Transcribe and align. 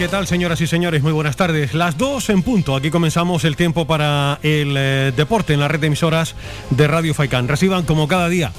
¿Qué 0.00 0.08
tal, 0.08 0.26
señoras 0.26 0.58
y 0.62 0.66
señores? 0.66 1.02
Muy 1.02 1.12
buenas 1.12 1.36
tardes. 1.36 1.74
Las 1.74 1.98
dos 1.98 2.30
en 2.30 2.42
punto. 2.42 2.74
Aquí 2.74 2.88
comenzamos 2.90 3.44
el 3.44 3.54
tiempo 3.54 3.86
para 3.86 4.38
el 4.42 4.74
eh, 4.74 5.12
deporte 5.14 5.52
en 5.52 5.60
la 5.60 5.68
red 5.68 5.78
de 5.78 5.88
emisoras 5.88 6.36
de 6.70 6.88
Radio 6.88 7.12
Faicán. 7.12 7.48
Reciban, 7.48 7.82
como 7.82 8.08
cada 8.08 8.30
día, 8.30 8.50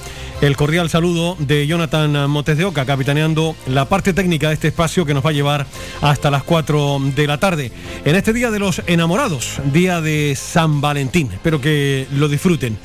el 0.42 0.56
cordial 0.56 0.92
saludo 0.92 1.36
de 1.40 1.66
Jonathan 1.66 2.30
Montes 2.30 2.60
de 2.60 2.66
Oca, 2.66 2.86
capitaneando 2.86 3.56
la 3.66 3.86
parte 3.86 4.14
técnica 4.14 4.50
de 4.50 4.54
este 4.54 4.68
espacio 4.68 5.04
que 5.04 5.16
nos 5.16 5.26
va 5.26 5.32
a 5.32 5.34
llevar 5.34 5.66
hasta 6.02 6.30
las 6.30 6.44
4 6.44 7.00
de 7.16 7.26
la 7.26 7.40
tarde. 7.40 7.72
En 8.06 8.16
este 8.16 8.34
día 8.34 8.52
de 8.52 8.60
los 8.60 8.84
enamorados, 8.86 9.60
día 9.74 10.00
de 10.00 10.36
San 10.36 10.80
Valentín. 10.80 11.32
Espero 11.34 11.60
que 11.60 12.06
lo 12.12 12.30
disfruten 12.30 12.78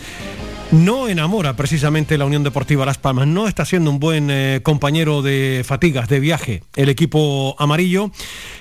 no 0.73 1.09
enamora 1.09 1.55
precisamente 1.55 2.19
la 2.19 2.25
Unión 2.25 2.43
Deportiva 2.43 2.87
Las 2.87 2.99
Palmas. 2.99 3.27
No 3.27 3.49
está 3.49 3.65
siendo 3.65 3.91
un 3.91 4.01
buen 4.01 4.29
eh, 4.31 4.61
compañero 4.63 5.23
de 5.23 5.63
fatigas, 5.65 6.09
de 6.09 6.21
viaje, 6.21 6.63
el 6.75 6.89
equipo 6.89 7.55
amarillo, 7.59 8.11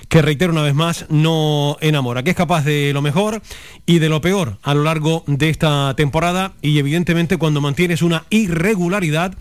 que 0.08 0.22
reitero 0.22 0.52
una 0.52 0.62
vez 0.62 0.76
más, 0.76 1.06
no 1.10 1.78
enamora, 1.82 2.24
que 2.24 2.32
es 2.32 2.36
capaz 2.36 2.64
de 2.64 2.92
lo 2.94 3.02
mejor 3.02 3.42
y 3.86 4.00
de 4.00 4.10
lo 4.10 4.22
peor 4.22 4.60
a 4.62 4.74
lo 4.74 4.84
largo 4.84 5.24
de 5.28 5.50
esta 5.50 5.94
temporada 5.96 6.54
y 6.62 6.78
evidentemente 6.80 7.38
cuando 7.38 7.62
mantienes 7.62 8.02
una 8.02 8.26
irregularidad 8.30 9.34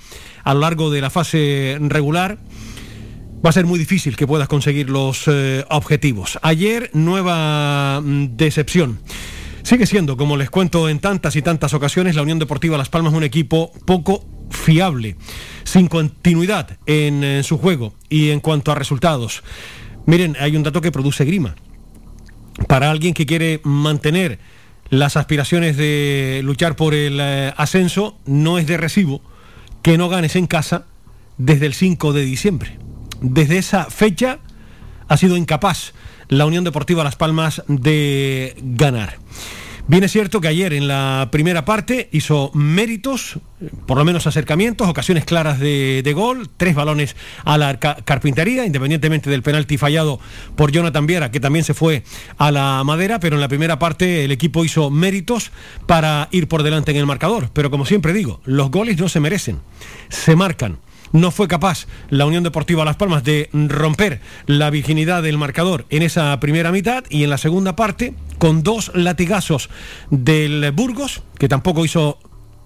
a 0.43 0.55
lo 0.55 0.61
largo 0.61 0.91
de 0.91 1.01
la 1.01 1.11
fase 1.11 1.79
regular. 1.81 2.39
Va 3.45 3.51
a 3.51 3.53
ser 3.53 3.67
muy 3.67 3.79
difícil 3.79 4.17
que 4.17 4.27
puedas 4.27 4.49
conseguir 4.49 4.89
los 4.89 5.25
eh, 5.27 5.67
objetivos. 5.69 6.39
Ayer, 6.41 6.89
nueva 6.95 8.01
mm, 8.03 8.37
decepción. 8.37 9.01
Sigue 9.65 9.87
siendo, 9.87 10.19
como 10.19 10.37
les 10.37 10.51
cuento 10.51 10.91
en 10.91 10.99
tantas 10.99 11.37
y 11.37 11.43
tantas 11.43 11.73
ocasiones, 11.73 12.15
la 12.15 12.23
Unión 12.23 12.39
Deportiva 12.39 12.77
Las 12.77 12.91
Palmas 12.91 13.15
un 13.15 13.25
equipo 13.25 13.73
poco 13.87 14.23
fiable, 14.51 15.17
sin 15.65 15.89
continuidad 15.89 16.77
en, 16.85 17.43
su 17.45 17.57
juego 17.57 17.95
y 18.11 18.29
en 18.29 18.41
cuanto 18.41 18.73
a 18.73 18.75
resultados. 18.75 19.43
Miren, 20.05 20.37
hay 20.39 20.55
un 20.55 20.65
dato 20.65 20.83
que 20.83 20.93
produce 20.93 21.25
grima. 21.25 21.55
Para 22.69 22.91
alguien 22.91 23.15
que 23.15 23.25
quiere 23.25 23.63
mantener 23.65 24.39
las 24.91 25.17
aspiraciones 25.17 25.79
de 25.79 26.43
luchar 26.45 26.77
por 26.77 26.93
el 26.93 27.19
eh, 27.19 27.55
ascenso, 27.57 28.19
no 28.27 28.59
es 28.59 28.67
de 28.67 28.77
recibo 28.77 29.23
que 29.81 29.97
no 29.97 30.11
ganes 30.11 30.37
en 30.37 30.47
casa 30.47 30.85
desde 31.39 31.65
el 31.65 31.73
5 31.73 32.13
de 32.13 32.23
diciembre. 32.23 32.79
Desde 33.23 33.57
esa 33.57 33.87
fecha 33.87 34.41
ha 35.09 35.17
sido 35.17 35.39
incapaz 35.39 35.95
la 36.29 36.47
Unión 36.47 36.65
Deportiva 36.65 37.05
Las 37.05 37.17
Palmas 37.17 37.63
de 37.69 38.57
ganar. 38.63 39.19
Bien 39.87 40.03
es 40.03 40.13
cierto 40.13 40.41
que 40.41 40.49
ayer 40.49 40.73
en 40.73 40.89
la 40.89 41.29
primera 41.31 41.67
parte 41.67 42.09
hizo 42.11 42.51
méritos, 42.55 43.39
por 43.85 43.99
lo 43.99 44.05
menos 44.07 44.27
acercamientos, 44.27 44.89
ocasiones 44.89 45.27
claras 45.27 45.61
de, 45.61 46.13
gol, 46.17 46.49
tres 46.57 46.75
balones 46.75 47.17
a 47.45 47.59
la 47.59 47.79
carpintería, 47.79 48.65
independientemente 48.65 49.29
del 49.29 49.43
penalti 49.43 49.77
fallado 49.77 50.21
por 50.57 50.73
Jonathan 50.73 51.07
Viera, 51.07 51.31
que 51.31 51.39
también 51.39 51.67
se 51.67 51.75
fue 51.75 52.03
a 52.39 52.51
la 52.51 52.83
madera, 52.83 53.21
pero 53.21 53.37
en 53.37 53.43
la 53.43 53.49
primera 53.49 53.79
parte 53.79 54.25
el 54.25 54.33
equipo 54.33 54.65
hizo 54.65 54.91
méritos 54.91 55.53
para 55.85 56.29
ir 56.31 56.49
por 56.49 56.63
delante 56.63 56.93
en 56.93 56.97
el 56.97 57.07
marcador. 57.07 57.51
Pero 57.53 57.71
como 57.71 57.85
siempre 57.85 58.15
digo, 58.15 58.41
los 58.47 58.71
goles 58.71 58.99
no 58.99 59.11
se 59.11 59.21
merecen, 59.21 59.61
se 60.09 60.35
marcan 60.35 60.79
no 61.13 61.31
fue 61.31 61.49
capaz 61.49 61.87
la 62.11 62.27
Unión 62.27 62.43
Deportiva 62.45 62.85
Las 62.85 62.97
Palmas 62.97 63.25
de 63.25 63.49
romper 63.53 64.21
la 64.47 64.71
virginidad 64.71 65.23
del 65.23 65.39
marcador 65.39 65.87
en 65.91 66.03
esa 66.03 66.39
primera 66.41 66.73
mitad 66.73 67.05
y 67.09 67.25
en 67.25 67.31
la 67.31 67.39
segunda 67.39 67.77
parte, 67.77 68.15
con 68.39 68.63
dos 68.63 68.91
latigazos 68.95 69.71
del 70.11 70.71
Burgos, 70.73 71.23
que 71.39 71.49
tampoco 71.49 71.85
hizo 71.85 72.19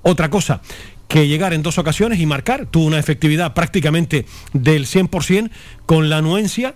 otra 0.03 0.31
cosa 0.31 0.60
que 1.09 1.26
llegar 1.26 1.54
en 1.54 1.62
dos 1.62 1.78
ocasiones 1.78 2.21
y 2.21 2.26
marcar, 2.26 2.66
tuvo 2.66 2.84
una 2.84 2.99
efectividad 2.99 3.54
prácticamente 3.54 4.26
del 4.53 4.87
100% 4.87 5.50
con 5.87 6.10
la 6.10 6.19
anuencia 6.19 6.75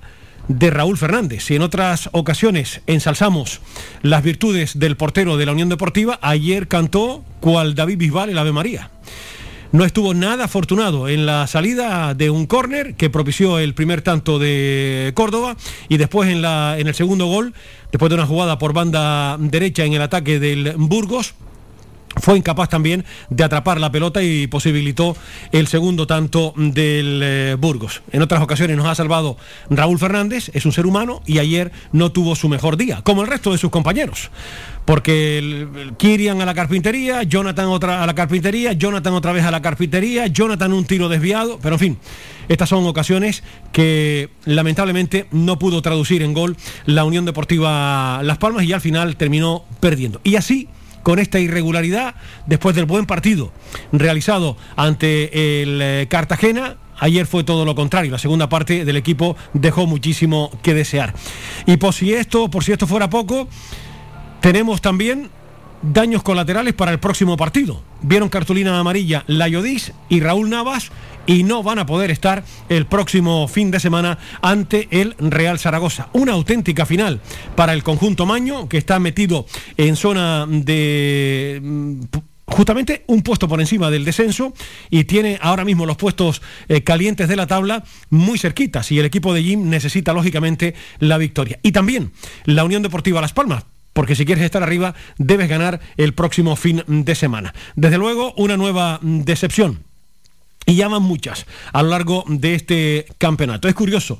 de 0.48 0.70
Raúl 0.70 0.98
Fernández. 0.98 1.44
Si 1.44 1.54
en 1.54 1.62
otras 1.62 2.08
ocasiones 2.12 2.80
ensalzamos 2.86 3.60
las 4.02 4.22
virtudes 4.22 4.78
del 4.78 4.96
portero 4.96 5.36
de 5.36 5.46
la 5.46 5.52
Unión 5.52 5.68
Deportiva, 5.68 6.18
ayer 6.22 6.66
cantó 6.66 7.24
cual 7.40 7.74
David 7.74 7.98
Bisbal 7.98 8.30
el 8.30 8.38
Ave 8.38 8.52
María 8.52 8.90
no 9.72 9.84
estuvo 9.84 10.14
nada 10.14 10.44
afortunado 10.44 11.08
en 11.08 11.26
la 11.26 11.46
salida 11.46 12.14
de 12.14 12.30
un 12.30 12.46
córner 12.46 12.94
que 12.94 13.10
propició 13.10 13.58
el 13.58 13.74
primer 13.74 14.02
tanto 14.02 14.38
de 14.38 15.12
Córdoba 15.14 15.56
y 15.88 15.96
después 15.96 16.28
en, 16.28 16.42
la, 16.42 16.76
en 16.78 16.86
el 16.88 16.94
segundo 16.94 17.26
gol, 17.26 17.54
después 17.90 18.10
de 18.10 18.14
una 18.16 18.26
jugada 18.26 18.58
por 18.58 18.74
banda 18.74 19.36
derecha 19.38 19.84
en 19.84 19.94
el 19.94 20.02
ataque 20.02 20.38
del 20.38 20.74
Burgos, 20.76 21.34
fue 22.16 22.36
incapaz 22.36 22.68
también 22.68 23.04
de 23.30 23.44
atrapar 23.44 23.80
la 23.80 23.90
pelota 23.90 24.22
y 24.22 24.46
posibilitó 24.46 25.16
el 25.52 25.66
segundo 25.66 26.06
tanto 26.06 26.52
del 26.56 27.20
eh, 27.22 27.56
Burgos. 27.58 28.02
En 28.12 28.22
otras 28.22 28.42
ocasiones 28.42 28.76
nos 28.76 28.86
ha 28.86 28.94
salvado 28.94 29.36
Raúl 29.70 29.98
Fernández, 29.98 30.50
es 30.54 30.66
un 30.66 30.72
ser 30.72 30.86
humano 30.86 31.22
y 31.26 31.38
ayer 31.38 31.72
no 31.92 32.12
tuvo 32.12 32.36
su 32.36 32.48
mejor 32.48 32.76
día, 32.76 33.00
como 33.02 33.22
el 33.22 33.28
resto 33.28 33.52
de 33.52 33.58
sus 33.58 33.70
compañeros. 33.70 34.30
Porque 34.84 35.68
Kirian 35.96 36.40
a 36.40 36.44
la 36.44 36.54
carpintería, 36.54 37.22
Jonathan 37.22 37.66
otra 37.66 38.02
a 38.02 38.06
la 38.06 38.14
carpintería, 38.14 38.72
Jonathan 38.72 39.14
otra 39.14 39.32
vez 39.32 39.44
a 39.44 39.52
la 39.52 39.62
carpintería, 39.62 40.26
Jonathan 40.26 40.72
un 40.72 40.84
tiro 40.84 41.08
desviado, 41.08 41.60
pero 41.62 41.76
en 41.76 41.78
fin, 41.78 41.98
estas 42.48 42.68
son 42.68 42.84
ocasiones 42.86 43.44
que 43.72 44.30
lamentablemente 44.44 45.26
no 45.30 45.58
pudo 45.58 45.82
traducir 45.82 46.22
en 46.22 46.34
gol 46.34 46.56
la 46.84 47.04
Unión 47.04 47.24
Deportiva 47.24 48.22
Las 48.24 48.38
Palmas 48.38 48.64
y 48.64 48.72
al 48.72 48.80
final 48.80 49.16
terminó 49.16 49.64
perdiendo. 49.80 50.20
Y 50.24 50.34
así 50.34 50.68
con 51.02 51.18
esta 51.18 51.38
irregularidad 51.38 52.14
después 52.46 52.74
del 52.74 52.84
buen 52.84 53.06
partido 53.06 53.52
realizado 53.92 54.56
ante 54.76 55.62
el 55.62 55.80
eh, 55.82 56.06
Cartagena. 56.08 56.76
Ayer 56.98 57.26
fue 57.26 57.42
todo 57.42 57.64
lo 57.64 57.74
contrario, 57.74 58.12
la 58.12 58.18
segunda 58.18 58.48
parte 58.48 58.84
del 58.84 58.96
equipo 58.96 59.36
dejó 59.54 59.86
muchísimo 59.86 60.50
que 60.62 60.74
desear. 60.74 61.14
Y 61.66 61.76
por 61.76 61.94
si 61.94 62.12
esto, 62.12 62.48
por 62.48 62.62
si 62.62 62.72
esto 62.72 62.86
fuera 62.86 63.10
poco, 63.10 63.48
tenemos 64.40 64.80
también 64.80 65.30
daños 65.82 66.22
colaterales 66.22 66.74
para 66.74 66.92
el 66.92 67.00
próximo 67.00 67.36
partido. 67.36 67.82
Vieron 68.02 68.28
cartulina 68.28 68.78
amarilla 68.78 69.24
Layodis 69.26 69.92
y 70.08 70.20
Raúl 70.20 70.48
Navas 70.48 70.92
y 71.26 71.42
no 71.44 71.62
van 71.62 71.78
a 71.78 71.86
poder 71.86 72.10
estar 72.10 72.44
el 72.68 72.86
próximo 72.86 73.48
fin 73.48 73.70
de 73.70 73.80
semana 73.80 74.18
ante 74.40 74.88
el 74.90 75.14
Real 75.18 75.58
Zaragoza. 75.58 76.08
Una 76.12 76.32
auténtica 76.32 76.86
final 76.86 77.20
para 77.54 77.72
el 77.72 77.82
conjunto 77.82 78.26
Maño 78.26 78.68
que 78.68 78.78
está 78.78 78.98
metido 78.98 79.46
en 79.76 79.96
zona 79.96 80.46
de 80.48 81.60
mm, 81.62 82.00
justamente 82.46 83.04
un 83.06 83.22
puesto 83.22 83.48
por 83.48 83.60
encima 83.60 83.90
del 83.90 84.04
descenso 84.04 84.52
y 84.90 85.04
tiene 85.04 85.38
ahora 85.40 85.64
mismo 85.64 85.86
los 85.86 85.96
puestos 85.96 86.42
eh, 86.68 86.82
calientes 86.82 87.28
de 87.28 87.36
la 87.36 87.46
tabla 87.46 87.84
muy 88.10 88.38
cerquitas 88.38 88.92
y 88.92 88.98
el 88.98 89.06
equipo 89.06 89.34
de 89.34 89.42
Jim 89.42 89.68
necesita 89.68 90.12
lógicamente 90.12 90.74
la 90.98 91.18
victoria. 91.18 91.58
Y 91.62 91.72
también 91.72 92.12
la 92.44 92.64
Unión 92.64 92.82
Deportiva 92.82 93.20
Las 93.20 93.32
Palmas, 93.32 93.64
porque 93.92 94.14
si 94.14 94.24
quieres 94.24 94.44
estar 94.44 94.62
arriba 94.62 94.94
debes 95.18 95.48
ganar 95.48 95.80
el 95.96 96.14
próximo 96.14 96.56
fin 96.56 96.82
de 96.86 97.14
semana. 97.14 97.54
Desde 97.74 97.98
luego, 97.98 98.34
una 98.36 98.56
nueva 98.56 98.98
mm, 99.02 99.22
decepción 99.22 99.91
y 100.66 100.74
llaman 100.74 101.02
muchas 101.02 101.46
a 101.72 101.82
lo 101.82 101.90
largo 101.90 102.24
de 102.28 102.54
este 102.54 103.06
campeonato. 103.18 103.68
Es 103.68 103.74
curioso, 103.74 104.18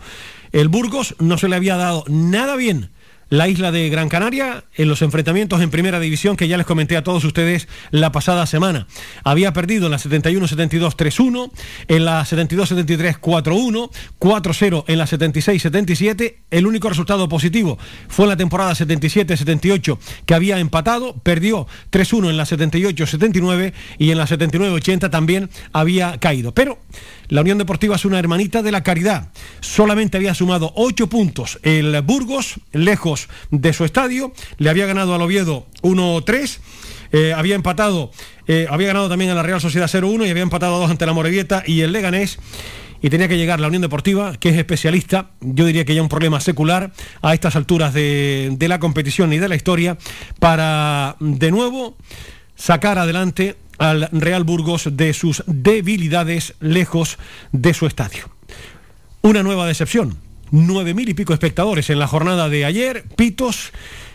el 0.53 0.69
Burgos 0.69 1.14
no 1.19 1.38
se 1.38 1.48
le 1.48 1.56
había 1.56 1.76
dado 1.76 2.04
nada 2.08 2.56
bien 2.56 2.91
la 3.32 3.48
isla 3.48 3.72
de 3.72 3.88
Gran 3.88 4.10
Canaria 4.10 4.65
en 4.75 4.88
los 4.88 5.00
enfrentamientos 5.00 5.62
en 5.62 5.70
primera 5.70 5.98
división 5.98 6.37
que 6.37 6.48
ya 6.48 6.59
les 6.59 6.66
comenté 6.66 6.98
a 6.98 7.03
todos 7.03 7.25
ustedes 7.25 7.66
la 7.91 8.12
pasada 8.12 8.44
semana. 8.44 8.87
Había 9.25 9.54
perdido 9.54 9.87
en 9.87 9.93
la 9.93 9.97
71-72 9.97 10.97
3-1, 10.97 11.50
en 11.88 12.04
la 12.04 12.26
72-73 12.26 13.19
4-1, 13.19 13.91
4-0 14.21 14.84
en 14.87 14.98
la 14.98 15.06
76-77. 15.06 16.34
El 16.51 16.66
único 16.66 16.91
resultado 16.91 17.27
positivo 17.30 17.78
fue 18.06 18.27
en 18.27 18.28
la 18.28 18.36
temporada 18.36 18.72
77-78 18.72 19.97
que 20.27 20.34
había 20.34 20.59
empatado, 20.59 21.15
perdió 21.22 21.66
3-1 21.91 22.28
en 22.28 22.36
la 22.36 22.45
78-79 22.45 23.72
y 23.97 24.10
en 24.10 24.18
la 24.18 24.27
79-80 24.27 25.09
también 25.09 25.48
había 25.72 26.18
caído. 26.18 26.53
Pero 26.53 26.80
la 27.32 27.40
Unión 27.40 27.56
Deportiva 27.56 27.96
es 27.96 28.04
una 28.04 28.18
hermanita 28.18 28.62
de 28.62 28.70
la 28.70 28.82
caridad. 28.82 29.32
Solamente 29.60 30.18
había 30.18 30.34
sumado 30.34 30.70
8 30.76 31.08
puntos 31.08 31.58
el 31.62 31.98
Burgos, 32.02 32.60
lejos 32.72 33.30
de 33.50 33.72
su 33.72 33.86
estadio. 33.86 34.34
Le 34.58 34.68
había 34.68 34.84
ganado 34.84 35.14
al 35.14 35.22
Oviedo 35.22 35.66
1-3. 35.80 36.58
Eh, 37.12 37.32
había 37.34 37.54
empatado, 37.54 38.10
eh, 38.46 38.66
había 38.68 38.88
ganado 38.88 39.08
también 39.08 39.30
a 39.30 39.34
la 39.34 39.42
Real 39.42 39.62
Sociedad 39.62 39.88
0-1 39.88 40.26
y 40.26 40.30
había 40.30 40.42
empatado 40.42 40.78
2 40.78 40.90
ante 40.90 41.06
la 41.06 41.14
Morevieta 41.14 41.62
y 41.66 41.80
el 41.80 41.92
Leganés 41.92 42.38
y 43.00 43.08
tenía 43.08 43.28
que 43.28 43.38
llegar 43.38 43.60
la 43.60 43.68
Unión 43.68 43.80
Deportiva, 43.80 44.36
que 44.36 44.50
es 44.50 44.56
especialista, 44.58 45.30
yo 45.40 45.64
diría 45.64 45.86
que 45.86 45.94
ya 45.94 46.02
un 46.02 46.10
problema 46.10 46.38
secular 46.38 46.92
a 47.22 47.32
estas 47.32 47.56
alturas 47.56 47.94
de, 47.94 48.54
la 48.60 48.78
competición 48.78 49.32
y 49.32 49.38
de 49.38 49.48
la 49.48 49.56
historia, 49.56 49.96
para 50.38 51.16
de 51.18 51.50
nuevo 51.50 51.96
sacar 52.56 52.98
adelante 52.98 53.56
al 53.78 54.09
Real 54.13 54.45
Burgos 54.45 54.89
de 54.92 55.13
sus 55.13 55.42
debilidades 55.47 56.54
lejos 56.60 57.19
de 57.53 57.74
su 57.74 57.86
estadio. 57.86 58.30
Una 59.22 59.42
nueva 59.42 59.66
decepción. 59.66 60.16
Nueve 60.51 60.95
mil 60.95 61.09
y 61.09 61.15
pico 61.15 61.33
espectadores 61.33 61.89
en 61.89 61.98
la 61.98 62.07
jornada 62.07 62.48
de 62.48 62.65
ayer, 62.65 63.04
pitos 63.16 63.72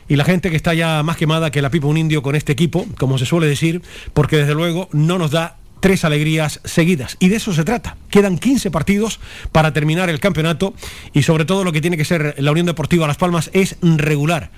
y 0.07 0.15
la 0.15 0.24
gente 0.24 0.50
que 0.50 0.56
está 0.56 0.74
ya 0.74 1.01
más 1.04 1.18
quemada 1.18 1.51
que 1.51 1.62
la 1.62 1.69
pipa 1.69 1.88
un 1.88 1.98
indio 1.98 2.21
con 2.21 2.36
este 2.36 2.54
equipo, 2.54 2.86
como 2.98 3.18
se 3.18 3.25
suele 3.25 3.48
decir, 3.48 3.81
porque 4.13 4.38
desde 4.38 4.54
luego 4.54 4.89
no 4.94 5.18
nos 5.18 5.31
da 5.31 5.57
tres 5.80 6.06
alegrías 6.06 6.60
seguidas. 6.63 7.18
Y 7.19 7.30
de 7.30 7.38
eso 7.38 7.53
se 7.53 7.63
trata. 7.63 7.98
Quedan 8.10 8.38
15 8.38 8.71
partidos 8.71 9.19
para 9.51 9.74
terminar 9.74 10.10
el 10.10 10.19
campeonato 10.19 10.74
y 11.13 11.24
sobre 11.24 11.45
todo 11.45 11.63
lo 11.63 11.71
que 11.71 11.81
tiene 11.81 11.98
que 11.98 12.06
ser 12.06 12.36
la 12.38 12.51
Unión 12.51 12.65
Deportiva 12.65 13.07
Las 13.07 13.18
Palmas 13.18 13.50
es 13.53 13.77
regular. 13.81 14.51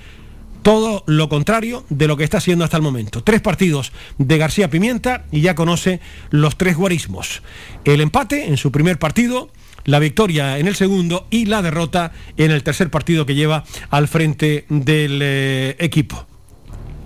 Todo 0.61 1.03
lo 1.07 1.29
contrario 1.29 1.85
de 1.89 2.07
lo 2.07 2.17
que 2.17 2.23
está 2.23 2.37
haciendo 2.37 2.65
hasta 2.65 2.77
el 2.77 2.83
momento. 2.83 3.23
Tres 3.23 3.41
partidos 3.41 3.91
de 4.17 4.37
García 4.37 4.69
Pimienta 4.69 5.25
y 5.31 5.41
ya 5.41 5.55
conoce 5.55 5.99
los 6.29 6.57
tres 6.57 6.75
guarismos. 6.75 7.41
El 7.85 8.01
empate 8.01 8.47
en 8.47 8.57
su 8.57 8.71
primer 8.71 8.99
partido, 8.99 9.49
la 9.85 9.99
victoria 9.99 10.59
en 10.59 10.67
el 10.67 10.75
segundo 10.75 11.27
y 11.29 11.45
la 11.45 11.61
derrota 11.61 12.11
en 12.37 12.51
el 12.51 12.63
tercer 12.63 12.89
partido 12.89 13.25
que 13.25 13.35
lleva 13.35 13.63
al 13.89 14.07
frente 14.07 14.65
del 14.69 15.19
eh, 15.21 15.75
equipo 15.79 16.27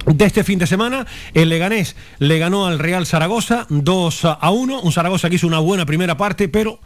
de 0.06 0.26
este 0.26 0.44
fin 0.44 0.60
de 0.60 0.68
semana. 0.68 1.06
El 1.34 1.50
Leganés 1.50 1.96
le 2.20 2.40
ganó 2.40 2.66
al 2.66 2.80
Real 2.80 3.06
Zaragoza 3.06 3.66
2 3.70 4.26
a 4.26 4.52
1. 4.52 4.82
Un 4.82 4.92
Zaragoza 4.92 5.30
que 5.30 5.36
hizo 5.36 5.48
una 5.48 5.60
buena 5.60 5.86
primera 5.86 6.18
parte, 6.18 6.50
pero 6.50 6.80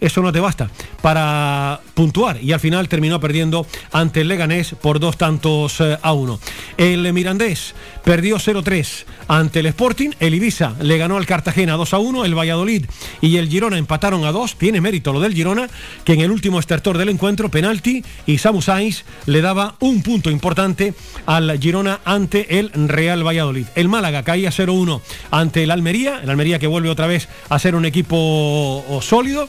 eso 0.00 0.22
no 0.22 0.32
te 0.32 0.40
basta 0.40 0.70
para 1.00 1.80
puntuar 1.94 2.42
y 2.42 2.52
al 2.52 2.60
final 2.60 2.88
terminó 2.88 3.20
perdiendo 3.20 3.66
ante 3.92 4.22
el 4.22 4.28
Leganés 4.28 4.74
por 4.80 5.00
dos 5.00 5.16
tantos 5.16 5.80
eh, 5.80 5.98
a 6.02 6.12
uno. 6.12 6.40
El 6.76 7.12
Mirandés 7.12 7.74
perdió 8.04 8.36
0-3 8.36 9.04
ante 9.28 9.60
el 9.60 9.66
Sporting, 9.66 10.10
el 10.20 10.34
Ibiza 10.34 10.74
le 10.80 10.98
ganó 10.98 11.16
al 11.16 11.26
Cartagena 11.26 11.74
2 11.74 11.94
a 11.94 11.98
1, 11.98 12.24
el 12.24 12.34
Valladolid 12.34 12.86
y 13.20 13.36
el 13.36 13.48
Girona 13.48 13.78
empataron 13.78 14.24
a 14.24 14.32
2, 14.32 14.56
tiene 14.56 14.80
mérito 14.80 15.12
lo 15.12 15.20
del 15.20 15.34
Girona, 15.34 15.68
que 16.04 16.12
en 16.12 16.20
el 16.20 16.30
último 16.30 16.58
estertor 16.58 16.98
del 16.98 17.08
encuentro, 17.08 17.50
penalti, 17.50 18.04
y 18.26 18.38
Samu 18.38 18.60
Sainz 18.60 19.04
le 19.26 19.40
daba 19.40 19.76
un 19.80 20.02
punto 20.02 20.30
importante 20.30 20.94
al 21.26 21.58
Girona 21.58 22.00
ante 22.04 22.58
el 22.58 22.70
Real 22.88 23.26
Valladolid. 23.26 23.66
El 23.74 23.88
Málaga 23.88 24.22
caía 24.22 24.50
0-1 24.50 25.00
ante 25.30 25.62
el 25.62 25.70
Almería, 25.70 26.20
el 26.22 26.30
Almería 26.30 26.58
que 26.58 26.66
vuelve 26.66 26.90
otra 26.90 27.06
vez 27.06 27.28
a 27.48 27.58
ser 27.58 27.74
un 27.74 27.84
equipo 27.84 28.84
sólido. 29.02 29.48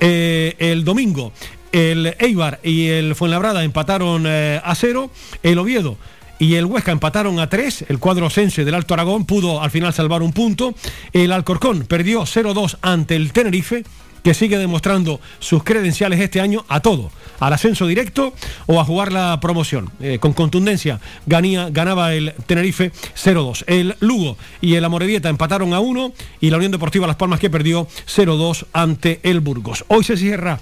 Eh, 0.00 0.54
el 0.58 0.84
domingo 0.84 1.32
el 1.72 2.14
Eibar 2.18 2.60
y 2.62 2.88
el 2.88 3.14
Fuenlabrada 3.14 3.62
empataron 3.62 4.24
eh, 4.26 4.60
a 4.64 4.74
cero. 4.74 5.10
El 5.42 5.58
Oviedo 5.58 5.98
y 6.38 6.54
el 6.54 6.64
Huesca 6.64 6.92
empataron 6.92 7.38
a 7.38 7.48
tres. 7.48 7.84
El 7.88 7.98
cuadro 7.98 8.30
sense 8.30 8.64
del 8.64 8.74
Alto 8.74 8.94
Aragón 8.94 9.26
pudo 9.26 9.62
al 9.62 9.70
final 9.70 9.92
salvar 9.92 10.22
un 10.22 10.32
punto. 10.32 10.74
El 11.12 11.32
Alcorcón 11.32 11.84
perdió 11.84 12.22
0-2 12.22 12.78
ante 12.80 13.16
el 13.16 13.32
Tenerife 13.32 13.84
que 14.26 14.34
sigue 14.34 14.58
demostrando 14.58 15.20
sus 15.38 15.62
credenciales 15.62 16.18
este 16.18 16.40
año 16.40 16.64
a 16.66 16.80
todo, 16.80 17.12
al 17.38 17.52
ascenso 17.52 17.86
directo 17.86 18.32
o 18.66 18.80
a 18.80 18.84
jugar 18.84 19.12
la 19.12 19.38
promoción. 19.38 19.88
Eh, 20.00 20.18
con 20.18 20.32
contundencia 20.32 20.98
ganaba 21.26 22.12
el 22.12 22.34
Tenerife 22.44 22.90
0-2. 23.14 23.62
El 23.68 23.94
Lugo 24.00 24.36
y 24.60 24.74
el 24.74 24.84
Amorebieta 24.84 25.28
empataron 25.28 25.74
a 25.74 25.78
1 25.78 26.12
y 26.40 26.50
la 26.50 26.56
Unión 26.56 26.72
Deportiva 26.72 27.06
Las 27.06 27.14
Palmas 27.14 27.38
que 27.38 27.50
perdió 27.50 27.86
0-2 27.86 28.66
ante 28.72 29.20
el 29.22 29.38
Burgos. 29.38 29.84
Hoy 29.86 30.02
se 30.02 30.16
cierra 30.16 30.58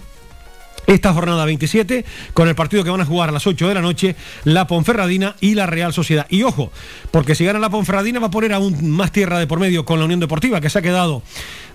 esta 0.86 1.12
jornada 1.12 1.44
27 1.44 2.04
con 2.32 2.48
el 2.48 2.54
partido 2.54 2.84
que 2.84 2.90
van 2.90 3.00
a 3.00 3.06
jugar 3.06 3.28
a 3.28 3.32
las 3.32 3.46
8 3.46 3.68
de 3.68 3.74
la 3.74 3.80
noche 3.80 4.16
la 4.44 4.66
Ponferradina 4.66 5.36
y 5.40 5.54
la 5.54 5.66
Real 5.66 5.92
Sociedad. 5.92 6.26
Y 6.30 6.42
ojo, 6.42 6.70
porque 7.10 7.34
si 7.34 7.44
gana 7.44 7.58
la 7.58 7.70
Ponferradina 7.70 8.20
va 8.20 8.28
a 8.28 8.30
poner 8.30 8.52
aún 8.52 8.90
más 8.90 9.12
tierra 9.12 9.38
de 9.38 9.46
por 9.46 9.60
medio 9.60 9.84
con 9.84 9.98
la 9.98 10.04
Unión 10.04 10.20
Deportiva 10.20 10.60
que 10.60 10.70
se 10.70 10.78
ha 10.78 10.82
quedado 10.82 11.22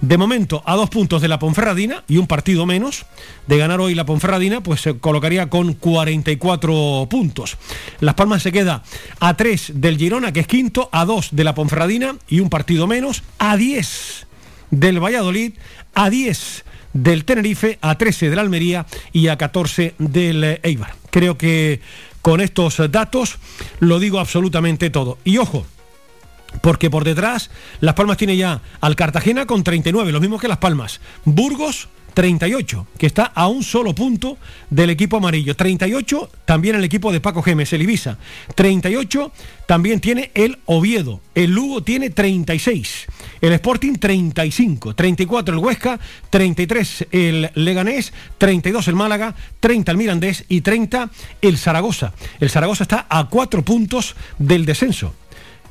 de 0.02 0.18
momento 0.18 0.64
a 0.66 0.76
dos 0.76 0.90
puntos 0.90 1.22
de 1.22 1.28
la 1.28 1.40
Ponferradina 1.40 2.04
y 2.08 2.18
un 2.18 2.28
partido 2.28 2.66
menos. 2.66 3.06
De 3.48 3.58
ganar 3.58 3.80
hoy 3.82 3.96
la 3.96 4.06
Ponferradina 4.06 4.62
pues 4.62 4.82
se 4.82 4.98
colocaría 4.98 5.50
con 5.50 5.74
44 5.74 7.08
puntos. 7.10 7.58
Las 8.00 8.16
Palmas 8.16 8.44
se 8.44 8.52
queda 8.52 8.84
a 9.20 9.36
3 9.36 9.74
del 9.76 9.98
Girona 9.98 10.32
que 10.32 10.42
es 10.42 10.48
quinto, 10.48 10.90
a 10.92 11.06
2 11.06 11.30
de 11.32 11.44
la 11.44 11.56
Ponferradina 11.56 12.16
y 12.28 12.40
un 12.40 12.50
partido 12.50 12.88
menos, 12.88 13.24
a 13.38 13.58
10 13.58 14.28
del 14.72 15.04
Valladolid, 15.04 15.54
a 15.94 16.10
10 16.10 16.66
del 16.94 17.26
Tenerife, 17.26 17.78
a 17.82 17.98
13 17.98 18.30
del 18.30 18.40
Almería 18.40 18.86
y 19.12 19.28
a 19.28 19.38
14 19.38 19.96
del 19.98 20.44
eh, 20.44 20.60
Eibar. 20.64 20.96
Creo 21.12 21.38
que 21.38 21.82
con 22.22 22.42
estos 22.42 22.82
datos 22.92 23.38
lo 23.80 24.00
digo 24.00 24.20
absolutamente 24.20 24.90
todo. 24.90 25.18
Y 25.24 25.38
ojo, 25.38 25.66
porque 26.62 26.90
por 26.90 27.04
detrás 27.04 27.50
Las 27.80 27.96
Palmas 27.96 28.18
tiene 28.18 28.38
ya 28.38 28.62
al 28.82 28.96
Cartagena 28.96 29.46
con 29.46 29.64
39, 29.64 30.12
lo 30.12 30.20
mismo 30.20 30.40
que 30.40 30.48
Las 30.48 30.58
Palmas. 30.58 31.00
Burgos 31.26 31.90
38, 32.20 32.86
que 32.98 33.06
está 33.06 33.24
a 33.24 33.48
un 33.48 33.64
solo 33.64 33.96
punto 33.96 34.38
del 34.70 34.90
equipo 34.90 35.16
amarillo. 35.16 35.56
38 35.56 36.30
también 36.44 36.76
el 36.76 36.84
equipo 36.84 37.14
de 37.14 37.22
Paco 37.22 37.42
Gemes, 37.42 37.72
el 37.72 37.84
Ibiza. 37.84 38.18
38 38.56 39.32
también 39.66 40.02
tiene 40.02 40.30
el 40.34 40.60
Oviedo. 40.66 41.22
El 41.34 41.52
Lugo 41.52 41.82
tiene 41.82 42.10
36. 42.10 43.06
El 43.40 43.54
Sporting 43.54 43.94
35. 43.94 44.96
34 44.96 45.54
el 45.56 45.64
Huesca. 45.64 45.98
33 46.30 47.08
el 47.12 47.52
Leganés. 47.56 48.12
32 48.38 48.90
el 48.90 48.96
Málaga. 48.96 49.34
30 49.62 49.90
el 49.90 49.98
Mirandés 49.98 50.44
y 50.50 50.60
30 50.60 51.10
el 51.42 51.58
Zaragoza. 51.58 52.12
El 52.42 52.50
Zaragoza 52.50 52.84
está 52.84 53.08
a 53.08 53.30
cuatro 53.30 53.64
puntos 53.64 54.18
del 54.38 54.66
descenso 54.66 55.14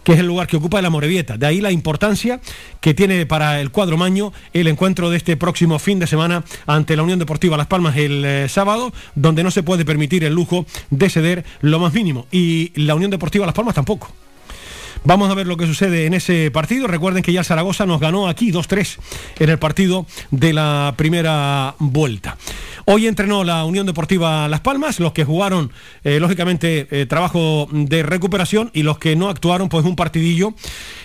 que 0.09 0.15
es 0.15 0.21
el 0.21 0.27
lugar 0.27 0.47
que 0.47 0.57
ocupa 0.57 0.81
la 0.81 0.89
Morevieta. 0.89 1.37
De 1.37 1.45
ahí 1.45 1.61
la 1.61 1.71
importancia 1.71 2.41
que 2.81 2.95
tiene 2.95 3.27
para 3.27 3.61
el 3.61 3.71
cuadro 3.71 3.99
maño 3.99 4.33
el 4.55 4.67
encuentro 4.67 5.11
de 5.11 5.19
este 5.19 5.37
próximo 5.37 5.79
fin 5.79 5.99
de 5.99 6.07
semana 6.07 6.45
ante 6.67 6.97
la 6.97 7.03
Unión 7.03 7.19
Deportiva 7.19 7.59
Las 7.59 7.67
Palmas 7.67 7.95
el 7.99 8.25
eh, 8.25 8.49
sábado, 8.49 8.91
donde 9.15 9.45
no 9.45 9.51
se 9.51 9.63
puede 9.63 9.85
permitir 9.85 10.25
el 10.25 10.33
lujo 10.33 10.65
de 10.89 11.11
ceder 11.11 11.45
lo 11.61 11.79
más 11.79 11.93
mínimo. 11.93 12.27
Y 12.33 12.73
la 12.75 12.95
Unión 12.95 13.11
Deportiva 13.11 13.45
Las 13.45 13.55
Palmas 13.55 13.75
tampoco. 13.75 14.11
Vamos 15.05 15.31
a 15.31 15.35
ver 15.35 15.47
lo 15.47 15.57
que 15.57 15.67
sucede 15.67 16.07
en 16.07 16.15
ese 16.15 16.51
partido. 16.51 16.87
Recuerden 16.87 17.23
que 17.23 17.33
ya 17.33 17.45
Zaragoza 17.45 17.87
nos 17.87 18.01
ganó 18.01 18.29
aquí 18.29 18.53
2-3 18.53 18.99
en 19.39 19.49
el 19.51 19.59
partido 19.59 20.07
de 20.31 20.53
la 20.53 20.95
primera 20.97 21.75
vuelta. 21.79 22.37
Hoy 22.91 23.07
entrenó 23.07 23.45
la 23.45 23.67
Unión 23.67 23.85
Deportiva 23.85 24.49
Las 24.49 24.61
Palmas, 24.61 24.99
los 24.99 25.13
que 25.13 25.23
jugaron, 25.23 25.71
eh, 26.05 26.21
lógicamente, 26.21 26.89
eh, 26.91 27.05
trabajo 27.05 27.69
de 27.71 28.03
recuperación 28.03 28.71
y 28.73 28.83
los 28.83 28.99
que 28.99 29.15
no 29.15 29.29
actuaron, 29.29 29.69
pues 29.69 29.85
un 29.85 29.95
partidillo 29.95 30.55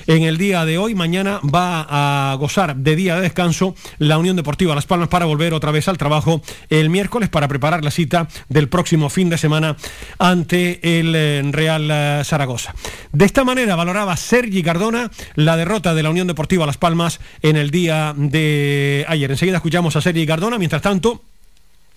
en 0.07 0.23
el 0.23 0.37
día 0.37 0.63
de 0.63 0.77
hoy. 0.77 0.95
Mañana 0.95 1.41
va 1.43 2.31
a 2.31 2.35
gozar 2.35 2.77
de 2.77 2.95
día 2.95 3.15
de 3.15 3.21
descanso 3.23 3.75
la 3.97 4.17
Unión 4.17 4.37
Deportiva 4.37 4.75
Las 4.75 4.85
Palmas 4.85 5.09
para 5.09 5.25
volver 5.25 5.53
otra 5.53 5.71
vez 5.71 5.89
al 5.89 5.97
trabajo 5.97 6.41
el 6.69 6.89
miércoles 6.89 7.27
para 7.27 7.49
preparar 7.49 7.83
la 7.83 7.91
cita 7.91 8.29
del 8.47 8.69
próximo 8.69 9.09
fin 9.09 9.29
de 9.29 9.37
semana 9.37 9.75
ante 10.19 10.99
el 10.99 11.13
eh, 11.13 11.41
Real 11.51 12.23
Zaragoza. 12.23 12.73
De 13.11 13.25
esta 13.25 13.43
manera 13.43 13.75
valoraba 13.83 14.15
Sergi 14.15 14.63
Cardona 14.63 15.11
la 15.35 15.57
derrota 15.57 15.93
de 15.93 16.03
la 16.03 16.09
Unión 16.09 16.25
Deportiva 16.25 16.65
Las 16.65 16.77
Palmas 16.77 17.19
en 17.41 17.57
el 17.57 17.69
día 17.69 18.13
de 18.15 19.05
ayer. 19.09 19.29
Enseguida 19.29 19.57
escuchamos 19.57 19.97
a 19.97 20.01
Sergi 20.01 20.25
Cardona, 20.25 20.57
mientras 20.57 20.81
tanto... 20.81 21.21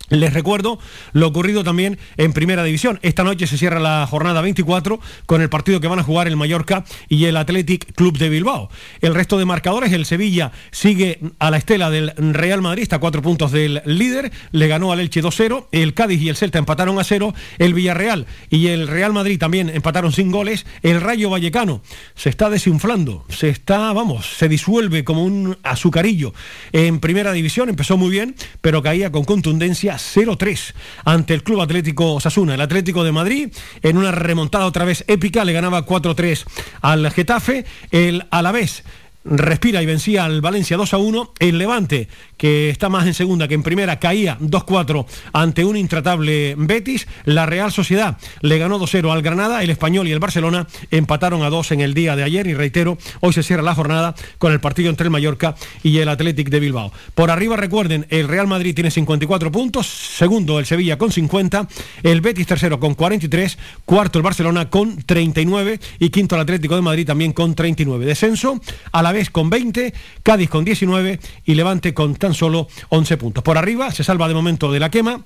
Les 0.08 0.32
recuerdo 0.32 0.78
lo 1.12 1.26
ocurrido 1.26 1.64
también 1.64 1.98
en 2.16 2.32
Primera 2.32 2.62
División. 2.62 3.00
Esta 3.02 3.25
noche 3.25 3.48
se 3.48 3.58
cierra 3.58 3.80
la 3.80 4.06
jornada 4.08 4.40
24 4.40 5.00
con 5.26 5.42
el 5.42 5.48
partido 5.48 5.80
que 5.80 5.88
van 5.88 5.98
a 5.98 6.04
jugar 6.04 6.28
el 6.28 6.36
Mallorca 6.36 6.84
y 7.08 7.25
el 7.25 7.36
Athletic 7.36 7.92
Club 7.94 8.16
de 8.16 8.28
Bilbao. 8.28 8.70
El 9.00 9.14
resto 9.14 9.36
de 9.36 9.44
marcadores, 9.44 9.92
el 9.92 10.06
Sevilla 10.06 10.52
sigue 10.70 11.18
a 11.40 11.50
la 11.50 11.56
estela 11.56 11.90
del 11.90 12.12
Real 12.16 12.62
Madrid, 12.62 12.84
está 12.84 12.96
a 12.96 13.00
cuatro 13.00 13.20
puntos 13.20 13.50
del 13.50 13.82
líder, 13.84 14.30
le 14.52 14.68
ganó 14.68 14.92
al 14.92 15.00
Elche 15.00 15.22
2-0, 15.22 15.66
el 15.72 15.92
Cádiz 15.94 16.22
y 16.22 16.28
el 16.28 16.36
Celta 16.36 16.58
empataron 16.58 17.00
a 17.00 17.04
cero, 17.04 17.34
el 17.58 17.75
Villarreal 17.75 18.26
y 18.48 18.68
el 18.68 18.86
Real 18.86 19.12
Madrid 19.12 19.40
también 19.40 19.68
empataron 19.70 20.12
sin 20.12 20.30
goles, 20.30 20.66
el 20.82 21.00
Rayo 21.00 21.30
Vallecano 21.30 21.82
se 22.14 22.28
está 22.28 22.48
desinflando, 22.48 23.25
se 23.28 23.48
está, 23.48 23.92
vamos, 23.92 24.26
se 24.36 24.48
disuelve 24.48 25.02
como 25.02 25.25
un 25.25 25.58
azucarillo. 25.64 26.32
En 26.70 27.00
Primera 27.00 27.32
División 27.32 27.68
empezó 27.68 27.96
muy 27.96 28.10
bien, 28.10 28.36
pero 28.60 28.82
caía 28.82 29.10
con 29.10 29.25
contundencia 29.25 29.95
0-3 29.96 30.74
ante 31.04 31.34
el 31.34 31.42
Club 31.42 31.60
Atlético 31.60 32.14
Osasuna. 32.14 32.54
El 32.54 32.60
Atlético 32.60 33.04
de 33.04 33.12
Madrid, 33.12 33.52
en 33.82 33.96
una 33.96 34.12
remontada 34.12 34.66
otra 34.66 34.84
vez 34.84 35.04
épica, 35.08 35.44
le 35.44 35.52
ganaba 35.52 35.84
4-3 35.84 36.44
al 36.82 37.10
Getafe. 37.10 37.64
El 37.90 38.26
Alavés 38.30 38.84
respira 39.24 39.82
y 39.82 39.86
vencía 39.86 40.24
al 40.24 40.40
Valencia 40.40 40.76
2 40.76 40.94
a 40.94 40.98
1. 40.98 41.32
El 41.38 41.58
Levante, 41.58 42.08
que 42.36 42.70
está 42.70 42.88
más 42.88 43.06
en 43.06 43.14
segunda 43.14 43.48
que 43.48 43.54
en 43.54 43.62
primera, 43.62 43.98
caía 43.98 44.38
2-4 44.38 45.06
ante 45.32 45.64
un 45.64 45.76
intratable 45.76 46.54
Betis. 46.56 47.08
La 47.24 47.46
Real 47.46 47.72
Sociedad 47.72 48.18
le 48.40 48.58
ganó 48.58 48.78
2-0 48.78 49.10
al 49.12 49.22
Granada. 49.22 49.62
El 49.62 49.70
Español 49.70 50.06
y 50.06 50.12
el 50.12 50.18
Barcelona 50.18 50.66
empataron 50.90 51.42
a 51.42 51.50
2 51.50 51.72
en 51.72 51.80
el 51.80 51.94
día 51.94 52.16
de 52.16 52.22
ayer. 52.22 52.46
Y 52.46 52.54
reitero, 52.54 52.98
hoy 53.20 53.32
se 53.32 53.42
cierra 53.42 53.62
la 53.62 53.74
jornada 53.74 54.14
con 54.38 54.52
el 54.52 54.60
partido 54.60 54.90
entre 54.90 55.04
el 55.04 55.10
Mallorca 55.10 55.56
y 55.82 55.98
el 55.98 56.08
Athletic 56.08 56.48
de 56.48 56.60
Bilbao. 56.60 56.92
Por 57.14 57.30
arriba, 57.30 57.56
recuerden, 57.56 58.06
el 58.10 58.28
Real 58.28 58.46
Madrid 58.46 58.74
tiene 58.74 58.90
54 58.90 59.50
puntos. 59.50 59.86
Segundo, 59.86 60.58
el 60.58 60.66
Sevilla 60.66 60.98
con 60.98 61.10
50. 61.10 61.68
El 62.02 62.20
Betis 62.20 62.46
tercero 62.46 62.78
con 62.78 62.94
43. 62.94 63.58
Cuarto, 63.84 64.18
el 64.18 64.22
Barcelona 64.22 64.70
con 64.70 64.96
39. 64.98 65.80
Y 65.98 66.10
quinto, 66.10 66.36
el 66.36 66.42
Atlético 66.42 66.76
de 66.76 66.82
Madrid 66.82 67.06
también 67.06 67.32
con 67.32 67.54
39. 67.54 68.06
Descenso 68.06 68.60
a 68.92 69.02
la 69.02 69.16
con 69.32 69.48
20, 69.48 69.94
Cádiz 70.22 70.50
con 70.50 70.64
19 70.64 71.20
y 71.44 71.54
Levante 71.54 71.94
con 71.94 72.14
tan 72.26 72.35
solo 72.35 72.66
11 72.88 73.16
puntos. 73.18 73.45
Por 73.45 73.56
arriba 73.56 73.92
se 73.92 74.02
salva 74.02 74.26
de 74.26 74.35
momento 74.35 74.73
de 74.73 74.80
la 74.80 74.90
quema 74.90 75.21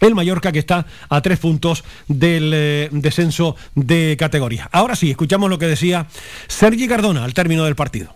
el 0.00 0.14
Mallorca 0.14 0.52
que 0.52 0.58
está 0.58 0.86
a 1.08 1.20
tres 1.20 1.38
puntos 1.38 1.84
del 2.08 2.52
eh, 2.54 2.88
descenso 2.92 3.56
de 3.74 4.16
categoría. 4.18 4.68
Ahora 4.72 4.96
sí, 4.96 5.10
escuchamos 5.10 5.50
lo 5.50 5.58
que 5.58 5.66
decía 5.66 6.06
Sergi 6.48 6.88
Cardona 6.88 7.24
al 7.24 7.34
término 7.34 7.64
del 7.64 7.76
partido. 7.76 8.14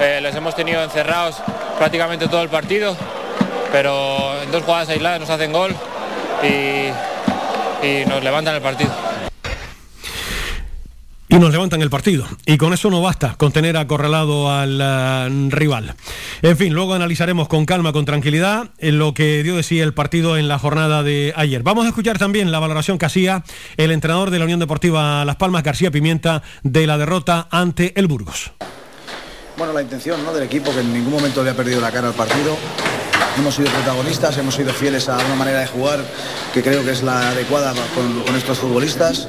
Eh, 0.00 0.20
les 0.22 0.34
hemos 0.34 0.54
tenido 0.56 0.82
encerrados 0.82 1.36
prácticamente 1.78 2.26
todo 2.28 2.42
el 2.42 2.48
partido, 2.48 2.96
pero 3.70 4.42
en 4.42 4.50
dos 4.50 4.62
jugadas 4.62 4.88
aisladas 4.88 5.20
nos 5.20 5.30
hacen 5.30 5.52
gol 5.52 5.74
y 6.42 8.08
nos 8.08 8.22
levantan 8.22 8.54
el 8.54 8.62
partido 8.62 9.11
y 11.32 11.38
nos 11.38 11.50
levantan 11.50 11.80
el 11.80 11.88
partido. 11.88 12.26
Y 12.44 12.58
con 12.58 12.74
eso 12.74 12.90
no 12.90 13.00
basta, 13.00 13.36
con 13.38 13.52
tener 13.52 13.78
acorralado 13.78 14.52
al 14.52 14.78
eh, 14.80 15.48
rival. 15.48 15.94
En 16.42 16.58
fin, 16.58 16.74
luego 16.74 16.92
analizaremos 16.92 17.48
con 17.48 17.64
calma, 17.64 17.92
con 17.94 18.04
tranquilidad, 18.04 18.68
en 18.76 18.98
lo 18.98 19.14
que 19.14 19.42
dio 19.42 19.56
de 19.56 19.62
sí 19.62 19.80
el 19.80 19.94
partido 19.94 20.36
en 20.36 20.46
la 20.46 20.58
jornada 20.58 21.02
de 21.02 21.32
ayer. 21.34 21.62
Vamos 21.62 21.86
a 21.86 21.88
escuchar 21.88 22.18
también 22.18 22.52
la 22.52 22.58
valoración 22.58 22.98
que 22.98 23.06
hacía 23.06 23.44
el 23.78 23.92
entrenador 23.92 24.30
de 24.30 24.38
la 24.40 24.44
Unión 24.44 24.60
Deportiva 24.60 25.24
Las 25.24 25.36
Palmas, 25.36 25.62
García 25.62 25.90
Pimienta, 25.90 26.42
de 26.64 26.86
la 26.86 26.98
derrota 26.98 27.48
ante 27.50 27.98
el 27.98 28.08
Burgos. 28.08 28.52
Bueno, 29.56 29.72
la 29.72 29.80
intención 29.80 30.22
¿no? 30.22 30.34
del 30.34 30.42
equipo, 30.42 30.70
que 30.70 30.80
en 30.80 30.92
ningún 30.92 31.12
momento 31.12 31.42
le 31.42 31.50
ha 31.50 31.56
perdido 31.56 31.80
la 31.80 31.90
cara 31.90 32.08
al 32.08 32.14
partido. 32.14 32.58
Hemos 33.38 33.54
sido 33.54 33.70
protagonistas, 33.70 34.36
hemos 34.36 34.54
sido 34.54 34.74
fieles 34.74 35.08
a 35.08 35.16
una 35.16 35.34
manera 35.34 35.60
de 35.60 35.66
jugar 35.66 36.00
que 36.52 36.62
creo 36.62 36.84
que 36.84 36.90
es 36.90 37.02
la 37.02 37.30
adecuada 37.30 37.72
con 38.26 38.36
estos 38.36 38.58
futbolistas. 38.58 39.28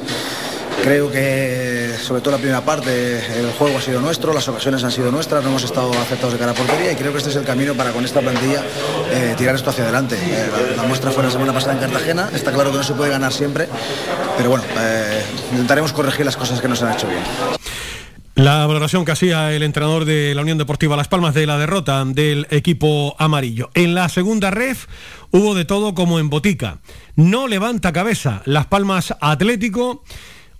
Creo 0.81 1.11
que 1.11 1.95
sobre 2.01 2.21
todo 2.21 2.31
la 2.31 2.37
primera 2.37 2.61
parte 2.61 3.17
el 3.39 3.51
juego 3.51 3.77
ha 3.77 3.81
sido 3.81 4.01
nuestro, 4.01 4.33
las 4.33 4.47
ocasiones 4.47 4.83
han 4.83 4.91
sido 4.91 5.11
nuestras, 5.11 5.43
no 5.43 5.49
hemos 5.49 5.63
estado 5.63 5.91
aceptados 5.93 6.33
de 6.33 6.39
cara 6.39 6.51
a 6.51 6.55
portería 6.55 6.91
y 6.91 6.95
creo 6.95 7.11
que 7.11 7.19
este 7.19 7.29
es 7.29 7.35
el 7.35 7.45
camino 7.45 7.73
para 7.73 7.91
con 7.91 8.03
esta 8.03 8.19
plantilla 8.19 8.63
eh, 9.11 9.35
tirar 9.37 9.55
esto 9.55 9.69
hacia 9.69 9.83
adelante. 9.83 10.17
Eh, 10.21 10.73
la, 10.75 10.83
muestra 10.83 11.11
fue 11.11 11.23
la 11.23 11.31
semana 11.31 11.53
pasada 11.53 11.73
en 11.73 11.79
Cartagena, 11.79 12.29
está 12.33 12.51
claro 12.51 12.71
que 12.71 12.77
no 12.77 12.83
se 12.83 12.93
puede 12.93 13.11
ganar 13.11 13.31
siempre, 13.31 13.67
pero 14.37 14.49
bueno, 14.49 14.65
eh, 14.77 15.23
intentaremos 15.51 15.93
corregir 15.93 16.25
las 16.25 16.35
cosas 16.35 16.59
que 16.59 16.67
no 16.67 16.75
se 16.75 16.85
han 16.85 16.93
hecho 16.93 17.07
bien. 17.07 17.23
La 18.35 18.65
valoración 18.65 19.05
que 19.05 19.11
hacía 19.11 19.53
el 19.53 19.61
entrenador 19.61 20.05
de 20.05 20.33
la 20.33 20.41
Unión 20.41 20.57
Deportiva 20.57 20.97
Las 20.97 21.07
Palmas 21.07 21.35
de 21.35 21.45
la 21.45 21.59
derrota 21.59 22.03
del 22.03 22.47
equipo 22.49 23.15
amarillo. 23.19 23.69
En 23.75 23.93
la 23.93 24.09
segunda 24.09 24.49
ref 24.49 24.87
hubo 25.29 25.53
de 25.53 25.65
todo 25.65 25.93
como 25.93 26.19
en 26.19 26.31
botica. 26.31 26.79
No 27.15 27.47
levanta 27.47 27.93
cabeza 27.93 28.41
Las 28.45 28.65
Palmas 28.65 29.13
Atlético 29.21 30.03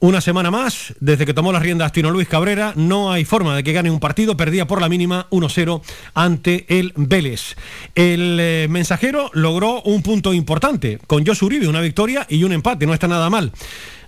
una 0.04 0.20
semana 0.20 0.52
más, 0.52 0.94
desde 1.00 1.26
que 1.26 1.34
tomó 1.34 1.54
las 1.54 1.62
riendas 1.62 1.94
Tino 1.94 2.12
Luis 2.12 2.28
Cabrera, 2.28 2.74
no 2.76 3.14
hay 3.14 3.24
forma 3.24 3.56
de 3.56 3.64
que 3.64 3.72
gane 3.72 3.90
un 3.90 4.02
partido, 4.02 4.36
perdía 4.36 4.68
por 4.68 4.82
la 4.82 4.90
mínima 4.90 5.28
1-0 5.30 5.82
ante 6.14 6.66
el 6.68 6.92
Vélez. 6.98 7.56
El 7.96 8.38
eh, 8.38 8.68
mensajero 8.70 9.32
logró 9.32 9.82
un 9.84 10.02
punto 10.02 10.34
importante 10.34 11.00
con 11.08 11.26
Josu 11.26 11.46
Uribe, 11.46 11.70
una 11.70 11.80
victoria 11.80 12.26
y 12.28 12.44
un 12.44 12.52
empate, 12.52 12.86
no 12.86 12.94
está 12.94 13.08
nada 13.08 13.30
mal 13.30 13.54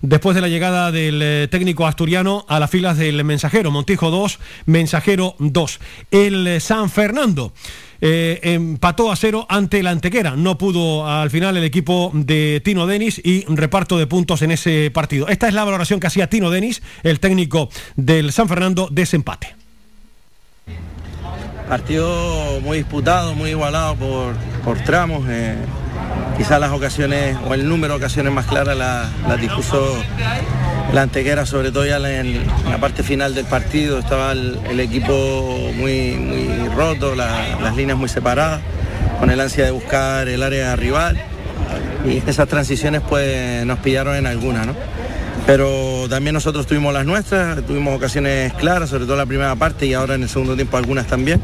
después 0.02 0.36
de 0.36 0.42
la 0.42 0.48
llegada 0.48 0.92
del 0.92 1.22
eh, 1.22 1.48
técnico 1.50 1.88
asturiano 1.88 2.46
a 2.48 2.60
las 2.60 2.70
filas 2.70 2.98
del 2.98 3.24
mensajero. 3.24 3.72
Montijo 3.72 4.12
2, 4.12 4.40
mensajero 4.66 5.36
2. 5.40 5.80
El 6.12 6.48
eh, 6.48 6.60
San 6.60 6.90
Fernando. 6.90 7.54
Eh, 8.02 8.40
empató 8.44 9.12
a 9.12 9.16
cero 9.16 9.46
ante 9.50 9.82
la 9.82 9.92
Antequera. 9.92 10.36
No 10.36 10.58
pudo 10.58 11.08
al 11.08 11.30
final 11.30 11.58
el 11.58 11.64
equipo 11.64 12.12
de 12.14 12.62
Tino 12.64 12.88
Denis 12.88 13.22
y 13.24 13.46
reparto 13.48 13.98
de 13.98 14.06
puntos 14.06 14.42
en 14.42 14.52
ese 14.52 14.92
partido. 14.92 15.28
Esta 15.28 15.48
es 15.48 15.54
la 15.54 15.64
valoración 15.64 16.00
que 16.00 16.08
hacía 16.08 16.30
Tino 16.30 16.50
Denis, 16.52 16.82
el 17.04 17.20
técnico 17.20 17.70
del 17.96 18.32
San 18.32 18.48
Fernando, 18.48 18.90
de 18.92 19.02
ese 19.04 19.16
empate. 19.16 19.56
Partido 21.68 22.60
muy 22.62 22.78
disputado, 22.78 23.34
muy 23.34 23.52
igualado 23.52 23.96
por, 23.96 24.34
por 24.64 24.78
tramos. 24.84 25.26
Eh, 25.28 25.56
quizás 26.38 26.60
las 26.60 26.72
ocasiones 26.72 27.38
o 27.48 27.54
el 27.54 27.68
número 27.68 27.94
de 27.94 27.98
ocasiones 27.98 28.32
más 28.34 28.46
claras 28.46 28.78
las 28.78 29.10
la 29.28 29.38
dispuso 29.38 29.98
la 30.94 31.02
Antequera, 31.02 31.46
sobre 31.46 31.72
todo 31.72 31.86
ya 31.86 31.98
en, 31.98 32.46
la 32.70 32.78
parte 32.78 33.04
final 33.04 33.36
del 33.36 33.46
partido. 33.46 34.00
Estaba 34.00 34.32
el, 34.32 34.80
equipo 34.80 35.72
muy, 35.76 36.12
muy 36.12 36.70
roto, 36.70 37.16
las 37.16 37.76
líneas 37.76 37.98
muy 37.98 38.10
separadas, 38.10 38.62
con 39.20 39.30
el 39.30 39.40
ansia 39.40 39.66
de 39.66 39.72
buscar 39.72 40.28
el 40.28 40.42
área 40.44 40.76
rival. 40.76 41.22
Y 42.06 42.22
esas 42.30 42.48
transiciones 42.48 43.02
pues 43.02 43.66
nos 43.66 43.80
pillaron 43.80 44.16
en 44.16 44.28
algunas, 44.28 44.68
¿no? 44.68 44.76
Pero 45.46 46.08
también 46.10 46.34
nosotros 46.34 46.66
tuvimos 46.66 46.94
las 46.94 47.06
nuestras, 47.06 47.64
tuvimos 47.66 47.96
ocasiones 47.96 48.52
claras, 48.54 48.90
sobre 48.90 49.04
todo 49.04 49.14
en 49.14 49.20
la 49.20 49.26
primera 49.26 49.56
parte 49.56 49.86
y 49.86 49.94
ahora 49.94 50.16
en 50.16 50.24
el 50.24 50.30
segundo 50.30 50.56
tiempo 50.56 50.78
algunas 50.78 51.06
también. 51.06 51.40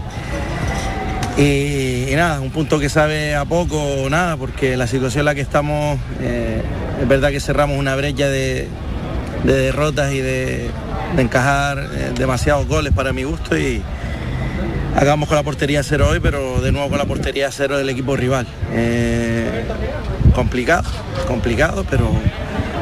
Y, 1.37 2.13
nada, 2.15 2.41
un 2.41 2.51
punto 2.51 2.79
que 2.79 2.89
sabe 2.89 3.35
a 3.35 3.45
poco 3.45 4.07
nada, 4.09 4.37
porque 4.37 4.75
la 4.75 4.87
situación 4.87 5.21
en 5.21 5.25
la 5.25 5.35
que 5.35 5.41
estamos, 5.41 5.99
eh, 6.19 6.61
es 7.01 7.07
verdad 7.07 7.29
que 7.29 7.39
cerramos 7.39 7.77
una 7.77 7.95
brecha 7.95 8.27
de, 8.27 8.67
derrotas 9.43 10.11
y 10.13 10.19
de, 10.19 10.69
encajar 11.17 11.79
eh, 11.79 12.11
demasiados 12.15 12.67
goles 12.67 12.93
para 12.93 13.11
mi 13.11 13.23
gusto 13.23 13.57
y 13.57 13.81
acabamos 14.95 15.27
con 15.27 15.35
la 15.35 15.43
portería 15.43 15.83
cero 15.83 16.07
hoy, 16.09 16.19
pero 16.19 16.61
de 16.61 16.71
nuevo 16.71 16.89
con 16.89 16.97
la 16.97 17.05
portería 17.05 17.51
cero 17.51 17.77
del 17.77 17.89
equipo 17.89 18.15
rival. 18.15 18.47
Eh, 18.73 19.63
complicado, 20.33 20.89
complicado, 21.27 21.85
pero 21.89 22.11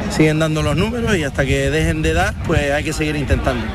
siguen 0.10 0.40
dando 0.40 0.62
los 0.62 0.76
números 0.76 1.16
y 1.18 1.24
hasta 1.24 1.46
que 1.46 1.70
dejen 1.70 2.02
de 2.02 2.14
dar, 2.14 2.34
pues 2.46 2.72
hay 2.72 2.84
que 2.84 2.94
seguir 2.94 3.16
intentando. 3.16 3.66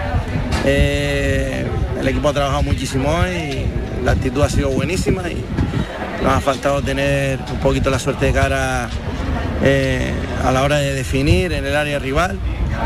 Eh, 0.64 1.66
el 2.00 2.08
equipo 2.08 2.28
ha 2.28 2.32
trabajado 2.32 2.62
muchísimo 2.62 3.10
hoy, 3.10 3.66
la 4.04 4.12
actitud 4.12 4.42
ha 4.42 4.48
sido 4.48 4.70
buenísima 4.70 5.22
y 5.28 5.36
nos 6.22 6.32
ha 6.32 6.40
faltado 6.40 6.82
tener 6.82 7.38
un 7.50 7.58
poquito 7.58 7.90
la 7.90 7.98
suerte 7.98 8.26
de 8.26 8.32
cara 8.32 8.88
eh, 9.62 10.12
a 10.44 10.52
la 10.52 10.62
hora 10.62 10.78
de 10.78 10.94
definir 10.94 11.52
en 11.52 11.66
el 11.66 11.76
área 11.76 11.98
rival. 11.98 12.38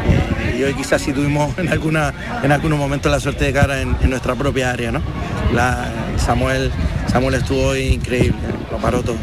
Eh, 0.06 0.58
y 0.58 0.62
hoy 0.64 0.74
quizás 0.74 1.00
sí 1.00 1.12
tuvimos 1.12 1.56
en, 1.58 1.68
alguna, 1.68 2.12
en 2.42 2.50
algunos 2.52 2.78
momentos 2.78 3.10
la 3.10 3.20
suerte 3.20 3.44
de 3.44 3.52
cara 3.52 3.80
en, 3.80 3.96
nuestra 4.08 4.34
propia 4.34 4.70
área. 4.70 4.90
¿no? 4.90 5.00
Samuel, 6.16 6.70
Samuel 7.06 7.34
estuvo 7.36 7.68
hoy 7.68 7.94
increíble, 7.94 8.38
lo 8.70 8.78
paró 8.78 9.02
todo. 9.02 9.16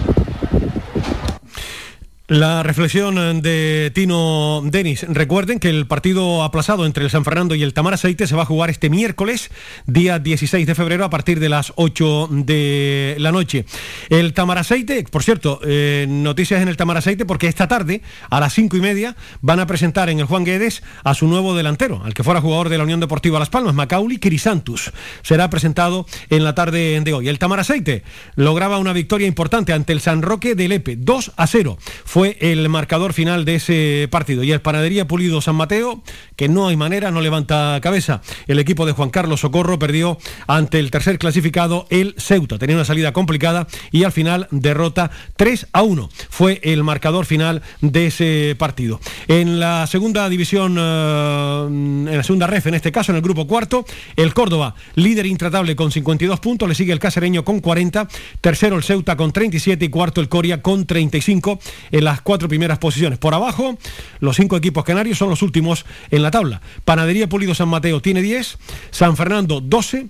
La 2.27 2.63
reflexión 2.63 3.43
de 3.43 3.91
Tino 3.93 4.63
Denis. 4.65 5.05
Recuerden 5.07 5.59
que 5.59 5.69
el 5.69 5.85
partido 5.85 6.41
aplazado 6.41 6.87
entre 6.87 7.03
el 7.03 7.11
San 7.11 7.23
Fernando 7.23 7.53
y 7.53 7.61
el 7.61 7.75
Tamaraceite 7.75 8.25
se 8.25 8.35
va 8.35 8.41
a 8.41 8.45
jugar 8.47 8.71
este 8.71 8.89
miércoles, 8.89 9.51
día 9.85 10.17
16 10.17 10.65
de 10.65 10.73
febrero, 10.73 11.05
a 11.05 11.11
partir 11.11 11.39
de 11.39 11.49
las 11.49 11.71
8 11.75 12.29
de 12.31 13.15
la 13.19 13.31
noche. 13.31 13.65
El 14.09 14.33
Tamaraceite, 14.33 15.03
por 15.03 15.21
cierto, 15.21 15.59
eh, 15.63 16.07
noticias 16.09 16.63
en 16.63 16.67
el 16.67 16.77
Tamaraceite, 16.77 17.25
porque 17.25 17.47
esta 17.47 17.67
tarde, 17.67 18.01
a 18.31 18.39
las 18.39 18.55
5 18.55 18.75
y 18.75 18.81
media, 18.81 19.15
van 19.41 19.59
a 19.59 19.67
presentar 19.67 20.09
en 20.09 20.19
el 20.19 20.25
Juan 20.25 20.45
Guedes 20.45 20.81
a 21.03 21.13
su 21.13 21.27
nuevo 21.27 21.55
delantero, 21.55 22.01
al 22.03 22.15
que 22.15 22.23
fuera 22.23 22.41
jugador 22.41 22.69
de 22.69 22.79
la 22.79 22.85
Unión 22.85 23.01
Deportiva 23.01 23.37
Las 23.37 23.51
Palmas, 23.51 23.75
Macaulay 23.75 24.17
Crisantus. 24.17 24.91
Será 25.21 25.51
presentado 25.51 26.07
en 26.31 26.43
la 26.43 26.55
tarde 26.55 26.99
de 27.01 27.13
hoy. 27.13 27.27
El 27.27 27.37
Tamaraceite 27.37 28.01
lograba 28.33 28.79
una 28.79 28.93
victoria 28.93 29.27
importante 29.27 29.73
ante 29.73 29.93
el 29.93 30.01
San 30.01 30.23
Roque 30.23 30.55
de 30.55 30.67
Lepe, 30.67 30.95
2 30.95 31.33
a 31.37 31.45
0 31.45 31.77
fue 32.15 32.37
el 32.39 32.69
marcador 32.69 33.11
final 33.11 33.43
de 33.43 33.55
ese 33.55 34.07
partido. 34.09 34.41
Y 34.41 34.53
el 34.53 34.61
Panadería 34.61 35.05
Pulido 35.05 35.41
San 35.41 35.55
Mateo, 35.55 36.01
que 36.37 36.47
no 36.47 36.69
hay 36.69 36.77
manera, 36.77 37.11
no 37.11 37.19
levanta 37.19 37.77
cabeza. 37.81 38.21
El 38.47 38.57
equipo 38.57 38.85
de 38.85 38.93
Juan 38.93 39.09
Carlos 39.09 39.41
Socorro 39.41 39.77
perdió 39.79 40.17
ante 40.47 40.79
el 40.79 40.91
tercer 40.91 41.19
clasificado, 41.19 41.87
el 41.89 42.15
Ceuta. 42.17 42.57
Tenía 42.57 42.77
una 42.77 42.85
salida 42.85 43.11
complicada 43.11 43.67
y 43.91 44.05
al 44.05 44.13
final 44.13 44.47
derrota 44.49 45.11
3 45.35 45.67
a 45.73 45.81
1. 45.81 46.09
Fue 46.29 46.61
el 46.63 46.85
marcador 46.85 47.25
final 47.25 47.61
de 47.81 48.07
ese 48.07 48.55
partido. 48.57 49.01
En 49.27 49.59
la 49.59 49.85
segunda 49.85 50.29
división, 50.29 50.77
eh, 50.79 51.65
en 51.67 52.15
la 52.15 52.23
segunda 52.23 52.47
ref, 52.47 52.67
en 52.67 52.75
este 52.75 52.93
caso, 52.93 53.11
en 53.11 53.17
el 53.17 53.23
grupo 53.23 53.45
cuarto, 53.45 53.85
el 54.15 54.33
Córdoba, 54.33 54.75
líder 54.95 55.25
intratable 55.25 55.75
con 55.75 55.91
52 55.91 56.39
puntos, 56.39 56.69
le 56.69 56.75
sigue 56.75 56.93
el 56.93 56.99
Casereño 56.99 57.43
con 57.43 57.59
40, 57.59 58.07
tercero 58.39 58.77
el 58.77 58.83
Ceuta 58.83 59.17
con 59.17 59.33
37 59.33 59.83
y 59.83 59.89
cuarto 59.89 60.21
el 60.21 60.29
Coria 60.29 60.61
con 60.61 60.85
35 60.85 61.59
las 62.05 62.21
cuatro 62.21 62.47
primeras 62.47 62.77
posiciones. 62.77 63.19
Por 63.19 63.33
abajo, 63.33 63.77
los 64.19 64.37
cinco 64.37 64.55
equipos 64.55 64.85
canarios 64.85 65.17
son 65.17 65.29
los 65.29 65.41
últimos 65.41 65.85
en 66.11 66.21
la 66.21 66.31
tabla. 66.31 66.61
Panadería 66.85 67.27
Pulido 67.27 67.53
San 67.53 67.67
Mateo 67.67 68.01
tiene 68.01 68.21
10, 68.21 68.57
San 68.91 69.17
Fernando 69.17 69.59
12, 69.59 70.07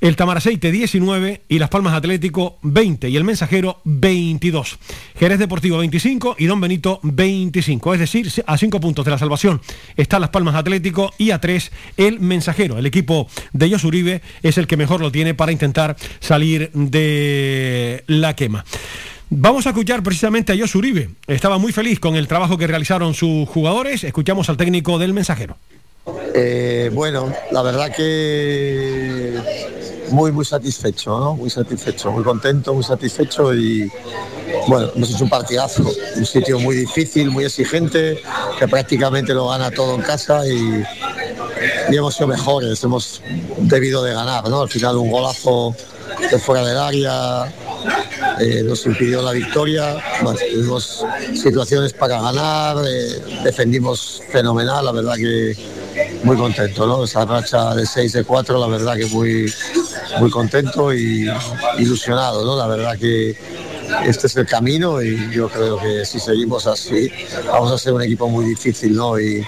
el 0.00 0.16
Tamaraceite 0.16 0.72
19 0.72 1.42
y 1.46 1.58
Las 1.58 1.68
Palmas 1.68 1.92
Atlético 1.92 2.58
20 2.62 3.10
y 3.10 3.16
el 3.16 3.24
Mensajero 3.24 3.80
22. 3.84 4.78
Jerez 5.18 5.38
Deportivo 5.38 5.76
25 5.76 6.36
y 6.38 6.46
Don 6.46 6.58
Benito 6.58 7.00
25. 7.02 7.94
Es 7.94 8.00
decir, 8.00 8.32
a 8.46 8.56
5 8.56 8.80
puntos 8.80 9.04
de 9.04 9.10
la 9.10 9.18
salvación 9.18 9.60
está 9.96 10.18
Las 10.18 10.30
Palmas 10.30 10.54
Atlético 10.54 11.12
y 11.18 11.32
a 11.32 11.40
3 11.40 11.70
el 11.98 12.18
Mensajero. 12.20 12.78
El 12.78 12.86
equipo 12.86 13.28
de 13.52 13.66
Ellos 13.66 13.84
Uribe 13.84 14.22
es 14.42 14.56
el 14.56 14.66
que 14.66 14.78
mejor 14.78 15.02
lo 15.02 15.12
tiene 15.12 15.34
para 15.34 15.52
intentar 15.52 15.96
salir 16.20 16.70
de 16.72 18.04
la 18.06 18.34
quema. 18.34 18.64
Vamos 19.32 19.64
a 19.66 19.70
escuchar 19.70 20.02
precisamente 20.02 20.52
a 20.52 20.58
Jos 20.58 20.74
Uribe. 20.74 21.10
Estaba 21.28 21.56
muy 21.56 21.72
feliz 21.72 22.00
con 22.00 22.16
el 22.16 22.26
trabajo 22.26 22.58
que 22.58 22.66
realizaron 22.66 23.14
sus 23.14 23.48
jugadores. 23.48 24.02
Escuchamos 24.02 24.48
al 24.48 24.56
técnico 24.56 24.98
del 24.98 25.12
mensajero. 25.12 25.56
Eh, 26.34 26.90
bueno, 26.92 27.32
la 27.52 27.62
verdad 27.62 27.94
que 27.94 29.38
muy 30.10 30.32
muy 30.32 30.44
satisfecho, 30.44 31.16
¿no? 31.20 31.36
Muy 31.36 31.48
satisfecho, 31.48 32.10
muy 32.10 32.24
contento, 32.24 32.74
muy 32.74 32.82
satisfecho 32.82 33.54
y, 33.54 33.88
bueno, 34.66 34.90
hemos 34.96 35.14
hecho 35.14 35.22
un 35.22 35.30
partidazo, 35.30 35.84
un 36.16 36.26
sitio 36.26 36.58
muy 36.58 36.74
difícil, 36.74 37.30
muy 37.30 37.44
exigente, 37.44 38.20
que 38.58 38.66
prácticamente 38.66 39.32
lo 39.32 39.48
gana 39.48 39.70
todo 39.70 39.94
en 39.94 40.02
casa 40.02 40.44
y, 40.44 40.82
y 41.92 41.96
hemos 41.96 42.14
sido 42.14 42.26
mejores, 42.26 42.82
hemos 42.82 43.22
debido 43.58 44.02
de 44.02 44.12
ganar, 44.12 44.48
¿no? 44.48 44.62
Al 44.62 44.68
final 44.68 44.96
un 44.96 45.08
golazo 45.08 45.76
de 46.28 46.38
fuera 46.40 46.66
del 46.66 46.78
área 46.78 47.52
eh, 48.40 48.62
nos 48.64 48.84
impidió 48.86 49.22
la 49.22 49.32
victoria, 49.32 49.96
bueno, 50.22 50.38
tuvimos 50.52 51.04
situaciones 51.34 51.92
para 51.92 52.20
ganar, 52.20 52.76
eh, 52.86 53.20
defendimos 53.44 54.22
fenomenal, 54.30 54.84
la 54.84 54.92
verdad 54.92 55.16
que 55.16 55.56
muy 56.24 56.36
contento, 56.36 56.86
¿no? 56.86 57.04
Esa 57.04 57.24
racha 57.24 57.74
de 57.74 57.86
6 57.86 58.12
de 58.12 58.24
4, 58.24 58.58
la 58.58 58.66
verdad 58.66 58.96
que 58.96 59.06
muy, 59.06 59.52
muy 60.18 60.30
contento 60.30 60.92
y 60.94 61.28
ilusionado, 61.78 62.44
¿no? 62.44 62.56
La 62.56 62.66
verdad 62.66 62.98
que 62.98 63.36
este 64.04 64.28
es 64.28 64.36
el 64.36 64.46
camino 64.46 65.02
y 65.02 65.30
yo 65.32 65.48
creo 65.48 65.78
que 65.78 66.04
si 66.04 66.20
seguimos 66.20 66.66
así 66.66 67.10
vamos 67.46 67.72
a 67.72 67.78
ser 67.78 67.92
un 67.92 68.02
equipo 68.02 68.28
muy 68.28 68.44
difícil, 68.44 68.94
¿no? 68.94 69.18
Y 69.18 69.44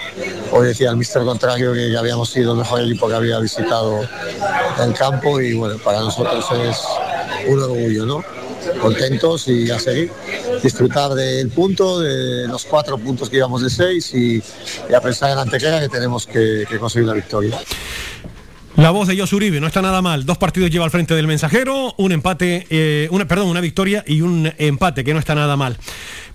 hoy 0.51 0.67
decía 0.67 0.89
el 0.89 0.97
mister 0.97 1.23
contrario 1.23 1.73
que, 1.73 1.95
habíamos 1.97 2.29
sido 2.29 2.51
el 2.51 2.59
mejor 2.59 2.81
equipo 2.81 3.07
que 3.07 3.15
había 3.15 3.39
visitado 3.39 4.01
el 4.81 4.93
campo 4.93 5.39
y 5.39 5.53
bueno, 5.53 5.77
para 5.77 6.01
nosotros 6.01 6.45
es 6.65 6.77
un 7.47 7.59
orgullo, 7.59 8.05
¿no? 8.05 8.23
Contentos 8.81 9.47
y 9.47 9.69
a 9.69 9.79
seguir, 9.79 10.11
disfrutar 10.61 11.11
del 11.11 11.49
punto, 11.49 11.99
de 11.99 12.47
los 12.47 12.65
cuatro 12.65 12.97
puntos 12.97 13.29
que 13.29 13.37
íbamos 13.37 13.61
de 13.61 13.69
seis 13.69 14.13
y, 14.13 14.41
a 14.93 15.01
pensar 15.01 15.31
en 15.31 15.37
Antequera 15.37 15.79
que 15.81 15.89
tenemos 15.89 16.25
que, 16.25 16.65
conseguir 16.79 17.07
la 17.07 17.13
victoria. 17.13 17.59
La 18.75 18.89
voz 18.89 19.07
de 19.07 19.17
Josu 19.17 19.35
Uribe 19.35 19.59
no 19.59 19.67
está 19.67 19.81
nada 19.81 20.01
mal. 20.01 20.25
Dos 20.25 20.39
partidos 20.39 20.71
lleva 20.71 20.85
al 20.85 20.91
frente 20.91 21.13
del 21.13 21.27
mensajero, 21.27 21.93
un 21.97 22.11
empate, 22.11 22.65
eh, 22.69 23.07
una, 23.11 23.27
perdón, 23.27 23.49
una 23.49 23.61
victoria 23.61 24.03
y 24.07 24.21
un 24.21 24.51
empate, 24.57 25.03
que 25.03 25.13
no 25.13 25.19
está 25.19 25.35
nada 25.35 25.55
mal. 25.55 25.77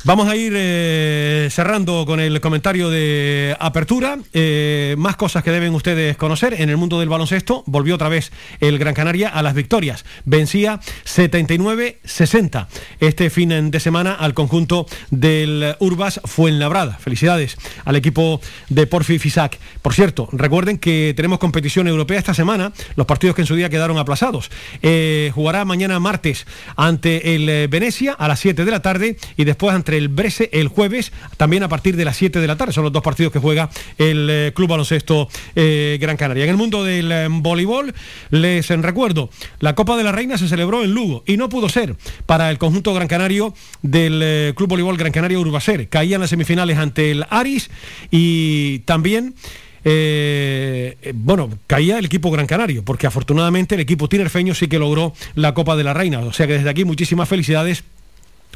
Vamos 0.04 0.28
a 0.28 0.36
ir 0.36 0.52
eh, 0.54 1.48
cerrando 1.50 2.06
con 2.06 2.20
el 2.20 2.40
comentario 2.40 2.88
de 2.88 3.56
apertura. 3.58 4.18
Eh, 4.32 4.94
más 4.96 5.16
cosas 5.16 5.42
que 5.42 5.50
deben 5.50 5.74
ustedes 5.74 6.16
conocer. 6.16 6.54
En 6.54 6.70
el 6.70 6.76
mundo 6.76 7.00
del 7.00 7.08
baloncesto 7.08 7.64
volvió 7.66 7.96
otra 7.96 8.08
vez 8.08 8.30
el 8.60 8.78
Gran 8.78 8.94
Canaria 8.94 9.28
a 9.28 9.42
las 9.42 9.54
victorias. 9.54 10.04
Vencía 10.24 10.78
79-60 11.04 12.68
este 13.00 13.28
fin 13.28 13.72
de 13.72 13.80
semana 13.80 14.14
al 14.14 14.34
conjunto 14.34 14.86
del 15.10 15.74
Urbas 15.80 16.20
Fuenlabrada. 16.24 16.96
Felicidades 16.98 17.56
al 17.84 17.96
equipo 17.96 18.40
de 18.68 18.86
Porfi 18.86 19.18
Fisac. 19.18 19.58
Por 19.82 19.94
cierto, 19.94 20.28
recuerden 20.30 20.78
que 20.78 21.12
tenemos 21.16 21.40
competición 21.40 21.88
europea 21.88 22.18
esta 22.18 22.34
semana. 22.34 22.72
Los 22.94 23.06
partidos 23.06 23.34
que 23.34 23.42
en 23.42 23.46
su 23.46 23.56
día 23.56 23.68
quedaron 23.68 23.98
aplazados. 23.98 24.48
Eh, 24.80 25.32
jugará 25.34 25.64
mañana 25.64 25.98
martes 25.98 26.46
ante 26.76 27.34
el 27.34 27.66
Venecia 27.66 28.12
a 28.12 28.28
las 28.28 28.38
7 28.38 28.64
de 28.64 28.70
la 28.70 28.80
tarde 28.80 29.16
y 29.36 29.42
después 29.42 29.74
ante 29.74 29.87
el 29.96 30.08
Brese 30.08 30.50
el 30.52 30.68
jueves, 30.68 31.12
también 31.36 31.62
a 31.62 31.68
partir 31.68 31.96
de 31.96 32.04
las 32.04 32.16
7 32.16 32.40
de 32.40 32.46
la 32.46 32.56
tarde. 32.56 32.72
Son 32.72 32.84
los 32.84 32.92
dos 32.92 33.02
partidos 33.02 33.32
que 33.32 33.38
juega 33.38 33.70
el 33.96 34.28
eh, 34.30 34.52
Club 34.54 34.68
Baloncesto 34.68 35.28
eh, 35.54 35.98
Gran 36.00 36.16
Canaria. 36.16 36.44
En 36.44 36.50
el 36.50 36.56
mundo 36.56 36.84
del 36.84 37.10
eh, 37.10 37.28
voleibol, 37.30 37.94
les 38.30 38.68
recuerdo, 38.68 39.30
la 39.60 39.74
Copa 39.74 39.96
de 39.96 40.04
la 40.04 40.12
Reina 40.12 40.38
se 40.38 40.48
celebró 40.48 40.84
en 40.84 40.92
Lugo 40.92 41.22
y 41.26 41.36
no 41.36 41.48
pudo 41.48 41.68
ser 41.68 41.96
para 42.26 42.50
el 42.50 42.58
conjunto 42.58 42.94
gran 42.94 43.08
canario 43.08 43.54
del 43.82 44.54
Club 44.54 44.68
Voleibol 44.68 44.96
Gran 44.96 45.12
Canaria 45.12 45.38
Urbacer. 45.38 45.88
Caían 45.88 46.20
las 46.20 46.30
semifinales 46.30 46.78
ante 46.78 47.10
el 47.10 47.24
Aris 47.30 47.70
y 48.10 48.80
también... 48.80 49.34
bueno, 51.14 51.50
caía 51.66 51.98
el 51.98 52.04
equipo 52.04 52.30
Gran 52.30 52.46
Canario, 52.46 52.84
porque 52.84 53.06
afortunadamente 53.06 53.74
el 53.74 53.80
equipo 53.80 54.08
tinerfeño 54.08 54.54
sí 54.54 54.68
que 54.68 54.78
logró 54.78 55.14
la 55.34 55.54
Copa 55.54 55.76
de 55.76 55.84
la 55.84 55.94
Reina. 55.94 56.20
O 56.20 56.32
sea 56.32 56.46
que 56.46 56.54
desde 56.54 56.68
aquí 56.68 56.84
muchísimas 56.84 57.28
felicidades 57.28 57.84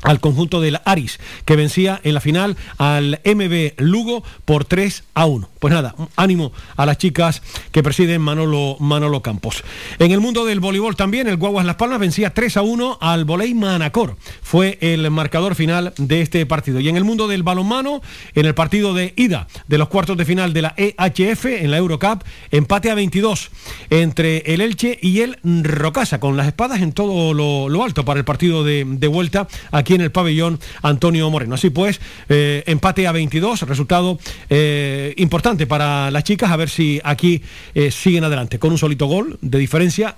al 0.02 0.20
conjunto 0.20 0.60
del 0.60 0.80
Aris, 0.84 1.18
que 1.44 1.56
vencía 1.56 2.00
en 2.04 2.14
la 2.14 2.20
final 2.20 2.56
al 2.78 3.20
MB 3.24 3.80
Lugo 3.80 4.22
por 4.44 4.64
3 4.64 5.04
a 5.14 5.26
1. 5.26 5.48
Pues 5.58 5.72
nada, 5.72 5.94
ánimo 6.16 6.52
a 6.76 6.86
las 6.86 6.98
chicas 6.98 7.42
que 7.70 7.82
presiden 7.82 8.20
Manolo, 8.20 9.22
Campos. 9.22 9.62
En 9.98 10.10
el 10.10 10.20
mundo 10.20 10.44
del 10.44 10.60
voleibol 10.60 10.96
también, 10.96 11.28
el 11.28 11.36
Guaguas 11.36 11.64
Las 11.64 11.76
Palmas 11.76 12.00
vencía 12.00 12.34
3 12.34 12.56
a 12.56 12.62
1 12.62 12.98
al 13.00 13.24
Voley 13.24 13.54
Manacor. 13.54 14.16
Fue 14.42 14.78
el 14.80 15.08
marcador 15.10 15.54
final 15.54 15.94
de 15.96 16.20
este 16.20 16.44
partido. 16.46 16.80
Y 16.80 16.88
en 16.88 16.96
el 16.96 17.04
mundo 17.04 17.28
del 17.28 17.42
balonmano, 17.42 18.02
en 18.34 18.46
el 18.46 18.54
partido 18.54 18.94
de 18.94 19.14
ida 19.16 19.46
de 19.68 19.78
los 19.78 19.88
cuartos 19.88 20.16
de 20.16 20.24
final 20.24 20.52
de 20.52 20.62
la 20.62 20.74
EHF 20.76 21.46
en 21.46 21.70
la 21.70 21.78
Eurocup, 21.78 22.24
empate 22.50 22.90
a 22.90 22.94
22 22.94 23.50
entre 23.90 24.38
el 24.52 24.60
Elche 24.60 24.98
y 25.00 25.20
el 25.20 25.38
Rocasa, 25.44 26.18
con 26.18 26.36
las 26.36 26.48
espadas 26.48 26.80
en 26.80 26.92
todo 26.92 27.34
lo, 27.34 27.82
alto 27.84 28.04
para 28.04 28.18
el 28.18 28.24
partido 28.24 28.64
de, 28.64 28.84
de 28.86 29.06
vuelta 29.08 29.48
aquí 29.70 29.91
en 29.94 30.00
el 30.00 30.10
pabellón 30.10 30.60
Antonio 30.82 31.28
Moreno. 31.30 31.54
Así 31.54 31.70
pues, 31.70 32.00
eh, 32.28 32.62
empate 32.66 33.06
a 33.06 33.12
22, 33.12 33.62
resultado 33.62 34.18
eh, 34.50 35.14
importante 35.16 35.66
para 35.66 36.10
las 36.10 36.24
chicas, 36.24 36.50
a 36.50 36.56
ver 36.56 36.68
si 36.68 37.00
aquí 37.04 37.42
eh, 37.74 37.90
siguen 37.90 38.24
adelante 38.24 38.58
con 38.58 38.72
un 38.72 38.78
solito 38.78 39.06
gol 39.06 39.38
de 39.40 39.58
diferencia 39.58 40.16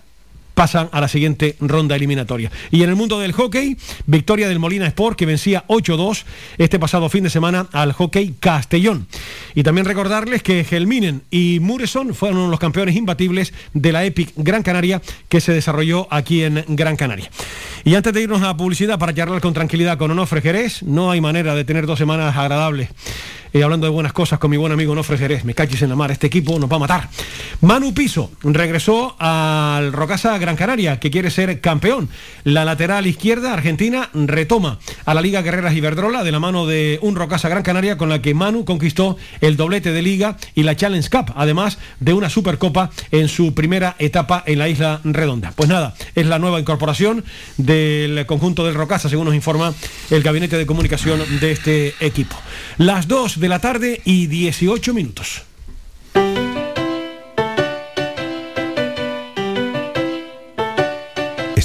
pasan 0.54 0.88
a 0.92 1.00
la 1.00 1.08
siguiente 1.08 1.56
ronda 1.60 1.96
eliminatoria. 1.96 2.50
Y 2.70 2.82
en 2.82 2.90
el 2.90 2.96
mundo 2.96 3.20
del 3.20 3.32
hockey, 3.32 3.76
victoria 4.06 4.48
del 4.48 4.58
Molina 4.58 4.86
Sport 4.86 5.18
que 5.18 5.26
vencía 5.26 5.64
8-2 5.68 6.24
este 6.58 6.78
pasado 6.78 7.08
fin 7.08 7.24
de 7.24 7.30
semana 7.30 7.66
al 7.72 7.92
hockey 7.92 8.34
Castellón. 8.40 9.06
Y 9.54 9.62
también 9.62 9.84
recordarles 9.84 10.42
que 10.42 10.64
Gelminen 10.64 11.22
y 11.30 11.58
Mureson 11.60 12.14
fueron 12.14 12.50
los 12.50 12.60
campeones 12.60 12.96
imbatibles 12.96 13.52
de 13.72 13.92
la 13.92 14.04
Epic 14.04 14.32
Gran 14.36 14.62
Canaria 14.62 15.02
que 15.28 15.40
se 15.40 15.52
desarrolló 15.52 16.06
aquí 16.10 16.42
en 16.42 16.64
Gran 16.68 16.96
Canaria. 16.96 17.30
Y 17.84 17.94
antes 17.94 18.12
de 18.12 18.22
irnos 18.22 18.42
a 18.42 18.56
publicidad 18.56 18.98
para 18.98 19.14
charlar 19.14 19.40
con 19.40 19.52
tranquilidad 19.52 19.98
con 19.98 20.10
Onofre 20.10 20.40
Jerez, 20.40 20.82
no 20.82 21.10
hay 21.10 21.20
manera 21.20 21.54
de 21.54 21.64
tener 21.64 21.86
dos 21.86 21.98
semanas 21.98 22.36
agradables 22.36 22.88
y 23.54 23.62
hablando 23.62 23.86
de 23.86 23.92
buenas 23.92 24.12
cosas 24.12 24.40
con 24.40 24.50
mi 24.50 24.56
buen 24.56 24.72
amigo 24.72 24.94
Nofre 24.96 25.16
Jerez. 25.16 25.44
Me 25.44 25.54
cachis 25.54 25.80
en 25.82 25.88
la 25.88 25.94
mar, 25.94 26.10
este 26.10 26.26
equipo 26.26 26.58
nos 26.58 26.70
va 26.70 26.74
a 26.74 26.80
matar. 26.80 27.08
Manu 27.60 27.94
Piso 27.94 28.32
regresó 28.42 29.14
al 29.16 29.92
Rocasa 29.92 30.36
Gran 30.44 30.56
Canaria, 30.56 31.00
que 31.00 31.10
quiere 31.10 31.30
ser 31.30 31.62
campeón. 31.62 32.10
La 32.44 32.66
lateral 32.66 33.06
izquierda 33.06 33.54
argentina 33.54 34.10
retoma 34.12 34.78
a 35.06 35.14
la 35.14 35.22
Liga 35.22 35.40
Guerreras 35.40 35.74
Iberdrola 35.74 36.22
de 36.22 36.32
la 36.32 36.38
mano 36.38 36.66
de 36.66 36.98
un 37.00 37.16
Rocasa 37.16 37.48
Gran 37.48 37.62
Canaria 37.62 37.96
con 37.96 38.10
la 38.10 38.20
que 38.20 38.34
Manu 38.34 38.66
conquistó 38.66 39.16
el 39.40 39.56
doblete 39.56 39.90
de 39.90 40.02
Liga 40.02 40.36
y 40.54 40.64
la 40.64 40.76
Challenge 40.76 41.08
Cup, 41.08 41.32
además 41.34 41.78
de 41.98 42.12
una 42.12 42.28
Supercopa 42.28 42.90
en 43.10 43.28
su 43.28 43.54
primera 43.54 43.96
etapa 43.98 44.42
en 44.44 44.58
la 44.58 44.68
Isla 44.68 45.00
Redonda. 45.02 45.52
Pues 45.56 45.70
nada, 45.70 45.94
es 46.14 46.26
la 46.26 46.38
nueva 46.38 46.60
incorporación 46.60 47.24
del 47.56 48.26
conjunto 48.26 48.66
del 48.66 48.74
Rocasa, 48.74 49.08
según 49.08 49.24
nos 49.24 49.34
informa 49.34 49.72
el 50.10 50.22
gabinete 50.22 50.58
de 50.58 50.66
comunicación 50.66 51.22
de 51.40 51.52
este 51.52 51.94
equipo. 52.00 52.36
Las 52.76 53.08
dos 53.08 53.40
de 53.40 53.48
la 53.48 53.60
tarde 53.60 54.02
y 54.04 54.26
18 54.26 54.92
minutos. 54.92 55.53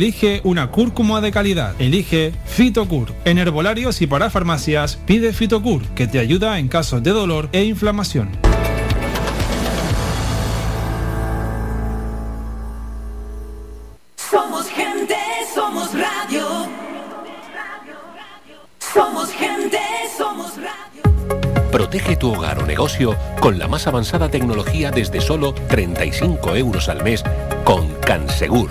elige 0.00 0.40
una 0.44 0.70
cúrcuma 0.70 1.20
de 1.20 1.30
calidad. 1.30 1.74
Elige 1.78 2.32
Fitocur. 2.46 3.12
En 3.26 3.36
herbolarios 3.36 4.00
y 4.00 4.06
para 4.06 4.30
farmacias, 4.30 4.96
pide 4.96 5.34
Fitocur, 5.34 5.82
que 5.88 6.06
te 6.06 6.18
ayuda 6.18 6.58
en 6.58 6.68
casos 6.68 7.02
de 7.02 7.10
dolor 7.10 7.50
e 7.52 7.64
inflamación. 7.64 8.30
Somos 14.16 14.68
gente, 14.68 15.16
somos 15.54 15.92
radio. 15.92 16.46
Somos 18.94 19.30
gente, 19.32 19.78
somos 20.16 20.52
radio. 20.56 21.70
Protege 21.70 22.16
tu 22.16 22.32
hogar 22.32 22.58
o 22.58 22.66
negocio 22.66 23.14
con 23.38 23.58
la 23.58 23.68
más 23.68 23.86
avanzada 23.86 24.30
tecnología 24.30 24.90
desde 24.90 25.20
solo 25.20 25.52
35 25.52 26.56
euros 26.56 26.88
al 26.88 27.04
mes 27.04 27.22
con 27.64 27.86
Cansegur. 27.96 28.70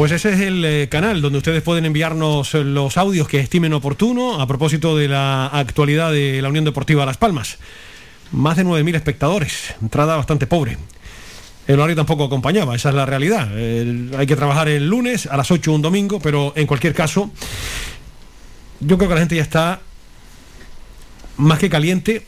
Pues 0.00 0.12
ese 0.12 0.32
es 0.32 0.40
el 0.40 0.64
eh, 0.64 0.88
canal 0.88 1.20
donde 1.20 1.36
ustedes 1.36 1.62
pueden 1.62 1.84
enviarnos 1.84 2.54
eh, 2.54 2.64
los 2.64 2.96
audios 2.96 3.28
que 3.28 3.38
estimen 3.38 3.74
oportuno 3.74 4.40
a 4.40 4.46
propósito 4.46 4.96
de 4.96 5.08
la 5.08 5.48
actualidad 5.48 6.10
de 6.10 6.40
la 6.40 6.48
Unión 6.48 6.64
Deportiva 6.64 7.04
Las 7.04 7.18
Palmas. 7.18 7.58
Más 8.32 8.56
de 8.56 8.64
9.000 8.64 8.96
espectadores, 8.96 9.74
entrada 9.82 10.16
bastante 10.16 10.46
pobre. 10.46 10.78
El 11.66 11.78
horario 11.80 11.96
tampoco 11.96 12.24
acompañaba, 12.24 12.74
esa 12.74 12.88
es 12.88 12.94
la 12.94 13.04
realidad. 13.04 13.54
Hay 14.16 14.26
que 14.26 14.36
trabajar 14.36 14.70
el 14.70 14.88
lunes 14.88 15.26
a 15.26 15.36
las 15.36 15.50
8 15.50 15.70
un 15.70 15.82
domingo, 15.82 16.18
pero 16.18 16.54
en 16.56 16.66
cualquier 16.66 16.94
caso, 16.94 17.30
yo 18.80 18.96
creo 18.96 19.06
que 19.06 19.14
la 19.16 19.20
gente 19.20 19.36
ya 19.36 19.42
está 19.42 19.82
más 21.36 21.58
que 21.58 21.68
caliente, 21.68 22.24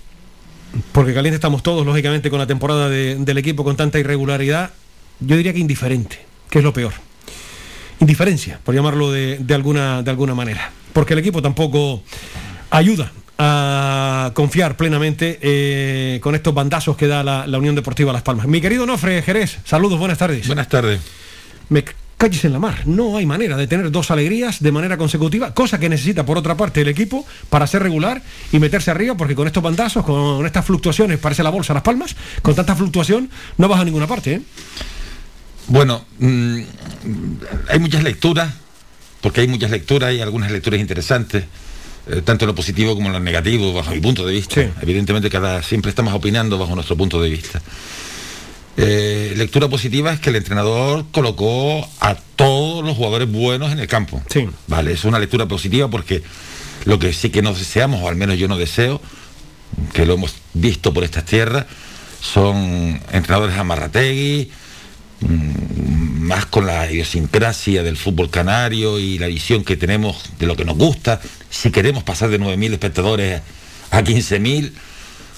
porque 0.93 1.15
caliente 1.15 1.37
estamos 1.37 1.63
todos, 1.63 1.87
lógicamente, 1.87 2.29
con 2.29 2.39
la 2.39 2.47
temporada 2.47 2.91
de- 2.91 3.15
del 3.17 3.39
equipo 3.39 3.65
con 3.65 3.77
tanta 3.77 3.99
irregularidad. 3.99 4.73
Yo 5.21 5.39
diría 5.39 5.55
que 5.55 5.59
indiferente, 5.61 6.19
que 6.51 6.59
es 6.59 6.65
lo 6.65 6.75
peor 6.75 6.93
indiferencia, 8.03 8.59
por 8.63 8.75
llamarlo 8.75 9.11
de, 9.13 9.39
de 9.39 9.55
alguna, 9.55 10.03
de 10.03 10.11
alguna 10.11 10.35
manera. 10.35 10.71
Porque 10.93 11.15
el 11.15 11.21
equipo 11.21 11.41
tampoco 11.41 12.03
ayuda 12.71 13.13
a 13.39 14.31
confiar 14.35 14.77
plenamente 14.77 15.39
eh, 15.41 16.21
con 16.21 16.35
estos 16.35 16.53
bandazos 16.53 16.97
que 16.97 17.07
da 17.07 17.23
la, 17.23 17.47
la 17.47 17.59
Unión 17.59 17.75
Deportiva 17.75 18.13
Las 18.13 18.23
Palmas. 18.23 18.47
Mi 18.47 18.61
querido 18.61 18.87
Nofre 18.87 19.23
Jerez, 19.23 19.59
saludos, 19.65 19.99
buenas 19.99 20.19
tardes. 20.19 20.47
Buenas 20.47 20.69
tardes. 20.69 21.01
Me 21.69 21.85
calles 22.19 22.45
en 22.45 22.53
la 22.53 22.59
mar. 22.59 22.83
No 22.87 23.17
hay 23.17 23.27
manera 23.27 23.57
de 23.57 23.67
tener 23.67 23.91
dos 23.91 24.11
alegrías 24.11 24.63
de 24.63 24.71
manera 24.71 24.97
consecutiva, 24.97 25.55
cosa 25.55 25.81
que 25.81 25.89
necesita 25.89 26.25
por 26.25 26.39
otra 26.39 26.57
parte 26.57 26.83
el 26.83 26.89
equipo 26.89 27.27
para 27.51 27.67
ser 27.67 27.83
regular 27.83 28.23
y 28.53 28.59
meterse 28.59 28.91
arriba, 28.91 29.17
porque 29.17 29.35
con 29.35 29.47
estos 29.47 29.63
bandazos, 29.63 30.05
con 30.05 30.45
estas 30.47 30.65
fluctuaciones, 30.65 31.19
parece 31.19 31.43
la 31.43 31.51
bolsa 31.51 31.75
Las 31.75 31.83
Palmas, 31.83 32.15
con 32.43 32.55
tanta 32.55 32.77
fluctuación 32.77 33.31
no 33.59 33.69
vas 33.69 33.81
a 33.81 33.85
ninguna 33.85 34.07
parte. 34.07 34.35
¿eh? 34.35 34.43
Bueno, 35.69 36.05
mm, 36.19 36.61
hay 37.69 37.79
muchas 37.79 38.03
lecturas, 38.03 38.53
porque 39.21 39.43
hay 39.43 39.49
muchas 39.49 39.71
lecturas 39.71 40.13
y 40.13 40.21
algunas 40.21 40.51
lecturas 40.51 40.81
interesantes, 40.81 41.45
eh, 42.09 42.23
tanto 42.25 42.45
en 42.45 42.49
lo 42.49 42.55
positivo 42.55 42.95
como 42.95 43.09
en 43.09 43.13
lo 43.13 43.21
negativo, 43.21 43.73
bajo 43.73 43.91
mi 43.93 44.01
punto 44.01 44.27
de 44.27 44.33
vista. 44.33 44.61
Evidentemente, 44.81 45.31
cada 45.31 45.63
siempre 45.63 45.91
estamos 45.91 46.15
opinando 46.15 46.59
bajo 46.59 46.75
nuestro 46.75 46.97
punto 46.97 47.21
de 47.23 47.31
vista. 47.31 47.63
Eh, 48.77 49.35
lectura 49.37 49.69
positiva 49.69 50.13
es 50.13 50.21
que 50.21 50.31
el 50.31 50.37
entrenador 50.37 51.05
colocó 51.13 51.87
a 52.01 52.15
todos 52.15 52.83
los 52.85 52.97
jugadores 52.97 53.31
buenos 53.31 53.71
en 53.71 53.79
el 53.79 53.87
campo. 53.87 54.23
Sí. 54.31 54.49
Vale, 54.67 54.93
es 54.93 55.05
una 55.05 55.19
lectura 55.19 55.47
positiva 55.47 55.89
porque 55.89 56.23
lo 56.85 56.99
que 56.99 57.13
sí 57.13 57.31
que 57.31 57.43
nos 57.43 57.59
deseamos, 57.59 58.03
o 58.03 58.09
al 58.09 58.17
menos 58.17 58.39
yo 58.39 58.49
no 58.49 58.57
deseo, 58.57 59.01
que 59.93 60.07
lo 60.07 60.15
hemos 60.15 60.35
visto 60.55 60.93
por 60.93 61.05
estas 61.05 61.25
tierras, 61.25 61.67
son 62.21 63.01
entrenadores 63.13 63.57
amarrategui, 63.57 64.51
más 65.29 66.47
con 66.47 66.67
la 66.67 66.91
idiosincrasia 66.91 67.83
del 67.83 67.97
fútbol 67.97 68.31
canario 68.31 68.99
y 68.99 69.19
la 69.19 69.27
visión 69.27 69.65
que 69.65 69.77
tenemos 69.77 70.31
de 70.39 70.47
lo 70.47 70.57
que 70.57 70.65
nos 70.65 70.77
gusta. 70.77 71.21
Si 71.51 71.71
queremos 71.71 72.03
pasar 72.03 72.31
de 72.31 72.41
9.000 72.41 72.73
espectadores 72.73 73.43
a 73.91 74.03
15.000, 74.03 74.73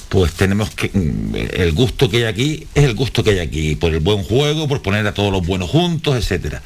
pues 0.09 0.33
tenemos 0.33 0.70
que... 0.70 0.90
mm, 0.92 1.35
El 1.61 1.73
gusto 1.73 2.09
que 2.09 2.18
hay 2.18 2.25
aquí 2.25 2.66
es 2.75 2.85
el 2.85 2.94
gusto 2.94 3.25
que 3.25 3.31
hay 3.31 3.38
aquí, 3.40 3.75
por 3.75 3.92
el 3.92 4.01
buen 4.01 4.23
juego, 4.23 4.68
por 4.68 4.81
poner 4.83 5.07
a 5.07 5.14
todos 5.14 5.33
los 5.33 5.44
buenos 5.47 5.70
juntos, 5.70 6.16
etcétera. 6.16 6.62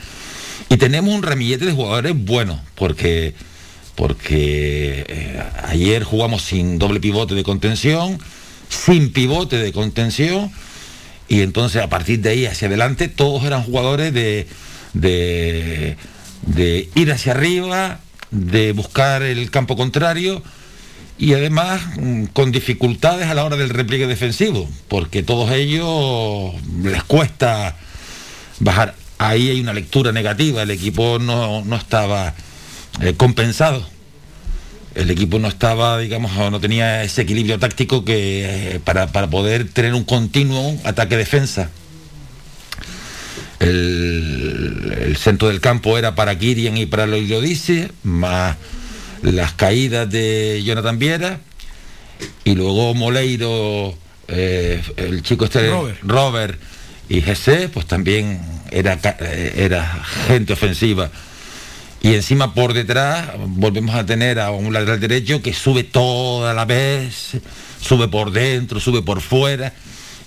Y 0.68 0.76
tenemos 0.76 1.14
un 1.14 1.22
ramillete 1.22 1.64
de 1.64 1.72
jugadores 1.72 2.12
buenos, 2.14 2.60
porque, 2.74 3.34
porque 3.94 5.04
eh, 5.08 5.42
ayer 5.64 6.04
jugamos 6.04 6.42
sin 6.42 6.78
doble 6.78 7.00
pivote 7.00 7.34
de 7.34 7.42
contención, 7.42 8.18
sin 8.68 9.12
pivote 9.12 9.56
de 9.56 9.72
contención, 9.72 10.52
y 11.28 11.42
entonces 11.42 11.82
a 11.82 11.88
partir 11.88 12.20
de 12.20 12.30
ahí 12.30 12.46
hacia 12.46 12.68
adelante 12.68 13.08
todos 13.08 13.44
eran 13.44 13.62
jugadores 13.62 14.12
de, 14.14 14.46
de, 14.94 16.88
ir 16.94 17.12
hacia 17.12 17.32
arriba, 17.32 18.00
de 18.30 18.72
buscar 18.72 19.22
el 19.22 19.50
campo 19.50 19.76
contrario 19.76 20.42
y 21.18 21.34
además 21.34 21.82
mm, 21.96 22.24
con 22.26 22.50
dificultades 22.50 23.28
a 23.28 23.34
la 23.34 23.44
hora 23.44 23.56
del 23.56 23.70
repliegue 23.70 24.06
defensivo, 24.06 24.68
porque 24.88 25.22
todos 25.22 25.50
ellos 25.52 26.54
les 26.82 27.02
cuesta 27.04 27.76
bajar. 28.60 28.94
Ahí 29.18 29.50
hay 29.50 29.60
una 29.60 29.72
lectura 29.72 30.12
negativa, 30.12 30.62
el 30.62 30.70
equipo 30.70 31.18
no, 31.18 31.64
no 31.64 31.76
estaba 31.76 32.34
eh, 33.00 33.14
compensado. 33.16 33.84
El 34.98 35.10
equipo 35.10 35.38
no 35.38 35.46
estaba, 35.46 35.96
digamos, 35.98 36.36
o 36.36 36.50
no 36.50 36.60
tenía 36.60 37.04
ese 37.04 37.22
equilibrio 37.22 37.58
táctico 37.58 38.04
que 38.04 38.74
eh, 38.74 38.80
para, 38.80 39.06
para 39.06 39.28
poder 39.30 39.68
tener 39.68 39.94
un 39.94 40.04
continuo 40.04 40.76
ataque-defensa. 40.84 41.70
El, 43.60 44.96
el 45.00 45.16
centro 45.16 45.48
del 45.48 45.60
campo 45.60 45.98
era 45.98 46.14
para 46.14 46.36
Kirian 46.36 46.76
y 46.76 46.86
para 46.86 47.06
Loidice, 47.06 47.90
más 48.02 48.56
las 49.22 49.52
caídas 49.52 50.10
de 50.10 50.62
Jonathan 50.64 50.98
Viera 50.98 51.40
y 52.44 52.54
luego 52.54 52.94
Moleiro, 52.94 53.96
eh, 54.28 54.82
el 54.96 55.22
chico 55.22 55.44
este, 55.44 55.70
Robert. 55.70 55.98
Robert 56.02 56.60
y 57.08 57.20
GC, 57.20 57.68
pues 57.72 57.86
también 57.86 58.40
era, 58.70 58.98
eh, 59.20 59.54
era 59.56 60.02
gente 60.26 60.52
ofensiva. 60.52 61.10
Y 62.08 62.14
encima 62.14 62.54
por 62.54 62.72
detrás 62.72 63.28
volvemos 63.48 63.94
a 63.94 64.06
tener 64.06 64.40
a 64.40 64.50
un 64.50 64.72
lateral 64.72 64.98
derecho 65.00 65.42
que 65.42 65.52
sube 65.52 65.84
toda 65.84 66.54
la 66.54 66.64
vez, 66.64 67.32
sube 67.80 68.08
por 68.08 68.30
dentro, 68.30 68.80
sube 68.80 69.02
por 69.02 69.20
fuera 69.20 69.74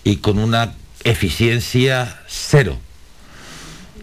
y 0.04 0.18
con 0.18 0.38
una 0.38 0.74
eficiencia 1.04 2.22
cero. 2.28 2.78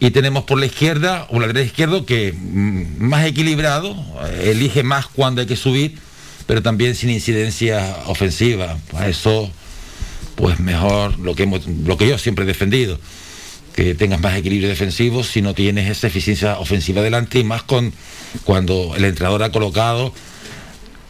Y 0.01 0.11
tenemos 0.11 0.45
por 0.45 0.59
la 0.59 0.67
izquierda 0.67 1.27
un 1.31 1.41
lateral 1.43 1.65
izquierdo 1.67 2.05
que 2.05 2.33
mm, 2.33 3.01
más 3.03 3.25
equilibrado, 3.27 3.95
elige 4.43 4.83
más 4.83 5.07
cuando 5.07 5.41
hay 5.41 5.47
que 5.47 5.57
subir, 5.57 5.99
pero 6.47 6.63
también 6.63 6.95
sin 6.97 7.11
incidencia 7.11 7.97
ofensiva. 8.07 8.77
Para 8.91 9.09
eso, 9.09 9.51
pues 10.35 10.59
mejor 10.59 11.19
lo 11.21 11.35
que, 11.37 11.45
hemos- 11.45 11.67
lo 11.85 11.97
que 11.97 12.09
yo 12.09 12.19
siempre 12.19 12.45
he 12.45 12.49
defendido, 12.49 12.99
que 13.79 13.95
tengas 13.95 14.21
más 14.21 14.37
equilibrio 14.37 14.69
defensivo 14.69 15.23
si 15.23 15.41
no 15.41 15.55
tienes 15.55 15.89
esa 15.89 16.09
eficiencia 16.09 16.59
ofensiva 16.59 17.01
delante 17.01 17.39
y 17.39 17.45
más 17.45 17.63
con 17.63 17.93
cuando 18.43 18.93
el 18.97 19.05
entrenador 19.05 19.45
ha 19.45 19.53
colocado 19.53 20.13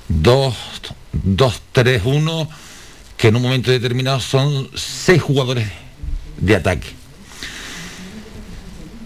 2, 0.08 0.54
2, 1.14 1.62
3, 1.72 2.02
1, 2.04 2.50
que 3.16 3.28
en 3.28 3.36
un 3.36 3.42
momento 3.42 3.70
determinado 3.70 4.20
son 4.20 4.68
seis 4.74 5.22
jugadores 5.22 5.66
de 6.36 6.56
ataque. 6.56 6.88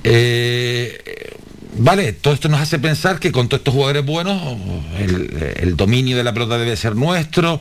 Eh, 0.03 1.37
vale, 1.79 2.15
todo 2.15 2.35
esto 2.35 2.49
nos 2.49 2.61
hace 2.61 2.81
pensar 2.81 3.21
que 3.21 3.31
con 3.31 3.49
todos 3.49 3.61
estos 3.61 3.75
jugadores 3.75 4.05
buenos, 4.05 4.43
el, 4.99 5.77
dominio 5.77 6.17
de 6.17 6.25
la 6.25 6.35
pelota 6.35 6.59
debe 6.59 6.77
ser 6.77 6.97
nuestro 6.97 7.61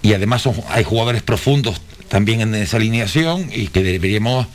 y 0.00 0.12
además 0.12 0.48
hay 0.68 0.84
jugadores 0.84 1.22
profundos 1.22 1.80
también 2.06 2.40
en 2.40 2.54
esa 2.54 2.76
alineación 2.76 3.50
y 3.52 3.66
que 3.66 3.82
deberíamos, 3.82 4.46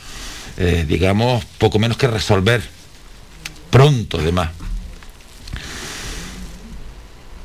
eh, 0.60 0.84
digamos, 0.86 1.42
poco 1.56 1.78
menos 1.78 1.96
que 1.96 2.06
resolver 2.06 2.62
pronto 3.70 4.18
además. 4.20 4.50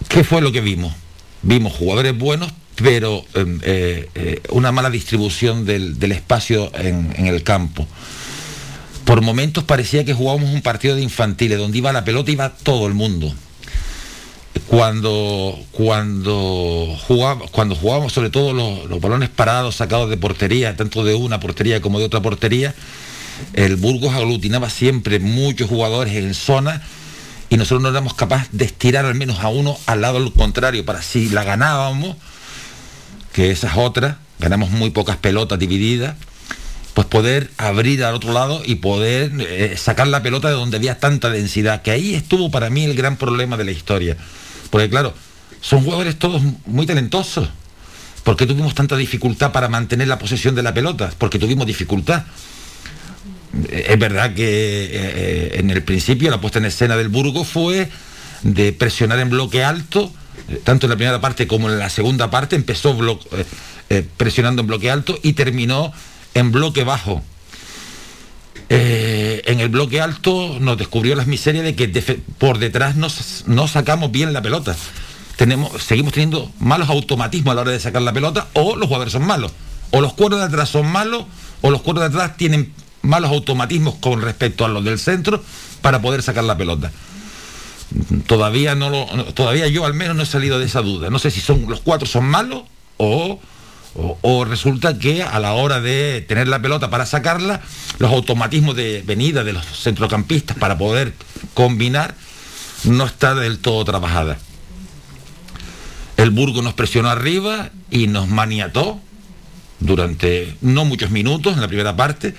¿Qué 0.09 0.25
fue 0.25 0.41
lo 0.41 0.51
que 0.51 0.59
vimos? 0.59 0.93
Vimos 1.41 1.71
jugadores 1.71 2.17
buenos, 2.17 2.51
pero 2.75 3.23
em, 3.33 3.59
eh, 3.63 4.09
eh, 4.15 4.41
una 4.49 4.73
mala 4.73 4.89
distribución 4.89 5.65
del, 5.65 5.97
del 5.97 6.11
espacio 6.11 6.69
en, 6.75 7.13
en 7.15 7.27
el 7.27 7.41
campo. 7.43 7.87
Por 9.05 9.21
momentos 9.21 9.63
parecía 9.63 10.03
que 10.03 10.13
jugábamos 10.13 10.49
un 10.49 10.61
partido 10.61 10.95
de 10.95 11.01
infantiles, 11.01 11.57
donde 11.57 11.77
iba 11.77 11.93
la 11.93 12.03
pelota, 12.03 12.31
iba 12.31 12.49
todo 12.49 12.85
el 12.85 12.95
mundo. 12.95 13.33
Cuando, 14.67 15.59
cuando, 15.71 16.97
jugaba- 17.07 17.45
cuando 17.51 17.75
jugábamos 17.75 18.13
sobre 18.13 18.29
todo 18.29 18.51
los, 18.53 18.85
los 18.89 18.99
balones 18.99 19.29
parados 19.29 19.75
sacados 19.75 20.09
de 20.09 20.17
portería, 20.17 20.75
tanto 20.75 21.03
de 21.03 21.13
una 21.13 21.39
portería 21.39 21.81
como 21.81 21.99
de 21.99 22.05
otra 22.05 22.21
portería, 22.21 22.73
el 23.53 23.75
Burgos 23.75 24.13
aglutinaba 24.15 24.69
siempre 24.69 25.19
muchos 25.19 25.69
jugadores 25.69 26.15
en 26.15 26.33
zona 26.33 26.81
y 27.49 27.57
nosotros 27.57 27.83
no 27.83 27.89
éramos 27.89 28.15
capaces 28.15 28.47
de 28.53 28.65
estirar 28.65 29.05
al 29.05 29.15
menos 29.15 29.39
a 29.39 29.49
uno 29.49 29.77
al 29.85 30.01
lado 30.01 30.17
al 30.17 30.33
contrario 30.33 30.83
para 30.83 31.01
si 31.01 31.29
la 31.29 31.43
ganábamos, 31.43 32.17
que 33.33 33.51
esa 33.51 33.67
es 33.67 33.73
otra, 33.77 34.19
ganamos 34.39 34.71
muy 34.71 34.89
pocas 34.89 35.17
pelotas 35.17 35.59
divididas, 35.59 36.15
pues 36.93 37.05
poder 37.07 37.51
abrir 37.57 38.03
al 38.03 38.15
otro 38.15 38.33
lado 38.33 38.61
y 38.65 38.75
poder 38.75 39.31
eh, 39.39 39.75
sacar 39.77 40.07
la 40.07 40.23
pelota 40.23 40.47
de 40.47 40.55
donde 40.55 40.77
había 40.77 40.97
tanta 40.97 41.29
densidad, 41.29 41.81
que 41.81 41.91
ahí 41.91 42.15
estuvo 42.15 42.49
para 42.49 42.69
mí 42.69 42.85
el 42.85 42.95
gran 42.95 43.17
problema 43.17 43.57
de 43.57 43.65
la 43.65 43.71
historia. 43.71 44.17
Porque 44.69 44.89
claro, 44.89 45.13
son 45.61 45.83
jugadores 45.83 46.17
todos 46.17 46.41
muy 46.65 46.85
talentosos. 46.85 47.49
¿Por 48.23 48.35
qué 48.35 48.47
tuvimos 48.47 48.73
tanta 48.73 48.97
dificultad 48.97 49.51
para 49.51 49.69
mantener 49.69 50.07
la 50.07 50.17
posesión 50.17 50.55
de 50.55 50.63
la 50.63 50.73
pelota? 50.73 51.11
Porque 51.17 51.37
tuvimos 51.37 51.67
dificultad. 51.67 52.23
Eh, 53.69 53.87
Es 53.89 53.99
verdad 53.99 54.33
que 54.33 54.43
eh, 54.45 54.89
eh, 54.91 55.51
en 55.59 55.69
el 55.69 55.83
principio 55.83 56.31
la 56.31 56.41
puesta 56.41 56.59
en 56.59 56.65
escena 56.65 56.97
del 56.97 57.09
Burgos 57.09 57.47
fue 57.47 57.89
de 58.41 58.73
presionar 58.73 59.19
en 59.19 59.29
bloque 59.29 59.63
alto, 59.63 60.11
tanto 60.63 60.87
en 60.87 60.91
la 60.91 60.95
primera 60.95 61.21
parte 61.21 61.47
como 61.47 61.69
en 61.69 61.79
la 61.79 61.89
segunda 61.89 62.29
parte, 62.29 62.55
empezó 62.55 62.95
presionando 64.17 64.61
en 64.61 64.67
bloque 64.67 64.91
alto 64.91 65.17
y 65.23 65.33
terminó 65.33 65.93
en 66.33 66.51
bloque 66.51 66.83
bajo. 66.83 67.23
Eh, 68.69 69.43
en 69.45 69.59
el 69.59 69.69
bloque 69.69 70.01
alto 70.01 70.57
nos 70.59 70.77
descubrió 70.77 71.15
las 71.15 71.27
miserias 71.27 71.63
de 71.63 71.75
que 71.75 71.87
por 72.37 72.57
detrás 72.57 72.95
no, 72.95 73.67
sacamos 73.67 74.11
bien 74.11 74.33
la 74.33 74.41
pelota. 74.41 74.75
Tenemos, 75.35 75.83
seguimos 75.83 76.13
teniendo 76.13 76.51
malos 76.59 76.89
automatismos 76.89 77.51
a 77.51 77.55
la 77.55 77.61
hora 77.61 77.71
de 77.71 77.79
sacar 77.79 78.01
la 78.01 78.13
pelota 78.13 78.47
o 78.53 78.75
los 78.75 78.87
jugadores 78.87 79.13
son 79.13 79.25
malos. 79.25 79.51
O 79.91 80.01
los 80.01 80.13
cuadros 80.13 80.39
de 80.39 80.47
atrás 80.47 80.69
son 80.69 80.87
malos 80.91 81.25
o 81.61 81.69
los 81.69 81.81
cuadros 81.81 82.09
de 82.11 82.17
atrás 82.17 82.37
tienen 82.37 82.73
malos 83.01 83.29
automatismos 83.29 83.95
con 83.95 84.21
respecto 84.21 84.65
a 84.65 84.67
los 84.69 84.83
del 84.83 84.97
centro 84.97 85.43
para 85.81 86.01
poder 86.01 86.23
sacar 86.23 86.43
la 86.43 86.57
pelota. 86.57 86.91
Todavía 88.25 88.73
no- 88.75 89.05
todavía 89.35 89.67
yo 89.67 89.85
al 89.85 89.93
menos 89.93 90.15
no 90.15 90.23
he 90.23 90.25
salido 90.25 90.57
de 90.59 90.65
esa 90.65 90.81
duda. 90.81 91.09
No 91.09 91.19
sé 91.19 91.29
si 91.31 91.39
son 91.39 91.65
los 91.69 91.81
cuatro 91.81 92.07
son 92.07 92.25
malos 92.25 92.63
o, 92.97 93.39
o, 93.95 94.45
resulta 94.45 94.99
que 94.99 95.23
a 95.23 95.39
la 95.39 95.53
hora 95.53 95.79
de 95.79 96.23
tener 96.27 96.47
la 96.47 96.61
pelota 96.61 96.89
para 96.89 97.05
sacarla, 97.05 97.61
los 97.97 98.11
automatismos 98.11 98.75
de 98.75 99.03
venida 99.05 99.43
de 99.43 99.53
los 99.53 99.65
centrocampistas 99.65 100.57
para 100.57 100.77
poder 100.77 101.13
combinar 101.53 102.15
no 102.83 103.05
está 103.05 103.35
del 103.35 103.59
todo 103.59 103.85
trabajada. 103.85 104.37
El 106.17 106.31
Burgo 106.31 106.61
nos 106.61 106.73
presionó 106.73 107.09
arriba 107.09 107.69
y 107.89 108.07
nos 108.07 108.27
maniató 108.27 108.99
durante 109.79 110.55
no 110.61 110.85
muchos 110.85 111.11
minutos 111.11 111.53
en 111.53 111.61
la 111.61 111.67
primera 111.67 111.95
parte. 111.95 112.35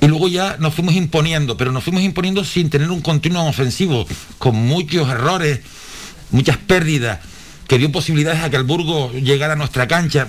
Y 0.00 0.08
luego 0.08 0.28
ya 0.28 0.56
nos 0.58 0.74
fuimos 0.74 0.94
imponiendo, 0.94 1.56
pero 1.56 1.72
nos 1.72 1.84
fuimos 1.84 2.02
imponiendo 2.02 2.44
sin 2.44 2.68
tener 2.68 2.90
un 2.90 3.00
continuo 3.00 3.46
ofensivo, 3.46 4.06
con 4.38 4.54
muchos 4.54 5.08
errores, 5.08 5.60
muchas 6.30 6.58
pérdidas, 6.58 7.20
que 7.66 7.78
dio 7.78 7.90
posibilidades 7.90 8.42
a 8.42 8.50
que 8.50 8.56
el 8.56 8.64
Burgo 8.64 9.10
llegara 9.12 9.54
a 9.54 9.56
nuestra 9.56 9.88
cancha, 9.88 10.28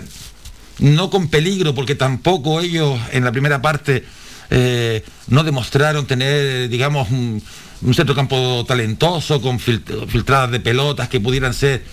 no 0.80 1.10
con 1.10 1.28
peligro, 1.28 1.74
porque 1.76 1.96
tampoco 1.96 2.60
ellos 2.62 3.00
en 3.12 3.24
la 3.24 3.32
primera 3.32 3.62
parte 3.62 4.04
eh, 4.50 5.04
no 5.28 5.44
demostraron 5.44 6.06
tener, 6.08 6.70
digamos, 6.70 7.10
un, 7.12 7.42
un 7.82 7.94
centrocampo 7.94 8.64
talentoso, 8.68 9.42
con 9.42 9.60
fil- 9.60 9.84
filtradas 10.08 10.52
de 10.52 10.60
pelotas 10.60 11.10
que 11.10 11.20
pudieran 11.20 11.54
ser 11.54 11.84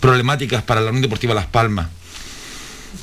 problemáticas 0.00 0.62
para 0.62 0.80
la 0.80 0.90
Unión 0.90 1.02
Deportiva 1.02 1.34
Las 1.34 1.46
Palmas. 1.46 1.88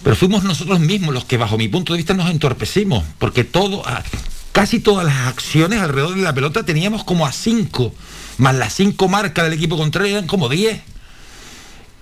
Pero 0.03 0.15
fuimos 0.15 0.43
nosotros 0.43 0.79
mismos 0.79 1.13
los 1.13 1.25
que, 1.25 1.37
bajo 1.37 1.57
mi 1.57 1.67
punto 1.67 1.93
de 1.93 1.97
vista, 1.97 2.13
nos 2.13 2.29
entorpecimos, 2.29 3.03
porque 3.19 3.43
todo, 3.43 3.85
a- 3.87 4.03
casi 4.51 4.79
todas 4.79 5.05
las 5.05 5.27
acciones 5.27 5.81
alrededor 5.81 6.15
de 6.15 6.21
la 6.21 6.33
pelota 6.33 6.63
teníamos 6.63 7.03
como 7.03 7.25
a 7.25 7.31
cinco, 7.31 7.93
más 8.37 8.55
las 8.55 8.73
cinco 8.73 9.07
marcas 9.09 9.45
del 9.45 9.53
equipo 9.53 9.77
contrario 9.77 10.13
eran 10.17 10.27
como 10.27 10.49
diez. 10.49 10.81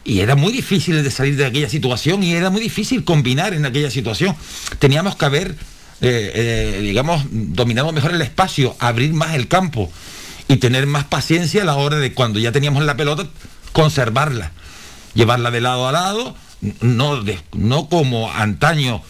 Y 0.10 0.22
era 0.22 0.36
muy 0.36 0.52
difícil 0.52 1.04
de 1.04 1.12
salir 1.12 1.36
de 1.36 1.45
aquella 1.45 1.69
situación 1.69 2.24
y 2.24 2.34
era 2.34 2.50
muy 2.50 2.62
difícil 2.62 3.04
combinar 3.04 3.54
en 3.54 3.63
aquella 3.63 3.91
situación. 3.91 4.36
Teníamos 4.80 5.15
que 5.15 5.26
haber, 5.26 5.52
eh, 6.02 6.32
eh, 6.34 6.80
digamos, 6.82 7.24
dominado 7.30 7.91
mejor 7.91 8.15
el 8.15 8.22
espacio, 8.24 8.76
abrir 8.80 9.13
más 9.13 9.36
el 9.36 9.48
campo 9.48 9.91
y 10.48 10.58
tener 10.58 10.88
más 10.88 11.04
paciencia 11.04 11.62
a 11.62 11.65
la 11.65 11.76
hora 11.76 11.98
de 11.98 12.13
cuando 12.15 12.39
ya 12.39 12.52
teníamos 12.52 12.84
la 12.86 12.98
pelota, 12.98 13.28
conservarla, 13.72 14.52
llevarla 15.13 15.52
de 15.52 15.62
lado 15.62 15.88
a 15.88 15.91
lado, 15.91 16.36
no, 16.82 17.24
no 17.54 17.88
como 17.88 18.32
antaño. 18.32 19.04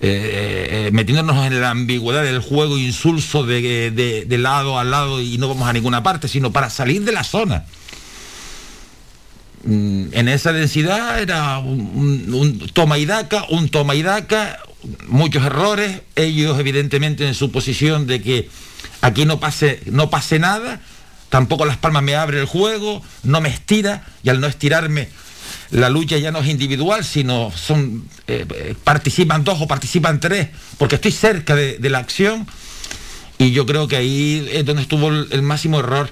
eh, 0.00 0.88
metiéndonos 0.94 1.44
en 1.46 1.60
la 1.60 1.70
ambigüedad 1.70 2.22
del 2.22 2.38
juego 2.40 2.78
insulso 2.78 3.42
de, 3.44 3.90
de- 3.90 4.24
de 4.26 4.38
lado 4.38 4.78
a 4.78 4.84
lado 4.84 5.20
y 5.20 5.36
no 5.38 5.48
vamos 5.48 5.68
a 5.68 5.72
ninguna 5.74 6.02
parte, 6.02 6.26
sino 6.28 6.52
para 6.52 6.70
salir 6.70 7.04
de 7.04 7.12
la 7.12 7.24
zona 7.24 7.66
en 9.64 10.28
esa 10.28 10.52
densidad 10.52 11.20
era 11.20 11.58
un, 11.58 12.32
un- 12.32 12.58
toma 12.72 12.98
y 12.98 13.06
daca, 13.06 13.44
un 13.50 13.68
toma 13.68 13.94
y 13.94 14.02
daca, 14.02 14.58
muchos 15.08 15.44
errores, 15.44 16.02
ellos 16.16 16.58
evidentemente 16.58 17.26
en 17.26 17.34
su 17.34 17.50
posición 17.50 18.06
de 18.06 18.22
que 18.22 18.48
aquí 19.00 19.24
no 19.24 19.40
pase, 19.40 19.80
no 19.86 20.10
pase 20.10 20.38
nada, 20.38 20.80
tampoco 21.28 21.64
Las 21.64 21.76
Palmas 21.76 22.02
me 22.02 22.14
abre 22.14 22.40
el 22.40 22.46
juego, 22.46 23.02
no 23.24 23.40
me 23.40 23.48
estira, 23.48 24.04
y 24.22 24.28
al 24.30 24.40
no 24.40 24.46
estirarme 24.46 25.08
la 25.70 25.90
lucha 25.90 26.16
ya 26.16 26.30
no 26.30 26.38
es 26.38 26.48
individual, 26.48 27.04
sino 27.04 27.52
son 27.54 28.08
eh, 28.26 28.46
eh, 28.54 28.74
participan 28.84 29.44
dos 29.44 29.60
o 29.60 29.66
participan 29.68 30.18
tres, 30.20 30.48
porque 30.78 30.94
estoy 30.94 31.12
cerca 31.12 31.54
de, 31.54 31.78
la 31.90 31.98
acción, 31.98 32.46
y 33.38 33.50
yo 33.52 33.66
creo 33.66 33.86
que 33.86 33.96
ahí 33.96 34.48
es 34.52 34.64
donde 34.64 34.82
estuvo 34.82 35.08
el 35.08 35.42
máximo 35.42 35.80
error. 35.80 36.10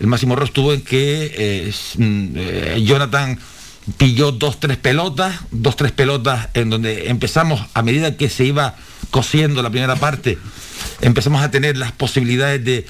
El 0.00 0.06
máximo 0.06 0.34
error 0.34 0.46
estuvo 0.46 0.72
en 0.72 0.82
que 0.82 1.32
eh, 1.36 1.72
mm, 1.96 2.26
eh, 2.36 2.82
Jonathan 2.84 3.38
pilló 3.96 4.32
dos, 4.32 4.60
tres 4.60 4.76
pelotas, 4.76 5.40
dos, 5.50 5.76
tres 5.76 5.92
pelotas 5.92 6.48
en 6.54 6.70
donde 6.70 7.08
empezamos, 7.08 7.60
a 7.74 7.82
medida 7.82 8.16
que 8.16 8.28
se 8.28 8.44
iba 8.44 8.76
cosiendo 9.10 9.62
la 9.62 9.70
primera 9.70 9.96
parte, 9.96 10.38
empezamos 11.00 11.42
a 11.42 11.50
tener 11.50 11.76
las 11.76 11.92
posibilidades 11.92 12.64
de, 12.64 12.86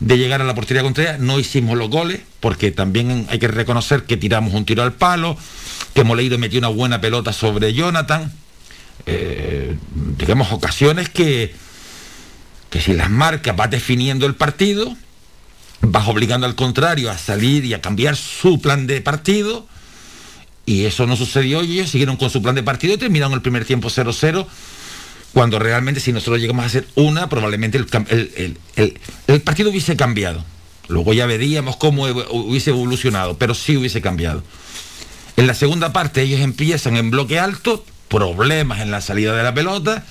de 0.00 0.18
llegar 0.18 0.40
a 0.40 0.44
la 0.44 0.54
portería 0.54 0.82
contraria. 0.82 1.16
No 1.18 1.38
hicimos 1.38 1.78
los 1.78 1.88
goles, 1.88 2.20
porque 2.40 2.70
también 2.72 3.26
hay 3.30 3.38
que 3.38 3.48
reconocer 3.48 4.04
que 4.04 4.16
tiramos 4.16 4.52
un 4.54 4.64
tiro 4.64 4.82
al 4.82 4.92
palo, 4.92 5.36
que 5.94 6.04
Moleiro 6.04 6.38
metió 6.38 6.58
una 6.58 6.68
buena 6.68 7.00
pelota 7.00 7.32
sobre 7.32 7.72
Jonathan. 7.72 8.32
Eh, 9.06 9.76
digamos, 10.18 10.52
ocasiones 10.52 11.08
que, 11.08 11.54
que 12.70 12.80
si 12.80 12.92
las 12.92 13.10
marcas 13.10 13.56
vas 13.56 13.70
definiendo 13.70 14.26
el 14.26 14.34
partido, 14.34 14.96
vas 15.82 16.08
obligando 16.08 16.46
al 16.46 16.54
contrario 16.54 17.10
a 17.10 17.18
salir 17.18 17.64
y 17.64 17.74
a 17.74 17.80
cambiar 17.80 18.16
su 18.16 18.60
plan 18.60 18.86
de 18.86 19.00
partido. 19.00 19.66
Y 20.64 20.84
eso 20.84 21.06
no 21.06 21.16
sucedió 21.16 21.62
y 21.64 21.72
ellos 21.80 21.90
siguieron 21.90 22.16
con 22.16 22.30
su 22.30 22.40
plan 22.40 22.54
de 22.54 22.62
partido 22.62 22.94
y 22.94 22.96
terminaron 22.98 23.32
el 23.34 23.42
primer 23.42 23.64
tiempo 23.64 23.88
0-0 23.90 24.46
cuando 25.32 25.58
realmente 25.58 26.00
si 26.00 26.12
nosotros 26.12 26.40
llegamos 26.40 26.62
a 26.62 26.66
hacer 26.66 26.86
una, 26.94 27.28
probablemente 27.28 27.78
el, 27.78 27.86
el- 28.10 28.58
el- 28.76 28.98
el- 29.26 29.40
partido 29.40 29.70
hubiese 29.70 29.96
cambiado. 29.96 30.44
Luego 30.88 31.14
ya 31.14 31.26
veríamos 31.26 31.76
cómo 31.76 32.04
hubiese 32.04 32.70
evolucionado, 32.70 33.36
pero 33.38 33.54
sí 33.54 33.76
hubiese 33.76 34.00
cambiado. 34.02 34.44
En 35.36 35.46
la 35.46 35.54
segunda 35.54 35.92
parte 35.92 36.22
ellos 36.22 36.40
empiezan 36.40 36.96
en 36.96 37.10
bloque 37.10 37.38
alto, 37.40 37.84
problemas 38.08 38.80
en 38.80 38.90
la 38.90 39.00
salida 39.00 39.34
de 39.34 39.42
la 39.42 39.54
pelota, 39.54 40.04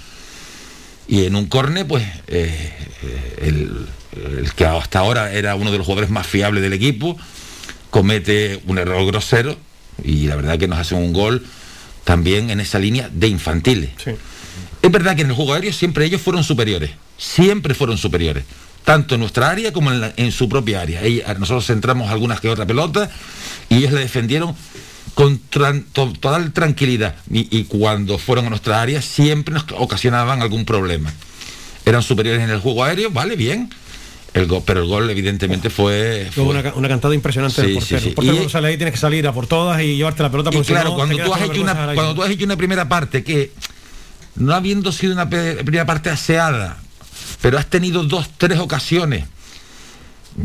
y 1.08 1.26
en 1.26 1.36
un 1.36 1.46
corne, 1.48 1.86
pues 1.86 2.04
eh, 2.28 2.74
eh, 3.04 3.40
el, 3.44 3.86
el 4.16 4.52
que 4.54 4.66
hasta 4.66 5.00
ahora 5.00 5.32
era 5.34 5.56
uno 5.56 5.72
de 5.72 5.78
los 5.78 5.86
jugadores 5.86 6.10
más 6.10 6.28
fiables 6.28 6.62
del 6.64 6.74
equipo, 6.74 7.18
comete 7.90 8.62
un 8.68 8.78
error 8.78 9.06
grosero, 9.06 9.58
y 10.04 10.28
la 10.28 10.36
verdad 10.36 10.58
que 10.58 10.68
nos 10.68 10.80
hacen 10.80 10.98
un 10.98 11.14
gol 11.14 11.46
también 12.04 12.50
en 12.50 12.60
esa 12.60 12.80
línea 12.80 13.10
de 13.12 13.28
infantiles. 13.28 13.90
Es 14.82 14.92
verdad 14.92 15.16
que 15.16 15.22
en 15.22 15.30
el 15.30 15.36
juego 15.36 15.54
aéreo 15.54 15.72
siempre 15.74 16.06
ellos 16.06 16.22
fueron 16.22 16.44
superiores, 16.44 16.92
siempre 17.18 17.74
fueron 17.76 17.98
superiores, 17.98 18.44
tanto 18.84 19.14
en 19.16 19.22
nuestra 19.22 19.50
área 19.50 19.72
como 19.72 19.92
en, 19.92 20.02
la- 20.02 20.14
en 20.18 20.32
su 20.32 20.50
propia 20.50 20.82
área. 20.82 21.02
Nosotros 21.38 21.68
centramos 21.68 22.10
algunas 22.10 22.40
que 22.40 22.50
otra 22.50 22.66
pelota 22.66 23.10
y 23.70 23.76
ellos 23.78 23.92
le 23.92 24.00
defendieron 24.00 24.56
con 25.14 25.40
tran- 25.52 25.86
to- 25.94 26.14
total 26.14 26.52
tranquilidad 26.54 27.16
y, 27.30 27.56
y 27.56 27.66
cuando 27.66 28.18
fueron 28.18 28.46
a 28.48 28.50
nuestra 28.50 28.82
área 28.82 29.02
siempre 29.02 29.54
nos 29.54 29.66
ocasionaban 29.78 30.42
algún 30.42 30.66
problema. 30.66 31.14
Eran 31.86 32.02
superiores 32.02 32.42
en 32.44 32.50
el 32.50 32.60
juego 32.60 32.84
aéreo, 32.84 33.12
vale, 33.12 33.36
bien, 33.36 33.70
el 34.34 34.48
pero 34.66 34.82
el 34.82 34.88
gol 34.88 35.10
evidentemente 35.10 35.70
fue... 35.70 36.28
fue- 36.32 36.44
una, 36.44 36.64
ca- 36.64 36.74
una 36.76 36.88
cantada 36.88 37.14
impresionante 37.14 37.62
del 37.62 37.74
portero. 37.76 38.00
sí, 38.00 38.04
sí. 38.04 38.10
El 38.10 38.16
portero 38.16 38.34
Y- 38.34 38.38
cuando 38.38 38.50
sale 38.52 38.68
ahí 38.70 38.78
tienes 38.78 38.94
que 38.94 39.00
salir 39.00 39.28
a 39.28 39.34
por 39.34 39.48
todas 39.48 39.82
y 39.82 39.98
llevarte 39.98 40.24
la 40.24 40.32
pelota 40.32 40.50
Y 40.52 40.54
porque 40.54 40.68
si 40.68 40.72
claro, 40.74 40.90
no, 40.92 40.96
cuando 40.96 41.18
tú, 41.18 41.34
has 41.34 41.42
hecho 41.42 41.62
una, 41.62 41.74
vergüenza 41.74 41.94
cuando 41.96 42.16
tú 42.16 42.24
has 42.24 42.30
hecho 42.32 42.46
una 42.46 42.56
primera 42.58 42.88
parte 42.90 43.24
que, 43.24 43.52
no 44.36 44.54
habiendo 44.54 44.92
sido 44.94 45.14
una 45.14 45.30
primera 45.30 45.86
parte 45.86 46.10
aseada, 46.10 46.78
pero 47.42 47.58
has 47.58 47.66
tenido 47.68 48.04
dos, 48.04 48.30
tres 48.38 48.60
ocasiones, 48.60 49.26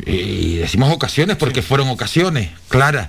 y 0.04 0.56
decimos 0.56 0.92
ocasiones 0.92 1.36
porque 1.36 1.62
fueron 1.62 1.88
ocasiones, 1.88 2.50
claras. 2.68 3.08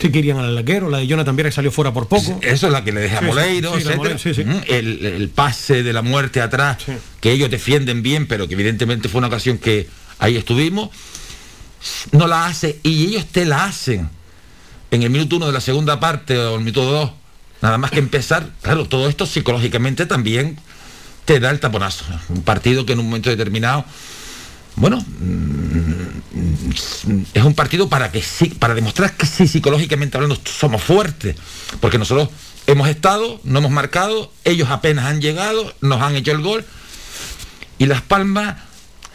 Sí, 0.00 0.10
que 0.10 0.18
irían 0.20 0.38
al 0.38 0.54
larguero, 0.54 0.88
la 0.90 0.98
de 0.98 1.06
Jonathan 1.08 1.34
Viera 1.34 1.50
que 1.50 1.54
salió 1.56 1.72
fuera 1.72 1.92
por 1.92 2.06
poco. 2.06 2.38
Eso 2.42 2.66
es 2.68 2.72
la 2.72 2.84
que 2.84 2.92
le 2.92 3.00
deja 3.00 3.16
a 3.18 3.20
Sí, 3.20 3.26
Moleiro, 3.26 3.78
sí. 3.80 3.84
Moleiro, 3.96 4.62
el 4.68 5.28
pase 5.34 5.82
de 5.82 5.92
la 5.92 6.02
muerte 6.02 6.40
atrás, 6.40 6.78
que 7.20 7.32
ellos 7.32 7.50
defienden 7.50 8.02
bien, 8.02 8.26
pero 8.28 8.46
que 8.46 8.54
evidentemente 8.54 9.08
fue 9.08 9.18
una 9.18 9.26
ocasión 9.26 9.58
que 9.58 9.88
ahí 10.18 10.36
estuvimos, 10.36 10.90
no 12.12 12.26
la 12.26 12.46
hace 12.46 12.80
y 12.82 13.06
ellos 13.06 13.26
te 13.26 13.44
la 13.44 13.64
hacen 13.64 14.10
en 14.90 15.02
el 15.02 15.10
minuto 15.10 15.36
uno 15.36 15.46
de 15.46 15.52
la 15.52 15.60
segunda 15.60 16.00
parte 16.00 16.38
o 16.38 16.56
el 16.56 16.60
minuto 16.60 16.84
dos, 16.84 17.10
nada 17.60 17.78
más 17.78 17.90
que 17.90 17.98
empezar. 17.98 18.48
Claro, 18.62 18.86
todo 18.86 19.08
esto 19.08 19.26
psicológicamente 19.26 20.06
también 20.06 20.58
te 21.24 21.40
da 21.40 21.50
el 21.50 21.60
taponazo. 21.60 22.04
Un 22.30 22.42
partido 22.42 22.86
que 22.86 22.94
en 22.94 23.00
un 23.00 23.06
momento 23.06 23.28
determinado, 23.30 23.84
bueno, 24.76 24.98
mm, 24.98 26.70
es 27.34 27.42
un 27.42 27.54
partido 27.54 27.88
para 27.88 28.10
que 28.10 28.22
sí, 28.22 28.48
para 28.48 28.74
demostrar 28.74 29.14
que 29.14 29.26
sí, 29.26 29.46
psicológicamente 29.46 30.16
hablando, 30.16 30.38
somos 30.44 30.82
fuertes. 30.82 31.36
Porque 31.80 31.98
nosotros 31.98 32.30
hemos 32.66 32.88
estado, 32.88 33.40
no 33.44 33.58
hemos 33.58 33.70
marcado, 33.70 34.32
ellos 34.44 34.70
apenas 34.70 35.06
han 35.06 35.20
llegado, 35.20 35.74
nos 35.80 36.00
han 36.00 36.16
hecho 36.16 36.32
el 36.32 36.40
gol. 36.40 36.64
Y 37.78 37.86
Las 37.86 38.02
Palmas 38.02 38.56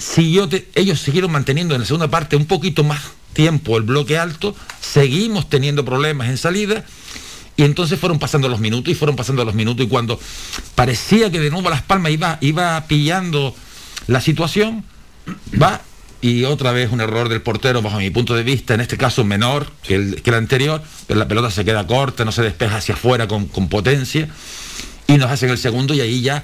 siguió, 0.03 0.49
ellos 0.75 0.99
siguieron 0.99 1.31
manteniendo 1.31 1.75
en 1.75 1.81
la 1.81 1.87
segunda 1.87 2.09
parte 2.09 2.35
un 2.35 2.45
poquito 2.45 2.83
más 2.83 3.01
tiempo 3.33 3.77
el 3.77 3.83
bloque 3.83 4.17
alto, 4.17 4.55
seguimos 4.81 5.49
teniendo 5.49 5.85
problemas 5.85 6.29
en 6.29 6.37
salida. 6.37 6.83
Y 7.55 7.63
entonces 7.63 7.99
fueron 7.99 8.17
pasando 8.17 8.49
los 8.49 8.59
minutos 8.59 8.91
y 8.91 8.95
fueron 8.95 9.15
pasando 9.15 9.45
los 9.45 9.53
minutos 9.53 9.85
y 9.85 9.89
cuando 9.89 10.19
parecía 10.73 11.29
que 11.31 11.39
de 11.39 11.51
nuevo 11.51 11.69
Las 11.69 11.83
Palmas 11.83 12.11
iba, 12.11 12.39
iba 12.41 12.83
pillando 12.87 13.55
la 14.07 14.21
situación, 14.21 14.83
va 15.61 15.81
y 16.19 16.45
otra 16.45 16.71
vez 16.71 16.91
un 16.91 16.99
error 16.99 17.29
del 17.29 17.43
portero 17.43 17.83
bajo 17.83 17.99
mi 17.99 18.09
punto 18.09 18.33
de 18.33 18.41
vista, 18.41 18.73
en 18.73 18.81
este 18.81 18.97
caso 18.97 19.23
menor 19.23 19.71
que 19.83 19.93
el, 19.93 20.21
que 20.23 20.31
el 20.31 20.37
anterior, 20.37 20.81
pero 21.05 21.19
la 21.19 21.27
pelota 21.27 21.51
se 21.51 21.63
queda 21.63 21.85
corta, 21.85 22.25
no 22.25 22.31
se 22.31 22.41
despeja 22.41 22.77
hacia 22.77 22.95
afuera 22.95 23.27
con, 23.27 23.45
con 23.45 23.69
potencia 23.69 24.27
y 25.07 25.17
nos 25.17 25.29
hacen 25.29 25.51
el 25.51 25.59
segundo 25.59 25.93
y 25.93 26.01
ahí 26.01 26.21
ya 26.21 26.43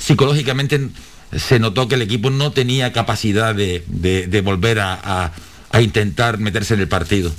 psicológicamente 0.00 0.88
se 1.36 1.58
notó 1.58 1.88
que 1.88 1.94
el 1.96 2.02
equipo 2.02 2.30
no 2.30 2.52
tenía 2.52 2.92
capacidad 2.92 3.54
de, 3.54 3.84
de- 3.86 4.40
volver 4.40 4.78
a, 4.80 4.94
a- 5.72 5.80
intentar 5.82 6.38
meterse 6.38 6.74
en 6.74 6.80
el 6.80 6.88
partido. 6.88 7.32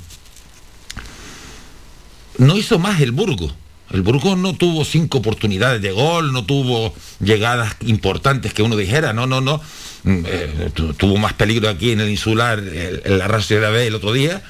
No 2.38 2.56
hizo 2.56 2.78
más 2.78 3.00
el 3.00 3.12
Burgo. 3.12 3.52
El 3.90 4.02
Burgo 4.02 4.36
no 4.36 4.54
tuvo 4.54 4.84
cinco 4.84 5.18
oportunidades 5.18 5.82
de 5.82 5.90
gol, 5.90 6.32
no 6.32 6.44
tuvo 6.46 6.94
llegadas 7.18 7.74
importantes 7.80 8.54
que 8.54 8.62
uno 8.62 8.76
dijera, 8.76 9.12
no, 9.12 9.26
no, 9.26 9.40
no. 9.40 9.60
Mm, 10.04 10.22
eh, 10.26 10.70
tu- 10.72 10.94
tuvo 10.94 11.16
más 11.18 11.32
peligro 11.34 11.68
aquí 11.68 11.90
en 11.90 12.00
el 12.00 12.08
insular, 12.08 12.60
el 12.60 13.20
Arrasio 13.20 13.56
de 13.56 13.62
la 13.62 13.70
B 13.70 13.86
el 13.88 13.94
otro 13.96 14.12
día, 14.12 14.42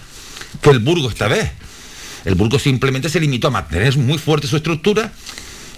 que 0.60 0.70
el 0.70 0.78
Burgo 0.80 1.08
esta 1.08 1.26
vez. 1.26 1.50
El 2.26 2.34
Burgo 2.34 2.58
simplemente 2.58 3.08
se 3.08 3.18
limitó 3.18 3.48
a 3.48 3.50
mantener 3.50 3.96
muy 3.96 4.18
fuerte 4.18 4.46
su 4.46 4.56
estructura 4.56 5.10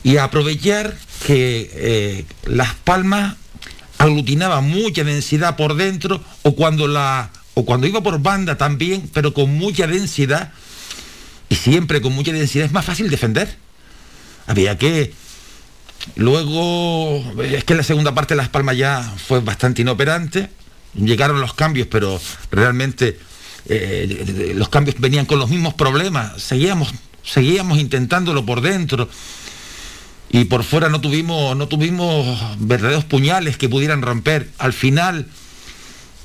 y 0.03 0.17
a 0.17 0.25
aprovechar 0.25 0.97
que 1.25 1.71
eh, 1.73 2.25
Las 2.47 2.75
Palmas 2.75 3.37
aglutinaba 4.03 4.61
mucha 4.61 5.05
densidad 5.05 5.57
por 5.57 5.77
dentro 5.77 6.21
o 6.43 6.57
cuando 6.57 6.89
la 6.89 7.31
o 7.55 7.65
cuando 7.65 7.87
iba 7.87 8.03
por 8.03 8.21
banda 8.21 8.57
también, 8.57 9.09
pero 9.13 9.33
con 9.33 9.55
mucha 9.55 9.87
densidad 9.87 10.53
y 11.49 11.55
siempre 11.55 12.01
con 12.01 12.13
mucha 12.13 12.33
densidad 12.33 12.67
es 12.67 12.73
más 12.73 12.85
fácil 12.85 13.11
defender. 13.11 13.57
Había 14.47 14.77
que 14.77 15.13
luego 16.17 17.23
es 17.43 17.63
que 17.65 17.75
la 17.75 17.85
segunda 17.85 18.15
parte 18.15 18.35
de 18.35 18.39
Las 18.39 18.49
Palmas 18.49 18.77
ya 18.77 19.03
fue 19.29 19.41
bastante 19.41 19.83
inoperante. 19.83 20.51
Llegaron 20.95 21.41
los 21.41 21.55
cambios, 21.55 21.87
pero 21.87 22.21
realmente 22.51 23.19
eh, 23.69 24.53
los 24.57 24.69
cambios 24.69 24.97
venían 24.99 25.27
con 25.27 25.39
los 25.39 25.49
mismos 25.49 25.75
problemas. 25.75 26.43
Seguíamos 26.43 26.93
seguíamos 27.23 27.79
intentándolo 27.79 28.45
por 28.45 28.63
dentro 28.63 29.09
y 30.33 30.45
por 30.47 30.65
fuera 30.65 30.89
no 30.89 31.01
tuvimos 31.01 31.57
no 31.57 31.69
tuvimos 31.69 32.27
verdaderos 32.59 33.05
puñales 33.05 33.57
que 33.57 33.69
pudieran 33.69 34.03
romper. 34.03 34.49
Al 34.59 34.73
final 34.73 35.27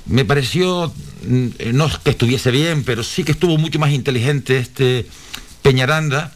me 0.05 0.23
pareció 0.25 0.93
mm, 1.27 1.47
no 1.73 1.89
que 2.03 2.11
estuviese 2.11 2.49
bien 2.51 2.83
pero 2.83 3.03
sí 3.03 3.23
que 3.23 3.33
estuvo 3.33 3.57
mucho 3.57 3.79
más 3.79 3.91
inteligente 3.91 4.57
este 4.57 5.05
Peñaranda 5.61 6.31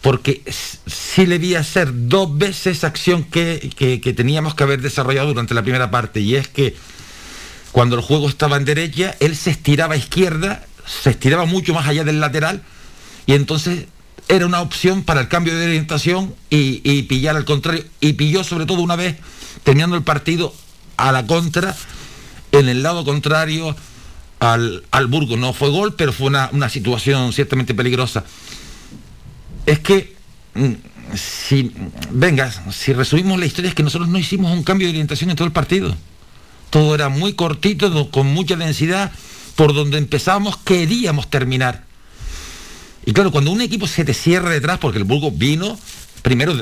porque 0.00 0.42
sí 0.86 1.26
le 1.26 1.38
vi 1.38 1.54
hacer 1.54 1.90
dos 1.92 2.36
veces 2.36 2.78
esa 2.78 2.88
acción 2.88 3.22
que- 3.24 3.70
que 4.02 4.12
teníamos 4.14 4.54
que 4.54 4.64
haber 4.64 4.80
desarrollado 4.80 5.28
durante 5.28 5.54
la 5.54 5.62
primera 5.62 5.90
parte 5.90 6.20
y 6.20 6.34
es 6.34 6.48
que 6.48 6.74
cuando 7.70 7.94
el 7.96 8.02
juego 8.02 8.28
estaba 8.28 8.56
en 8.56 8.64
derecha 8.64 9.14
él 9.20 9.36
se 9.36 9.50
estiraba 9.50 9.94
a 9.94 9.98
izquierda 9.98 10.64
se 11.02 11.10
estiraba 11.10 11.44
mucho 11.44 11.72
más 11.74 11.86
allá 11.86 12.02
del 12.02 12.18
lateral 12.18 12.62
y 13.26 13.34
entonces 13.34 13.84
era 14.30 14.46
una 14.46 14.60
opción 14.60 15.02
para 15.02 15.20
el 15.20 15.28
cambio 15.28 15.58
de 15.58 15.64
orientación 15.64 16.32
y, 16.50 17.02
pillar 17.02 17.36
al 17.36 17.44
contrario. 17.44 17.84
Y 18.00 18.12
pilló 18.12 18.44
sobre 18.44 18.64
todo 18.64 18.80
una 18.80 18.94
vez, 18.94 19.16
terminando 19.64 19.96
el 19.96 20.04
partido, 20.04 20.54
a 20.96 21.10
la 21.10 21.26
contra, 21.26 21.74
en 22.52 22.68
el 22.68 22.84
lado 22.84 23.04
contrario 23.04 23.74
al, 24.38 24.84
al. 24.92 25.10
No 25.10 25.52
fue 25.52 25.70
gol, 25.70 25.94
pero 25.96 26.12
fue 26.12 26.28
una, 26.28 26.48
una 26.52 26.68
situación 26.68 27.32
ciertamente 27.32 27.74
peligrosa. 27.74 28.24
Es 29.66 29.80
que, 29.80 30.14
mm, 30.54 30.74
si, 31.16 31.72
venga, 32.12 32.52
si 32.70 32.92
resumimos 32.92 33.36
la 33.40 33.46
historia, 33.46 33.70
es 33.70 33.74
que 33.74 33.82
nosotros 33.82 34.08
no 34.08 34.18
hicimos 34.18 34.52
un 34.52 34.62
cambio 34.62 34.86
de 34.86 34.92
orientación 34.92 35.30
en 35.30 35.36
todo 35.36 35.46
el 35.46 35.52
partido. 35.52 35.96
Todo 36.70 36.94
era 36.94 37.08
muy 37.08 37.32
cortito, 37.32 38.12
con 38.12 38.28
mucha 38.28 38.54
densidad. 38.54 39.10
Por 39.56 39.74
donde 39.74 39.98
empezamos, 39.98 40.56
queríamos 40.56 41.28
terminar. 41.28 41.89
Y 43.04 43.12
claro, 43.12 43.30
cuando 43.30 43.50
un 43.50 43.60
equipo 43.60 43.86
se 43.86 44.04
te 44.04 44.14
cierra 44.14 44.50
detrás, 44.50 44.78
porque 44.78 44.98
el 44.98 45.04
Burgos 45.04 45.36
vino 45.36 45.78
primero 46.22 46.54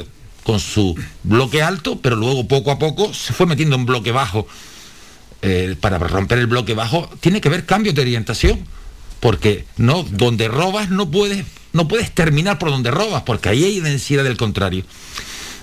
con 0.44 0.60
su 0.60 0.94
bloque 1.24 1.62
alto, 1.62 1.98
pero 2.00 2.16
luego 2.16 2.46
poco 2.48 2.70
a 2.70 2.78
poco 2.78 3.12
se 3.12 3.32
fue 3.32 3.46
metiendo 3.46 3.76
en 3.76 3.86
bloque 3.86 4.12
bajo. 4.12 4.46
Eh, 5.42 5.76
para 5.80 5.98
romper 5.98 6.38
el 6.38 6.48
bloque 6.48 6.74
bajo 6.74 7.08
tiene 7.20 7.40
que 7.40 7.46
haber 7.48 7.64
cambios 7.64 7.94
de 7.94 8.00
orientación, 8.02 8.64
porque 9.20 9.66
no, 9.76 10.02
donde 10.02 10.48
robas 10.48 10.90
no 10.90 11.10
puedes, 11.10 11.44
no 11.72 11.86
puedes 11.86 12.12
terminar 12.12 12.58
por 12.58 12.70
donde 12.70 12.90
robas, 12.90 13.22
porque 13.22 13.48
ahí 13.48 13.64
hay 13.64 13.80
densidad 13.80 14.24
del 14.24 14.36
contrario. 14.36 14.84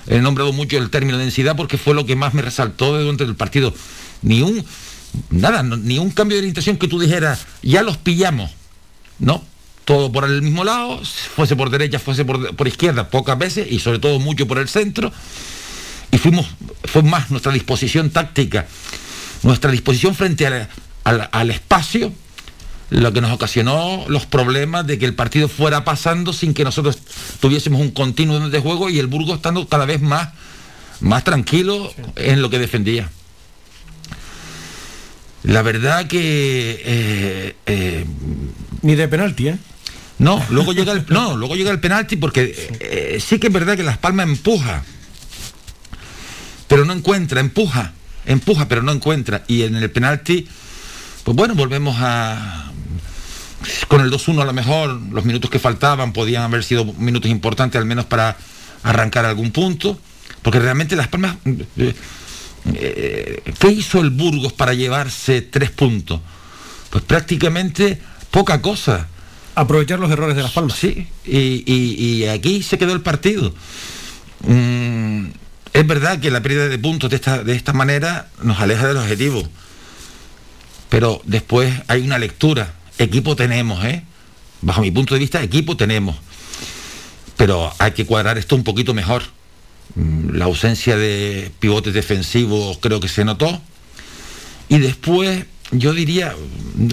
He 0.06 0.20
nombrado 0.20 0.52
mucho 0.52 0.78
el 0.78 0.88
término 0.90 1.18
densidad 1.18 1.56
porque 1.56 1.78
fue 1.78 1.94
lo 1.94 2.06
que 2.06 2.16
más 2.16 2.32
me 2.32 2.42
resaltó 2.42 2.96
durante 2.98 3.24
el 3.24 3.34
partido. 3.34 3.74
Ni 4.22 4.40
un, 4.40 4.64
nada, 5.30 5.62
ni 5.62 5.98
un 5.98 6.10
cambio 6.10 6.36
de 6.36 6.42
orientación 6.42 6.76
que 6.76 6.88
tú 6.88 7.00
dijeras, 7.00 7.46
ya 7.62 7.82
los 7.82 7.96
pillamos. 7.96 8.52
No, 9.18 9.42
todo 9.86 10.12
por 10.12 10.24
el 10.24 10.42
mismo 10.42 10.64
lado, 10.64 11.00
fuese 11.02 11.56
por 11.56 11.70
derecha, 11.70 11.98
fuese 11.98 12.24
por, 12.26 12.54
por 12.54 12.68
izquierda, 12.68 13.08
pocas 13.08 13.38
veces 13.38 13.68
y 13.70 13.78
sobre 13.78 13.98
todo 14.00 14.18
mucho 14.20 14.46
por 14.46 14.58
el 14.58 14.68
centro. 14.68 15.10
Y 16.10 16.18
fuimos, 16.18 16.44
fue 16.84 17.02
más 17.02 17.30
nuestra 17.30 17.52
disposición 17.52 18.10
táctica, 18.10 18.66
nuestra 19.42 19.70
disposición 19.70 20.14
frente 20.14 20.46
al, 20.46 20.68
al- 21.04 21.28
al 21.32 21.50
espacio, 21.50 22.12
lo 22.90 23.12
que 23.12 23.20
nos 23.20 23.32
ocasionó 23.32 24.04
los 24.08 24.26
problemas 24.26 24.86
de 24.86 24.98
que 24.98 25.06
el 25.06 25.14
partido 25.14 25.48
fuera 25.48 25.84
pasando 25.84 26.32
sin 26.32 26.52
que 26.52 26.64
nosotros 26.64 26.98
tuviésemos 27.40 27.80
un 27.80 27.90
continuo 27.92 28.48
de 28.48 28.58
juego 28.60 28.90
y 28.90 28.98
el 28.98 29.06
Burgos 29.06 29.36
estando 29.36 29.66
cada 29.68 29.86
vez 29.86 30.00
más, 30.02 30.30
más 31.00 31.22
tranquilo 31.24 31.92
en 32.16 32.42
lo 32.42 32.50
que 32.50 32.58
defendía. 32.58 33.08
La 35.44 35.62
verdad 35.62 36.06
que 36.08 36.80
eh, 36.84 37.56
eh, 37.66 38.04
Ni 38.82 38.94
de 38.96 39.06
penalti, 39.08 39.48
¿eh? 39.48 39.58
No, 40.18 40.42
luego 40.50 40.72
llega 40.72 40.92
el, 40.92 41.04
no, 41.08 41.36
luego 41.36 41.56
llega 41.56 41.70
el 41.70 41.80
penalti 41.80 42.16
porque 42.16 42.70
eh, 42.80 43.20
sí 43.20 43.38
que 43.38 43.48
es 43.48 43.52
verdad 43.52 43.76
que 43.76 43.82
Las 43.82 43.98
Palmas 43.98 44.26
empuja, 44.28 44.82
pero 46.68 46.84
no 46.84 46.92
encuentra, 46.94 47.40
empuja, 47.40 47.92
empuja, 48.24 48.66
pero 48.66 48.82
no 48.82 48.92
encuentra. 48.92 49.44
Y 49.46 49.62
en 49.62 49.76
el 49.76 49.90
penalti, 49.90 50.48
pues 51.24 51.36
bueno, 51.36 51.54
volvemos 51.54 51.96
a. 51.98 52.72
Con 53.88 54.00
el 54.00 54.10
2-1 54.10 54.42
a 54.42 54.44
lo 54.44 54.52
mejor, 54.52 55.00
los 55.12 55.24
minutos 55.24 55.50
que 55.50 55.58
faltaban 55.58 56.12
podían 56.12 56.42
haber 56.42 56.62
sido 56.62 56.84
minutos 56.84 57.30
importantes, 57.30 57.78
al 57.78 57.86
menos 57.86 58.04
para 58.04 58.36
arrancar 58.82 59.24
algún 59.24 59.50
punto, 59.50 59.98
porque 60.42 60.60
realmente 60.60 60.96
Las 60.96 61.08
Palmas. 61.08 61.36
eh, 61.76 61.94
eh, 62.74 63.54
¿Qué 63.58 63.68
hizo 63.68 64.00
el 64.00 64.10
Burgos 64.10 64.52
para 64.52 64.72
llevarse 64.74 65.42
tres 65.42 65.70
puntos? 65.70 66.20
Pues 66.90 67.04
prácticamente 67.04 68.00
poca 68.30 68.62
cosa. 68.62 69.08
Aprovechar 69.56 69.98
los 69.98 70.10
errores 70.10 70.36
de 70.36 70.42
Las 70.42 70.52
Palmas. 70.52 70.76
Sí, 70.78 71.06
y, 71.24 71.64
y- 71.66 72.26
aquí 72.26 72.62
se 72.62 72.76
quedó 72.78 72.92
el 72.92 73.00
partido. 73.00 73.54
Mm, 74.46 75.28
es 75.72 75.86
verdad 75.86 76.20
que 76.20 76.30
la 76.30 76.42
pérdida 76.42 76.68
de 76.68 76.78
puntos 76.78 77.08
de 77.10 77.16
esta, 77.16 77.42
de 77.42 77.54
esta 77.56 77.72
manera 77.72 78.28
nos 78.42 78.60
aleja 78.60 78.86
del 78.86 78.98
objetivo. 78.98 79.42
Pero 80.90 81.20
después 81.24 81.72
hay 81.88 82.02
una 82.02 82.18
lectura. 82.18 82.74
Equipo 82.98 83.34
tenemos, 83.34 83.82
¿eh? 83.84 84.02
Bajo 84.60 84.82
mi 84.82 84.90
punto 84.90 85.14
de 85.14 85.20
vista, 85.20 85.42
equipo 85.42 85.76
tenemos. 85.76 86.16
Pero 87.38 87.72
hay 87.78 87.92
que 87.92 88.06
cuadrar 88.06 88.38
esto 88.38 88.56
un 88.56 88.64
poquito 88.64 88.92
mejor. 88.94 89.22
Mm, 89.94 90.36
La 90.36 90.44
ausencia 90.44 90.96
de 90.98 91.50
pivotes 91.60 91.94
defensivos 91.94 92.78
creo 92.80 93.00
que 93.00 93.08
se 93.08 93.24
notó. 93.24 93.60
Y 94.68 94.78
después 94.78 95.46
yo 95.72 95.92
diría 95.92 96.34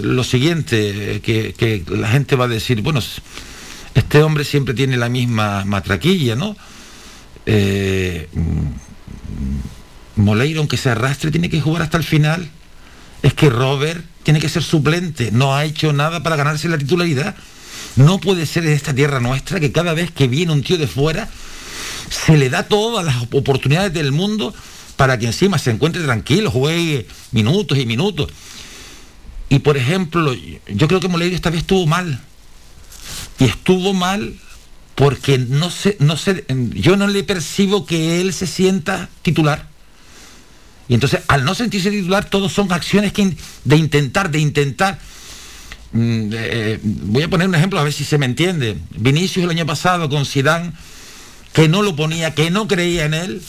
lo 0.02 0.24
siguiente, 0.24 1.20
que, 1.22 1.84
la 1.88 2.08
gente 2.08 2.36
va 2.36 2.46
a 2.46 2.48
decir, 2.48 2.80
bueno, 2.82 3.00
este 3.94 4.22
hombre 4.22 4.44
siempre 4.44 4.74
tiene 4.74 4.96
la 4.96 5.08
misma 5.08 5.64
matraquilla, 5.64 6.34
¿no? 6.34 6.56
Eh, 7.46 8.28
Moleiro, 10.16 10.60
aunque 10.60 10.76
se 10.76 10.90
arrastre, 10.90 11.30
tiene 11.30 11.50
que 11.50 11.60
jugar 11.60 11.82
hasta 11.82 11.98
el 11.98 12.04
final. 12.04 12.48
Es 13.22 13.34
que 13.34 13.50
Robert 13.50 14.04
tiene 14.22 14.40
que 14.40 14.48
ser 14.48 14.62
suplente, 14.62 15.30
no 15.32 15.54
ha 15.54 15.64
hecho 15.64 15.92
nada 15.92 16.22
para 16.22 16.36
ganarse 16.36 16.68
la 16.68 16.78
titularidad. 16.78 17.34
No 17.96 18.18
puede 18.18 18.46
ser 18.46 18.64
en 18.64 18.72
esta 18.72 18.94
tierra 18.94 19.20
nuestra 19.20 19.60
que 19.60 19.72
cada 19.72 19.94
vez 19.94 20.10
que 20.10 20.26
viene 20.26 20.52
un 20.52 20.62
tío 20.62 20.78
de 20.78 20.86
fuera 20.86 21.28
se 22.10 22.36
le 22.36 22.50
da 22.50 22.64
todas 22.64 23.04
las 23.04 23.22
oportunidades 23.30 23.92
del 23.92 24.12
mundo 24.12 24.54
para 24.96 25.18
que 25.18 25.26
encima 25.26 25.58
se 25.58 25.70
encuentre 25.70 26.02
tranquilo, 26.02 26.50
juegue 26.50 27.06
minutos 27.32 27.78
y 27.78 27.86
minutos. 27.86 28.30
Y 29.48 29.60
por 29.60 29.76
ejemplo, 29.76 30.34
yo 30.66 30.88
creo 30.88 31.00
que 31.00 31.08
Moleiro 31.08 31.34
esta 31.34 31.50
vez 31.50 31.60
estuvo 31.60 31.86
mal. 31.86 32.20
Y 33.38 33.44
estuvo 33.44 33.92
mal 33.92 34.34
porque 34.94 35.38
no 35.38 35.70
sé, 35.70 35.96
no 36.00 36.16
sé, 36.16 36.44
yo 36.48 36.96
no 36.96 37.06
le 37.06 37.24
percibo 37.24 37.84
que 37.84 38.20
él 38.20 38.32
se 38.32 38.46
sienta 38.46 39.08
titular. 39.22 39.68
Y 40.88 40.94
entonces, 40.94 41.20
al 41.28 41.44
no 41.44 41.54
sentirse 41.54 41.90
titular, 41.90 42.28
todos 42.28 42.52
son 42.52 42.70
acciones 42.72 43.12
que 43.12 43.36
de 43.64 43.76
intentar, 43.76 44.30
de 44.30 44.38
intentar. 44.38 44.98
Mm, 45.92 46.30
eh, 46.32 46.78
voy 46.82 47.22
a 47.22 47.28
poner 47.28 47.48
un 47.48 47.54
ejemplo 47.54 47.78
a 47.78 47.84
ver 47.84 47.92
si 47.92 48.04
se 48.04 48.18
me 48.18 48.26
entiende. 48.26 48.76
Vinicius 48.90 49.44
el 49.44 49.50
año 49.50 49.66
pasado 49.66 50.08
con 50.08 50.26
Zidane, 50.26 50.72
que 51.52 51.68
no 51.68 51.82
lo 51.82 51.96
ponía, 51.96 52.34
que 52.34 52.50
no 52.50 52.68
creía 52.68 53.06
en 53.06 53.14
él, 53.14 53.42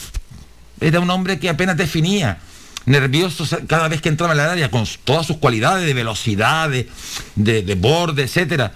era 0.80 1.00
un 1.00 1.10
hombre 1.10 1.40
que 1.40 1.50
apenas 1.50 1.78
definía, 1.78 2.40
nervioso 2.86 3.46
cada 3.68 3.88
vez 3.88 4.02
que 4.02 4.10
entraba 4.10 4.34
en 4.34 4.40
el 4.40 4.46
área, 4.46 4.72
con 4.72 4.86
todas 5.04 5.26
sus 5.26 5.38
cualidades 5.38 5.86
de 5.86 5.94
velocidad, 5.94 6.70
de, 6.70 6.90
de, 7.36 7.62
de 7.62 7.76
borde, 7.76 8.24
etcétera. 8.24 8.74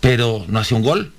Pero 0.00 0.44
no 0.48 0.58
hacía 0.58 0.76
un 0.76 0.82
gol. 0.82 1.12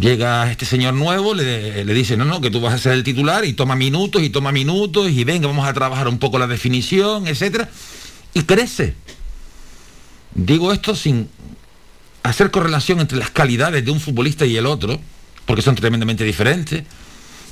Llega 0.00 0.50
este 0.50 0.64
señor 0.64 0.94
nuevo, 0.94 1.34
le, 1.34 1.84
le 1.84 1.94
dice, 1.94 2.16
no, 2.16 2.24
no, 2.24 2.40
que 2.40 2.50
tú 2.50 2.60
vas 2.60 2.72
a 2.72 2.78
ser 2.78 2.92
el 2.92 3.04
titular 3.04 3.44
y 3.44 3.52
toma 3.52 3.76
minutos 3.76 4.22
y 4.22 4.30
toma 4.30 4.50
minutos 4.50 5.10
y 5.10 5.24
venga, 5.24 5.46
vamos 5.46 5.68
a 5.68 5.74
trabajar 5.74 6.08
un 6.08 6.18
poco 6.18 6.38
la 6.38 6.46
definición, 6.46 7.26
etcétera. 7.26 7.68
Y 8.32 8.42
crece. 8.44 8.94
Digo 10.34 10.72
esto 10.72 10.96
sin 10.96 11.28
hacer 12.22 12.50
correlación 12.50 13.00
entre 13.00 13.18
las 13.18 13.30
calidades 13.30 13.84
de 13.84 13.90
un 13.90 14.00
futbolista 14.00 14.46
y 14.46 14.56
el 14.56 14.64
otro, 14.64 14.98
porque 15.44 15.60
son 15.60 15.74
tremendamente 15.74 16.24
diferentes. 16.24 16.84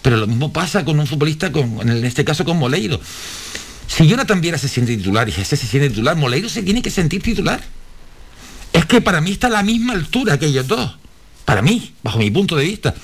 Pero 0.03 0.17
lo 0.17 0.27
mismo 0.27 0.53
pasa 0.53 0.85
con 0.85 0.99
un 0.99 1.07
futbolista, 1.07 1.53
con, 1.53 1.89
en 1.89 2.05
este 2.05 2.25
caso 2.25 2.45
con 2.45 2.59
Moleiro. 2.59 3.01
Si 3.87 4.07
Jonathan 4.07 4.41
Viera 4.41 4.59
se 4.59 4.69
siente 4.69 4.97
titular 4.97 5.29
y 5.29 5.33
Jesse 5.33 5.51
se 5.51 5.67
siente 5.67 5.91
titular, 5.91 6.17
Moleiro 6.17 6.49
se 6.49 6.63
tiene 6.63 6.83
que 6.83 6.91
sentir 6.91 7.23
titular. 7.23 7.63
Es 8.73 8.87
que 8.87 9.01
para 9.01 9.21
mí 9.21 9.33
está 9.33 9.47
a 9.49 9.51
la 9.51 9.63
misma 9.63 9.93
altura 9.93 10.39
que 10.39 10.47
ellos 10.47 10.67
dos. 10.67 10.97
Para 11.45 11.63
mí, 11.63 11.93
bajo 12.03 12.19
mi 12.19 12.31
punto 12.31 12.57
de 12.57 12.65
vista. 12.65 12.95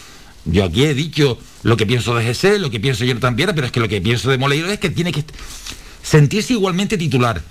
Yo 0.44 0.64
aquí 0.64 0.84
he 0.84 0.94
dicho 0.94 1.38
lo 1.62 1.76
que 1.76 1.86
pienso 1.86 2.14
de 2.16 2.24
GC, 2.24 2.59
lo 2.59 2.70
que 2.70 2.80
pienso 2.80 3.05
de 3.05 3.09
Jonathan 3.09 3.36
Viera, 3.36 3.55
pero 3.55 3.66
es 3.66 3.72
que 3.72 3.80
lo 3.80 3.88
que 3.88 4.01
pienso 4.01 4.30
de 4.30 4.38
Moleiro 4.38 4.70
es 4.70 4.78
que 4.78 4.90
tiene 4.90 5.12
que 5.12 5.24
sentirse 6.03 6.55
igualmente 6.55 6.96
titular. 6.96 7.42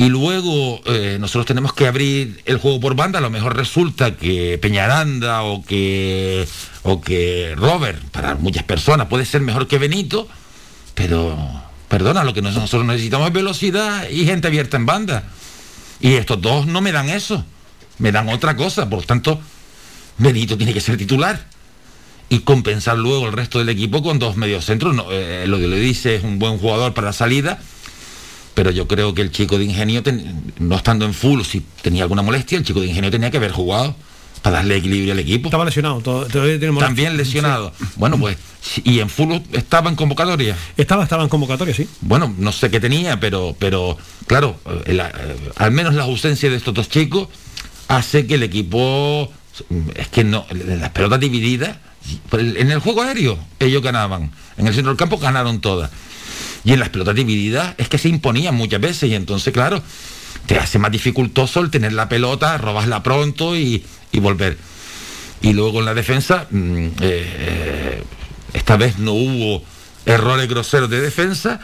Y 0.00 0.08
luego 0.08 0.80
eh, 0.86 1.18
nosotros 1.20 1.44
tenemos 1.44 1.74
que 1.74 1.86
abrir 1.86 2.40
el 2.46 2.56
juego 2.56 2.80
por 2.80 2.94
banda. 2.96 3.18
A 3.18 3.22
lo 3.22 3.28
mejor 3.28 3.54
resulta 3.54 4.16
que 4.16 4.56
Peñaranda 4.56 5.42
o 5.42 5.62
que, 5.62 6.48
o 6.84 7.02
que 7.02 7.52
Robert, 7.54 8.02
para 8.10 8.34
muchas 8.36 8.62
personas, 8.64 9.08
puede 9.08 9.26
ser 9.26 9.42
mejor 9.42 9.68
que 9.68 9.76
Benito, 9.76 10.26
pero 10.94 11.36
perdona, 11.88 12.24
lo 12.24 12.32
que 12.32 12.40
nos- 12.40 12.54
nosotros 12.54 12.86
necesitamos 12.86 13.26
es 13.28 13.34
velocidad 13.34 14.08
y 14.08 14.24
gente 14.24 14.48
abierta 14.48 14.78
en 14.78 14.86
banda. 14.86 15.24
Y 16.00 16.14
estos 16.14 16.40
dos 16.40 16.66
no 16.66 16.80
me 16.80 16.92
dan 16.92 17.10
eso, 17.10 17.44
me 17.98 18.10
dan 18.10 18.30
otra 18.30 18.56
cosa. 18.56 18.88
Por 18.88 19.00
lo 19.00 19.04
tanto, 19.04 19.38
Benito 20.16 20.56
tiene 20.56 20.72
que 20.72 20.80
ser 20.80 20.96
titular 20.96 21.44
y 22.30 22.38
compensar 22.38 22.96
luego 22.96 23.26
el 23.26 23.34
resto 23.34 23.58
del 23.58 23.68
equipo 23.68 24.02
con 24.02 24.18
dos 24.18 24.38
mediocentros. 24.38 24.94
No, 24.94 25.08
eh, 25.10 25.44
lo 25.46 25.58
que 25.58 25.68
le 25.68 25.76
dice 25.78 26.14
es 26.14 26.24
un 26.24 26.38
buen 26.38 26.56
jugador 26.56 26.94
para 26.94 27.08
la 27.08 27.12
salida, 27.12 27.58
pero 28.54 28.70
yo 28.70 28.86
creo 28.88 29.14
que 29.14 29.22
el 29.22 29.30
chico 29.30 29.58
de 29.58 29.64
ingenio, 29.64 30.02
ten- 30.02 30.52
no 30.58 30.76
estando 30.76 31.04
en 31.04 31.14
full, 31.14 31.42
si 31.42 31.64
tenía 31.82 32.02
alguna 32.02 32.22
molestia, 32.22 32.58
el 32.58 32.64
chico 32.64 32.80
de 32.80 32.88
ingenio 32.88 33.10
tenía 33.10 33.30
que 33.30 33.36
haber 33.38 33.52
jugado 33.52 33.94
para 34.42 34.56
darle 34.56 34.76
equilibrio 34.76 35.12
al 35.12 35.18
equipo. 35.18 35.48
Estaba 35.48 35.64
lesionado, 35.64 36.00
to- 36.00 36.26
todavía 36.26 36.58
tiene 36.58 36.72
molestia. 36.72 36.88
También 36.88 37.16
lesionado. 37.16 37.72
Bueno, 37.96 38.18
pues, 38.18 38.36
y 38.84 39.00
en 39.00 39.08
full 39.10 39.34
estaba 39.52 39.90
en 39.90 39.96
convocatoria. 39.96 40.56
Estaba, 40.76 41.02
estaba 41.04 41.22
en 41.22 41.28
convocatoria, 41.28 41.74
sí. 41.74 41.86
Bueno, 42.00 42.34
no 42.38 42.50
sé 42.52 42.70
qué 42.70 42.80
tenía, 42.80 43.20
pero, 43.20 43.54
pero 43.58 43.98
claro, 44.26 44.58
eh, 44.86 44.94
la- 44.94 45.08
eh, 45.08 45.36
al 45.56 45.70
menos 45.72 45.94
la 45.94 46.04
ausencia 46.04 46.48
de 46.50 46.56
estos 46.56 46.72
dos 46.74 46.88
chicos 46.88 47.28
hace 47.88 48.26
que 48.26 48.34
el 48.36 48.42
equipo, 48.42 49.30
es 49.94 50.08
que 50.08 50.24
no, 50.24 50.46
las 50.50 50.90
pelotas 50.90 51.20
divididas, 51.20 51.76
en 52.32 52.70
el 52.70 52.78
juego 52.78 53.02
aéreo 53.02 53.38
ellos 53.58 53.82
ganaban, 53.82 54.30
en 54.56 54.66
el 54.66 54.72
centro 54.74 54.90
del 54.90 54.96
campo 54.98 55.18
ganaron 55.18 55.60
todas. 55.60 55.90
Y 56.64 56.72
en 56.72 56.80
las 56.80 56.90
pelotas 56.90 57.14
divididas 57.14 57.74
es 57.78 57.88
que 57.88 57.98
se 57.98 58.08
imponían 58.08 58.54
muchas 58.54 58.80
veces 58.80 59.10
y 59.10 59.14
entonces, 59.14 59.52
claro, 59.52 59.82
te 60.46 60.58
hace 60.58 60.78
más 60.78 60.92
dificultoso 60.92 61.60
el 61.60 61.70
tener 61.70 61.92
la 61.92 62.08
pelota, 62.08 62.58
robasla 62.58 63.02
pronto 63.02 63.56
y, 63.56 63.84
y 64.12 64.20
volver. 64.20 64.58
Y 65.42 65.52
luego 65.52 65.80
en 65.80 65.86
la 65.86 65.94
defensa, 65.94 66.46
mm, 66.50 66.86
eh, 67.00 68.02
esta 68.52 68.76
vez 68.76 68.98
no 68.98 69.12
hubo 69.12 69.62
errores 70.04 70.48
groseros 70.48 70.90
de 70.90 71.00
defensa, 71.00 71.60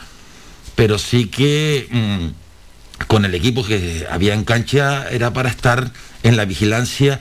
pero 0.75 0.99
sí 0.99 1.27
que 1.27 1.89
mm, 1.91 3.05
con 3.07 3.25
el 3.25 3.35
equipo 3.35 3.65
que 3.65 4.07
había 4.11 4.35
en 4.35 4.45
cancha 4.45 5.09
era 5.11 5.33
para 5.33 5.51
estar 5.51 5.91
en 6.23 6.37
la 6.37 6.45
vigilancia 6.45 7.21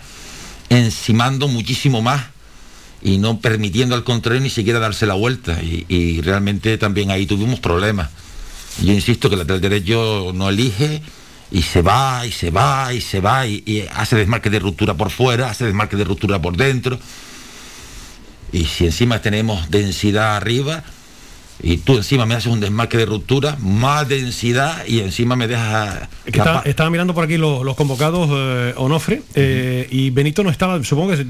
encimando 0.69 1.47
muchísimo 1.47 2.01
más 2.01 2.26
y 3.06 3.20
no 3.20 3.39
permitiendo 3.39 3.93
al 3.93 4.03
contrario 4.03 4.41
ni 4.41 4.49
siquiera 4.49 4.80
darse 4.80 5.06
la 5.06 5.14
vuelta. 5.14 5.62
Y, 5.62 6.22
realmente 6.22 6.76
también 6.80 7.12
ahí 7.12 7.28
tuvimos 7.28 7.60
problemas. 7.60 8.10
Yo 8.84 8.91
insisto 8.93 9.30
que 9.30 9.36
el 9.36 9.39
lateral 9.41 9.62
derecho 9.62 10.32
no 10.34 10.49
elige 10.49 11.03
y 11.51 11.62
se 11.62 11.84
va 11.84 12.26
y 12.26 12.32
se 12.32 12.49
va 12.49 12.91
y 12.95 13.01
se 13.01 13.22
va 13.22 13.45
y, 13.45 13.62
y 13.64 13.82
hace 13.93 14.16
desmarque 14.16 14.49
de 14.49 14.58
ruptura 14.58 14.95
por 14.95 15.12
fuera, 15.12 15.51
hace 15.51 15.66
desmarque 15.66 15.97
de 15.97 16.03
ruptura 16.03 16.41
por 16.41 16.58
dentro. 16.58 16.97
Y 18.51 18.66
si 18.66 18.86
encima 18.86 19.22
tenemos 19.22 19.70
densidad 19.70 20.36
arriba, 20.36 20.84
y 21.62 21.78
tú 21.78 21.95
encima 21.95 22.26
me 22.26 22.36
haces 22.36 22.51
un 22.51 22.60
desmarque 22.60 22.97
de 22.97 23.06
ruptura, 23.06 23.58
más 23.62 24.08
densidad 24.08 24.86
y 24.86 24.99
encima 24.99 25.36
me 25.36 25.47
dejas... 25.47 26.08
Está- 26.26 26.62
estaba 26.66 26.89
mirando 26.89 27.14
por 27.14 27.24
aquí 27.24 27.38
los, 27.38 27.64
los 27.64 27.76
convocados 27.76 28.30
eh, 28.32 28.74
Onofre 28.78 29.22
eh, 29.36 29.88
y 29.89 30.10
Benito 30.10 30.43
no 30.43 30.49
estaba, 30.49 30.84
supongo 30.84 31.14
que 31.16 31.26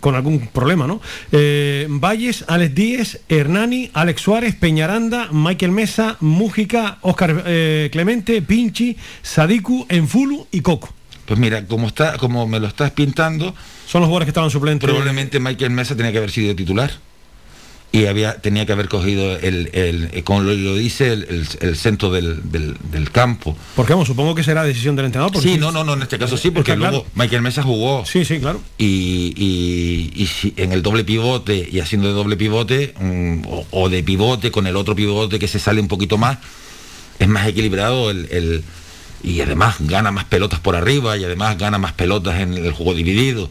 con 0.00 0.14
algún 0.14 0.48
problema, 0.48 0.86
¿no? 0.86 1.00
Eh, 1.32 1.86
Valles, 1.88 2.44
Alex 2.48 2.74
Díez, 2.74 3.20
Hernani, 3.28 3.90
Alex 3.94 4.20
Suárez, 4.22 4.54
Peñaranda, 4.56 5.28
Michael 5.32 5.72
Mesa, 5.72 6.16
Mújica, 6.20 6.98
Oscar 7.02 7.44
eh, 7.46 7.88
Clemente, 7.92 8.42
Pinchi, 8.42 8.96
Sadiku, 9.22 9.86
Enfulu 9.88 10.46
y 10.50 10.60
Coco. 10.60 10.92
Pues 11.24 11.38
mira, 11.38 11.66
como 11.66 11.86
está, 11.86 12.16
como 12.16 12.46
me 12.46 12.58
lo 12.58 12.66
estás 12.66 12.90
pintando, 12.92 13.54
son 13.86 14.00
los 14.00 14.08
jugadores 14.08 14.24
que 14.26 14.30
estaban 14.30 14.50
suplentes. 14.50 14.88
Probablemente 14.88 15.38
Michael 15.40 15.70
Mesa 15.70 15.94
tenía 15.94 16.10
que 16.10 16.18
haber 16.18 16.30
sido 16.30 16.54
titular 16.56 16.90
y 17.90 18.04
había 18.04 18.38
tenía 18.42 18.66
que 18.66 18.72
haber 18.72 18.88
cogido 18.88 19.36
el, 19.38 19.70
el- 19.72 20.10
eh, 20.12 20.22
como 20.22 20.42
lo, 20.42 20.76
dice 20.76 21.10
el, 21.12 21.22
el- 21.24 21.48
el 21.68 21.76
centro 21.76 22.10
del, 22.12 22.50
del- 22.52 22.76
del 22.90 23.10
campo. 23.10 23.56
Porque 23.74 23.94
vamos, 23.94 24.06
supongo 24.08 24.34
que 24.34 24.44
será 24.44 24.62
decisión 24.62 24.94
del 24.94 25.06
entrenador. 25.06 25.32
porque- 25.32 25.48
Sí, 25.48 25.56
no, 25.58 25.72
no, 25.72 25.84
no, 25.84 25.94
en 25.94 26.02
este 26.02 26.18
caso 26.18 26.36
sí, 26.36 26.50
porque 26.50 26.72
Está 26.72 26.78
luego 26.78 27.04
claro. 27.04 27.12
Michael 27.14 27.40
Mesa 27.42 27.62
jugó. 27.62 28.04
Sí, 28.04 28.24
sí, 28.26 28.40
claro. 28.40 28.60
Y, 28.76 29.32
y- 29.36 30.12
y 30.22 30.26
si 30.26 30.52
en 30.58 30.72
el 30.72 30.82
doble 30.82 31.02
pivote 31.04 31.66
y 31.72 31.80
haciendo 31.80 32.08
de 32.08 32.14
doble 32.14 32.36
pivote 32.36 32.92
mm, 33.00 33.46
o, 33.48 33.66
o 33.70 33.88
de 33.88 34.02
pivote 34.02 34.50
con 34.50 34.66
el 34.66 34.76
otro 34.76 34.94
pivote 34.94 35.38
que 35.38 35.48
se 35.48 35.58
sale 35.58 35.80
un 35.80 35.88
poquito 35.88 36.18
más, 36.18 36.38
es 37.18 37.26
más 37.28 37.46
equilibrado 37.48 38.10
el, 38.10 38.28
el- 38.30 38.64
y 39.22 39.40
además 39.40 39.76
gana 39.80 40.10
más 40.12 40.26
pelotas 40.26 40.60
por 40.60 40.76
arriba 40.76 41.16
y 41.16 41.24
además 41.24 41.56
gana 41.58 41.78
más 41.78 41.92
pelotas 41.94 42.38
en 42.40 42.52
el 42.52 42.72
juego 42.72 42.94
dividido. 42.94 43.50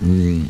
Mm, 0.00 0.40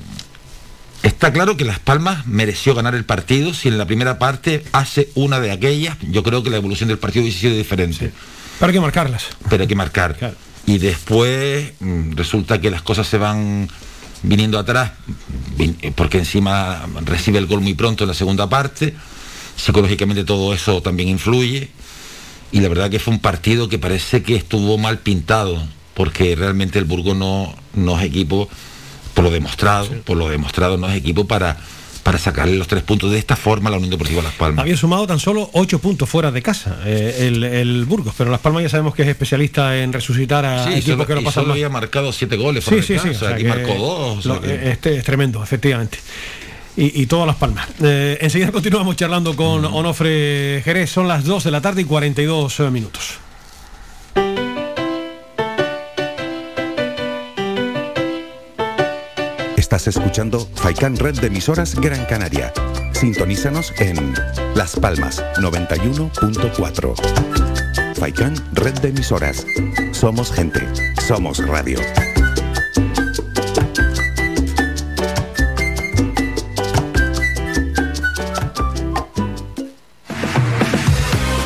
Está 1.06 1.32
claro 1.32 1.56
que 1.56 1.64
Las 1.64 1.78
Palmas 1.78 2.26
mereció 2.26 2.74
ganar 2.74 2.96
el 2.96 3.04
partido. 3.04 3.54
Si 3.54 3.68
en 3.68 3.78
la 3.78 3.86
primera 3.86 4.18
parte 4.18 4.64
hace 4.72 5.08
una 5.14 5.38
de 5.38 5.52
aquellas, 5.52 5.96
yo 6.10 6.24
creo 6.24 6.42
que 6.42 6.50
la 6.50 6.56
evolución 6.56 6.88
del 6.88 6.98
partido 6.98 7.22
hubiese 7.22 7.38
sido 7.38 7.56
diferente. 7.56 8.10
Pero 8.58 8.70
hay 8.70 8.72
que 8.72 8.80
marcarlas. 8.80 9.26
Pero 9.48 9.62
hay 9.62 9.68
que 9.68 9.76
marcar. 9.76 10.34
Y 10.66 10.78
después 10.78 11.74
mm, 11.78 12.16
resulta 12.16 12.60
que 12.60 12.72
las 12.72 12.82
cosas 12.82 13.06
se 13.06 13.18
van 13.18 13.68
viniendo 14.24 14.58
atrás, 14.58 14.94
eh, 15.60 15.92
porque 15.94 16.18
encima 16.18 16.84
recibe 17.04 17.38
el 17.38 17.46
gol 17.46 17.60
muy 17.60 17.74
pronto 17.74 18.02
en 18.02 18.08
la 18.08 18.14
segunda 18.14 18.48
parte. 18.48 18.92
Psicológicamente 19.54 20.24
todo 20.24 20.52
eso 20.52 20.82
también 20.82 21.08
influye. 21.08 21.70
Y 22.50 22.58
la 22.58 22.68
verdad 22.68 22.90
que 22.90 22.98
fue 22.98 23.14
un 23.14 23.20
partido 23.20 23.68
que 23.68 23.78
parece 23.78 24.24
que 24.24 24.34
estuvo 24.34 24.76
mal 24.76 24.98
pintado, 24.98 25.68
porque 25.94 26.34
realmente 26.34 26.80
el 26.80 26.84
Burgos 26.84 27.16
no, 27.16 27.54
no 27.74 27.96
es 27.96 28.04
equipo, 28.04 28.48
por 29.16 29.24
lo 29.24 29.30
demostrado, 29.30 29.88
por 30.04 30.16
lo 30.16 30.28
demostrado 30.28 30.76
no 30.76 30.88
es 30.90 30.96
equipo 30.96 31.26
para, 31.26 31.56
para 32.02 32.18
sacarle 32.18 32.54
los 32.56 32.68
tres 32.68 32.82
puntos 32.82 33.10
de 33.10 33.18
esta 33.18 33.34
forma 33.34 33.68
a 33.68 33.72
la 33.72 33.78
Unión 33.78 33.90
Deportiva 33.90 34.20
Las 34.22 34.34
Palmas. 34.34 34.62
Había 34.62 34.76
sumado 34.76 35.06
tan 35.06 35.18
solo 35.18 35.48
ocho 35.54 35.78
puntos 35.78 36.06
fuera 36.08 36.30
de 36.30 36.42
casa 36.42 36.78
eh, 36.84 37.26
el, 37.26 37.42
el 37.42 37.84
Burgos, 37.86 38.14
pero 38.16 38.30
Las 38.30 38.40
Palmas 38.40 38.62
ya 38.62 38.68
sabemos 38.68 38.94
que 38.94 39.02
es 39.02 39.08
especialista 39.08 39.76
en 39.78 39.92
resucitar 39.94 40.44
a 40.44 40.64
Sí, 40.64 40.70
equipos 40.74 40.84
solo, 40.92 41.06
que 41.06 41.14
lo 41.14 41.20
y 41.22 41.24
pasan 41.24 41.42
solo 41.44 41.52
había 41.54 41.70
marcado 41.70 42.12
siete 42.12 42.36
goles. 42.36 42.62
Sí, 42.64 42.76
sí, 42.82 42.82
sí. 42.82 42.94
casa, 42.94 43.10
o 43.10 43.14
sea 43.14 43.28
aquí 43.30 43.44
marcó 43.44 43.74
dos. 43.74 44.18
o 44.18 44.22
sea 44.22 44.34
lo- 44.34 44.40
que- 44.42 44.70
Este 44.70 44.98
es 44.98 45.02
tremendo, 45.04 45.42
efectivamente. 45.42 45.98
Y, 46.76 47.00
y 47.02 47.06
todas 47.06 47.26
las 47.26 47.36
palmas. 47.36 47.66
Eh, 47.82 48.18
enseguida 48.20 48.52
continuamos 48.52 48.96
charlando 48.96 49.34
con 49.34 49.64
Onofre 49.64 50.60
Jerez. 50.62 50.90
Son 50.90 51.08
las 51.08 51.24
2 51.24 51.42
de 51.44 51.50
la 51.50 51.62
tarde 51.62 51.80
y 51.80 51.84
42 51.86 52.60
minutos. 52.70 53.14
Estás 59.76 59.98
escuchando 59.98 60.40
Faikan 60.54 60.96
Red 60.96 61.20
de 61.20 61.26
emisoras 61.26 61.74
Gran 61.74 62.06
Canaria. 62.06 62.50
Sintonízanos 62.92 63.74
en 63.78 64.14
Las 64.54 64.74
Palmas 64.74 65.22
91.4. 65.36 67.94
Faikan 67.94 68.34
Red 68.54 68.78
de 68.78 68.88
emisoras. 68.88 69.44
Somos 69.92 70.32
gente. 70.32 70.66
Somos 71.06 71.46
radio. 71.46 71.78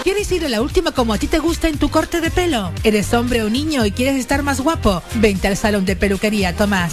¿Quieres 0.05 0.31
ir 0.31 0.45
a 0.45 0.49
la 0.49 0.63
última 0.63 0.93
como 0.93 1.15
a 1.15 1.19
ti 1.19 1.27
te 1.27 1.41
gusta 1.41 1.67
en 1.67 1.79
tu 1.79 1.91
corte 1.91 2.21
de 2.21 2.31
pelo? 2.31 2.71
¿Eres 2.85 3.13
hombre 3.13 3.43
o 3.43 3.51
niño 3.51 3.85
y 3.85 3.91
quieres 3.91 4.15
estar 4.15 4.45
más 4.45 4.61
guapo? 4.61 5.03
Vente 5.17 5.49
al 5.49 5.57
salón 5.57 5.85
de 5.85 5.97
peluquería 5.97 6.55
Tomás. 6.55 6.93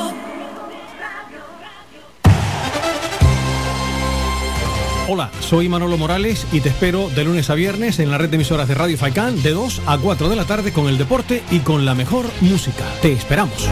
Hola, 5.13 5.29
soy 5.41 5.67
Manolo 5.67 5.97
Morales 5.97 6.47
y 6.53 6.61
te 6.61 6.69
espero 6.69 7.09
de 7.09 7.25
lunes 7.25 7.49
a 7.49 7.53
viernes 7.53 7.99
en 7.99 8.09
la 8.09 8.17
red 8.17 8.29
de 8.29 8.35
emisoras 8.35 8.69
de 8.69 8.75
Radio 8.75 8.97
Faicán 8.97 9.43
de 9.43 9.51
2 9.51 9.81
a 9.85 9.97
4 9.97 10.29
de 10.29 10.37
la 10.37 10.45
tarde 10.45 10.71
con 10.71 10.87
el 10.87 10.97
deporte 10.97 11.43
y 11.51 11.59
con 11.59 11.83
la 11.83 11.93
mejor 11.95 12.27
música. 12.39 12.85
Te 13.01 13.11
esperamos. 13.11 13.67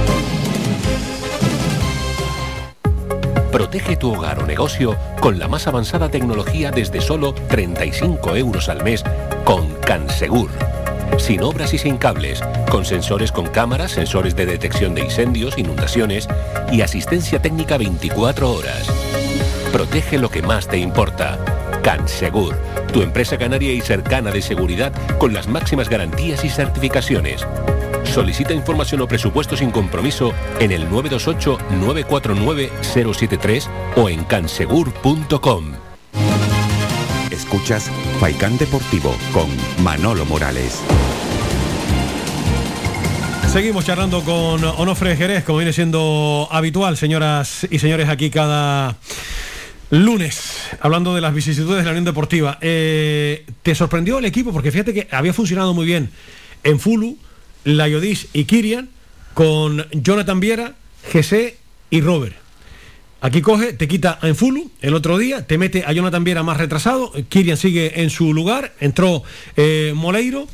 Protege 3.53 3.95
tu 3.95 4.13
hogar 4.13 4.43
o 4.43 4.45
negocio 4.45 4.97
con 5.21 5.39
la 5.39 5.47
más 5.47 5.65
avanzada 5.65 6.11
tecnología 6.11 6.71
desde 6.71 6.99
solo 6.99 7.33
35 7.33 8.35
euros 8.35 8.67
al 8.67 8.83
mes 8.83 9.05
con 9.45 9.73
Cansegur. 9.75 10.49
Sin 11.17 11.41
obras 11.41 11.73
y 11.73 11.77
sin 11.77 11.95
cables, 11.95 12.41
con 12.69 12.83
sensores 12.83 13.31
con 13.31 13.47
cámaras, 13.47 13.93
sensores 13.93 14.35
de 14.35 14.45
detección 14.45 14.93
de 14.93 15.03
incendios, 15.03 15.57
inundaciones 15.57 16.27
y 16.69 16.81
asistencia 16.81 17.41
técnica 17.41 17.77
24 17.77 18.51
horas. 18.51 19.18
Protege 19.71 20.17
lo 20.17 20.29
que 20.29 20.41
más 20.41 20.67
te 20.67 20.77
importa. 20.77 21.37
Cansegur, 21.83 22.55
tu 22.91 23.03
empresa 23.03 23.37
canaria 23.37 23.71
y 23.71 23.81
cercana 23.81 24.31
de 24.31 24.41
seguridad 24.41 24.91
con 25.19 25.31
las 25.33 25.47
máximas 25.47 25.89
garantías 25.89 26.43
y 26.43 26.49
certificaciones. 26.49 27.45
Solicita 28.03 28.51
información 28.53 29.01
o 29.01 29.07
presupuesto 29.07 29.55
sin 29.55 29.69
compromiso 29.69 30.33
en 30.59 30.71
el 30.71 30.89
928-949-073 30.89 33.67
o 33.95 34.09
en 34.09 34.23
cansegur.com. 34.23 35.73
Escuchas 37.29 37.91
Faikán 38.19 38.57
Deportivo 38.57 39.15
con 39.31 39.47
Manolo 39.83 40.25
Morales. 40.25 40.81
Seguimos 43.51 43.85
charlando 43.85 44.23
con 44.23 44.63
Onofre 44.63 45.15
Jerez, 45.15 45.43
como 45.43 45.59
viene 45.59 45.73
siendo 45.73 46.47
habitual, 46.51 46.97
señoras 46.97 47.67
y 47.69 47.77
señores, 47.79 48.09
aquí 48.09 48.29
cada 48.29 48.97
lunes, 49.89 50.69
hablando 50.79 51.15
de 51.15 51.21
las 51.21 51.33
vicisitudes 51.33 51.79
de 51.79 51.83
la 51.83 51.91
Unión 51.91 52.05
Deportiva. 52.05 52.57
Eh, 52.61 53.45
¿Te 53.63 53.75
sorprendió 53.75 54.19
el 54.19 54.25
equipo? 54.25 54.51
Porque 54.51 54.71
fíjate 54.71 54.93
que 54.93 55.07
había 55.11 55.33
funcionado 55.33 55.73
muy 55.73 55.85
bien 55.85 56.09
en 56.63 56.79
Fulu, 56.79 57.17
Layodis 57.63 58.27
y 58.33 58.45
Kirian, 58.45 58.89
con 59.33 59.85
Jonathan 59.91 60.39
Viera, 60.39 60.75
GC 61.11 61.57
y 61.89 62.01
Robert. 62.01 62.35
Aquí 63.21 63.41
coge, 63.41 63.73
te 63.73 63.87
quita 63.87 64.17
en 64.21 64.35
Fulu 64.35 64.71
el 64.81 64.93
otro 64.93 65.17
día, 65.17 65.45
te 65.45 65.57
mete 65.57 65.83
a 65.85 65.91
Jonathan 65.91 66.23
Viera 66.23 66.43
más 66.43 66.57
retrasado, 66.57 67.11
Kirian 67.27 67.57
sigue 67.57 68.01
en 68.01 68.09
su 68.09 68.33
lugar, 68.33 68.73
entró 68.79 69.23
eh, 69.57 69.93
Moleiro. 69.95 70.47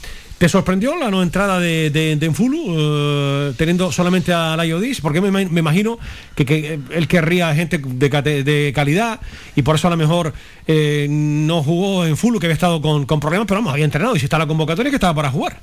¿Te 0.46 0.50
sorprendió 0.50 0.96
la 0.96 1.10
no 1.10 1.24
entrada 1.24 1.60
de, 1.60 1.90
de, 1.90 2.18
de 2.18 2.26
Enfulu, 2.28 2.76
eh, 2.78 3.54
teniendo 3.58 3.92
solamente 3.92 4.32
a 4.32 4.56
Layodis? 4.56 5.02
Porque 5.02 5.20
me, 5.20 5.32
me 5.32 5.60
imagino 5.60 5.98
que, 6.36 6.46
que 6.46 6.80
él 6.92 7.08
querría 7.08 7.56
gente 7.56 7.80
de, 7.84 8.44
de 8.44 8.72
calidad 8.76 9.20
y 9.56 9.64
por 9.64 9.74
eso 9.78 9.88
a 9.88 9.90
lo 9.90 9.98
mejor 9.98 10.34
eh, 10.68 11.08
no 11.10 11.64
jugó 11.64 12.06
en 12.06 12.16
Fulu, 12.16 12.40
que 12.40 12.46
había 12.46 12.54
estado 12.54 12.80
con, 12.80 13.08
con 13.08 13.20
problemas, 13.20 13.48
pero 13.48 13.60
vamos, 13.60 13.74
había 13.74 13.86
entrenado 13.86 14.16
y 14.16 14.20
si 14.20 14.26
está 14.26 14.38
la 14.38 14.46
convocatoria 14.46 14.92
que 14.92 14.98
estaba 14.98 15.16
para 15.16 15.32
jugar. 15.32 15.60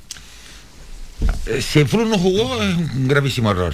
Eh, 1.47 1.61
Si 1.61 1.79
en 1.79 1.87
Fulu 1.87 2.03
no 2.03 2.17
jugó 2.17 2.61
es 2.61 2.75
un 2.75 3.07
gravísimo 3.07 3.51
error. 3.51 3.73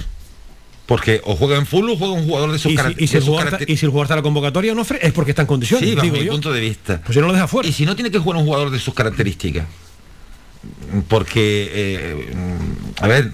Porque 0.86 1.20
o 1.24 1.34
juega 1.34 1.56
en 1.56 1.66
Fulu 1.66 1.94
o 1.94 1.96
juega 1.96 2.14
un 2.14 2.24
jugador 2.24 2.52
de 2.52 2.58
sus 2.60 2.66
Y 2.70 2.76
si, 2.76 2.76
caracter- 2.76 3.02
y 3.02 3.06
si 3.08 3.16
el 3.16 3.24
jugador, 3.24 3.50
caracter- 3.50 3.68
y 3.68 3.76
si 3.76 3.84
el 3.84 3.90
jugador 3.90 4.04
está 4.06 4.14
la 4.14 4.22
convocatoria, 4.22 4.74
no 4.76 4.82
es 4.82 5.12
porque 5.12 5.32
está 5.32 5.42
en 5.42 5.48
condiciones, 5.48 5.88
Sí, 5.88 5.96
bajo 5.96 6.04
digo 6.04 6.18
mi 6.18 6.24
yo. 6.26 6.30
punto 6.30 6.52
de 6.52 6.60
vista. 6.60 7.00
Pues 7.04 7.14
si 7.16 7.20
no 7.20 7.26
lo 7.26 7.32
deja 7.32 7.48
fuera. 7.48 7.68
Y 7.68 7.72
si 7.72 7.84
no 7.84 7.96
tiene 7.96 8.12
que 8.12 8.20
jugar 8.20 8.38
un 8.38 8.44
jugador 8.44 8.70
de 8.70 8.78
sus 8.78 8.94
características. 8.94 9.66
Porque, 11.08 11.70
eh, 11.72 12.34
a 13.00 13.06
ver, 13.06 13.32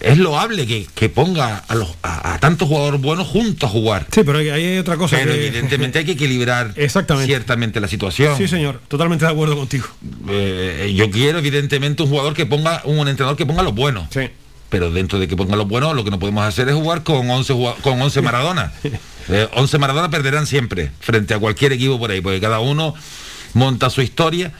es 0.00 0.18
loable 0.18 0.66
que, 0.66 0.86
que 0.94 1.08
ponga 1.08 1.58
a, 1.58 1.74
los, 1.74 1.88
a, 2.02 2.34
a 2.34 2.38
tantos 2.38 2.68
jugadores 2.68 3.00
buenos 3.00 3.26
juntos 3.28 3.68
a 3.68 3.72
jugar. 3.72 4.06
Sí, 4.12 4.22
pero 4.24 4.38
ahí 4.38 4.50
hay 4.50 4.78
otra 4.78 4.96
cosa. 4.96 5.16
Pero 5.16 5.32
que- 5.32 5.46
evidentemente 5.46 5.98
hay 6.00 6.04
que 6.04 6.12
equilibrar 6.12 6.72
Exactamente. 6.76 7.26
ciertamente 7.26 7.80
la 7.80 7.88
situación. 7.88 8.36
Sí, 8.36 8.48
señor, 8.48 8.80
totalmente 8.88 9.24
de 9.24 9.30
acuerdo 9.30 9.56
contigo. 9.56 9.86
Eh, 10.28 10.92
yo 10.96 11.10
quiero 11.10 11.38
evidentemente 11.38 12.02
un 12.02 12.08
jugador 12.08 12.34
que 12.34 12.46
ponga, 12.46 12.82
un 12.84 13.08
entrenador 13.08 13.36
que 13.36 13.46
ponga 13.46 13.62
los 13.62 13.74
buenos. 13.74 14.06
Sí. 14.12 14.28
Pero 14.68 14.90
dentro 14.90 15.18
de 15.18 15.28
que 15.28 15.36
ponga 15.36 15.54
los 15.56 15.68
buenos, 15.68 15.94
lo 15.94 16.02
que 16.04 16.10
no 16.10 16.18
podemos 16.18 16.44
hacer 16.44 16.68
es 16.68 16.74
jugar 16.74 17.02
con 17.02 17.28
11, 17.28 17.52
jugua- 17.52 17.76
con 17.82 18.00
11 18.00 18.22
Maradona. 18.22 18.72
Eh, 19.28 19.46
11 19.54 19.78
Maradona 19.78 20.10
perderán 20.10 20.48
siempre 20.48 20.90
frente 20.98 21.32
a 21.32 21.38
cualquier 21.38 21.70
equipo 21.72 21.96
por 21.96 22.10
ahí, 22.10 22.20
porque 22.20 22.40
cada 22.40 22.58
uno 22.58 22.92
monta 23.54 23.88
su 23.88 24.02
historia. 24.02 24.50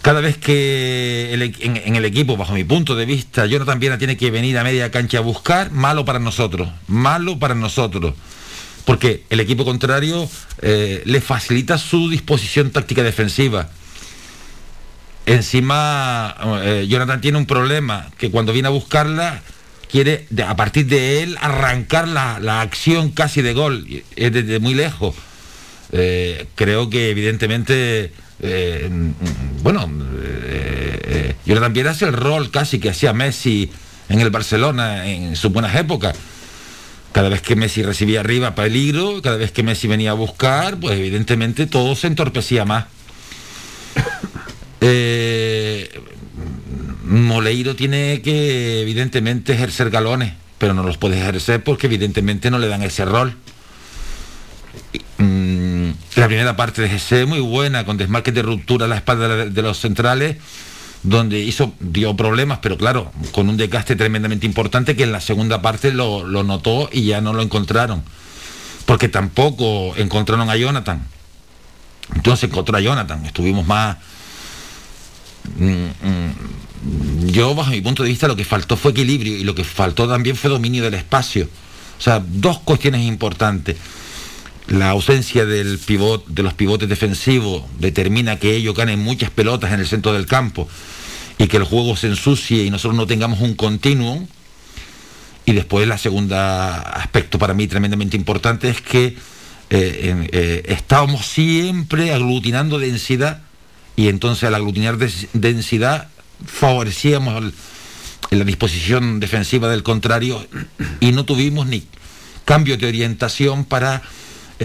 Cada 0.00 0.20
vez 0.20 0.38
que 0.38 1.34
en, 1.34 1.96
el 1.96 2.04
equipo, 2.04 2.36
bajo 2.36 2.54
mi 2.54 2.64
punto 2.64 2.96
de 2.96 3.04
vista, 3.04 3.44
Jonathan 3.46 3.78
Viera 3.78 3.98
tiene 3.98 4.16
que 4.16 4.30
venir 4.30 4.56
a 4.58 4.64
media 4.64 4.90
cancha 4.90 5.18
a 5.18 5.20
buscar, 5.20 5.70
malo 5.72 6.04
para 6.04 6.18
nosotros, 6.18 6.68
malo 6.86 7.38
para 7.38 7.54
nosotros. 7.54 8.14
Porque 8.86 9.24
el 9.30 9.40
equipo 9.40 9.64
contrario 9.64 10.28
eh, 10.62 11.02
le 11.04 11.20
facilita 11.20 11.76
su 11.76 12.08
disposición 12.08 12.70
táctica 12.70 13.02
defensiva. 13.02 13.68
Encima, 15.26 16.34
eh, 16.62 16.86
Jonathan 16.88 17.20
tiene 17.20 17.38
un 17.38 17.46
problema, 17.46 18.10
que 18.18 18.30
cuando 18.30 18.52
viene 18.52 18.68
a 18.68 18.72
buscarla, 18.72 19.42
quiere 19.90 20.26
a 20.46 20.56
partir 20.56 20.86
de 20.86 21.22
él 21.22 21.36
arrancar 21.40 22.08
la, 22.08 22.40
la 22.40 22.62
acción 22.62 23.10
casi 23.10 23.42
de 23.42 23.52
gol, 23.52 23.86
es 24.16 24.32
desde 24.32 24.58
muy 24.60 24.74
lejos. 24.74 25.14
Eh, 25.92 26.46
creo 26.56 26.90
que 26.90 27.10
evidentemente, 27.10 28.12
eh, 28.40 28.88
mm, 28.90 29.62
bueno, 29.62 29.90
eh, 30.22 31.00
eh, 31.04 31.34
Jonathan 31.46 31.72
Viera 31.72 31.90
hace 31.92 32.06
el 32.06 32.12
rol 32.12 32.50
casi 32.50 32.78
que 32.78 32.90
hacía 32.90 33.12
Messi 33.12 33.70
en 34.08 34.20
el 34.20 34.30
Barcelona 34.30 35.06
en 35.06 35.36
sus 35.36 35.52
buenas 35.52 35.74
épocas. 35.74 36.16
Cada 37.12 37.28
vez 37.28 37.42
que 37.42 37.54
Messi 37.54 37.82
recibía 37.82 38.20
arriba 38.20 38.54
peligro, 38.54 39.22
cada 39.22 39.36
vez 39.36 39.52
que 39.52 39.62
Messi 39.62 39.86
venía 39.86 40.10
a 40.10 40.14
buscar, 40.14 40.78
pues 40.80 40.98
evidentemente 40.98 41.66
todo 41.66 41.94
se 41.94 42.08
entorpecía 42.08 42.64
más. 42.64 42.86
Eh, 44.86 45.88
Moleiro 47.04 47.74
tiene 47.74 48.20
que 48.20 48.82
evidentemente 48.82 49.54
ejercer 49.54 49.88
galones, 49.88 50.34
pero 50.58 50.74
no 50.74 50.82
los 50.82 50.98
puede 50.98 51.18
ejercer 51.18 51.64
porque 51.64 51.86
evidentemente 51.86 52.50
no 52.50 52.58
le 52.58 52.68
dan 52.68 52.82
ese 52.82 53.06
rol. 53.06 53.34
Mm, 55.24 55.92
La 56.16 56.26
primera 56.26 56.56
parte 56.56 56.82
de 56.82 56.88
GC 56.88 57.26
muy 57.26 57.40
buena, 57.40 57.84
con 57.84 57.96
desmarques 57.96 58.34
de 58.34 58.42
ruptura 58.42 58.84
a 58.86 58.88
la 58.88 58.96
espalda 58.96 59.46
de, 59.46 59.62
los 59.62 59.78
centrales, 59.78 60.36
donde 61.02 61.40
hizo, 61.40 61.74
dio 61.80 62.16
problemas, 62.16 62.58
pero 62.62 62.76
claro, 62.76 63.10
con 63.32 63.48
un 63.48 63.56
desgaste 63.56 63.96
tremendamente 63.96 64.46
importante 64.46 64.96
que 64.96 65.02
en 65.02 65.12
la 65.12 65.20
segunda 65.20 65.60
parte 65.60 65.92
lo, 65.92 66.24
lo 66.24 66.44
notó 66.44 66.88
y 66.92 67.04
ya 67.06 67.20
no 67.20 67.32
lo 67.32 67.42
encontraron. 67.42 68.02
Porque 68.86 69.08
tampoco 69.08 69.94
encontraron 69.96 70.50
a 70.50 70.56
Jonathan. 70.56 71.06
Entonces 72.14 72.50
encontró 72.50 72.76
a 72.76 72.80
Jonathan, 72.80 73.24
estuvimos 73.24 73.66
más... 73.66 73.96
Mm, 75.58 75.86
mm, 76.06 77.28
yo, 77.28 77.54
bajo 77.54 77.70
mi 77.70 77.80
punto 77.80 78.02
de 78.02 78.10
vista, 78.10 78.28
lo 78.28 78.36
que 78.36 78.44
faltó 78.44 78.76
fue 78.76 78.90
equilibrio 78.92 79.36
y 79.36 79.44
lo 79.44 79.54
que 79.54 79.64
faltó 79.64 80.06
también 80.06 80.36
fue 80.36 80.50
dominio 80.50 80.84
del 80.84 80.94
espacio. 80.94 81.48
O 81.98 82.02
sea, 82.02 82.22
dos 82.24 82.58
cuestiones 82.60 83.02
importantes. 83.02 83.76
La 84.68 84.90
ausencia 84.90 85.44
del 85.44 85.78
pivot, 85.78 86.26
de 86.26 86.42
los 86.42 86.54
pivotes 86.54 86.88
defensivos 86.88 87.64
determina 87.78 88.38
que 88.38 88.56
ellos 88.56 88.74
ganen 88.74 88.98
muchas 88.98 89.30
pelotas 89.30 89.72
en 89.72 89.80
el 89.80 89.86
centro 89.86 90.12
del 90.12 90.26
campo 90.26 90.68
y 91.36 91.48
que 91.48 91.58
el 91.58 91.64
juego 91.64 91.96
se 91.96 92.06
ensucie 92.06 92.64
y 92.64 92.70
nosotros 92.70 92.96
no 92.96 93.06
tengamos 93.06 93.40
un 93.40 93.54
continuum. 93.54 94.26
Y 95.44 95.52
después 95.52 95.86
la 95.86 95.98
segunda 95.98 96.80
aspecto 96.80 97.38
para 97.38 97.52
mí 97.52 97.66
tremendamente 97.66 98.16
importante 98.16 98.70
es 98.70 98.80
que 98.80 99.16
eh, 99.70 100.28
eh, 100.32 100.62
estábamos 100.66 101.26
siempre 101.26 102.14
aglutinando 102.14 102.78
densidad 102.78 103.42
y 103.96 104.08
entonces 104.08 104.44
al 104.44 104.54
aglutinar 104.54 104.96
densidad 104.96 106.08
favorecíamos 106.46 107.52
la 108.30 108.44
disposición 108.44 109.20
defensiva 109.20 109.68
del 109.68 109.82
contrario 109.82 110.46
y 111.00 111.12
no 111.12 111.24
tuvimos 111.24 111.66
ni 111.66 111.84
cambio 112.44 112.76
de 112.76 112.86
orientación 112.86 113.64
para 113.64 114.02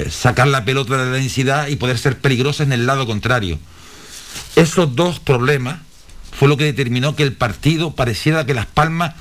eh, 0.01 0.09
sacar 0.11 0.47
la 0.47 0.65
pelota 0.65 0.97
de 0.97 1.05
la 1.05 1.11
densidad 1.11 1.67
y 1.67 1.75
poder 1.75 1.97
ser 1.97 2.17
peligrosos 2.17 2.61
en 2.61 2.71
el 2.73 2.85
lado 2.85 3.05
contrario. 3.05 3.59
Esos 4.55 4.95
dos 4.95 5.19
problemas 5.19 5.79
fue 6.31 6.47
lo 6.47 6.57
que 6.57 6.65
determinó 6.65 7.15
que 7.15 7.23
el 7.23 7.33
partido 7.33 7.95
pareciera 7.95 8.45
que 8.45 8.53
Las 8.53 8.65
Palmas, 8.65 9.15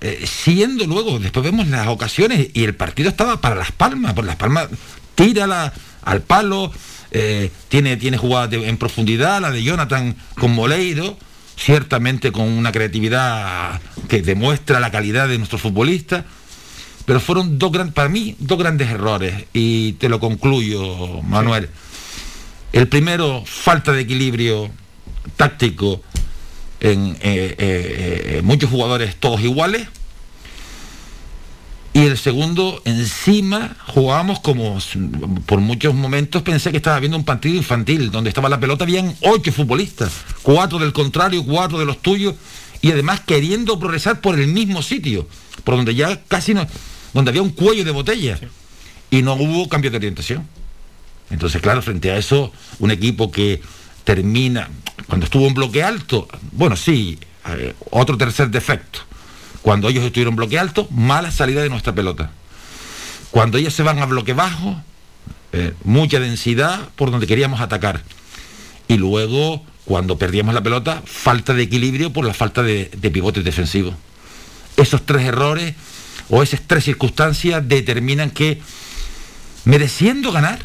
eh, 0.00 0.24
siendo 0.26 0.86
luego, 0.86 1.18
después 1.18 1.44
vemos 1.44 1.66
las 1.68 1.88
ocasiones 1.88 2.48
y 2.54 2.64
el 2.64 2.74
partido 2.74 3.08
estaba 3.08 3.40
para 3.40 3.54
Las 3.56 3.72
Palmas, 3.72 4.14
por 4.14 4.24
Las 4.24 4.36
Palmas 4.36 4.68
tira 5.14 5.46
la- 5.46 5.72
al 6.04 6.22
palo, 6.22 6.72
eh, 7.10 7.50
tiene, 7.68 7.96
tiene 7.96 8.16
jugadas 8.16 8.52
en 8.52 8.76
profundidad, 8.78 9.40
la 9.40 9.50
de 9.50 9.62
Jonathan 9.62 10.16
con 10.38 10.52
Moleiro, 10.52 11.16
ciertamente 11.56 12.32
con 12.32 12.48
una 12.48 12.72
creatividad 12.72 13.80
que 14.08 14.22
demuestra 14.22 14.80
la 14.80 14.90
calidad 14.90 15.28
de 15.28 15.38
nuestros 15.38 15.60
futbolistas, 15.60 16.24
pero 17.04 17.20
fueron 17.20 17.58
dos 17.58 17.72
gran, 17.72 17.92
para 17.92 18.08
mí 18.08 18.36
dos 18.38 18.58
grandes 18.58 18.88
errores 18.88 19.44
y 19.52 19.92
te 19.94 20.08
lo 20.08 20.20
concluyo, 20.20 21.22
Manuel. 21.22 21.68
El 22.72 22.88
primero, 22.88 23.42
falta 23.44 23.92
de 23.92 24.02
equilibrio 24.02 24.70
táctico 25.36 26.02
en 26.80 27.16
eh, 27.16 27.16
eh, 27.22 27.56
eh, 27.58 28.40
muchos 28.42 28.70
jugadores 28.70 29.16
todos 29.16 29.40
iguales. 29.40 29.88
Y 31.94 32.00
el 32.06 32.16
segundo, 32.16 32.80
encima 32.86 33.76
jugábamos 33.88 34.40
como 34.40 34.78
por 35.44 35.60
muchos 35.60 35.94
momentos 35.94 36.40
pensé 36.40 36.70
que 36.70 36.78
estaba 36.78 36.98
viendo 36.98 37.18
un 37.18 37.24
partido 37.24 37.54
infantil, 37.54 38.10
donde 38.10 38.30
estaba 38.30 38.48
la 38.48 38.58
pelota, 38.58 38.84
habían 38.84 39.14
ocho 39.20 39.52
futbolistas, 39.52 40.10
cuatro 40.40 40.78
del 40.78 40.94
contrario, 40.94 41.44
cuatro 41.44 41.78
de 41.78 41.84
los 41.84 42.00
tuyos, 42.00 42.34
y 42.80 42.90
además 42.90 43.20
queriendo 43.20 43.78
progresar 43.78 44.22
por 44.22 44.40
el 44.40 44.46
mismo 44.46 44.80
sitio, 44.80 45.28
por 45.64 45.76
donde 45.76 45.94
ya 45.94 46.22
casi 46.24 46.54
no, 46.54 46.66
donde 47.12 47.30
había 47.30 47.42
un 47.42 47.50
cuello 47.50 47.84
de 47.84 47.90
botella, 47.90 48.38
y 49.10 49.22
no 49.22 49.34
hubo 49.34 49.68
cambio 49.68 49.90
de 49.90 49.98
orientación. 49.98 50.48
Entonces, 51.30 51.60
claro, 51.60 51.82
frente 51.82 52.10
a 52.10 52.16
eso, 52.16 52.52
un 52.78 52.90
equipo 52.90 53.30
que 53.30 53.60
termina, 54.04 54.68
cuando 55.06 55.24
estuvo 55.24 55.46
en 55.46 55.54
bloque 55.54 55.82
alto, 55.82 56.28
bueno, 56.52 56.76
sí, 56.76 57.18
eh, 57.48 57.74
otro 57.90 58.16
tercer 58.16 58.50
defecto. 58.50 59.00
Cuando 59.62 59.88
ellos 59.88 60.04
estuvieron 60.04 60.32
en 60.32 60.36
bloque 60.36 60.58
alto, 60.58 60.88
mala 60.90 61.30
salida 61.30 61.62
de 61.62 61.68
nuestra 61.68 61.94
pelota. 61.94 62.32
Cuando 63.30 63.58
ellos 63.58 63.74
se 63.74 63.82
van 63.82 63.98
a 63.98 64.06
bloque 64.06 64.32
bajo, 64.32 64.82
eh, 65.52 65.74
mucha 65.84 66.18
densidad 66.18 66.88
por 66.96 67.10
donde 67.10 67.26
queríamos 67.26 67.60
atacar. 67.60 68.02
Y 68.88 68.96
luego, 68.96 69.64
cuando 69.84 70.18
perdíamos 70.18 70.54
la 70.54 70.62
pelota, 70.62 71.02
falta 71.04 71.54
de 71.54 71.62
equilibrio 71.62 72.12
por 72.12 72.26
la 72.26 72.34
falta 72.34 72.62
de, 72.62 72.90
de 72.96 73.10
pivotes 73.10 73.44
defensivos. 73.44 73.94
Esos 74.76 75.04
tres 75.06 75.22
errores 75.26 75.74
o 76.34 76.42
esas 76.42 76.62
tres 76.66 76.84
circunstancias 76.84 77.62
determinan 77.68 78.30
que, 78.30 78.58
mereciendo 79.66 80.32
ganar, 80.32 80.58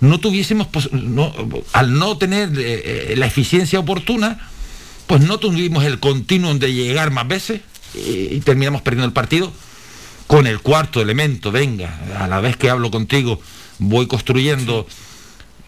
no 0.00 0.18
tuviésemos, 0.18 0.66
no- 0.90 1.32
al 1.72 1.96
no 1.96 2.18
tener 2.18 2.48
eh, 2.58 3.12
eh, 3.12 3.14
la 3.16 3.26
eficiencia 3.26 3.78
oportuna, 3.78 4.50
pues 5.06 5.20
no 5.22 5.38
tuvimos 5.38 5.84
el 5.84 6.00
continuum 6.00 6.58
de 6.58 6.72
llegar 6.72 7.12
más 7.12 7.28
veces 7.28 7.60
y, 7.94 8.34
y 8.34 8.40
terminamos 8.40 8.82
perdiendo 8.82 9.06
el 9.06 9.12
partido 9.12 9.52
con 10.26 10.48
el 10.48 10.58
cuarto 10.60 11.00
elemento, 11.00 11.52
venga, 11.52 12.00
a 12.18 12.26
la 12.26 12.40
vez 12.40 12.56
que 12.56 12.70
hablo 12.70 12.90
contigo, 12.90 13.40
voy 13.78 14.08
construyendo 14.08 14.84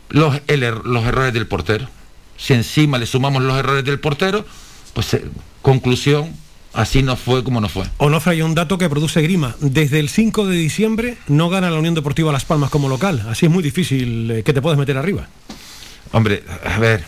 los, 0.09 0.41
el 0.49 0.61
los 0.61 1.05
errores 1.05 1.33
del 1.33 1.47
portero. 1.47 1.89
Si 2.37 2.53
encima 2.55 2.99
le 2.99 3.07
sumamos 3.07 3.43
los 3.45 3.57
errores 3.57 3.85
del 3.85 4.01
portero, 4.01 4.45
pues 4.93 5.15
eh, 5.15 5.25
conclusión, 5.63 6.35
así 6.75 7.03
no 7.03 7.17
fue 7.17 7.45
como 7.45 7.61
no 7.61 7.69
fue. 7.69 7.85
Onofre, 7.99 8.33
hay 8.33 8.43
un 8.43 8.55
dato 8.55 8.79
que 8.79 8.89
produce 8.89 9.21
grima. 9.23 9.55
Desde 9.61 9.99
el 10.01 10.09
5 10.09 10.47
de 10.47 10.57
diciembre 10.57 11.17
no 11.29 11.49
gana 11.49 11.71
la 11.71 11.79
Unión 11.79 11.95
Deportiva 11.95 12.33
Las 12.33 12.45
Palmas 12.45 12.71
como 12.71 12.89
local. 12.89 13.25
Así 13.29 13.47
es 13.47 13.53
muy 13.53 13.63
difícil 13.63 14.31
eh, 14.31 14.43
que 14.43 14.53
te 14.53 14.63
puedas 14.63 14.79
meter 14.79 14.97
arriba. 14.97 15.27
Hombre, 16.13 16.43
a 16.65 16.79
ver, 16.79 17.05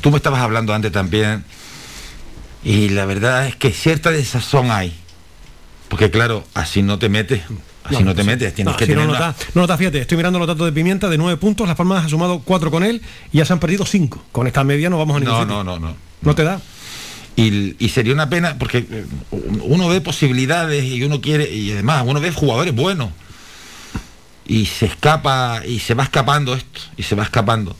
tú 0.00 0.10
me 0.10 0.16
estabas 0.16 0.40
hablando 0.40 0.74
antes 0.74 0.90
también, 0.92 1.44
y 2.64 2.88
la 2.88 3.06
verdad 3.06 3.46
es 3.46 3.56
que 3.56 3.70
cierta 3.70 4.10
desazón 4.10 4.70
hay. 4.70 4.92
Porque 5.88 6.10
claro, 6.10 6.44
así 6.54 6.82
no 6.82 6.98
te 6.98 7.08
metes, 7.08 7.42
así 7.84 8.02
no, 8.02 8.12
te 8.12 8.24
metes, 8.24 8.52
tienes 8.54 8.72
No, 8.72 8.76
que 8.76 8.86
no 8.88 9.02
tener 9.02 9.08
una- 9.08 9.34
no 9.54 9.60
nota, 9.62 9.78
fíjate, 9.78 10.00
estoy 10.00 10.16
mirando 10.16 10.40
los 10.40 10.48
datos 10.48 10.66
de 10.66 10.72
Pimienta 10.72 11.08
de 11.08 11.16
9 11.16 11.36
puntos, 11.36 11.68
Las 11.68 11.76
Palmas 11.76 12.04
ha 12.04 12.08
sumado 12.08 12.40
4 12.44 12.72
con 12.72 12.82
él 12.82 13.00
y 13.32 13.38
ya 13.38 13.44
se 13.44 13.52
han 13.52 13.60
perdido 13.60 13.86
5. 13.86 14.24
Con 14.32 14.48
esta 14.48 14.64
media 14.64 14.90
no 14.90 14.98
vamos 14.98 15.16
a 15.16 15.20
ningún 15.20 15.34
No, 15.36 15.44
no, 15.46 15.62
no, 15.62 15.78
no. 15.78 15.96
¿No 16.22 16.34
te 16.34 16.42
da? 16.42 16.60
Y, 17.36 17.88
sería 17.90 18.14
una 18.14 18.30
pena 18.30 18.56
porque 18.58 18.78
eh, 18.78 19.06
uno 19.62 19.88
ve 19.88 20.00
posibilidades 20.00 20.84
y 20.84 21.02
uno 21.02 21.20
quiere, 21.20 21.52
y 21.52 21.70
además 21.72 22.04
uno 22.06 22.18
ve 22.18 22.32
jugadores 22.32 22.74
buenos. 22.74 23.10
Y 24.46 24.66
se 24.66 24.86
escapa, 24.86 25.60
y 25.66 25.80
se 25.80 25.94
va 25.94 26.04
escapando 26.04 26.54
esto, 26.54 26.80
y 26.96 27.02
se 27.02 27.14
va 27.14 27.24
escapando. 27.24 27.76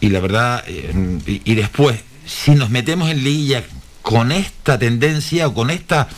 Y 0.00 0.10
la 0.10 0.20
verdad, 0.20 0.62
eh, 0.68 1.42
y, 1.44 1.54
después, 1.54 1.98
si 2.26 2.52
nos 2.52 2.70
metemos 2.70 3.10
en 3.10 3.24
liguilla 3.24 3.64
con 4.02 4.30
esta 4.30 4.78
tendencia 4.78 5.48
o 5.48 5.54
con 5.54 5.70
esta, 5.70 6.08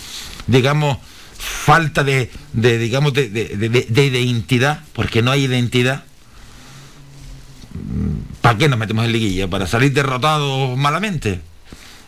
digamos, 0.47 0.99
falta 1.39 2.05
de, 2.05 2.30
digamos, 2.53 3.14
de 3.14 4.20
identidad, 4.22 4.80
porque 4.93 5.22
no 5.22 5.30
hay 5.30 5.45
identidad, 5.45 6.05
¿para 8.43 8.59
qué 8.59 8.68
nos 8.68 8.78
metemos 8.78 9.05
en 9.07 9.12
liguilla? 9.12 9.49
¿Para 9.49 9.66
salir 9.66 9.93
derrotados 9.93 10.76
malamente? 10.76 11.41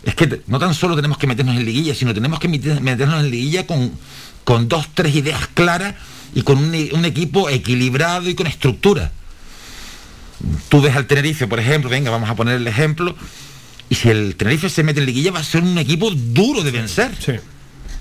Es 0.02 0.14
que 0.14 0.42
no 0.46 0.58
tan 0.58 0.74
solo 0.74 0.94
tenemos 0.96 1.18
que 1.18 1.26
meternos 1.26 1.56
en 1.56 1.64
liguilla, 1.64 1.94
sino 1.94 2.14
tenemos 2.14 2.38
que 2.38 2.48
meter- 2.48 2.80
meternos 2.80 3.20
en 3.24 3.30
liguilla 3.30 3.66
con, 3.66 3.92
con 4.44 4.68
dos, 4.68 4.86
tres 4.94 5.14
ideas 5.14 5.48
claras 5.54 5.94
y 6.34 6.42
con 6.42 6.58
un, 6.58 6.88
un 6.92 7.04
equipo 7.04 7.48
equilibrado 7.48 8.28
y 8.28 8.34
con 8.34 8.46
estructura. 8.46 9.12
Tú 10.68 10.80
ves 10.80 10.94
al 10.94 11.06
Tenerife, 11.06 11.46
por 11.48 11.58
ejemplo, 11.58 11.90
venga, 11.90 12.10
vamos 12.10 12.30
a 12.30 12.36
poner 12.36 12.56
el 12.56 12.66
ejemplo, 12.68 13.16
y 13.90 13.96
si 13.96 14.08
el 14.08 14.36
Tenerife 14.36 14.68
se 14.70 14.82
mete 14.84 15.00
en 15.00 15.06
liguilla 15.06 15.32
va 15.32 15.40
a 15.40 15.44
ser 15.44 15.62
un 15.62 15.76
equipo 15.78 16.10
duro 16.12 16.62
de 16.62 16.70
vencer. 16.70 17.10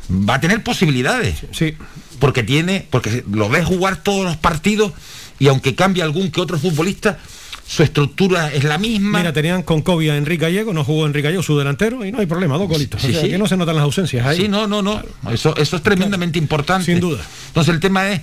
Va 0.10 0.36
a 0.36 0.40
tener 0.40 0.64
posibilidades. 0.64 1.38
Sí. 1.52 1.76
Porque 2.20 2.44
tiene, 2.44 2.88
porque 2.90 3.24
lo 3.32 3.50
ves 3.50 3.66
jugar 3.66 4.04
todos 4.04 4.24
los 4.26 4.38
partidos 4.38 4.94
y 5.40 5.48
aunque 5.48 5.76
cambie 5.76 6.04
algún 6.04 6.32
que 6.32 6.42
otro 6.42 6.58
futbolista, 6.60 7.20
su 7.68 7.84
estructura 7.84 8.52
es 8.54 8.64
la 8.64 8.78
misma. 8.78 9.20
Mira, 9.20 9.34
tenían 9.34 9.62
con 9.62 9.82
Kobe 9.82 10.10
a 10.10 10.16
Enrique 10.16 10.44
Gallego, 10.46 10.74
no 10.74 10.84
jugó 10.84 11.06
Enrique 11.06 11.26
Gallego, 11.26 11.44
su 11.44 11.58
delantero, 11.58 12.06
y 12.06 12.12
no 12.12 12.20
hay 12.20 12.26
problema, 12.26 12.58
dos 12.58 12.70
golitos. 12.70 13.02
Sí, 13.02 13.10
o 13.10 13.12
sea, 13.12 13.22
sí. 13.22 13.30
que 13.30 13.38
no 13.38 13.46
se 13.46 13.58
notan 13.58 13.76
las 13.76 13.84
ausencias 13.84 14.26
ahí. 14.26 14.38
Sí, 14.38 14.48
no, 14.48 14.68
no, 14.68 14.82
no. 14.82 15.02
Eso, 15.32 15.56
eso 15.58 15.76
es 15.76 15.84
tremendamente 15.84 16.40
importante. 16.40 16.86
Sin 16.86 17.00
duda. 17.00 17.22
Entonces 17.48 17.74
el 17.74 17.82
tema 17.82 18.10
es, 18.10 18.22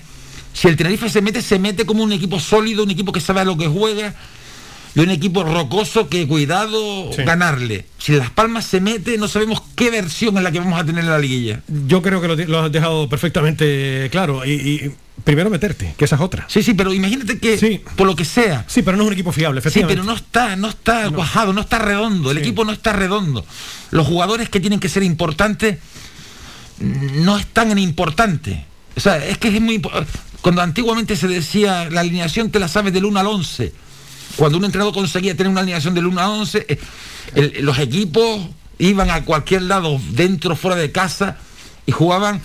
si 0.54 0.68
el 0.68 0.76
Tenerife 0.76 1.10
se 1.10 1.20
mete, 1.20 1.42
se 1.42 1.58
mete 1.58 1.84
como 1.84 2.02
un 2.02 2.12
equipo 2.12 2.40
sólido, 2.40 2.84
un 2.84 2.90
equipo 2.90 3.12
que 3.12 3.20
sabe 3.20 3.40
a 3.40 3.44
lo 3.44 3.56
que 3.58 3.66
juega, 3.66 4.14
y 4.94 5.00
un 5.00 5.10
equipo 5.10 5.42
rocoso 5.44 6.08
que 6.08 6.26
cuidado 6.28 7.10
Sí. 7.14 7.22
ganarle. 7.24 7.86
Si 7.98 8.12
Las 8.12 8.30
Palmas 8.30 8.64
se 8.66 8.80
mete, 8.80 9.18
no 9.18 9.26
sabemos 9.28 9.62
qué 9.74 9.90
versión 9.90 10.36
es 10.36 10.42
la 10.42 10.52
que 10.52 10.60
vamos 10.60 10.80
a 10.80 10.84
tener 10.84 11.02
en 11.04 11.10
la 11.10 11.18
liguilla. 11.18 11.62
Yo 11.86 12.00
creo 12.02 12.20
que 12.20 12.28
lo, 12.28 12.36
lo 12.36 12.60
has 12.60 12.70
dejado 12.72 13.08
perfectamente 13.08 14.08
claro. 14.12 14.44
Y, 14.44 14.52
y 14.52 14.90
primero 15.24 15.50
meterte, 15.50 15.94
que 15.96 16.04
esa 16.04 16.16
es 16.16 16.22
otra. 16.22 16.44
Sí, 16.48 16.62
sí, 16.62 16.74
pero 16.74 16.92
imagínate 16.92 17.38
que 17.38 17.82
por 17.96 18.06
lo 18.06 18.14
que 18.14 18.24
sea. 18.24 18.64
Sí, 18.68 18.82
pero 18.82 18.96
no 18.96 19.02
es 19.02 19.06
un 19.08 19.12
equipo 19.14 19.32
fiable, 19.32 19.60
Sí, 19.60 19.68
efectivamente. 19.68 20.00
pero 20.02 20.04
no 20.12 20.16
está, 20.16 20.54
no 20.56 20.68
está 20.68 21.10
cuajado, 21.10 21.52
no 21.52 21.60
está 21.62 21.78
redondo. 21.78 22.30
El 22.30 22.36
Sí. 22.38 22.42
equipo 22.44 22.64
no 22.64 22.72
está 22.72 22.92
redondo. 22.92 23.44
Los 23.90 24.06
jugadores 24.06 24.48
que 24.48 24.60
tienen 24.60 24.78
que 24.80 24.88
ser 24.88 25.02
importantes 25.02 25.78
no 26.80 27.38
están 27.38 27.70
en 27.70 27.78
importante. 27.78 28.64
O 28.96 29.00
sea, 29.00 29.24
es 29.24 29.38
que 29.38 29.48
es 29.48 29.60
muy 29.60 29.78
impo- 29.80 29.90
cuando 30.40 30.62
antiguamente 30.62 31.16
se 31.16 31.26
decía 31.28 31.88
la 31.90 32.00
alineación 32.00 32.50
te 32.50 32.58
la 32.60 32.68
sabes 32.68 32.92
del 32.92 33.04
1 33.06 33.18
al 33.20 33.26
11. 33.26 33.72
Cuando 34.36 34.58
un 34.58 34.64
entrenador 34.64 34.92
conseguía 34.94 35.36
tener 35.36 35.50
una 35.50 35.60
alineación 35.60 35.94
del 35.94 36.06
1 36.06 36.20
al 36.20 36.28
11, 36.28 36.66
eh, 36.68 37.58
los 37.60 37.78
equipos 37.78 38.48
iban 38.78 39.10
a 39.10 39.24
cualquier 39.24 39.62
lado, 39.62 40.00
dentro, 40.10 40.56
fuera 40.56 40.76
de 40.76 40.90
casa, 40.90 41.38
y 41.86 41.92
jugaban 41.92 42.42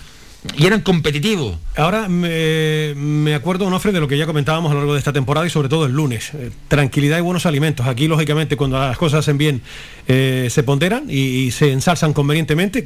y 0.56 0.66
eran 0.66 0.82
competitivos. 0.82 1.58
Ahora 1.76 2.08
me, 2.08 2.94
me 2.96 3.36
acuerdo, 3.36 3.66
Onofre, 3.66 3.92
de 3.92 4.00
lo 4.00 4.08
que 4.08 4.18
ya 4.18 4.26
comentábamos 4.26 4.72
a 4.72 4.74
lo 4.74 4.80
largo 4.80 4.94
de 4.94 5.00
esta 5.00 5.12
temporada 5.12 5.46
y 5.46 5.50
sobre 5.50 5.68
todo 5.68 5.86
el 5.86 5.92
lunes. 5.92 6.32
Eh, 6.34 6.52
tranquilidad 6.70 7.18
y 7.18 7.22
buenos 7.22 7.46
alimentos. 7.46 7.88
Aquí, 7.88 8.08
lógicamente, 8.08 8.56
cuando 8.56 8.80
las 8.80 8.98
cosas 8.98 9.20
hacen 9.20 9.38
bien, 9.38 9.62
eh, 10.08 10.48
se 10.50 10.64
ponderan 10.64 11.06
y 11.10 11.52
se 11.52 11.72
ensalzan 11.74 12.14
convenientemente. 12.14 12.86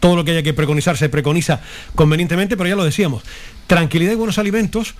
Todo 0.00 0.16
lo 0.16 0.24
que 0.24 0.32
haya 0.32 0.42
que 0.42 0.54
preconizar 0.54 0.96
se 0.96 1.08
preconiza 1.08 1.60
convenientemente, 1.94 2.56
pero 2.56 2.68
ya 2.68 2.76
lo 2.76 2.84
decíamos. 2.84 3.22
Tranquilidad 3.68 4.12
y 4.12 4.16
buenos 4.16 4.38
alimentos, 4.38 4.94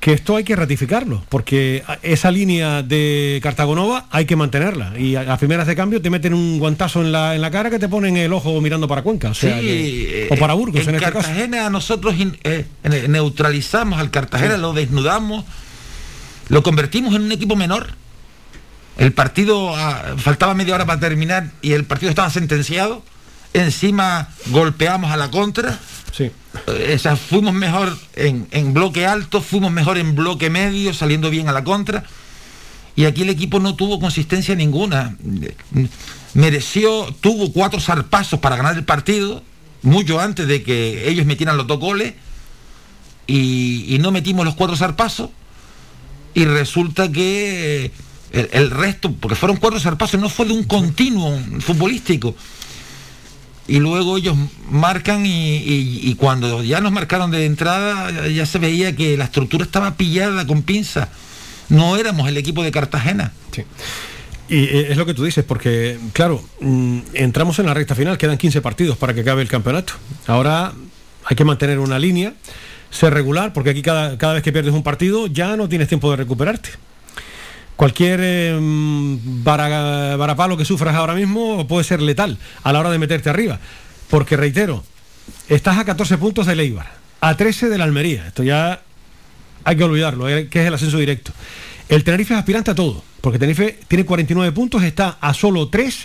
que 0.00 0.14
esto 0.14 0.34
hay 0.36 0.44
que 0.44 0.56
ratificarlo, 0.56 1.22
porque 1.28 1.84
esa 2.02 2.30
línea 2.30 2.82
de 2.82 3.38
Cartagonova 3.42 4.06
hay 4.10 4.24
que 4.24 4.34
mantenerla. 4.34 4.98
Y 4.98 5.14
a 5.14 5.24
las 5.24 5.38
primeras 5.38 5.66
de 5.66 5.76
cambio 5.76 6.00
te 6.00 6.08
meten 6.08 6.32
un 6.32 6.58
guantazo 6.58 7.02
en 7.02 7.12
la, 7.12 7.34
en 7.34 7.42
la 7.42 7.50
cara 7.50 7.68
que 7.68 7.78
te 7.78 7.86
ponen 7.86 8.16
el 8.16 8.32
ojo 8.32 8.58
mirando 8.62 8.88
para 8.88 9.02
Cuenca. 9.02 9.28
O, 9.30 9.34
sea, 9.34 9.54
Sí, 9.58 9.60
que- 9.66 10.22
eh, 10.24 10.28
o 10.30 10.36
para 10.36 10.54
Burgos, 10.54 10.80
en, 10.82 10.88
en, 10.88 10.94
este 10.94 11.06
caso. 11.12 11.18
Cartagena 11.26 11.68
nosotros 11.68 12.16
in- 12.18 12.38
eh, 12.44 12.64
ne- 12.82 13.08
neutralizamos 13.08 13.98
al 14.00 14.10
Cartagena, 14.10 14.54
Sí. 14.54 14.60
lo 14.62 14.72
desnudamos, 14.72 15.44
lo 16.48 16.62
convertimos 16.62 17.14
en 17.14 17.20
un 17.22 17.32
equipo 17.32 17.54
menor. 17.54 17.88
El 18.96 19.12
partido 19.12 19.76
ah, 19.76 20.14
faltaba 20.16 20.54
media 20.54 20.74
hora 20.74 20.86
para 20.86 20.98
terminar 20.98 21.50
y 21.60 21.72
el 21.72 21.84
partido 21.84 22.08
estaba 22.08 22.30
sentenciado. 22.30 23.02
Encima 23.52 24.28
golpeamos 24.46 25.10
a 25.12 25.16
la 25.18 25.30
contra. 25.30 25.78
Sí. 26.12 26.30
Eh, 26.66 26.98
fuimos 27.28 27.54
mejor 27.54 27.96
en, 28.16 28.74
bloque 28.74 29.06
alto, 29.06 29.40
fuimos 29.40 29.70
mejor 29.70 29.98
en 29.98 30.14
bloque 30.14 30.50
medio, 30.50 30.92
saliendo 30.94 31.30
bien 31.30 31.48
a 31.48 31.52
la 31.52 31.64
contra. 31.64 32.04
Y 32.96 33.04
aquí 33.04 33.22
el 33.22 33.30
equipo 33.30 33.60
no 33.60 33.76
tuvo 33.76 34.00
consistencia 34.00 34.54
ninguna. 34.54 35.16
Mereció, 36.34 37.14
tuvo 37.20 37.52
cuatro 37.52 37.80
zarpazos 37.80 38.40
para 38.40 38.56
ganar 38.56 38.76
el 38.76 38.84
partido, 38.84 39.42
mucho 39.82 40.20
antes 40.20 40.46
de 40.46 40.62
que 40.62 41.08
ellos 41.08 41.26
metieran 41.26 41.56
los 41.56 41.66
dos 41.66 41.78
goles. 41.78 42.14
Y, 43.26 43.96
no 44.00 44.10
metimos 44.10 44.44
los 44.44 44.54
cuatro 44.54 44.76
zarpazos. 44.76 45.30
Y 46.34 46.44
resulta 46.44 47.10
que 47.10 47.86
eh, 47.86 47.92
el, 48.32 48.48
el 48.52 48.70
resto, 48.70 49.12
porque 49.12 49.36
fueron 49.36 49.56
cuatro 49.56 49.78
zarpazos, 49.80 50.20
no 50.20 50.28
fue 50.28 50.46
de 50.46 50.52
un 50.52 50.64
continuo 50.64 51.38
futbolístico. 51.60 52.34
Y 53.70 53.78
luego 53.78 54.16
ellos 54.16 54.36
marcan 54.68 55.22
y, 55.24 56.12
cuando 56.16 56.64
ya 56.64 56.80
nos 56.80 56.90
marcaron 56.90 57.30
de 57.30 57.44
entrada 57.46 58.10
ya- 58.28 58.44
se 58.44 58.58
veía 58.58 58.96
que 58.96 59.16
la 59.16 59.24
estructura 59.26 59.64
estaba 59.64 59.94
pillada 59.94 60.44
con 60.44 60.62
pinza. 60.62 61.08
No 61.68 61.96
éramos 61.96 62.28
el 62.28 62.36
equipo 62.36 62.64
de 62.64 62.72
Cartagena. 62.72 63.32
Y 64.48 64.56
eh, 64.64 64.86
es 64.90 64.96
lo 64.96 65.06
que 65.06 65.14
tú 65.14 65.22
dices, 65.22 65.44
porque, 65.44 66.00
claro, 66.12 66.42
mm, 66.60 66.98
entramos 67.14 67.60
en 67.60 67.66
la 67.66 67.74
recta 67.74 67.94
final, 67.94 68.18
quedan 68.18 68.38
15 68.38 68.60
partidos 68.60 68.98
para 68.98 69.14
que 69.14 69.20
acabe 69.20 69.42
el 69.42 69.48
campeonato. 69.48 69.92
Ahora 70.26 70.72
hay 71.24 71.36
que 71.36 71.44
mantener 71.44 71.78
una 71.78 72.00
línea, 72.00 72.34
ser 72.90 73.14
regular, 73.14 73.52
porque 73.52 73.70
aquí 73.70 73.82
cada, 73.82 74.18
cada 74.18 74.32
vez 74.34 74.42
que 74.42 74.50
pierdes 74.52 74.74
un 74.74 74.82
partido 74.82 75.28
ya 75.28 75.56
no 75.56 75.68
tienes 75.68 75.86
tiempo 75.86 76.10
de 76.10 76.16
recuperarte. 76.16 76.70
Cualquier 77.80 78.20
eh, 78.22 78.58
mm, 78.60 79.42
vara- 79.42 80.14
varapalo 80.14 80.54
que 80.58 80.66
sufras 80.66 80.94
ahora 80.94 81.14
mismo 81.14 81.66
puede 81.66 81.82
ser 81.82 82.02
letal 82.02 82.36
a 82.62 82.74
la 82.74 82.80
hora 82.80 82.90
de 82.90 82.98
meterte 82.98 83.30
arriba. 83.30 83.58
Porque, 84.10 84.36
reitero, 84.36 84.84
estás 85.48 85.78
a 85.78 85.86
14 85.86 86.18
puntos 86.18 86.44
del 86.46 86.60
Eibar, 86.60 86.92
a 87.22 87.34
13 87.38 87.70
de 87.70 87.78
la 87.78 87.84
Almería. 87.84 88.26
Esto 88.26 88.42
ya 88.42 88.82
hay 89.64 89.76
que 89.78 89.84
olvidarlo, 89.84 90.28
eh, 90.28 90.48
que 90.48 90.60
es 90.60 90.66
el 90.66 90.74
ascenso 90.74 90.98
directo. 90.98 91.32
El 91.88 92.04
Tenerife 92.04 92.34
es 92.34 92.38
aspirante 92.40 92.70
a 92.70 92.74
todo, 92.74 93.02
porque 93.22 93.38
Tenerife 93.38 93.78
tiene 93.88 94.04
49 94.04 94.52
puntos, 94.52 94.82
está 94.82 95.16
a 95.18 95.32
solo 95.32 95.68
3 95.70 96.04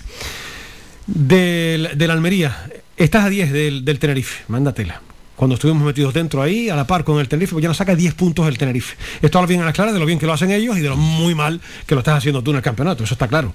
del, 1.07 1.89
del 1.97 2.09
Almería. 2.11 2.55
Estás 2.95 3.25
a 3.25 3.29
10 3.29 3.51
del, 3.51 3.83
del 3.83 3.99
Tenerife, 3.99 4.45
mándatela. 4.47 5.01
Cuando 5.35 5.55
estuvimos 5.55 5.83
metidos 5.83 6.13
dentro 6.13 6.41
ahí, 6.41 6.69
a 6.69 6.75
la 6.75 6.87
par 6.87 7.03
con 7.03 7.19
el 7.19 7.27
Tenerife, 7.27 7.53
pues 7.53 7.61
ya 7.63 7.67
nos 7.67 7.77
saca 7.77 7.93
10 7.95 8.13
puntos 8.13 8.47
el 8.47 8.57
Tenerife. 8.57 8.95
Esto 9.21 9.37
habla 9.37 9.47
bien 9.47 9.61
a 9.61 9.65
las 9.65 9.73
claras 9.73 9.93
de 9.93 9.99
lo 9.99 10.05
bien 10.05 10.17
que 10.17 10.25
lo 10.25 10.33
hacen 10.33 10.49
ellos 10.51 10.77
y 10.77 10.81
de 10.81 10.89
lo 10.89 10.95
muy 10.97 11.35
mal 11.35 11.59
que 11.85 11.93
lo 11.95 11.99
estás 11.99 12.17
haciendo 12.17 12.41
tú 12.41 12.51
en 12.51 12.57
el 12.57 12.63
campeonato, 12.63 13.03
eso 13.03 13.13
está 13.15 13.27
claro. 13.27 13.53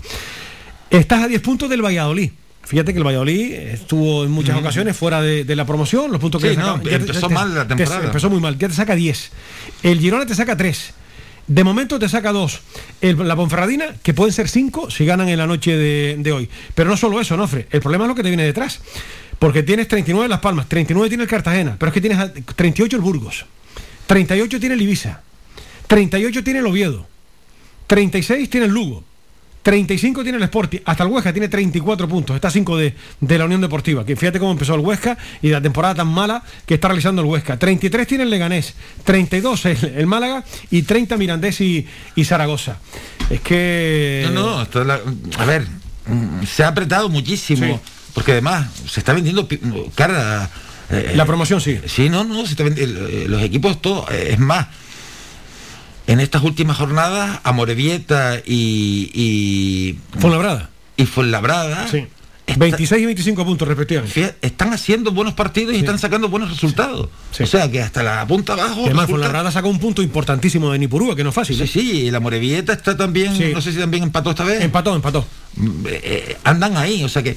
Estás 0.90 1.22
a 1.22 1.28
10 1.28 1.40
puntos 1.40 1.70
del 1.70 1.82
Valladolid. 1.82 2.30
Fíjate 2.62 2.92
que 2.92 2.98
el 2.98 3.04
Valladolid 3.06 3.52
estuvo 3.52 4.24
en 4.24 4.30
muchas 4.30 4.56
ocasiones 4.58 4.94
fuera 4.96 5.22
de, 5.22 5.44
de 5.44 5.56
la 5.56 5.64
promoción, 5.64 6.10
los 6.12 6.20
puntos 6.20 6.42
que 6.42 6.50
Sí, 6.50 6.56
le 6.56 6.62
no, 6.62 6.76
ya 6.82 6.90
te- 6.90 6.94
empezó 6.96 7.28
te- 7.28 7.34
mal 7.34 7.54
la 7.54 7.66
te- 7.66 7.74
temporada. 7.74 8.04
empezó 8.06 8.28
muy 8.30 8.40
mal, 8.40 8.58
ya 8.58 8.68
te 8.68 8.74
saca 8.74 8.94
10. 8.94 9.30
El 9.82 9.98
Girona 10.00 10.26
te 10.26 10.34
saca 10.34 10.56
3. 10.56 10.92
De 11.51 11.64
momento 11.64 11.98
te 11.98 12.09
saca 12.09 12.30
dos. 12.30 12.61
La 13.01 13.34
Ponferradina, 13.34 13.86
que 14.05 14.14
pueden 14.14 14.32
ser 14.32 14.48
cinco 14.48 14.88
si 14.88 15.05
ganan 15.05 15.28
en 15.28 15.36
la 15.36 15.48
noche 15.48 15.76
de, 15.76 16.32
hoy. 16.32 16.48
Pero 16.76 16.88
no 16.88 16.96
solo 16.96 17.20
eso, 17.20 17.36
Nofre. 17.36 17.66
El 17.72 17.80
problema 17.80 18.05
es 18.05 18.09
lo 18.09 18.14
que 18.14 18.22
te 18.22 18.28
viene 18.28 18.44
detrás. 18.44 18.80
Porque 19.40 19.64
tienes 19.64 19.88
39 19.88 20.28
Las 20.28 20.38
Palmas, 20.38 20.68
39 20.68 21.09
tiene 21.09 21.24
el 21.24 21.28
Cartagena, 21.28 21.74
pero 21.76 21.88
es 21.88 21.94
que 21.94 22.01
tienes 22.01 22.20
a- 22.20 22.32
38 22.32 22.94
el 22.96 23.03
Burgos, 23.03 23.46
38 24.07 24.61
tiene 24.61 24.76
el 24.76 24.82
Ibiza, 24.82 25.22
38 25.88 26.44
tiene 26.44 26.61
el 26.61 26.66
Oviedo, 26.66 27.09
36 27.88 28.48
tiene 28.48 28.66
el 28.66 28.72
Lugo, 28.72 29.03
35 29.62 30.22
tiene 30.22 30.38
el 30.38 30.44
Sporting, 30.44 30.78
hasta 30.84 31.02
el 31.04 31.11
Huesca 31.11 31.32
tiene 31.32 31.48
34 31.48 32.08
puntos, 32.08 32.34
está 32.34 32.48
a 32.48 32.50
5 32.50 32.76
de, 32.78 32.94
de 33.20 33.38
la 33.38 33.44
Unión 33.44 33.61
Deportiva, 33.61 34.04
que 34.06 34.16
fíjate 34.16 34.38
cómo 34.38 34.52
empezó 34.52 34.74
el 34.74 34.80
Huesca 34.80 35.18
y 35.42 35.48
la 35.50 35.61
temporada 35.61 35.94
tan 35.96 36.08
mala 36.08 36.42
que 36.64 36.74
está 36.74 36.88
realizando 36.88 37.20
el 37.20 37.28
Huesca. 37.28 37.58
33 37.58 38.06
tiene 38.06 38.24
el 38.24 38.30
Leganés, 38.30 38.74
32 39.04 39.66
el, 39.66 39.84
el 39.96 40.06
Málaga 40.06 40.44
y 40.70 40.82
30 40.82 41.16
Mirandés 41.18 41.61
y, 41.61 41.86
y 42.14 42.24
Zaragoza. 42.24 42.78
Es 43.28 43.40
que... 43.42 44.28
No, 44.32 44.64
no, 44.64 44.84
la- 44.84 45.00
a 45.38 45.44
ver, 45.44 45.66
se 46.50 46.64
ha 46.64 46.68
apretado 46.68 47.08
muchísimo, 47.11 47.80
porque 48.14 48.32
además 48.32 48.66
se 48.88 49.00
está 49.00 49.12
vendiendo 49.12 49.46
cara. 49.94 50.48
eh, 50.90 51.12
La 51.14 51.26
promoción 51.26 51.61
sí. 51.61 51.78
Sí, 51.86 52.08
no, 52.08 52.24
no, 52.24 52.46
se 52.46 52.52
está 52.52 52.64
eh, 52.64 53.26
los 53.28 53.42
equipos 53.42 53.80
todos, 53.82 54.11
eh, 54.11 54.30
es 54.32 54.38
más, 54.38 54.68
en 56.12 56.20
estas 56.20 56.42
últimas 56.42 56.76
jornadas, 56.76 57.40
Amorebieta 57.44 58.38
y, 58.44 59.11
y 59.14 59.98
Fuenlabrada. 60.18 60.70
y 60.96 61.06
Fuenlabrada 61.06 61.86
Sí. 61.88 62.06
26 62.56 63.02
y 63.02 63.06
25 63.06 63.44
puntos 63.44 63.68
respectivamente. 63.68 64.34
están 64.42 64.72
haciendo 64.72 65.12
buenos 65.12 65.34
partidos 65.34 65.72
y 65.72 65.78
están 65.78 66.00
sacando 66.00 66.28
buenos 66.28 66.50
resultados. 66.50 67.08
O 67.40 67.46
sea 67.46 67.70
que 67.70 67.80
hasta 67.80 68.02
la 68.02 68.26
punta 68.26 68.54
abajo. 68.54 68.72
Además, 68.86 69.06
resulta- 69.06 69.06
Fuenlabrada 69.06 69.52
sacó 69.52 69.68
un 69.68 69.78
punto 69.78 70.02
importantísimo 70.02 70.72
de 70.72 70.80
Nipurúa, 70.80 71.14
que 71.14 71.22
no 71.22 71.28
es 71.28 71.34
fácil. 71.36 71.56
Sí, 71.56 71.62
¿eh? 71.62 71.66
sí, 71.68 71.90
y 72.06 72.11
la 72.11 72.18
Morevieta 72.18 72.72
está 72.72 72.96
también, 72.96 73.36
Sí. 73.36 73.52
no 73.54 73.61
sé 73.61 73.72
si 73.72 73.78
también 73.78 74.02
empató 74.02 74.30
esta 74.30 74.42
vez. 74.42 74.61
Empató, 74.62 74.96
empató. 74.96 75.24
Mm, 75.54 75.68
eh, 75.86 76.36
andan 76.42 76.76
ahí, 76.76 77.04
o 77.04 77.08
sea 77.08 77.22
que 77.22 77.36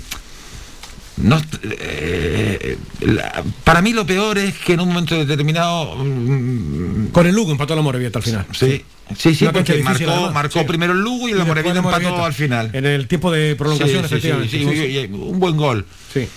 no, 1.17 1.41
eh, 1.63 2.77
la- 3.01 3.43
para 3.63 3.81
mí 3.81 3.93
lo 3.93 4.05
peor 4.05 4.37
es 4.37 4.55
que 4.57 4.73
en 4.73 4.79
un 4.79 4.89
momento 4.89 5.15
determinado 5.25 5.95
mm, 5.95 7.07
Con 7.11 7.27
el 7.27 7.35
Lugo 7.35 7.51
empató 7.51 7.75
la 7.75 7.81
Morevieta 7.81 8.19
al 8.19 8.23
final. 8.23 8.45
sí, 8.51 8.83
sí, 9.17 9.35
sí, 9.35 9.45
porque 9.53 9.73
difícil, 9.77 10.07
marcó, 10.07 10.31
marcó 10.31 10.59
Sí. 10.59 10.65
primero 10.65 10.93
el 10.93 10.99
Lugo 10.99 11.29
y, 11.29 11.33
la 11.33 11.45
Morevieta 11.45 11.79
empató 11.79 12.25
al 12.25 12.33
final. 12.33 12.69
En 12.73 12.85
el 12.85 13.07
tiempo 13.07 13.31
de 13.31 13.55
prolongación, 13.55 14.03
Sí, 14.03 14.09
sí, 14.19 14.27
efectivamente. 14.29 15.09
un 15.13 15.39
buen 15.39 15.55
gol. 15.57 15.85
Sí. 16.13 16.27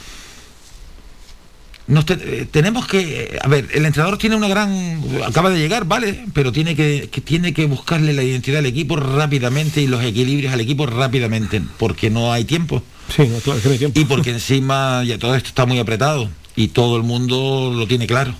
Nos 1.89 2.05
te- 2.05 2.15
eh, 2.15 2.47
tenemos 2.51 2.87
que, 2.87 3.39
a 3.41 3.47
ver, 3.49 3.69
el 3.73 3.87
entrenador 3.87 4.19
tiene 4.19 4.35
una 4.35 4.49
gran, 4.49 5.01
acaba 5.25 5.51
de 5.51 5.59
llegar, 5.59 5.85
vale, 5.85 6.25
pero 6.33 6.51
tiene 6.51 6.75
que, 6.75 7.09
que 7.13 7.21
tiene 7.21 7.55
que 7.55 7.67
buscarle 7.67 8.13
la 8.13 8.25
identidad 8.25 8.59
al 8.59 8.67
equipo 8.67 8.97
rápidamente 8.97 9.81
y 9.81 9.87
los 9.87 10.03
equilibrios 10.03 10.53
al 10.53 10.61
equipo 10.61 10.87
rápidamente, 10.87 11.63
porque 11.79 12.11
no 12.11 12.33
hay 12.33 12.45
tiempo. 12.45 12.83
Sí, 13.15 13.23
no, 13.29 13.39
claro, 13.39 13.61
que 13.63 13.69
no 13.69 13.73
hay 13.73 13.79
tiempo. 13.79 14.01
Y 14.01 14.05
porque 14.05 14.31
encima 14.31 15.05
ya 15.05 15.17
todo 15.19 15.37
esto 15.37 15.49
está 15.49 15.65
muy 15.65 15.79
apretado 15.79 16.29
y 16.57 16.69
todo 16.69 16.97
el 16.97 17.05
mundo 17.05 17.73
lo 17.73 17.87
tiene 17.87 18.09
claro. 18.09 18.35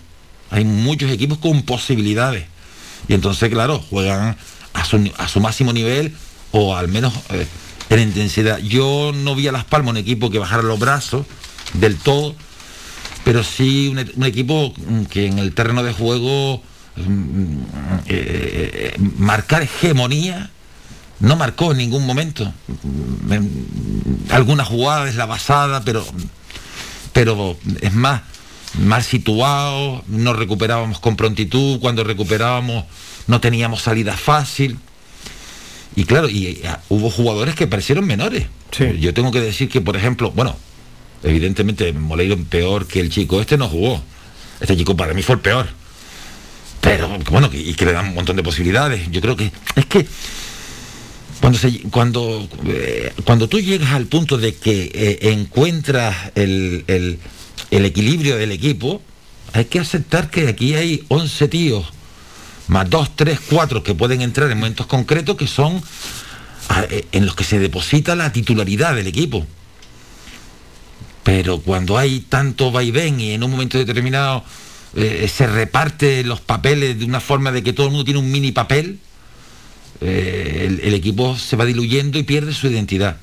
Hay 0.51 0.65
muchos 0.65 1.11
equipos 1.13 1.39
con 1.39 1.63
posibilidades. 1.63 2.47
Y 3.09 3.15
entonces, 3.15 3.49
claro, 3.49 3.79
juegan 3.79 4.37
a 4.73 4.85
su, 4.85 5.09
a 5.19 5.29
su 5.29 5.39
máximo 5.39 5.73
nivel 5.73 6.13
o 6.51 6.75
al 6.75 6.89
menos 6.89 7.13
eh, 7.31 7.47
en 7.91 8.01
intensidad. 8.01 8.59
Yo 8.59 9.13
no 9.15 9.37
vi 9.37 9.47
a 9.47 9.53
Las 9.53 9.65
Palmas 9.65 9.93
un 9.93 9.97
equipo 9.99 10.31
que 10.31 10.41
bajara 10.41 10.63
los 10.63 10.81
brazos 10.81 11.25
del 11.75 11.97
todo, 11.97 12.35
pero 13.27 13.43
sí 13.43 13.89
un, 13.89 13.99
e- 13.99 14.07
un 14.15 14.25
equipo 14.25 14.73
mm, 14.77 15.03
que 15.07 15.27
en 15.27 15.41
el 15.41 15.53
terreno 15.53 15.83
de 15.83 15.93
juego 15.93 16.63
mm, 16.95 17.57
eh, 18.07 18.09
eh, 18.09 18.95
eh, 18.97 19.01
marcar 19.19 19.65
hegemonía 19.65 20.49
no 21.19 21.35
marcó 21.35 21.73
en 21.73 21.79
ningún 21.79 22.07
momento. 22.07 22.55
Mm, 22.85 23.33
en- 23.33 23.67
Alguna 24.31 24.65
jugada 24.65 25.09
es 25.09 25.17
la 25.17 25.27
basada, 25.27 25.83
pero, 25.85 26.07
pero 27.13 27.57
es 27.81 27.93
más, 27.93 28.23
mal 28.79 29.03
situado, 29.03 30.05
no 30.07 30.33
recuperábamos 30.33 31.01
con 31.01 31.17
prontitud, 31.17 31.81
cuando 31.81 32.05
recuperábamos 32.05 32.85
no 33.27 33.41
teníamos 33.41 33.83
salida 33.83 34.17
fácil. 34.17 34.79
Y 35.97 36.05
claro, 36.05 36.29
y, 36.29 36.47
eh, 36.47 36.63
hubo 36.91 37.11
jugadores 37.11 37.57
que 37.57 37.67
parecieron 37.67 38.07
menores. 38.07 38.47
Yo 39.01 39.13
tengo 39.15 39.33
que 39.33 39.41
decir 39.41 39.69
que, 39.69 39.81
por 39.81 39.97
ejemplo, 39.97 40.31
bueno, 40.31 40.55
evidentemente 41.23 41.93
Moleiro 41.93 42.37
peor 42.45 42.87
que 42.87 43.01
el 43.01 43.11
chico 43.11 43.41
este 43.41 43.57
no 43.57 43.69
jugó. 43.69 44.03
Este 44.61 44.77
chico 44.77 44.97
para 44.97 45.15
mí 45.15 45.23
fue 45.23 45.35
el 45.37 45.41
peor. 45.41 45.67
Pero 46.81 47.09
bueno, 47.31 47.51
y 47.53 47.75
que 47.75 47.85
le 47.85 47.93
dan 47.93 48.09
un 48.09 48.15
montón 48.15 48.37
de 48.37 48.43
posibilidades. 48.43 49.11
Yo 49.11 49.21
creo 49.21 49.37
que 49.37 49.51
es 49.75 49.87
que 49.87 50.07
cuando 51.41 51.59
cuando 51.91 52.49
eh, 52.67 53.13
cuando 53.25 53.49
tú 53.49 53.61
llegas 53.61 53.91
al 53.93 54.07
punto 54.07 54.39
de 54.39 54.55
que 54.55 54.91
eh, 54.95 55.19
encuentras 55.33 56.15
el, 56.35 56.85
el- 56.87 57.19
el 57.71 57.85
equilibrio 57.85 58.37
del 58.37 58.53
equipo, 58.53 59.03
hay 59.53 59.65
que 59.65 59.81
aceptar 59.81 60.31
que 60.31 60.47
aquí 60.47 60.75
hay 60.75 61.03
11 61.09 61.49
tíos, 61.49 61.87
más 62.69 62.89
2, 62.89 63.17
3, 63.17 63.41
4 63.51 63.83
que 63.83 63.95
pueden 63.95 64.21
entrar 64.23 64.51
en 64.53 64.59
momentos 64.59 64.87
concretos 64.87 65.37
que 65.37 65.49
son 65.49 65.83
ah, 66.69 66.85
eh, 66.89 67.07
en 67.11 67.27
los 67.27 67.35
que 67.35 67.43
se 67.43 67.59
deposita 67.59 68.15
la 68.15 68.33
titularidad 68.33 68.95
del 68.95 69.09
equipo. 69.09 69.45
Pero 71.27 71.59
cuando 71.61 71.99
hay 71.99 72.21
tanto 72.21 72.71
vaivén 72.71 73.21
y 73.21 73.33
en 73.33 73.43
un 73.43 73.51
momento 73.51 73.77
determinado 73.79 74.45
eh, 74.95 75.29
se 75.29 75.49
reparte 75.49 76.23
los 76.23 76.41
papeles 76.41 76.97
de 77.01 77.05
una 77.05 77.19
forma 77.19 77.51
de 77.51 77.65
que 77.65 77.73
todo 77.73 77.87
el 77.87 77.91
mundo 77.93 78.05
tiene 78.05 78.21
un 78.21 78.31
mini 78.31 78.53
papel, 78.53 79.01
eh, 80.01 80.67
el, 80.69 80.81
el 80.87 80.95
equipo 80.95 81.37
se 81.37 81.57
va 81.57 81.65
diluyendo 81.65 82.17
y 82.21 82.23
pierde 82.23 82.55
su 82.55 82.69
identidad. 82.69 83.17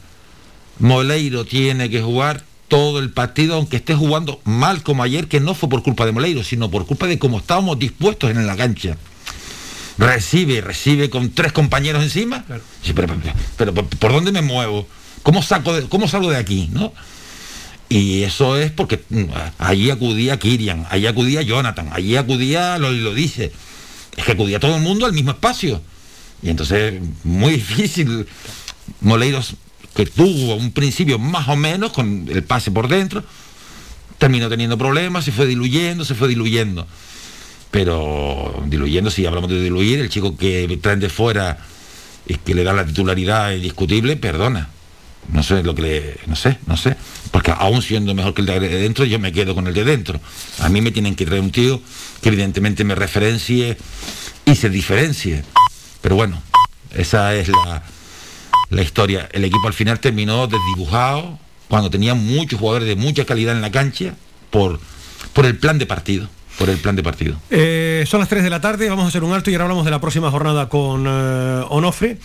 Moleiro 0.79 1.45
tiene 1.45 1.89
que 1.89 2.01
jugar 2.01 2.43
todo 2.67 2.99
el 2.99 3.09
partido, 3.11 3.55
aunque 3.55 3.77
esté 3.77 3.95
jugando 3.95 4.41
mal 4.43 4.83
como 4.83 5.01
ayer, 5.03 5.29
que 5.29 5.39
no 5.39 5.55
fue 5.55 5.69
por 5.69 5.81
culpa 5.81 6.05
de 6.05 6.11
Moleiro, 6.11 6.43
sino 6.43 6.69
por 6.69 6.85
culpa 6.85 7.07
de 7.07 7.17
cómo 7.17 7.37
estábamos 7.37 7.79
dispuestos 7.79 8.31
en 8.31 8.45
la 8.45 8.57
cancha. 8.57 8.97
Recibe, 9.97 10.59
recibe 10.59 11.09
con 11.09 11.29
tres 11.29 11.53
compañeros 11.53 12.03
encima. 12.03 12.43
Sí, 12.83 12.91
pero, 12.93 13.07
pero- 13.07 13.21
pero, 13.57 13.73
pero, 13.73 13.87
¿por 13.87 14.11
dónde 14.11 14.33
me 14.33 14.41
muevo? 14.41 14.87
¿Cómo, 15.21 15.41
saco 15.41 15.71
de- 15.73 15.87
¿Cómo 15.87 16.07
salgo 16.09 16.29
de 16.31 16.37
aquí? 16.37 16.67
¿no? 16.73 16.91
Y 17.93 18.23
eso 18.23 18.57
es 18.57 18.71
porque 18.71 19.03
mm, 19.07 19.25
allí 19.59 19.91
acudía 19.91 20.39
Kirian, 20.39 20.87
allí 20.89 21.05
acudía 21.05 21.43
Jonathan, 21.43 21.89
allí 21.91 22.15
acudía, 22.15 22.79
lo, 22.79 22.91
lo 22.91 23.13
dice, 23.13 23.51
es 24.17 24.25
que 24.25 24.31
acudía 24.31 24.59
todo 24.59 24.77
el 24.77 24.81
mundo 24.81 25.05
al 25.05 25.13
mismo 25.13 25.29
espacio. 25.29 25.79
Y 26.41 26.49
entonces, 26.49 26.99
muy 27.23 27.53
difícil. 27.53 28.25
Moleiros, 29.01 29.57
que 29.95 30.07
tuvo 30.07 30.55
un 30.55 30.71
principio 30.71 31.19
más 31.19 31.47
o 31.49 31.55
menos 31.55 31.91
con 31.91 32.27
el 32.31 32.43
pase 32.43 32.71
por 32.71 32.87
dentro, 32.87 33.23
terminó 34.17 34.49
teniendo 34.49 34.75
problemas, 34.75 35.25
se 35.25 35.31
fue 35.31 35.45
diluyendo, 35.45 36.03
se 36.03 36.15
fue 36.15 36.27
diluyendo. 36.27 36.87
Pero 37.69 38.63
diluyendo, 38.65 39.11
si 39.11 39.27
hablamos 39.27 39.51
de 39.51 39.61
diluir, 39.61 39.99
el 39.99 40.09
chico 40.09 40.35
que 40.35 40.79
traen 40.81 40.99
de 40.99 41.09
fuera 41.09 41.59
y 42.25 42.37
que 42.37 42.55
le 42.55 42.63
da 42.63 42.73
la 42.73 42.87
titularidad 42.87 43.51
indiscutible, 43.51 44.17
perdona. 44.17 44.69
No 45.31 45.43
sé 45.43 45.63
lo 45.63 45.73
que 45.75 45.81
le. 45.81 46.17
No 46.27 46.35
sé, 46.35 46.57
no 46.67 46.77
sé. 46.77 46.95
Porque 47.31 47.51
aún 47.51 47.81
siendo 47.81 48.13
mejor 48.13 48.33
que 48.33 48.41
el 48.41 48.47
de 48.47 48.59
dentro, 48.59 49.05
yo 49.05 49.19
me 49.19 49.31
quedo 49.31 49.55
con 49.55 49.67
el 49.67 49.73
de 49.73 49.83
dentro. 49.83 50.19
A 50.59 50.69
mí 50.69 50.81
me 50.81 50.91
tienen 50.91 51.15
que 51.15 51.25
traer 51.25 51.41
un 51.41 51.51
tío 51.51 51.81
que 52.21 52.29
evidentemente 52.29 52.83
me 52.83 52.95
referencie 52.95 53.77
y 54.45 54.55
se 54.55 54.69
diferencie. 54.69 55.43
Pero 56.01 56.15
bueno, 56.15 56.41
esa 56.91 57.33
es 57.33 57.47
la, 57.47 57.83
la 58.69 58.81
historia. 58.81 59.29
El 59.31 59.45
equipo 59.45 59.67
al 59.67 59.73
final 59.73 59.99
terminó 59.99 60.47
desdibujado 60.47 61.39
cuando 61.67 61.89
tenía 61.89 62.13
muchos 62.13 62.59
jugadores 62.59 62.87
de 62.87 62.95
mucha 62.95 63.25
calidad 63.25 63.55
en 63.55 63.61
la 63.61 63.71
cancha 63.71 64.13
por, 64.51 64.79
por 65.33 65.45
el 65.45 65.57
plan 65.57 65.79
de 65.79 65.85
partido. 65.85 66.29
Por 66.57 66.69
el 66.69 66.77
plan 66.77 66.95
de 66.95 67.03
partido. 67.03 67.35
Eh, 67.49 68.03
son 68.07 68.19
las 68.19 68.29
3 68.29 68.43
de 68.43 68.49
la 68.49 68.61
tarde, 68.61 68.87
vamos 68.89 69.05
a 69.05 69.07
hacer 69.07 69.23
un 69.23 69.33
alto 69.33 69.49
y 69.49 69.53
ahora 69.53 69.65
hablamos 69.65 69.85
de 69.85 69.91
la 69.91 69.99
próxima 69.99 70.29
jornada 70.29 70.69
con 70.69 71.05
eh, 71.07 71.65
Onofre, 71.69 72.17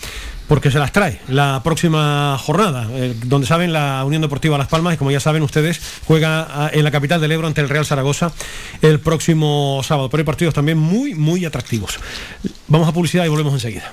porque 0.46 0.70
se 0.70 0.78
las 0.78 0.92
trae 0.92 1.20
la 1.28 1.62
próxima 1.64 2.36
jornada, 2.38 2.88
eh, 2.92 3.14
donde 3.24 3.46
saben 3.46 3.72
la 3.72 4.04
Unión 4.04 4.20
Deportiva 4.22 4.58
Las 4.58 4.68
Palmas, 4.68 4.94
y 4.94 4.96
como 4.96 5.10
ya 5.10 5.20
saben 5.20 5.42
ustedes, 5.42 5.80
juega 6.06 6.46
ah, 6.50 6.70
en 6.72 6.84
la 6.84 6.90
capital 6.90 7.20
del 7.20 7.32
Ebro 7.32 7.46
ante 7.46 7.60
el 7.62 7.68
Real 7.68 7.86
Zaragoza 7.86 8.32
el 8.82 9.00
próximo 9.00 9.80
sábado. 9.82 10.10
Pero 10.10 10.20
hay 10.20 10.26
partidos 10.26 10.54
también 10.54 10.78
muy, 10.78 11.14
muy 11.14 11.44
atractivos. 11.44 11.98
Vamos 12.66 12.88
a 12.88 12.92
publicidad 12.92 13.24
y 13.24 13.28
volvemos 13.28 13.54
enseguida. 13.54 13.92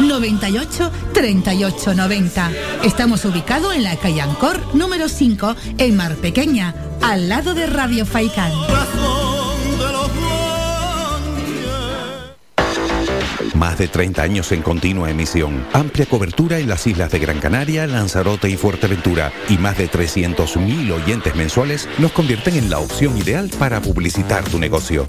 98 0.00 0.90
38 1.12 1.94
90. 1.94 2.50
Estamos 2.84 3.24
ubicados 3.24 3.74
en 3.74 3.84
la 3.84 3.96
calle 3.96 4.20
Ancor 4.20 4.74
número 4.74 5.08
5 5.08 5.56
en 5.78 5.96
Mar 5.96 6.16
Pequeña, 6.16 6.74
al 7.02 7.28
lado 7.28 7.54
de 7.54 7.66
Radio 7.66 8.06
Faicán. 8.06 8.52
Más 13.54 13.78
de 13.78 13.88
30 13.88 14.22
años 14.22 14.52
en 14.52 14.60
continua 14.60 15.10
emisión, 15.10 15.66
amplia 15.72 16.04
cobertura 16.04 16.58
en 16.58 16.68
las 16.68 16.86
islas 16.86 17.10
de 17.10 17.18
Gran 17.18 17.40
Canaria, 17.40 17.86
Lanzarote 17.86 18.50
y 18.50 18.56
Fuerteventura 18.56 19.32
y 19.48 19.56
más 19.56 19.78
de 19.78 19.90
300.000 19.90 20.92
oyentes 20.92 21.34
mensuales 21.34 21.88
nos 21.98 22.12
convierten 22.12 22.56
en 22.56 22.68
la 22.68 22.80
opción 22.80 23.16
ideal 23.16 23.50
para 23.58 23.80
publicitar 23.80 24.44
tu 24.44 24.58
negocio. 24.58 25.06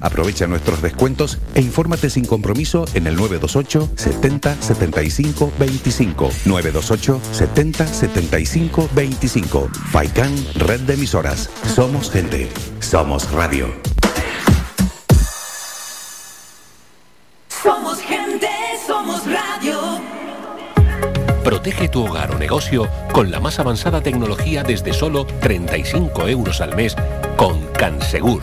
Aprovecha 0.00 0.46
nuestros 0.46 0.82
descuentos 0.82 1.38
e 1.54 1.60
infórmate 1.60 2.10
sin 2.10 2.24
compromiso 2.24 2.84
en 2.94 3.06
el 3.06 3.16
928 3.16 3.90
70 3.96 4.62
75 4.62 5.52
25. 5.58 6.30
928 6.44 7.20
70 7.32 7.86
75 7.86 8.88
25. 8.94 9.70
Faikan 9.90 10.34
Red 10.54 10.80
de 10.80 10.94
Emisoras. 10.94 11.50
Somos 11.74 12.10
gente. 12.10 12.48
Somos 12.80 13.30
radio. 13.32 13.68
Somos 17.62 17.98
gente, 18.00 18.48
somos 18.86 19.22
radio. 19.26 20.00
Protege 21.42 21.88
tu 21.88 22.04
hogar 22.06 22.34
o 22.34 22.38
negocio 22.38 22.88
con 23.12 23.30
la 23.30 23.40
más 23.40 23.58
avanzada 23.58 24.02
tecnología 24.02 24.62
desde 24.62 24.92
solo 24.92 25.24
35 25.26 26.28
euros 26.28 26.60
al 26.60 26.76
mes 26.76 26.94
con 27.36 27.66
Cansegur. 27.72 28.42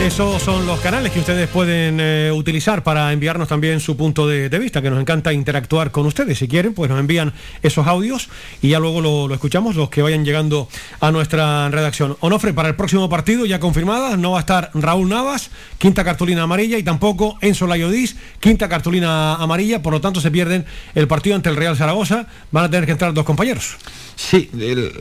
esos 0.00 0.42
son 0.42 0.66
los 0.66 0.80
canales 0.80 1.12
que 1.12 1.18
ustedes 1.18 1.48
pueden 1.48 1.98
eh, 2.00 2.30
utilizar 2.32 2.82
para 2.82 3.12
enviarnos 3.12 3.48
también 3.48 3.80
su 3.80 3.96
punto 3.96 4.26
de, 4.26 4.48
vista, 4.58 4.80
que 4.80 4.90
nos 4.90 5.00
encanta 5.00 5.32
interactuar 5.32 5.90
con 5.90 6.06
ustedes. 6.06 6.38
Si 6.38 6.48
quieren, 6.48 6.72
pues 6.72 6.88
nos 6.88 7.00
envían 7.00 7.32
esos 7.62 7.86
audios 7.86 8.28
y 8.62 8.68
ya 8.70 8.78
luego 8.78 9.00
lo, 9.00 9.34
escuchamos, 9.34 9.76
los 9.76 9.90
que 9.90 10.02
vayan 10.02 10.24
llegando 10.24 10.68
a 11.00 11.10
nuestra 11.10 11.68
redacción. 11.70 12.16
Onofre, 12.20 12.52
para 12.52 12.68
el 12.68 12.76
próximo 12.76 13.08
partido, 13.08 13.44
ya 13.44 13.60
confirmada, 13.60 14.16
no 14.16 14.32
va 14.32 14.38
a 14.38 14.40
estar 14.40 14.70
Raúl 14.74 15.08
Navas, 15.08 15.50
quinta 15.78 16.04
cartulina 16.04 16.42
amarilla, 16.42 16.78
y 16.78 16.82
tampoco 16.82 17.36
Enzo 17.40 17.66
Layodis, 17.66 18.16
quinta 18.40 18.68
cartulina 18.68 19.34
amarilla, 19.34 19.82
por 19.82 19.92
lo 19.92 20.00
tanto 20.00 20.20
se 20.20 20.30
pierden 20.30 20.64
el 20.94 21.08
partido 21.08 21.34
ante 21.36 21.48
el 21.48 21.56
Real 21.56 21.76
Zaragoza. 21.76 22.26
Van 22.52 22.64
a 22.64 22.70
tener 22.70 22.86
que 22.86 22.92
entrar 22.92 23.12
dos 23.14 23.24
compañeros. 23.24 23.76
Sí, 24.14 24.48
el, 24.58 24.92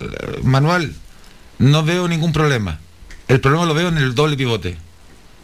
Manuel, 0.43 0.95
no 1.59 1.83
veo 1.83 2.07
ningún 2.07 2.33
problema. 2.33 2.79
El 3.27 3.39
problema 3.41 3.65
lo 3.65 3.73
veo 3.73 3.89
en 3.89 3.97
el 3.97 4.15
doble 4.15 4.35
pivote. 4.37 4.86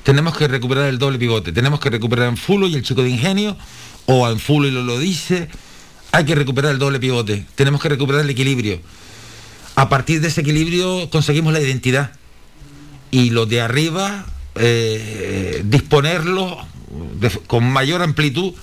Tenemos 0.04 0.38
que 0.38 0.48
recuperar 0.48 0.86
el 0.88 1.00
doble 1.00 1.18
pivote. 1.18 1.52
Tenemos 1.52 1.80
que 1.80 1.90
recuperar 1.90 2.26
a 2.26 2.30
Anfulo 2.30 2.68
y 2.68 2.76
el 2.76 2.84
chico 2.84 3.04
de 3.04 3.10
ingenio, 3.10 3.58
o 4.06 4.26
Anfulo 4.26 4.68
y 4.68 4.72
lo, 4.72 4.84
lo 4.84 5.00
dice. 5.00 5.48
Hay 6.12 6.26
que 6.26 6.36
recuperar 6.36 6.72
el 6.72 6.80
doble 6.80 7.00
pivote. 7.00 7.46
Tenemos 7.56 7.82
que 7.82 7.90
recuperar 7.90 8.22
el 8.22 8.30
equilibrio. 8.30 8.82
A 9.76 9.90
partir 9.90 10.22
de 10.22 10.28
ese 10.28 10.42
equilibrio 10.42 11.10
conseguimos 11.10 11.54
la 11.54 11.62
identidad. 11.62 12.12
Y 13.12 13.30
lo 13.30 13.46
de 13.46 13.62
arriba, 13.62 14.26
eh, 14.56 15.62
disponerlo 15.66 16.58
de- 17.20 17.30
con 17.48 17.64
mayor 17.72 18.02
amplitud 18.02 18.54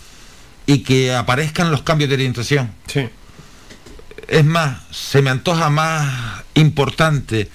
y 0.67 0.79
que 0.81 1.15
aparezcan 1.15 1.71
los 1.71 1.83
cambios 1.83 2.11
de 2.11 2.15
orientación. 2.15 2.71
Sí. 2.87 3.09
Es 4.29 4.45
más, 4.45 4.83
se 4.93 5.23
me 5.23 5.31
antoja 5.31 5.71
más 5.71 6.45
importante 6.55 7.49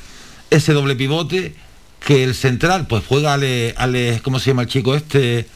ese 0.50 0.74
doble 0.74 0.96
pivote 0.96 1.56
que 2.06 2.24
el 2.24 2.36
central, 2.36 2.88
pues 2.88 3.04
juega 3.08 3.34
Ale, 3.34 3.74
Ale- 3.78 4.22
¿cómo 4.24 4.40
se 4.40 4.52
llama 4.52 4.62
el 4.62 4.68
chico 4.68 4.96
este? 4.96 5.48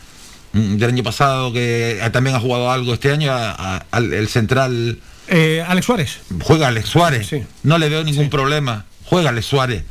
Mm, 0.54 0.78
Del 0.78 0.90
año 0.90 1.04
pasado, 1.04 1.54
que 1.54 2.02
también 2.12 2.36
ha 2.36 2.40
jugado 2.40 2.72
algo 2.72 2.94
este 2.94 3.12
año, 3.12 3.32
a- 3.32 3.86
el 3.94 4.28
central. 4.28 5.00
Eh, 5.28 5.64
Alex 5.68 5.86
Suárez. 5.86 6.18
Juega 6.42 6.68
Alex 6.70 6.90
Suárez. 6.90 7.30
No 7.64 7.78
le 7.78 7.88
veo 7.88 8.04
ningún 8.04 8.30
problema. 8.32 8.86
Juega 9.06 9.30
Alex 9.30 9.46
Suárez. 9.46 9.84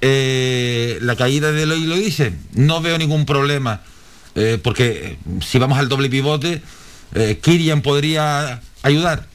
Eh, 0.00 0.98
la 1.00 1.16
caída 1.16 1.52
de 1.52 1.62
Eloy 1.62 1.84
lo 1.86 1.94
dice. 1.96 2.32
No 2.52 2.80
veo 2.80 2.98
ningún 2.98 3.24
problema. 3.24 3.82
Eh, 4.34 4.58
porque 4.62 5.16
si 5.46 5.58
vamos 5.58 5.78
al 5.78 5.88
doble 5.88 6.10
pivote, 6.10 6.60
eh, 7.14 7.38
Kirian 7.40 7.80
podría 7.82 8.60
ayudar. 8.82 9.26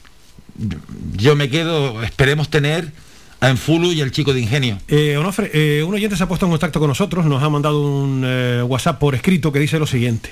yo 1.16 1.36
me 1.36 1.48
quedo, 1.48 2.02
esperemos 2.02 2.50
tener 2.50 2.92
a 3.40 3.48
Enfulu 3.48 3.92
y 3.92 4.00
al 4.02 4.10
chico 4.10 4.32
de 4.32 4.40
Ingenio. 4.40 4.78
Eh, 4.88 5.16
Onofre, 5.16 5.50
eh, 5.52 5.82
un 5.82 5.94
oyente 5.94 6.16
se 6.16 6.22
ha 6.22 6.28
puesto 6.28 6.46
en 6.46 6.52
contacto 6.52 6.78
con 6.78 6.88
nosotros, 6.88 7.24
nos 7.24 7.42
ha 7.42 7.48
mandado 7.48 7.80
un 7.80 8.22
eh, 8.24 8.62
WhatsApp 8.62 8.98
por 8.98 9.14
escrito 9.14 9.50
que 9.50 9.58
dice 9.58 9.78
lo 9.78 9.86
siguiente. 9.86 10.30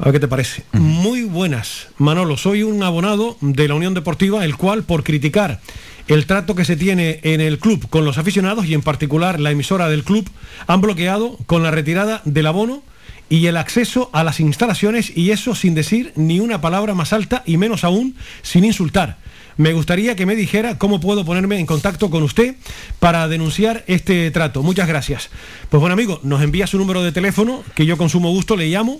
A 0.00 0.06
ver 0.06 0.14
qué 0.14 0.20
te 0.20 0.28
parece. 0.28 0.64
Muy 0.72 1.22
buenas, 1.22 1.88
Manolo. 1.98 2.36
Soy 2.36 2.64
un 2.64 2.82
abonado 2.82 3.36
de 3.40 3.68
la 3.68 3.74
Unión 3.76 3.94
Deportiva, 3.94 4.44
el 4.44 4.56
cual, 4.56 4.82
por 4.82 5.04
criticar 5.04 5.60
el 6.08 6.26
trato 6.26 6.54
que 6.54 6.64
se 6.64 6.76
tiene 6.76 7.20
en 7.22 7.40
el 7.40 7.58
club 7.58 7.88
con 7.88 8.04
los 8.04 8.18
aficionados 8.18 8.66
y 8.66 8.74
en 8.74 8.82
particular 8.82 9.38
la 9.38 9.52
emisora 9.52 9.88
del 9.88 10.02
club, 10.02 10.28
han 10.66 10.80
bloqueado 10.80 11.38
con 11.46 11.62
la 11.62 11.70
retirada 11.70 12.20
del 12.24 12.46
abono 12.46 12.82
y 13.30 13.46
el 13.46 13.56
acceso 13.56 14.10
a 14.12 14.24
las 14.24 14.40
instalaciones 14.40 15.16
y 15.16 15.30
eso 15.30 15.54
sin 15.54 15.74
decir 15.74 16.12
ni 16.16 16.40
una 16.40 16.60
palabra 16.60 16.94
más 16.94 17.12
alta 17.12 17.42
y 17.46 17.56
menos 17.56 17.84
aún 17.84 18.16
sin 18.42 18.64
insultar. 18.64 19.18
Me 19.56 19.72
gustaría 19.72 20.16
que 20.16 20.26
me 20.26 20.34
dijera 20.34 20.78
cómo 20.78 21.00
puedo 21.00 21.24
ponerme 21.24 21.58
en 21.58 21.66
contacto 21.66 22.10
con 22.10 22.22
usted 22.22 22.56
para 22.98 23.28
denunciar 23.28 23.84
este 23.86 24.30
trato. 24.30 24.62
Muchas 24.62 24.88
gracias. 24.88 25.30
Pues 25.70 25.80
bueno, 25.80 25.92
amigo, 25.92 26.18
nos 26.24 26.42
envía 26.42 26.66
su 26.66 26.76
número 26.76 27.02
de 27.02 27.12
teléfono, 27.12 27.62
que 27.74 27.86
yo 27.86 27.96
con 27.96 28.10
sumo 28.10 28.30
gusto 28.30 28.56
le 28.56 28.66
llamo 28.66 28.98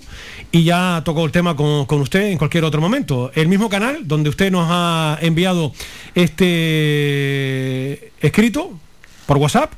y 0.51 0.63
ya 0.63 1.01
tocó 1.03 1.25
el 1.25 1.31
tema 1.31 1.55
con, 1.55 1.85
con 1.85 1.99
usted 1.99 2.27
en 2.31 2.37
cualquier 2.37 2.63
otro 2.63 2.79
momento. 2.79 3.31
El 3.35 3.49
mismo 3.49 3.67
canal 3.69 4.07
donde 4.07 4.29
usted 4.29 4.49
nos 4.51 4.67
ha 4.69 5.17
enviado 5.21 5.73
este 6.15 8.11
escrito 8.21 8.71
por 9.25 9.37
WhatsApp. 9.37 9.73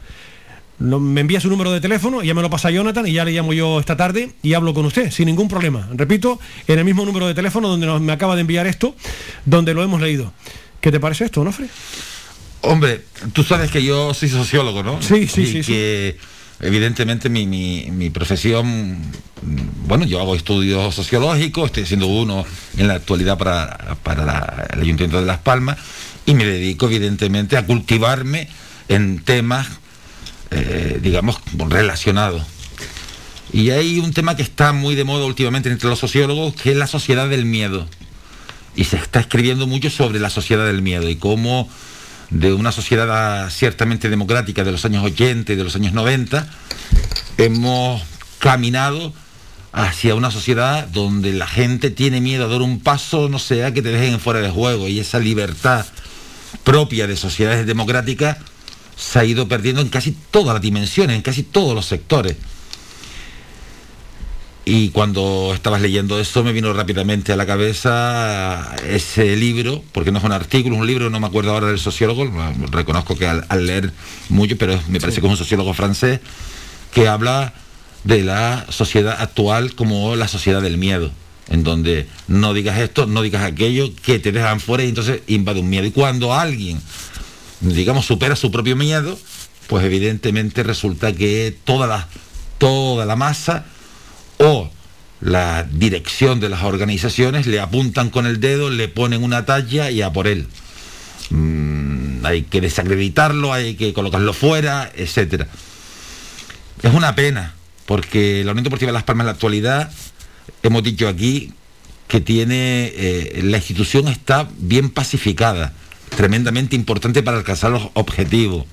Me 0.80 1.22
envía 1.22 1.42
su 1.42 1.50
número 1.50 1.72
de 1.72 1.82
teléfono, 1.82 2.22
ya 2.22 2.36
me 2.36 2.44
lo 2.44 2.52
pasa 2.52 2.70
Jonathan 2.70 3.08
y 3.08 3.14
ya 3.14 3.26
le 3.26 3.32
llamo 3.32 3.52
yo 3.52 3.80
esta 3.80 3.98
tarde 3.98 4.34
y 4.44 4.54
hablo 4.54 4.76
con 4.76 4.86
usted 4.86 5.10
sin 5.10 5.26
ningún 5.26 5.48
problema. 5.48 5.90
Repito, 5.92 6.40
en 6.68 6.78
el 6.78 6.86
mismo 6.86 7.04
número 7.04 7.26
de 7.26 7.34
teléfono 7.34 7.68
donde 7.68 7.88
me 8.00 8.14
acaba 8.14 8.36
de 8.36 8.42
enviar 8.42 8.68
esto, 8.68 8.96
donde 9.44 9.74
lo 9.74 9.82
hemos 9.82 10.00
leído. 10.00 10.34
¿Qué 10.88 10.92
te 10.94 11.02
parece 11.02 11.26
esto, 11.26 11.42
Onofre? 11.42 11.68
Hombre, 12.62 13.04
tú 13.34 13.44
sabes 13.44 13.70
que 13.70 13.84
yo 13.84 14.14
soy 14.14 14.30
sociólogo, 14.30 14.84
¿no? 14.84 15.02
Sí, 15.02 15.28
sí, 15.28 15.42
Y 15.42 15.46
sí, 15.48 15.64
sí. 15.64 15.74
Que 15.74 16.18
evidentemente 16.62 17.28
mi, 17.28 17.46
mi- 17.46 17.90
mi 17.92 18.10
profesión, 18.10 18.98
bueno, 19.86 20.06
yo 20.06 20.22
hago 20.22 20.34
estudios 20.34 20.96
sociológicos, 20.96 21.66
estoy 21.66 21.84
haciendo 21.84 22.08
uno 22.08 22.46
en 22.78 22.88
la 22.88 22.94
actualidad 22.94 23.38
para, 23.38 23.98
para 24.02 24.24
la- 24.24 24.68
el 24.72 24.80
Ayuntamiento 24.80 25.20
de 25.20 25.26
Las 25.26 25.40
Palmas 25.40 25.78
y 26.26 26.36
me 26.36 26.46
dedico 26.46 26.86
evidentemente 26.86 27.58
a 27.58 27.66
cultivarme 27.66 28.48
en 28.88 29.20
temas, 29.26 29.68
eh, 30.52 31.00
digamos, 31.02 31.38
relacionados. 31.68 32.44
Y 33.52 33.72
hay 33.72 34.00
un 34.00 34.14
tema 34.14 34.38
que 34.38 34.44
está 34.44 34.72
muy 34.72 34.96
de 34.96 35.04
moda 35.04 35.26
últimamente 35.26 35.70
entre 35.70 35.90
los 35.90 36.00
sociólogos, 36.00 36.56
que 36.56 36.72
es 36.72 36.78
la 36.78 36.88
sociedad 36.88 37.28
del 37.28 37.44
miedo 37.44 37.90
y 38.78 38.86
se 38.86 38.96
está 38.96 39.20
escribiendo 39.20 39.68
mucho 39.68 39.90
sobre 39.90 40.20
la 40.20 40.30
sociedad 40.30 40.66
del 40.66 40.82
miedo 40.82 41.10
y 41.10 41.18
cómo 41.18 41.68
de 42.30 42.54
una 42.54 42.72
sociedad 42.72 43.50
ciertamente 43.50 44.10
democrática 44.10 44.64
de 44.64 44.72
los 44.72 44.86
años 44.86 45.04
80 45.04 45.52
y 45.52 45.56
de 45.56 45.64
los 45.64 45.76
años 45.76 45.94
90 45.94 46.48
hemos 47.38 48.04
caminado 48.40 49.14
hacia 49.74 50.16
una 50.16 50.32
sociedad 50.32 50.88
donde 50.88 51.34
la 51.34 51.48
gente 51.48 51.90
tiene 51.90 52.22
miedo 52.22 52.46
a 52.46 52.48
dar 52.48 52.62
un 52.62 52.80
paso, 52.80 53.30
no 53.30 53.40
sea 53.40 53.74
que 53.74 53.82
te 53.82 53.90
dejen 53.90 54.20
fuera 54.20 54.42
de 54.42 54.50
juego 54.50 54.88
y 54.88 55.00
esa 55.00 55.20
libertad 55.20 55.86
propia 56.64 57.08
de 57.08 57.18
sociedades 57.18 57.66
democráticas 57.66 58.38
se 58.96 59.20
ha 59.20 59.26
ido 59.26 59.48
perdiendo 59.48 59.82
en 59.82 59.90
casi 59.90 60.16
todas 60.32 60.54
las 60.54 60.62
dimensiones, 60.62 61.16
en 61.16 61.22
casi 61.22 61.44
todos 61.44 61.74
los 61.74 61.86
sectores. 61.86 62.36
Y 64.70 64.90
cuando 64.90 65.52
estabas 65.54 65.80
leyendo 65.80 66.20
eso 66.20 66.44
me 66.44 66.52
vino 66.52 66.74
rápidamente 66.74 67.32
a 67.32 67.38
la 67.38 67.46
cabeza 67.46 68.76
ese 68.86 69.38
libro, 69.38 69.82
porque 69.94 70.12
no 70.12 70.18
es 70.20 70.26
un 70.26 70.34
artículo, 70.34 70.76
es 70.76 70.82
un 70.82 70.88
libro, 70.88 71.10
no 71.10 71.22
me 71.22 71.28
acuerdo 71.28 71.52
ahora 71.52 71.68
del 71.68 71.80
sociólogo, 71.80 72.26
lo- 72.26 72.68
reconozco 72.70 73.16
que 73.18 73.28
al, 73.28 73.46
al 73.48 73.66
leer 73.66 73.94
mucho, 74.28 74.58
pero 74.58 74.78
me 74.90 75.00
parece 75.00 75.22
que 75.22 75.28
es 75.28 75.32
un 75.32 75.38
sociólogo 75.38 75.74
francés, 75.74 76.20
que 76.94 77.08
habla 77.08 77.54
de 78.04 78.24
la 78.24 78.66
sociedad 78.68 79.16
actual 79.22 79.74
como 79.74 80.18
la 80.18 80.28
sociedad 80.28 80.62
del 80.62 80.78
miedo, 80.78 81.12
en 81.50 81.64
donde 81.64 82.06
no 82.28 82.54
digas 82.54 82.78
esto, 82.80 83.06
no 83.06 83.22
digas 83.22 83.44
aquello, 83.44 83.96
que 84.04 84.20
te 84.20 84.34
dejan 84.34 84.60
fuera 84.60 84.84
y 84.84 84.90
entonces 84.90 85.22
invade 85.28 85.62
un 85.62 85.70
miedo. 85.70 85.86
Y 85.86 85.92
cuando 85.92 86.34
alguien, 86.34 86.82
digamos, 87.62 88.06
supera 88.06 88.36
su 88.36 88.52
propio 88.52 88.76
miedo, 88.76 89.18
pues 89.68 89.86
evidentemente 89.86 90.62
resulta 90.64 91.14
que 91.14 91.56
toda 91.64 91.88
la, 91.88 92.10
toda 92.58 93.06
la 93.06 93.16
masa 93.16 93.64
o 94.38 94.70
la 95.20 95.64
dirección 95.64 96.40
de 96.40 96.50
las 96.50 96.64
organizaciones 96.64 97.48
le 97.48 97.60
apuntan 97.60 98.10
con 98.10 98.26
el 98.26 98.40
dedo, 98.40 98.70
le 98.70 98.88
ponen 98.88 99.24
una 99.24 99.46
talla 99.46 99.90
y 99.90 100.02
a 100.02 100.14
por 100.14 100.28
él. 100.28 100.48
Mm, 101.30 102.26
hay 102.26 102.44
que 102.44 102.62
desacreditarlo, 102.62 103.54
hay 103.54 103.76
que 103.76 103.94
colocarlo 103.94 104.34
fuera, 104.34 104.92
etcétera. 104.96 105.48
Es 106.84 106.94
una 106.94 107.16
pena, 107.16 107.56
porque 107.86 108.44
la 108.46 108.52
Unión 108.52 108.66
Deportiva 108.66 108.90
de 108.90 108.94
Las 108.94 109.04
Palmas 109.04 109.24
en 109.24 109.28
la 109.28 109.32
actualidad, 109.34 109.92
hemos 110.62 110.84
dicho 110.84 111.08
aquí 111.08 111.54
que 112.08 112.22
tiene, 112.22 112.94
eh, 112.96 113.42
la 113.44 113.58
institución 113.58 114.08
está 114.08 114.48
bien 114.58 114.90
pacificada, 114.90 115.74
tremendamente 116.16 116.76
importante 116.76 117.24
para 117.24 117.38
alcanzar 117.38 117.72
los 117.72 117.90
objetivos. 117.94 118.66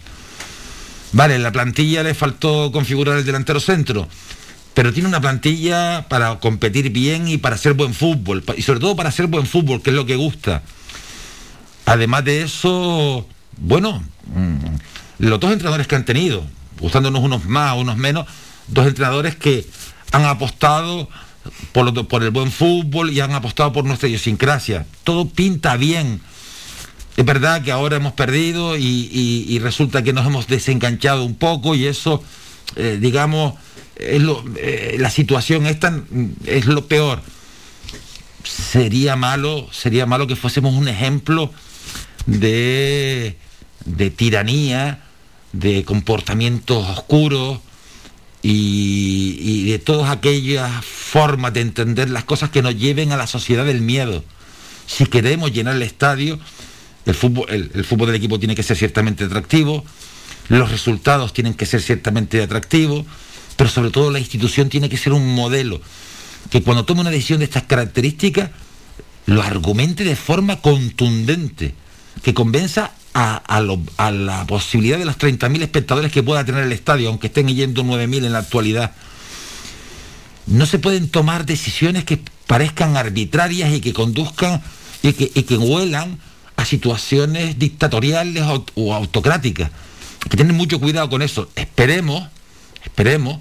Vale, 1.13 1.39
la 1.39 1.53
plantilla 1.53 2.03
le 2.03 2.15
faltó 2.15 2.71
configurar 2.73 3.17
el 3.17 3.25
delantero 3.25 3.61
centro, 3.61 4.09
pero 4.75 4.93
tiene 4.93 5.09
una 5.09 5.21
plantilla 5.21 6.07
para 6.09 6.39
competir 6.41 6.91
bien 6.91 7.29
y 7.29 7.39
para 7.39 7.55
hacer 7.55 7.75
buen 7.75 7.95
fútbol, 7.95 8.45
y 8.57 8.63
sobre 8.63 8.81
todo 8.81 8.97
para 8.97 9.09
hacer 9.09 9.27
buen 9.29 9.47
fútbol, 9.47 9.81
que 9.83 9.91
es 9.91 9.97
lo 9.97 10.05
que 10.07 10.17
gusta. 10.17 10.63
Además 11.87 12.25
de 12.25 12.43
eso, 12.43 13.27
bueno, 13.59 14.03
mm, 14.27 14.57
los 15.19 15.39
dos 15.41 15.53
entrenadores 15.53 15.87
que 15.87 15.97
han 15.97 16.05
tenido, 16.05 16.45
gustándonos 16.81 17.23
unos 17.23 17.45
más, 17.45 17.77
unos 17.77 17.97
menos, 17.97 18.27
dos 18.69 18.87
entrenadores 18.87 19.37
que 19.37 19.67
han 20.13 20.25
apostado 20.25 21.09
por, 21.73 21.85
lo- 21.93 22.09
por 22.09 22.23
el 22.23 22.31
buen 22.31 22.51
fútbol 22.51 23.11
y 23.13 23.21
han 23.21 23.33
apostado 23.33 23.73
por 23.73 23.85
nuestra 23.85 24.09
idiosincrasia. 24.09 24.87
Todo 25.05 25.29
pinta 25.29 25.77
bien. 25.77 26.21
Es 27.17 27.25
verdad 27.25 27.63
que 27.63 27.71
ahora 27.71 27.97
hemos 27.97 28.15
perdido 28.15 28.77
y, 28.77 28.83
y- 29.13 29.45
y 29.49 29.59
resulta 29.59 30.03
que 30.03 30.13
nos 30.13 30.27
hemos 30.27 30.47
desenganchado 30.47 31.23
un 31.25 31.35
poco 31.35 31.75
y 31.75 31.87
eso, 31.87 32.25
eh, 32.77 32.99
digamos, 33.01 33.55
eh, 33.97 34.97
la 34.99 35.11
situación 35.11 35.67
esta 35.67 36.03
es 36.47 36.67
lo 36.67 36.87
peor. 36.87 37.23
Sería 38.45 39.17
malo, 39.17 39.69
sería 39.73 40.07
malo 40.07 40.27
que 40.27 40.37
fuésemos 40.37 40.75
un 40.75 40.89
ejemplo 40.89 41.51
de, 42.27 43.37
de 43.85 44.11
tiranía, 44.11 45.03
de 45.53 45.85
comportamientos 45.85 46.89
oscuros 46.89 47.61
y, 48.43 49.71
de 49.71 49.79
todas 49.79 50.11
aquellas 50.11 50.85
formas 50.85 51.55
de 51.55 51.63
entender 51.63 52.11
las 52.11 52.25
cosas 52.25 52.51
que 52.51 52.61
nos 52.61 52.77
lleven 52.77 53.13
a 53.13 53.17
la 53.17 53.27
sociedad 53.27 53.65
del 53.65 53.81
miedo. 53.81 54.23
Si 54.87 55.07
queremos 55.07 55.53
llenar 55.53 55.77
el 55.77 55.83
estadio, 55.83 56.39
el 57.07 57.15
fútbol, 57.15 57.47
el 57.49 57.85
fútbol 57.85 58.09
del 58.09 58.17
equipo 58.17 58.39
tiene 58.39 58.55
que 58.55 58.63
ser 58.63 58.77
ciertamente 58.77 59.25
atractivo, 59.25 59.85
los 60.49 60.71
resultados 60.71 61.33
tienen 61.33 61.55
que 61.55 61.65
ser 61.65 61.81
ciertamente 61.81 62.43
atractivos, 62.43 63.07
pero 63.57 63.71
sobre 63.71 63.91
todo 63.91 64.11
la 64.11 64.19
institución 64.19 64.69
tiene 64.69 64.89
que 64.89 64.97
ser 64.97 65.13
un 65.13 65.35
modelo 65.35 65.81
que 66.51 66.63
cuando 66.63 66.85
tome 66.85 67.01
una 67.01 67.11
decisión 67.11 67.39
de 67.39 67.47
estas 67.47 67.65
características 67.65 68.51
lo 69.27 69.43
argumente 69.43 70.05
de 70.05 70.17
forma 70.17 70.61
contundente, 70.61 71.75
que 72.23 72.35
convenza 72.35 72.93
a, 73.15 73.61
la 73.61 74.47
posibilidad 74.47 74.99
de 74.99 75.05
los 75.05 75.17
30.000 75.19 75.63
espectadores 75.63 76.13
que 76.13 76.23
pueda 76.23 76.45
tener 76.45 76.65
el 76.65 76.73
estadio, 76.73 77.09
aunque 77.09 77.29
estén 77.29 77.49
yendo 77.49 77.83
9.000 77.85 78.27
en 78.27 78.33
la 78.33 78.41
actualidad. 78.41 78.93
No 80.47 80.67
se 80.67 80.79
pueden 80.79 81.09
tomar 81.09 81.47
decisiones 81.47 82.05
que 82.05 82.21
parezcan 82.47 82.97
arbitrarias 82.97 83.73
y 83.73 83.81
que 83.81 83.93
conduzcan 83.93 84.63
y 85.03 85.13
que, 85.13 85.31
y 85.35 85.55
huelan 85.55 86.19
a 86.57 86.65
situaciones 86.65 87.59
dictatoriales 87.59 88.43
o, 88.43 88.67
o 88.75 88.95
autocráticas. 88.95 89.71
Hay 90.23 90.29
que 90.29 90.37
tener 90.37 90.53
mucho 90.53 90.81
cuidado 90.81 91.09
con 91.09 91.23
eso. 91.23 91.49
Esperemos, 91.55 92.29
esperemos 92.85 93.41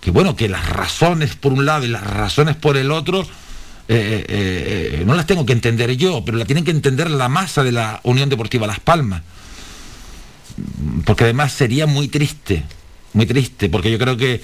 que 0.00 0.10
bueno, 0.10 0.36
que 0.36 0.48
las 0.48 0.68
razones 0.68 1.34
por 1.34 1.52
un 1.52 1.66
lado 1.66 1.84
y 1.84 1.88
las 1.88 2.04
razones 2.04 2.56
por 2.56 2.76
el 2.76 2.90
otro, 2.90 3.22
eh, 3.22 4.24
eh, 4.28 4.98
eh, 5.00 5.02
no 5.04 5.14
las 5.14 5.26
tengo 5.26 5.44
que 5.44 5.52
entender 5.52 5.96
yo, 5.96 6.24
pero 6.24 6.38
las 6.38 6.46
tienen 6.46 6.64
que 6.64 6.70
entender 6.70 7.10
la 7.10 7.28
masa 7.28 7.64
de 7.64 7.72
la 7.72 8.00
Unión 8.04 8.28
Deportiva 8.28 8.66
Las 8.66 8.80
Palmas. 8.80 9.22
Porque 11.04 11.24
además 11.24 11.52
sería 11.52 11.86
muy 11.86 12.08
triste, 12.08 12.64
muy 13.12 13.26
triste, 13.26 13.68
porque 13.68 13.90
yo 13.90 13.98
creo 13.98 14.16
que 14.16 14.40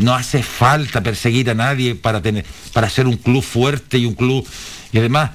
no 0.00 0.14
hace 0.14 0.42
falta 0.42 1.02
perseguir 1.02 1.50
a 1.50 1.54
nadie 1.54 1.94
para 1.94 2.22
tener, 2.22 2.44
para 2.72 2.88
ser 2.88 3.06
un 3.06 3.16
club 3.16 3.42
fuerte 3.42 3.98
y 3.98 4.06
un 4.06 4.14
club. 4.14 4.46
Y 4.92 4.98
además, 4.98 5.30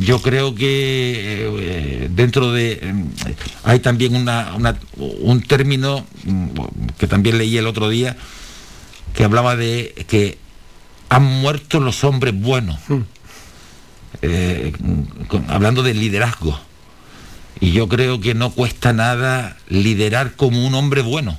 yo 0.00 0.20
creo 0.22 0.54
que 0.54 1.46
eh, 1.58 2.08
dentro 2.10 2.52
de 2.52 2.72
eh, 2.82 2.94
hay 3.64 3.80
también 3.80 4.14
una- 4.14 4.54
una- 4.54 4.78
un 4.96 5.42
término 5.42 6.06
mm, 6.24 6.48
que 6.98 7.06
también 7.06 7.38
leí 7.38 7.56
el 7.56 7.66
otro 7.66 7.88
día 7.88 8.16
que 9.14 9.24
hablaba 9.24 9.56
de 9.56 9.94
que 10.08 10.38
han 11.08 11.24
muerto 11.24 11.80
los 11.80 12.04
hombres 12.04 12.34
buenos. 12.40 12.78
eh, 14.22 14.72
con- 15.28 15.48
hablando 15.50 15.82
de 15.82 15.94
liderazgo. 15.94 16.58
Y 17.60 17.72
yo 17.72 17.88
creo 17.88 18.20
que 18.20 18.34
no 18.34 18.50
cuesta 18.50 18.92
nada 18.92 19.56
liderar 19.68 20.34
como 20.36 20.66
un 20.66 20.74
hombre 20.74 21.02
bueno. 21.02 21.38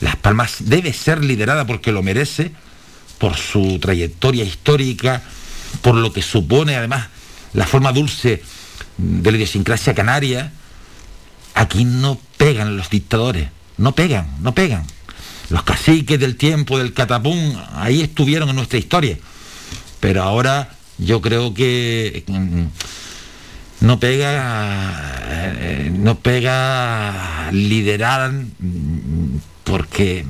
Las 0.00 0.16
Palmas 0.16 0.56
debe 0.60 0.92
ser 0.92 1.22
liderada 1.24 1.66
porque 1.66 1.92
lo 1.92 2.02
merece, 2.02 2.50
por 3.18 3.36
su 3.36 3.78
trayectoria 3.78 4.44
histórica, 4.44 5.22
por 5.82 5.94
lo 5.94 6.12
que 6.12 6.22
supone 6.22 6.76
además 6.76 7.08
la 7.52 7.66
forma 7.66 7.92
dulce 7.92 8.42
de 8.96 9.30
la 9.30 9.36
idiosincrasia 9.36 9.94
canaria. 9.94 10.52
Aquí 11.54 11.84
no 11.84 12.18
pegan 12.36 12.76
los 12.76 12.90
dictadores, 12.90 13.48
no 13.76 13.94
pegan, 13.94 14.28
no 14.40 14.54
pegan. 14.54 14.84
Los 15.50 15.62
caciques 15.62 16.18
del 16.18 16.36
tiempo 16.36 16.78
del 16.78 16.92
catapum, 16.92 17.56
ahí 17.74 18.02
estuvieron 18.02 18.48
en 18.48 18.56
nuestra 18.56 18.78
historia. 18.78 19.18
Pero 20.00 20.22
ahora 20.22 20.74
yo 20.98 21.20
creo 21.20 21.54
que 21.54 22.24
mm, 22.26 23.86
no 23.86 24.00
pega 24.00 25.22
eh, 25.28 25.92
no 25.94 26.18
pega 26.18 27.50
liderar 27.52 28.32
mm, 28.32 29.38
porque 29.64 30.24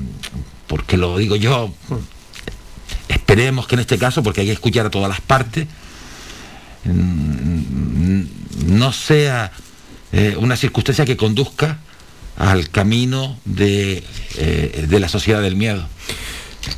porque 0.67 0.97
lo 0.97 1.17
digo 1.17 1.35
yo 1.35 1.73
esperemos 3.07 3.67
que 3.67 3.75
en 3.75 3.81
este 3.81 3.97
caso 3.97 4.23
porque 4.23 4.41
hay 4.41 4.47
que 4.47 4.53
escuchar 4.53 4.85
a 4.85 4.89
todas 4.89 5.09
las 5.09 5.21
partes 5.21 5.67
no 8.65 8.91
sea 8.93 9.51
eh, 10.11 10.35
una 10.37 10.55
circunstancia 10.55 11.05
que 11.05 11.17
conduzca 11.17 11.79
al 12.37 12.69
camino 12.69 13.39
de, 13.45 14.03
eh, 14.37 14.85
de 14.87 14.99
la 14.99 15.09
sociedad 15.09 15.41
del 15.41 15.55
miedo. 15.55 15.87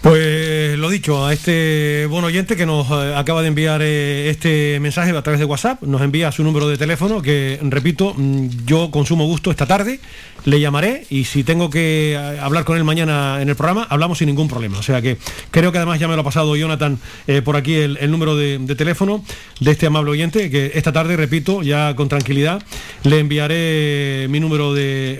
Pues 0.01 0.77
lo 0.77 0.89
dicho, 0.89 1.25
a 1.25 1.33
este 1.33 2.05
buen 2.07 2.23
oyente 2.23 2.55
que 2.55 2.65
nos 2.65 2.89
eh, 2.91 3.15
acaba 3.15 3.41
de 3.41 3.47
enviar 3.47 3.81
eh, 3.81 4.29
este 4.29 4.79
mensaje 4.79 5.11
a 5.15 5.21
través 5.21 5.39
de 5.39 5.45
WhatsApp, 5.45 5.81
nos 5.83 6.01
envía 6.01 6.31
su 6.31 6.43
número 6.43 6.67
de 6.67 6.77
teléfono, 6.77 7.21
que 7.21 7.59
repito, 7.61 8.13
mm, 8.15 8.65
yo 8.65 8.91
con 8.91 9.05
sumo 9.05 9.25
gusto 9.25 9.49
esta 9.49 9.65
tarde 9.65 9.99
le 10.45 10.59
llamaré 10.59 11.05
y 11.09 11.23
si 11.23 11.43
tengo 11.43 11.69
que 11.69 12.13
eh, 12.13 12.39
hablar 12.39 12.63
con 12.63 12.77
él 12.77 12.83
mañana 12.83 13.41
en 13.41 13.49
el 13.49 13.55
programa, 13.55 13.87
hablamos 13.89 14.17
sin 14.17 14.27
ningún 14.27 14.47
problema. 14.47 14.77
O 14.77 14.83
sea 14.83 15.01
que 15.01 15.17
creo 15.51 15.71
que 15.71 15.77
además 15.77 15.99
ya 15.99 16.07
me 16.07 16.15
lo 16.15 16.21
ha 16.21 16.25
pasado 16.25 16.55
Jonathan 16.55 16.99
por 17.43 17.55
aquí 17.55 17.75
el, 17.75 18.11
número 18.11 18.35
de, 18.35 18.59
teléfono 18.75 19.23
de 19.59 19.71
este 19.71 19.87
amable 19.87 20.11
oyente, 20.11 20.49
que 20.49 20.71
esta 20.75 20.91
tarde, 20.91 21.15
repito, 21.15 21.63
ya 21.63 21.95
con 21.95 22.09
tranquilidad, 22.09 22.61
le 23.03 23.19
enviaré 23.19 24.27
mi 24.29 24.39
número 24.39 24.73
de... 24.73 25.19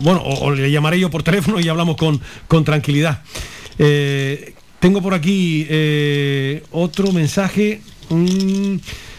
bueno, 0.00 0.20
o, 0.20 0.46
o 0.46 0.50
le 0.52 0.70
llamaré 0.70 0.98
yo 0.98 1.10
por 1.10 1.22
teléfono 1.22 1.60
y 1.60 1.68
hablamos 1.68 1.96
con, 1.96 2.20
con 2.48 2.64
tranquilidad. 2.64 3.22
Eh, 3.78 4.54
tengo 4.80 5.02
por 5.02 5.14
aquí 5.14 5.66
eh, 5.68 6.62
otro 6.70 7.12
mensaje. 7.12 7.80
mm, 8.08 8.76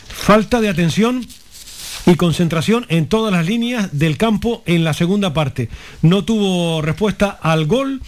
falta 0.07 0.61
de 0.61 0.69
atención 0.69 1.25
y 2.05 2.15
concentración 2.15 2.85
en 2.89 3.07
todas 3.07 3.31
las 3.31 3.45
líneas 3.45 3.97
del 3.97 4.17
campo 4.17 4.63
en 4.65 4.83
la 4.83 4.93
segunda 4.93 5.33
parte. 5.33 5.69
No 6.01 6.23
tuvo 6.23 6.81
respuesta 6.81 7.29
al 7.41 7.65
gol 7.65 8.01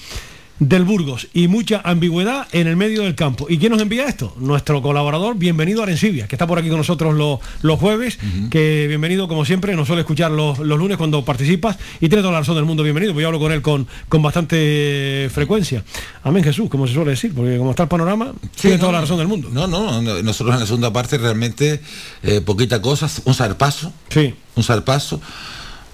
del 0.59 0.83
Burgos 0.83 1.27
y 1.33 1.47
mucha 1.47 1.81
ambigüedad 1.83 2.47
en 2.51 2.67
el 2.67 2.75
medio 2.75 3.03
del 3.03 3.15
campo. 3.15 3.47
¿Y 3.49 3.57
quién 3.57 3.71
nos 3.71 3.81
envía 3.81 4.05
esto? 4.05 4.33
Nuestro 4.37 4.81
colaborador, 4.81 5.37
bienvenido 5.37 5.81
Arencibia, 5.81 6.27
que 6.27 6.35
está 6.35 6.47
por 6.47 6.59
aquí 6.59 6.69
con 6.69 6.77
nosotros 6.77 7.15
los, 7.15 7.39
los 7.61 7.79
jueves, 7.79 8.19
que 8.49 8.85
bienvenido 8.87 9.27
como 9.27 9.45
siempre, 9.45 9.75
nos 9.75 9.87
suele 9.87 10.01
escuchar 10.01 10.31
los, 10.31 10.59
los 10.59 10.77
lunes 10.77 10.97
cuando 10.97 11.23
participas 11.23 11.77
y 12.01 12.09
tiene 12.09 12.21
toda 12.21 12.33
la 12.33 12.39
razón 12.39 12.55
del 12.55 12.65
mundo, 12.65 12.83
bienvenido, 12.83 13.13
pues 13.13 13.23
yo 13.23 13.27
hablo 13.27 13.39
con 13.39 13.51
él 13.51 13.61
con, 13.61 13.87
con 14.09 14.21
bastante 14.21 15.29
frecuencia. 15.33 15.83
Amén 16.23 16.43
Jesús, 16.43 16.69
como 16.69 16.87
se 16.87 16.93
suele 16.93 17.11
decir, 17.11 17.33
porque 17.33 17.57
como 17.57 17.71
está 17.71 17.83
el 17.83 17.89
panorama, 17.89 18.33
tiene 18.59 18.77
no, 18.77 18.81
toda 18.81 18.93
la 18.93 19.01
razón 19.01 19.17
del 19.17 19.27
mundo. 19.27 19.49
No, 19.51 19.67
no, 19.67 20.01
no, 20.01 20.21
nosotros 20.21 20.53
en 20.55 20.59
la 20.59 20.65
segunda 20.65 20.91
parte 20.91 21.17
realmente 21.17 21.79
eh, 22.23 22.41
poquita 22.41 22.81
cosa, 22.81 23.09
un 23.25 23.33
zarpazo. 23.33 23.93
Sí. 24.09 24.33
Un 24.55 24.63
zarpazo 24.63 25.21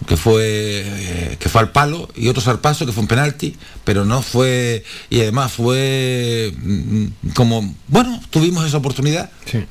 que 0.07 0.17
fue 0.17 0.83
eh, 0.85 1.37
que 1.39 1.49
fue 1.49 1.61
al 1.61 1.71
palo 1.71 2.09
y 2.15 2.27
otro 2.27 2.41
zarpazo 2.41 2.85
que 2.85 2.91
fue 2.91 3.01
un 3.01 3.07
penalti, 3.07 3.55
pero 3.83 4.05
no 4.05 4.21
fue 4.21 4.83
y 5.09 5.21
además 5.21 5.51
fue 5.51 6.53
mm, 6.57 7.05
como 7.33 7.75
bueno, 7.87 8.21
tuvimos 8.29 8.65
esa 8.65 8.77
oportunidad. 8.77 9.29
Sí. 9.45 9.65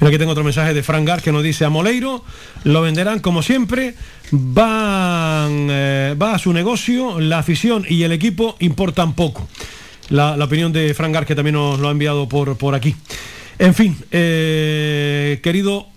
Mira, 0.00 0.08
aquí 0.08 0.18
tengo 0.18 0.32
otro 0.32 0.44
mensaje 0.44 0.74
de 0.74 0.82
Fran 0.82 1.04
Gar 1.04 1.22
que 1.22 1.32
nos 1.32 1.42
dice 1.42 1.64
a 1.64 1.70
Moleiro, 1.70 2.24
lo 2.64 2.82
venderán 2.82 3.20
como 3.20 3.42
siempre, 3.42 3.94
van, 4.30 5.68
eh, 5.70 6.14
va 6.20 6.34
a 6.34 6.38
su 6.38 6.52
negocio, 6.52 7.20
la 7.20 7.38
afición 7.38 7.86
y 7.88 8.02
el 8.02 8.12
equipo 8.12 8.56
importan 8.60 9.14
poco. 9.14 9.48
La, 10.10 10.34
opinión 10.34 10.72
de 10.72 10.92
Fran 10.94 11.12
Gar 11.12 11.24
que 11.24 11.34
también 11.34 11.54
nos 11.54 11.80
lo 11.80 11.88
ha 11.88 11.92
enviado 11.92 12.28
por, 12.28 12.56
por 12.58 12.74
aquí. 12.74 12.94
En 13.58 13.74
fin, 13.74 13.96
eh, 14.10 15.40
querido... 15.42 15.91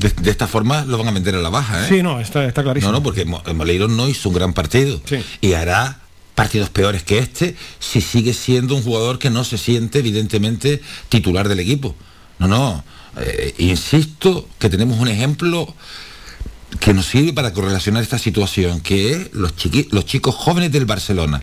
De, 0.00 0.08
de 0.08 0.30
esta 0.30 0.46
forma 0.48 0.84
lo 0.86 0.96
van 0.98 1.08
a 1.08 1.10
vender 1.12 1.34
a 1.34 1.38
la 1.38 1.50
baja, 1.50 1.84
¿eh? 1.84 1.88
Sí, 1.88 2.02
no, 2.02 2.20
está, 2.20 2.44
está 2.46 2.62
clarísimo. 2.62 2.90
No, 2.90 2.98
no, 2.98 3.02
porque 3.02 3.24
Mo- 3.24 3.42
Moleiro 3.54 3.86
no 3.86 4.08
hizo 4.08 4.30
un 4.30 4.34
gran 4.34 4.52
partido 4.54 5.00
y 5.40 5.52
hará 5.52 6.00
partidos 6.34 6.70
peores 6.70 7.02
que 7.02 7.18
este 7.18 7.54
si 7.78 8.00
sigue 8.00 8.32
siendo 8.32 8.74
un 8.74 8.82
jugador 8.82 9.18
que 9.18 9.28
no 9.30 9.44
se 9.44 9.58
siente 9.58 9.98
evidentemente 9.98 10.80
titular 11.10 11.48
del 11.48 11.60
equipo. 11.60 11.94
No, 12.38 12.48
no, 12.48 12.84
eh, 13.18 13.54
insisto 13.58 14.48
que 14.58 14.70
tenemos 14.70 14.98
un 14.98 15.08
ejemplo 15.08 15.74
que 16.78 16.94
nos 16.94 17.06
sirve 17.06 17.32
para 17.32 17.52
correlacionar 17.52 18.02
esta 18.02 18.18
situación, 18.18 18.80
que 18.80 19.12
es 19.12 19.34
los, 19.34 19.56
chiqui- 19.56 19.88
los 19.90 20.06
chicos 20.06 20.34
jóvenes 20.34 20.70
del 20.72 20.84
Barcelona. 20.86 21.40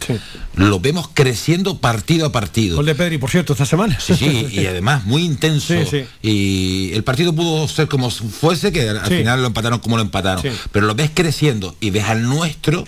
Lo 0.56 0.80
vemos 0.80 1.10
creciendo 1.14 1.80
partido 1.80 2.26
a 2.28 2.32
partido. 2.32 2.78
Gol 2.78 2.86
de 2.86 2.96
Pedri, 2.96 3.18
por 3.18 3.30
cierto, 3.30 3.54
esta 3.54 3.66
semana. 3.66 4.00
Sí, 4.00 4.16
sí, 4.16 4.48
y 4.52 4.66
además 4.66 5.06
muy 5.06 5.24
intenso. 5.24 5.74
Sí, 5.74 5.86
sí. 5.90 6.06
Y 6.22 6.94
el 6.94 7.04
partido 7.04 7.34
pudo 7.34 7.68
ser 7.68 7.88
como 7.88 8.10
fuese, 8.10 8.72
que 8.72 8.90
al 8.90 9.08
Sí. 9.08 9.18
final 9.18 9.42
lo 9.42 9.48
empataron 9.48 9.80
como 9.80 9.98
lo 9.98 10.04
empataron. 10.04 10.42
Sí. 10.42 10.50
Pero 10.72 10.88
lo 10.88 10.96
ves 10.96 11.12
creciendo 11.14 11.76
y 11.82 11.90
ves 11.90 12.06
al 12.06 12.24
nuestro 12.24 12.86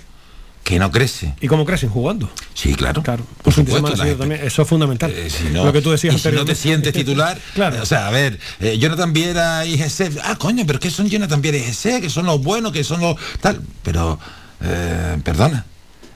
que 0.70 0.78
no 0.78 0.92
crece. 0.92 1.34
¿Y 1.42 1.48
cómo 1.48 1.66
crecen? 1.66 1.90
Jugando. 1.90 2.30
Sí, 2.54 2.76
claro. 2.76 3.02
Claro. 3.02 3.24
Por 3.26 3.44
Pues 3.46 3.56
fin 3.56 3.66
de 3.66 3.72
supuesto, 3.74 3.98
también, 4.20 4.40
eso 4.44 4.62
es 4.62 4.68
fundamental. 4.68 5.10
Eh, 5.12 5.28
si 5.32 5.46
no- 5.46 5.66
lo 5.66 5.74
que 5.74 5.82
tú 5.82 5.90
decías 5.90 6.14
y 6.14 6.20
si 6.20 6.30
no 6.32 6.46
te 6.46 6.54
sientes 6.54 6.94
titular, 7.02 7.42
Claro. 7.56 7.82
o 7.82 7.86
sea, 7.88 8.08
a 8.08 8.12
ver, 8.12 8.40
eh, 8.60 8.78
Jonathan 8.78 9.12
Viera 9.12 9.66
y 9.66 9.78
GC, 9.78 10.12
ah, 10.24 10.36
coño, 10.38 10.66
pero 10.68 10.80
¿qué 10.80 10.92
son 10.92 11.10
Jonathan 11.10 11.42
Viera 11.42 11.58
y 11.58 11.62
GC? 11.64 12.02
Que 12.02 12.10
son 12.12 12.28
los 12.28 12.40
buenos, 12.44 12.72
que 12.72 12.84
son 12.84 13.02
los 13.02 13.16
tal, 13.42 13.62
pero 13.82 14.20
eh, 14.62 15.18
perdona. 15.24 15.66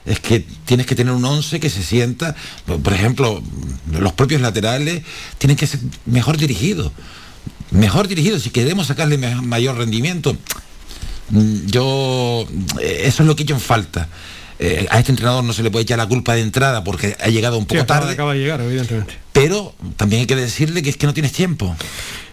Es 0.06 0.20
que 0.20 0.46
tienes 0.66 0.86
que 0.86 0.94
tener 0.94 1.12
un 1.12 1.24
11 1.24 1.58
que 1.58 1.68
se 1.68 1.82
sienta, 1.82 2.36
por 2.64 2.80
por 2.80 2.92
ejemplo, 2.92 3.42
los 3.90 4.12
propios 4.12 4.40
laterales 4.40 5.02
tienen 5.38 5.56
que 5.56 5.66
ser 5.66 5.80
mejor 6.06 6.36
dirigidos. 6.36 6.92
Mejor 7.72 8.06
dirigidos, 8.06 8.42
si 8.42 8.50
queremos 8.50 8.86
sacarle 8.86 9.18
mayor 9.18 9.76
rendimiento. 9.78 10.36
Mm, 11.30 11.66
Yo, 11.66 12.46
eh, 12.80 13.02
eso 13.06 13.22
es 13.22 13.26
lo 13.26 13.34
que 13.34 13.42
hecho 13.44 13.54
en 13.54 13.60
falta. 13.60 14.08
Eh, 14.60 14.86
a 14.90 15.00
este 15.00 15.10
entrenador 15.12 15.42
no 15.42 15.52
se 15.52 15.62
le 15.64 15.70
puede 15.70 15.82
echar 15.82 15.98
la 15.98 16.06
culpa 16.06 16.34
de 16.34 16.40
entrada 16.42 16.84
porque 16.84 17.16
ha 17.20 17.28
llegado 17.28 17.58
un 17.58 17.66
poco 17.66 17.84
tarde. 17.86 18.12
acaba 18.12 18.34
de 18.34 18.38
llegar, 18.40 18.60
evidentemente. 18.60 19.14
Pero 19.32 19.74
también 19.96 20.20
hay 20.20 20.26
que 20.26 20.36
decirle 20.36 20.80
que 20.82 20.90
es 20.90 20.96
que 20.96 21.06
no 21.06 21.12
tienes 21.14 21.32
tiempo. 21.32 21.74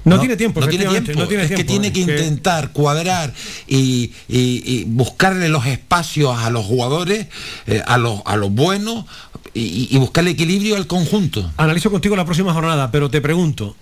No 0.03 0.19
tiene 0.19 0.35
tiempo, 0.35 0.59
No 0.61 0.67
tiene 0.67 0.85
tiempo. 0.85 1.11
no 1.19 1.27
tiene 1.27 1.43
es 1.43 1.51
que 1.51 1.63
tiene 1.63 1.87
es 1.87 1.93
que 1.93 1.99
intentar 1.99 2.71
cuadrar 2.71 3.33
y, 3.67 4.11
y- 4.27 4.63
y 4.65 4.83
buscarle 4.87 5.47
los 5.49 5.65
espacios 5.67 6.37
a 6.37 6.49
los 6.49 6.65
jugadores, 6.65 7.27
eh, 7.67 7.81
a, 7.85 7.97
los, 7.97 8.21
a 8.25 8.35
los 8.35 8.51
buenos 8.51 9.05
y, 9.53 9.87
y 9.91 9.97
buscarle 9.99 10.31
equilibrio 10.31 10.75
al 10.75 10.87
conjunto. 10.87 11.51
Analizo 11.57 11.91
contigo 11.91 12.15
la 12.15 12.25
próxima 12.25 12.51
jornada, 12.53 12.89
pero 12.91 13.09
te 13.11 13.21
pregunto, 13.21 13.75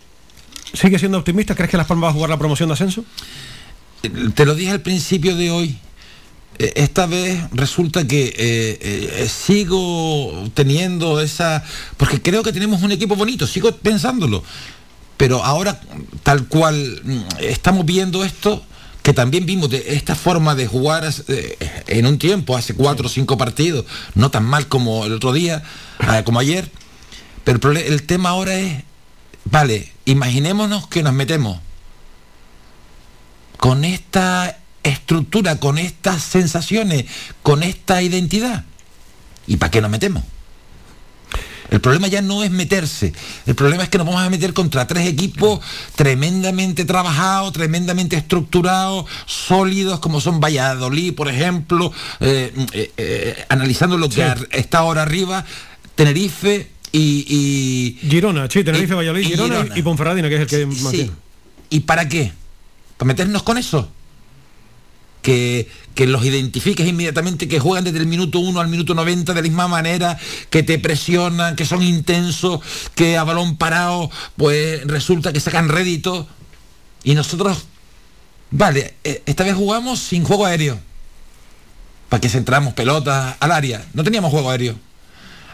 ¿sigue 0.74 0.99
siendo 0.99 1.18
optimista? 1.18 1.56
¿Crees 1.56 1.72
que 1.72 1.78
Las 1.78 1.88
Palmas 1.88 2.07
va 2.07 2.11
a 2.11 2.14
jugar 2.14 2.30
la 2.30 2.38
promoción 2.40 2.68
de 2.70 2.74
ascenso? 2.74 3.03
Te 4.34 4.45
lo 4.45 4.56
dije 4.56 4.72
al 4.72 4.82
principio 4.82 5.36
de 5.36 5.52
hoy. 5.52 5.78
Eh, 6.60 6.73
Esta 6.76 7.06
vez 7.07 7.41
resulta 7.52 8.06
que 8.06 8.26
eh, 8.27 8.77
eh, 9.18 9.30
sigo 9.30 10.49
teniendo 10.53 11.22
esa... 11.22 11.64
Porque 11.98 12.22
creo 12.22 12.44
que 12.44 12.53
tenemos 12.53 12.84
un 12.84 12.91
equipo 12.91 13.15
bonito, 13.15 13.48
sigo 13.48 13.76
pensándolo. 13.76 14.44
Pero 15.18 15.44
ahora, 15.44 15.81
tal 16.23 16.48
cual 16.48 17.02
mm, 17.03 17.22
estamos 17.41 17.86
viendo 17.86 18.23
esto, 18.23 18.64
que 19.02 19.14
también 19.14 19.45
vimos 19.45 19.69
de 19.69 19.95
esta 19.95 20.15
forma 20.15 20.56
de 20.56 20.68
jugar 20.68 21.10
en 21.88 22.06
un 22.06 22.19
tiempo, 22.19 22.56
hace 22.56 22.73
cuatro 22.73 23.07
o 23.07 23.10
cinco 23.10 23.38
partidos, 23.38 23.86
no 24.14 24.30
tan 24.30 24.44
mal 24.45 24.68
como 24.68 25.06
el 25.06 25.14
otro 25.14 25.34
día, 25.34 25.64
eh, 26.02 26.23
como 26.23 26.40
ayer. 26.40 26.69
Pero 27.44 27.72
el 27.72 28.03
tema 28.03 28.30
ahora 28.30 28.56
es, 28.60 28.84
vale, 29.45 29.91
imaginémonos 30.06 30.88
que 30.88 31.02
nos 31.02 31.14
metemos 31.14 31.60
con 33.57 33.84
esta 33.84 34.60
estructura, 34.90 35.56
con 35.60 35.78
estas 35.78 36.22
sensaciones, 36.22 37.06
con 37.41 37.64
esta 37.64 38.02
identidad. 38.02 38.66
¿Y 39.48 39.57
para 39.57 39.72
qué 39.72 39.82
nos 39.82 39.90
metemos? 39.91 40.24
El 41.72 41.82
problema 41.82 42.07
ya 42.07 42.24
no 42.24 42.44
es 42.44 42.49
meterse, 42.49 43.14
el 43.45 43.53
problema 43.53 43.84
es 43.84 43.90
que 43.90 43.99
nos 43.99 44.07
vamos 44.07 44.24
a 44.24 44.30
meter 44.32 44.53
contra 44.53 44.88
tres 44.88 45.07
equipos 45.07 45.60
tremendamente 45.95 46.84
trabajados, 46.84 47.53
tremendamente 47.53 48.16
estructurados, 48.16 49.06
sólidos, 49.28 49.99
como 49.99 50.20
son 50.20 50.40
Valladolid, 50.40 51.14
por 51.14 51.28
ejemplo, 51.28 51.94
eh, 52.22 52.52
eh, 52.74 52.91
eh, 52.98 53.45
analizando 53.49 53.99
lo 53.99 54.10
que 54.10 54.26
está 54.49 54.80
ahora 54.80 55.03
arriba, 55.03 55.45
Tenerife 55.94 56.72
y, 56.91 57.99
Girona, 58.02 58.49
sí, 58.49 58.64
Tenerife, 58.64 58.94
y- 58.94 58.98
Valladolid, 58.98 59.22
y 59.22 59.26
Girona, 59.30 59.56
Girona. 59.57 59.78
y 59.78 59.82
Ponferradina, 59.84 60.28
que 60.28 60.36
es 60.36 60.41
el 60.41 60.48
que 60.48 60.66
más 60.66 60.78
Sí. 60.91 60.98
tiene. 60.98 61.11
¿Y 61.70 61.82
para 61.82 62.10
qué? 62.10 62.32
¿Para 62.98 63.07
meternos 63.10 63.44
con 63.44 63.60
eso? 63.60 63.91
Que, 65.30 66.07
los 66.07 66.23
identifiques 66.26 66.88
inmediatamente, 66.88 67.47
que 67.47 67.60
juegan 67.60 67.84
desde 67.84 67.99
el 67.99 68.07
minuto 68.07 68.39
1 68.39 68.60
al 68.60 68.68
minuto 68.68 68.95
90 68.95 69.34
de 69.34 69.41
la 69.41 69.47
misma 69.47 69.68
manera, 69.68 70.18
que 70.49 70.64
te 70.64 70.80
presionan, 70.80 71.56
que 71.56 71.65
son 71.65 71.84
intensos, 71.84 72.61
que 72.95 73.18
a 73.18 73.23
balón 73.26 73.57
parado, 73.57 74.10
pues 74.38 74.88
resulta 74.88 75.31
que 75.34 75.39
sacan 75.39 75.69
rédito. 75.69 76.26
Y 77.03 77.14
nosotros, 77.14 77.65
vale, 78.49 78.95
eh, 79.03 79.22
esta 79.27 79.43
vez 79.43 79.53
jugamos 79.53 79.99
sin 79.99 80.23
juego 80.23 80.45
aéreo. 80.45 80.80
Para 82.07 82.22
que 82.22 82.30
centramos 82.30 82.73
pelotas 82.73 83.35
al 83.39 83.51
área. 83.51 83.85
No 83.93 84.03
teníamos 84.03 84.31
juego 84.31 84.49
aéreo. 84.49 84.80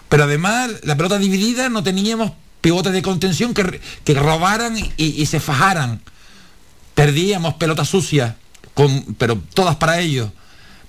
Pero 0.07 0.23
además, 0.23 0.71
la 0.83 0.95
pelota 0.95 1.17
dividida 1.17 1.67
no 1.67 1.83
teníamos 1.83 2.31
pivotes 2.61 2.93
de 2.93 3.01
contención 3.01 3.53
que, 3.53 3.81
que 4.05 4.13
robaran 4.13 4.77
y, 4.77 4.93
y 4.97 5.25
se 5.25 5.41
fajaran. 5.41 6.01
Perdíamos 6.93 7.55
pelotas 7.55 7.89
sucias, 7.89 8.35
con, 8.75 9.15
pero 9.17 9.41
todas 9.55 9.77
para 9.77 9.99
ellos. 9.99 10.29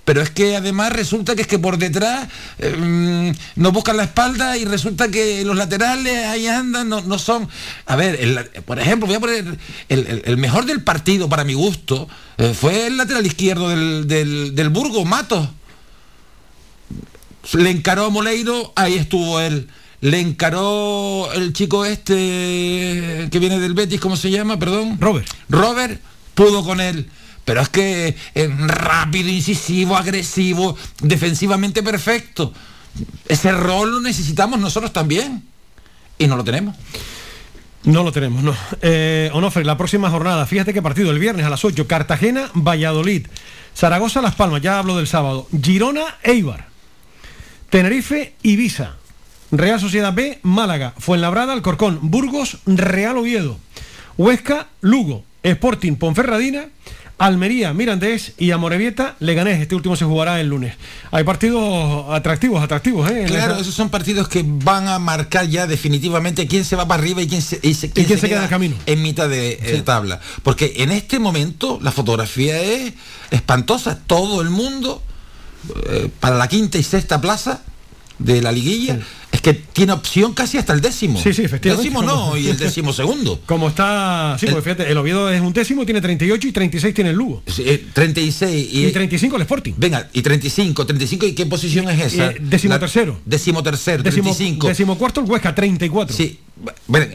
Pero 0.05 0.21
es 0.21 0.29
que 0.29 0.55
además 0.55 0.93
resulta 0.93 1.35
que 1.35 1.41
es 1.41 1.47
que 1.47 1.59
por 1.59 1.77
detrás 1.77 2.29
eh, 2.59 3.33
nos 3.57 3.73
buscan 3.73 3.97
la 3.97 4.03
espalda 4.03 4.55
y 4.55 4.63
resulta 4.63 5.09
que 5.09 5.43
los 5.43 5.57
laterales 5.57 6.25
ahí 6.27 6.47
andan, 6.47 6.87
no, 6.87 7.01
no 7.01 7.19
son... 7.19 7.49
A 7.87 7.95
ver, 7.97 8.15
el- 8.21 8.61
por 8.63 8.79
ejemplo, 8.79 9.05
voy 9.07 9.17
a 9.17 9.19
poner 9.19 9.45
el, 9.89 10.07
el- 10.07 10.21
el 10.23 10.37
mejor 10.37 10.65
del 10.65 10.81
partido 10.81 11.27
para 11.27 11.43
mi 11.43 11.55
gusto, 11.55 12.07
eh, 12.37 12.53
fue 12.57 12.87
el 12.87 12.95
lateral 12.95 13.25
izquierdo 13.25 13.67
del, 13.67 14.07
del, 14.07 14.55
del 14.55 14.69
Burgos, 14.69 15.05
Matos 15.05 15.49
le 17.53 17.69
encaró 17.69 18.05
a 18.05 18.09
Moleiro, 18.09 18.73
ahí 18.75 18.95
estuvo 18.95 19.39
él. 19.39 19.67
Le 20.01 20.19
encaró 20.19 21.29
el 21.33 21.53
chico 21.53 21.85
este 21.85 22.13
que 23.31 23.39
viene 23.39 23.59
del 23.59 23.73
Betis, 23.73 23.99
¿cómo 23.99 24.15
se 24.15 24.29
llama? 24.29 24.59
Perdón. 24.59 24.97
Robert. 24.99 25.27
Robert 25.49 26.01
pudo 26.35 26.63
con 26.63 26.79
él. 26.81 27.09
Pero 27.47 27.61
es 27.61 27.69
que 27.69 28.13
eh, 28.35 28.49
rápido, 28.57 29.29
incisivo, 29.29 29.95
agresivo, 29.95 30.75
defensivamente 30.99 31.81
perfecto. 31.81 32.51
Ese 33.25 33.53
rol 33.53 33.89
lo 33.89 34.01
necesitamos 34.01 34.59
nosotros 34.59 34.91
también. 34.91 35.43
Y 36.19 36.27
no 36.27 36.35
lo 36.35 36.43
tenemos. 36.43 36.75
No 37.85 38.03
lo 38.03 38.11
tenemos, 38.11 38.43
no. 38.43 38.53
Eh, 38.81 39.29
Onofre, 39.31 39.63
la 39.63 39.77
próxima 39.77 40.09
jornada, 40.09 40.45
fíjate 40.45 40.73
qué 40.73 40.81
partido, 40.81 41.09
el 41.09 41.19
viernes 41.19 41.45
a 41.45 41.49
las 41.49 41.63
8, 41.63 41.87
Cartagena, 41.87 42.51
Valladolid, 42.53 43.27
Zaragoza, 43.73 44.21
Las 44.21 44.35
Palmas, 44.35 44.61
ya 44.61 44.77
hablo 44.77 44.97
del 44.97 45.07
sábado, 45.07 45.47
Girona, 45.63 46.17
Eibar, 46.23 46.67
Tenerife, 47.69 48.35
Ibiza, 48.43 48.97
Real 49.51 49.79
Sociedad 49.79 50.11
B, 50.13 50.39
Málaga, 50.43 50.95
Fuenlabrada, 50.97 51.53
Alcorcón, 51.53 51.99
Burgos, 52.01 52.57
Real 52.65 53.15
Oviedo, 53.15 53.57
Huesca, 54.17 54.67
Lugo, 54.81 55.23
Sporting, 55.43 55.95
Ponferradina, 55.95 56.65
Almería, 57.19 57.73
Mirandés 57.73 58.33
y 58.37 58.51
Amorebieta, 58.51 59.15
Leganés. 59.19 59.59
Este 59.59 59.73
último 59.73 59.95
se 59.95 60.05
jugará 60.05 60.39
el 60.39 60.49
lunes. 60.49 60.75
Hay 61.11 61.23
partidos 61.23 62.05
atractivos, 62.13 62.61
atractivos, 62.63 63.09
¿eh? 63.09 63.23
Claro, 63.27 63.53
esa- 63.53 63.61
esos 63.61 63.73
son 63.73 63.89
partidos 63.89 64.27
que 64.27 64.43
van 64.45 64.87
a 64.87 64.99
marcar 64.99 65.47
ya 65.47 65.65
definitivamente 65.65 66.45
quién 66.47 66.63
se 66.63 66.75
va 66.75 66.87
para 66.87 67.01
arriba 67.01 67.21
y 67.23 67.27
quién 67.27 67.41
se, 67.41 67.59
y 67.63 67.73
se- 67.73 67.89
quién 67.89 68.05
quién 68.05 68.19
se 68.19 68.29
queda 68.29 68.43
en 68.43 68.49
camino. 68.49 68.75
en 68.85 69.01
mitad 69.01 69.27
de 69.27 69.53
eh, 69.61 69.81
tabla. 69.83 70.19
Porque 70.43 70.73
en 70.77 70.91
este 70.91 71.17
momento 71.17 71.79
la 71.81 71.91
fotografía 71.91 72.61
es 72.61 72.93
espantosa. 73.31 73.97
Todo 74.05 74.41
el 74.41 74.51
mundo 74.51 75.01
eh, 75.89 76.09
para 76.19 76.37
la 76.37 76.47
quinta 76.47 76.77
y 76.77 76.83
sexta 76.83 77.19
plaza 77.19 77.61
de 78.19 78.41
la 78.41 78.51
liguilla 78.51 78.99
es 79.37 79.41
que 79.41 79.53
tiene 79.53 79.93
opción 79.93 80.33
casi 80.33 80.57
hasta 80.57 80.73
el 80.73 80.81
décimo. 80.81 81.21
Sí, 81.21 81.31
sí, 81.33 81.43
efectivamente. 81.43 81.89
Décimo 81.89 82.01
no, 82.03 82.35
y 82.35 82.47
el 82.49 82.57
décimo 82.57 82.91
segundo. 82.91 83.39
Como 83.45 83.69
está, 83.69 84.35
sí, 84.39 84.47
porque 84.47 84.61
fíjate, 84.63 84.91
el 84.91 84.97
Oviedo 84.97 85.29
es 85.31 85.39
un 85.41 85.53
décimo, 85.53 85.85
tiene 85.85 86.01
38 86.01 86.47
y 86.47 86.51
36 86.51 86.93
tiene 86.93 87.11
el 87.11 87.15
Lugo. 87.15 87.43
Eh, 87.59 87.85
36 87.93 88.69
y, 88.73 88.87
Y 88.87 88.91
35 88.91 89.35
el 89.35 89.41
Sporting. 89.43 89.73
Venga, 89.77 90.09
y 90.11 90.21
35, 90.21 90.85
35 90.85 91.25
y 91.27 91.33
qué 91.33 91.45
posición 91.45 91.87
es 91.89 92.13
esa? 92.13 92.31
Eh, 92.31 92.37
décimo 92.41 92.73
La- 92.73 92.79
tercero. 92.79 93.19
Décimo 93.25 93.61
tercero, 93.63 94.03
Décimo, 94.03 94.23
35. 94.31 94.67
décimo 94.67 94.97
cuarto 94.97 95.21
el 95.21 95.29
Huesca, 95.29 95.53
34. 95.53 96.15
Sí, 96.15 96.39
bueno, 96.87 97.05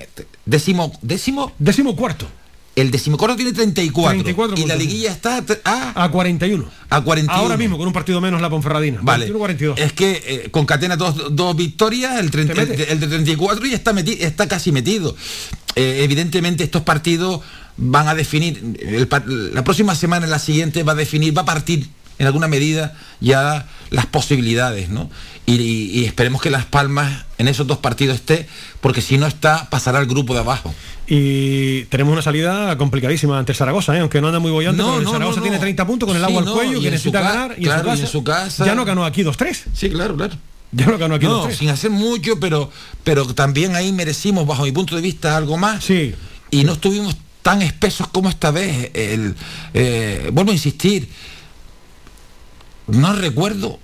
décimo, 0.46 0.92
décimo, 1.02 1.52
Décimo 1.58 1.96
cuarto, 1.96 2.28
el 2.74 2.90
decimocuarto 2.90 3.36
tiene 3.36 3.52
34, 3.52 4.22
34 4.22 4.56
y 4.58 4.66
la 4.66 4.76
liguilla 4.76 5.12
está 5.12 5.44
a, 5.64 6.04
a 6.04 6.10
41. 6.10 6.64
a 6.88 7.00
41. 7.02 7.32
Ahora 7.42 7.56
mismo, 7.56 7.76
con 7.76 7.86
un 7.86 7.92
partido 7.92 8.20
menos 8.20 8.40
la 8.40 8.48
Ponferradina. 8.48 8.98
Vale. 9.02 9.32
41-42. 9.32 9.74
Es 9.78 9.92
que 9.92 10.22
eh, 10.26 10.48
concatena 10.50 10.96
dos, 10.96 11.34
dos 11.36 11.54
victorias, 11.56 12.18
el, 12.18 12.30
30 12.30 12.54
Te 12.54 12.60
mete. 12.66 12.82
el, 12.84 12.88
el 12.90 13.00
de 13.00 13.06
34 13.08 13.66
y 13.66 13.74
está, 13.74 13.92
meti- 13.92 14.16
está 14.20 14.48
casi 14.48 14.72
metido. 14.72 15.14
Eh, 15.76 16.00
evidentemente 16.02 16.64
estos 16.64 16.82
partidos 16.82 17.40
van 17.76 18.08
a 18.08 18.14
definir, 18.14 18.76
el 18.80 19.08
la 19.54 19.64
próxima 19.64 19.94
semana, 19.94 20.26
la 20.26 20.38
siguiente, 20.38 20.82
va 20.82 20.92
a 20.92 20.96
definir, 20.96 21.36
va 21.36 21.42
a 21.42 21.46
partir 21.46 21.88
en 22.18 22.26
alguna 22.26 22.46
medida 22.48 22.96
ya 23.20 23.66
las 23.90 24.06
posibilidades, 24.06 24.88
¿no? 24.90 25.10
Y, 25.46 25.54
y- 25.60 25.90
y 26.00 26.04
esperemos 26.04 26.40
que 26.40 26.50
Las 26.50 26.64
Palmas 26.66 27.24
en 27.42 27.48
esos 27.48 27.66
dos 27.66 27.78
partidos 27.78 28.14
esté, 28.16 28.46
porque 28.80 29.02
si 29.02 29.18
no 29.18 29.26
está, 29.26 29.68
pasará 29.68 29.98
al 29.98 30.06
grupo 30.06 30.32
de 30.32 30.40
abajo. 30.40 30.74
Y 31.06 31.84
tenemos 31.84 32.12
una 32.12 32.22
salida 32.22 32.78
complicadísima 32.78 33.38
ante 33.38 33.52
Zaragoza, 33.52 33.94
¿eh? 33.96 34.00
aunque 34.00 34.20
no 34.20 34.28
anda 34.28 34.38
muy 34.38 34.50
bollante. 34.50 34.78
No, 34.80 34.86
pero 34.88 34.98
el 34.98 35.04
no, 35.04 35.12
Zaragoza 35.12 35.36
no, 35.38 35.42
tiene 35.42 35.56
no. 35.58 35.60
30 35.60 35.86
puntos 35.86 36.06
con 36.06 36.16
el 36.16 36.22
Sí, 36.24 36.28
agua 36.30 36.42
al 36.42 36.52
cuello, 36.52 36.78
y 36.78 36.82
que 36.82 36.90
necesita 36.90 37.20
ganar. 37.20 37.54
Y, 37.58 37.64
claro, 37.64 37.88
en, 37.88 37.94
y 37.94 37.96
su 37.98 38.02
en 38.04 38.08
su 38.08 38.24
casa- 38.24 38.64
Ya 38.64 38.74
no 38.74 38.84
ganó 38.84 39.04
aquí 39.04 39.22
2-3. 39.22 39.64
Sí, 39.74 39.90
claro, 39.90 40.16
claro. 40.16 40.34
Ya 40.70 40.86
no 40.86 40.96
ganó 40.96 41.16
aquí 41.16 41.26
No, 41.26 41.46
2-3. 41.48 41.52
sin 41.54 41.68
hacer 41.68 41.90
mucho, 41.90 42.40
pero, 42.40 42.70
pero 43.04 43.26
también 43.34 43.76
ahí 43.76 43.92
merecimos, 43.92 44.46
bajo 44.46 44.62
mi 44.62 44.72
punto 44.72 44.96
de 44.96 45.02
vista, 45.02 45.36
algo 45.36 45.58
más. 45.58 45.84
Sí. 45.84 46.14
Y 46.50 46.64
no 46.64 46.72
estuvimos 46.74 47.14
tan 47.42 47.60
espesos 47.60 48.06
como 48.08 48.28
esta 48.30 48.50
vez. 48.52 48.90
El, 48.94 49.34
eh, 49.74 50.30
vuelvo 50.32 50.52
a 50.52 50.54
insistir, 50.54 51.08
no 52.86 53.12
recuerdo 53.12 53.78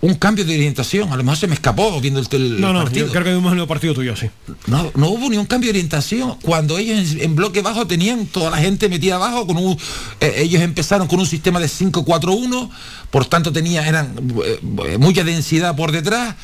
un 0.00 0.14
cambio 0.14 0.44
de 0.44 0.54
orientación. 0.54 1.12
A 1.12 1.16
lo 1.16 1.24
mejor 1.24 1.38
se 1.38 1.46
me 1.48 1.54
escapó 1.54 2.00
viendo 2.00 2.20
el, 2.20 2.26
el 2.30 2.60
No, 2.60 2.72
no, 2.72 2.84
partido. 2.84 3.06
yo 3.06 3.12
creo 3.12 3.24
que 3.24 3.34
vimos 3.34 3.50
el 3.50 3.56
nuevo 3.56 3.68
partido 3.68 3.94
tuyo, 3.94 4.14
sí. 4.16 4.28
No, 4.66 4.90
no 4.94 5.08
hubo 5.08 5.28
ni 5.28 5.36
un 5.36 5.46
cambio 5.46 5.68
de 5.68 5.78
orientación. 5.78 6.36
Cuando 6.42 6.78
ellos 6.78 7.12
en, 7.12 7.20
en 7.22 7.34
bloque 7.36 7.62
bajo 7.62 7.86
tenían 7.86 8.26
toda 8.26 8.50
la 8.50 8.58
gente 8.58 8.88
metida 8.88 9.16
abajo, 9.16 9.46
con 9.46 9.56
un, 9.56 9.76
eh, 10.20 10.34
ellos 10.38 10.62
empezaron 10.62 11.08
con 11.08 11.18
un 11.18 11.26
sistema 11.26 11.58
de 11.60 11.66
5-4-1, 11.66 12.70
por 13.10 13.26
tanto 13.26 13.52
tenía, 13.52 13.86
eran 13.88 14.14
eh, 14.44 14.98
mucha 14.98 15.24
densidad 15.24 15.74
por 15.74 15.90
detrás. 15.92 16.36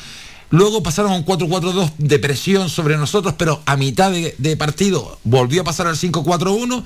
Luego 0.51 0.83
pasaron 0.83 1.11
a 1.11 1.15
un 1.15 1.25
4-4-2 1.25 1.91
de 1.97 2.19
presión 2.19 2.69
sobre 2.69 2.97
nosotros, 2.97 3.33
pero 3.37 3.61
a 3.65 3.77
mitad 3.77 4.11
de, 4.11 4.35
de 4.37 4.55
partido 4.57 5.17
volvió 5.23 5.61
a 5.61 5.63
pasar 5.63 5.87
al 5.87 5.95
5-4-1. 5.95 6.83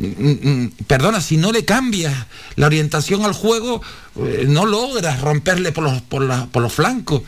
Mm, 0.00 0.48
mm, 0.48 0.70
Perdona, 0.86 1.20
si 1.20 1.36
no 1.36 1.52
le 1.52 1.64
cambias 1.64 2.14
la 2.56 2.66
orientación 2.66 3.24
al 3.24 3.34
juego, 3.34 3.82
eh, 4.16 4.44
no 4.48 4.64
logras 4.64 5.20
romperle 5.20 5.72
por 5.72 5.84
los, 6.56 6.72
flancos. 6.72 7.22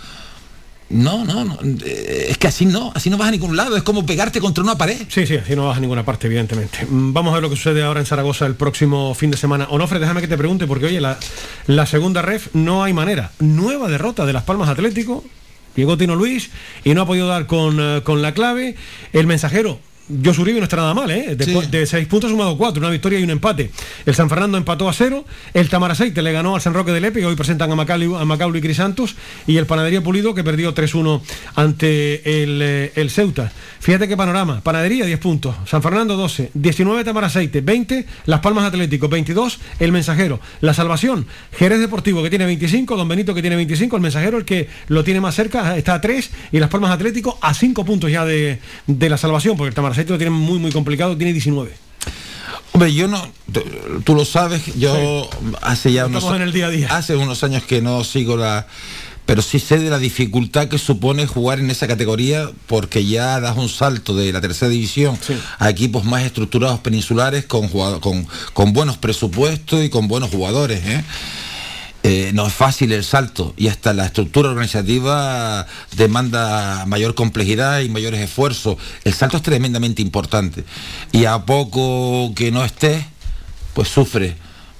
No, 0.88 1.24
no, 1.24 1.44
no. 1.44 1.58
eh, 1.84 2.26
Es 2.30 2.38
que 2.38 2.48
así 2.48 2.66
no, 2.66 2.92
así 2.94 3.08
no 3.10 3.18
vas 3.18 3.28
a 3.28 3.30
ningún 3.30 3.56
lado. 3.56 3.76
Es 3.76 3.82
como 3.82 4.04
pegarte 4.06 4.40
contra 4.40 4.64
una 4.64 4.76
pared. 4.76 4.98
Sí, 5.08 5.26
sí, 5.26 5.36
así 5.36 5.54
no 5.54 5.68
vas 5.68 5.76
a 5.76 5.80
ninguna 5.80 6.04
parte, 6.04 6.26
evidentemente. 6.28 6.86
Mm, 6.88 7.12
Vamos 7.12 7.32
a 7.32 7.34
ver 7.34 7.42
lo 7.42 7.50
que 7.50 7.56
sucede 7.56 7.82
ahora 7.82 8.00
en 8.00 8.06
Zaragoza 8.06 8.46
el 8.46 8.54
próximo 8.54 9.14
fin 9.14 9.30
de 9.30 9.36
semana. 9.36 9.66
Onofre, 9.68 9.98
déjame 9.98 10.22
que 10.22 10.28
te 10.28 10.38
pregunte, 10.38 10.66
porque 10.66 10.86
oye, 10.86 11.00
la, 11.00 11.86
segunda 11.86 12.22
ref 12.22 12.48
no 12.54 12.82
hay 12.84 12.94
manera. 12.94 13.32
Nueva 13.38 13.88
derrota 13.88 14.24
de 14.24 14.32
Las 14.32 14.44
Palmas 14.44 14.68
Atlético. 14.70 15.22
Llegó 15.76 15.96
Tino 15.96 16.16
Luis 16.16 16.50
y 16.84 16.92
no 16.94 17.02
ha 17.02 17.06
podido 17.06 17.26
dar 17.28 17.46
con, 17.46 17.78
eh, 17.80 18.00
con 18.02 18.20
la 18.22 18.32
clave. 18.34 18.76
El 19.12 19.26
mensajero. 19.26 19.78
Josu 20.24 20.42
Uribe 20.42 20.58
no 20.58 20.64
está 20.64 20.76
nada 20.76 20.94
mal, 20.94 21.10
¿eh? 21.10 21.36
Después 21.36 21.70
de 21.70 21.86
seis 21.86 22.06
puntos 22.06 22.30
sumado 22.30 22.56
cuatro, 22.56 22.80
una 22.80 22.90
victoria 22.90 23.18
y 23.18 23.22
un 23.22 23.30
empate. 23.30 23.70
El 24.04 24.14
San 24.14 24.28
Fernando 24.28 24.58
empató 24.58 24.88
a 24.88 24.92
cero, 24.92 25.24
el 25.54 25.68
Tamaraceite 25.68 26.22
le 26.22 26.32
ganó 26.32 26.54
al 26.54 26.60
San 26.60 26.74
Roque 26.74 26.92
de 26.92 27.00
Lepe, 27.00 27.20
y 27.20 27.24
hoy 27.24 27.36
presentan 27.36 27.70
a 27.70 27.76
Macaulay, 27.76 28.08
a 28.20 28.24
Macaulay 28.24 28.58
y 28.58 28.62
Crisantos, 28.62 29.14
y 29.46 29.56
el 29.56 29.66
Panadería 29.66 30.02
Pulido 30.02 30.34
que 30.34 30.44
perdió 30.44 30.74
3-1 30.74 31.22
ante 31.54 32.42
el, 32.42 32.60
eh, 32.62 32.92
el 32.96 33.10
Ceuta. 33.10 33.52
Fíjate 33.80 34.06
qué 34.06 34.16
panorama. 34.16 34.60
Panadería 34.60 35.04
10 35.06 35.18
puntos, 35.18 35.56
San 35.66 35.82
Fernando 35.82 36.16
12, 36.16 36.50
19 36.54 37.04
Tamaraceite, 37.04 37.60
20 37.60 38.06
Las 38.26 38.40
Palmas 38.40 38.64
Atlético, 38.64 39.08
22 39.08 39.58
El 39.80 39.92
Mensajero. 39.92 40.40
La 40.60 40.74
Salvación, 40.74 41.26
Jerez 41.52 41.80
Deportivo 41.80 42.22
que 42.22 42.30
tiene 42.30 42.44
25, 42.46 42.96
Don 42.96 43.08
Benito 43.08 43.34
que 43.34 43.40
tiene 43.40 43.56
25, 43.56 43.96
el 43.96 44.02
Mensajero 44.02 44.38
el 44.38 44.44
que 44.44 44.68
lo 44.88 45.04
tiene 45.04 45.20
más 45.20 45.34
cerca 45.34 45.76
está 45.76 45.94
a 45.94 46.00
3 46.00 46.30
y 46.52 46.58
Las 46.58 46.70
Palmas 46.70 46.90
Atlético 46.90 47.38
a 47.40 47.54
5 47.54 47.84
puntos 47.84 48.10
ya 48.10 48.24
de, 48.24 48.58
de 48.86 49.08
la 49.08 49.16
Salvación, 49.16 49.56
porque 49.56 49.68
el 49.68 49.74
Tamaraceite 49.74 50.01
lo 50.10 50.18
tiene 50.18 50.30
muy 50.30 50.58
muy 50.58 50.72
complicado, 50.72 51.16
tiene 51.16 51.32
19. 51.32 51.72
Hombre, 52.74 52.92
yo 52.94 53.06
no, 53.06 53.22
tú- 54.04 54.14
lo 54.14 54.24
sabes, 54.24 54.62
yo 54.78 55.28
hace 55.60 55.92
ya 55.92 56.06
unos 56.06 56.22
Estamos 56.24 56.40
en 56.40 56.46
el 56.48 56.52
día 56.52 56.66
a 56.66 56.70
día. 56.70 56.88
hace 56.96 57.16
unos 57.16 57.44
años 57.44 57.62
que 57.64 57.80
no 57.82 58.02
sigo 58.04 58.36
la 58.36 58.66
pero 59.24 59.40
sí 59.40 59.60
sé 59.60 59.78
de 59.78 59.88
la 59.88 59.98
dificultad 59.98 60.66
que 60.68 60.78
supone 60.78 61.26
jugar 61.26 61.60
en 61.60 61.70
esa 61.70 61.86
categoría 61.86 62.50
porque 62.66 63.06
ya 63.06 63.38
das 63.40 63.56
un 63.56 63.68
salto 63.68 64.16
de 64.16 64.32
la 64.32 64.40
tercera 64.40 64.68
división 64.68 65.16
a 65.60 65.70
equipos 65.70 66.04
más 66.04 66.24
estructurados 66.24 66.80
peninsulares 66.80 67.44
con, 67.44 67.68
con 67.68 68.72
buenos 68.72 68.96
presupuestos 68.96 69.84
y 69.84 69.90
con 69.90 70.08
buenos 70.08 70.30
jugadores. 70.30 70.80
¿eh? 70.84 71.04
Eh, 72.04 72.32
no 72.34 72.46
es 72.46 72.52
fácil 72.52 72.92
el 72.92 73.04
salto 73.04 73.54
y 73.56 73.68
hasta 73.68 73.92
la 73.92 74.06
estructura 74.06 74.50
organizativa 74.50 75.66
demanda 75.96 76.84
mayor 76.86 77.14
complejidad 77.14 77.80
y 77.80 77.88
mayores 77.88 78.20
esfuerzos. 78.20 78.76
El 79.04 79.14
salto 79.14 79.36
es 79.36 79.42
tremendamente 79.42 80.02
importante 80.02 80.64
y 81.12 81.26
a 81.26 81.38
poco 81.44 82.32
que 82.34 82.50
no 82.50 82.64
esté, 82.64 83.06
pues 83.74 83.88
sufre. 83.88 84.36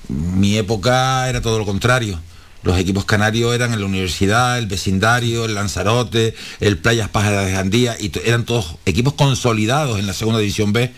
Mi 0.08 0.56
época 0.56 1.28
era 1.28 1.40
todo 1.40 1.58
lo 1.58 1.64
contrario. 1.64 2.18
Los 2.64 2.78
equipos 2.78 3.04
canarios 3.04 3.54
eran 3.54 3.72
en 3.72 3.80
la 3.80 3.86
universidad, 3.86 4.58
el 4.58 4.66
vecindario, 4.66 5.44
el 5.44 5.54
Lanzarote, 5.54 6.34
el 6.60 6.78
Playas 6.78 7.08
Pájaras 7.08 7.46
de 7.46 7.52
Jandía, 7.54 7.96
y 7.98 8.12
eran 8.24 8.44
todos 8.44 8.76
equipos 8.86 9.14
consolidados 9.14 9.98
en 9.98 10.06
la 10.06 10.12
segunda 10.12 10.38
división 10.38 10.72
B 10.72 10.92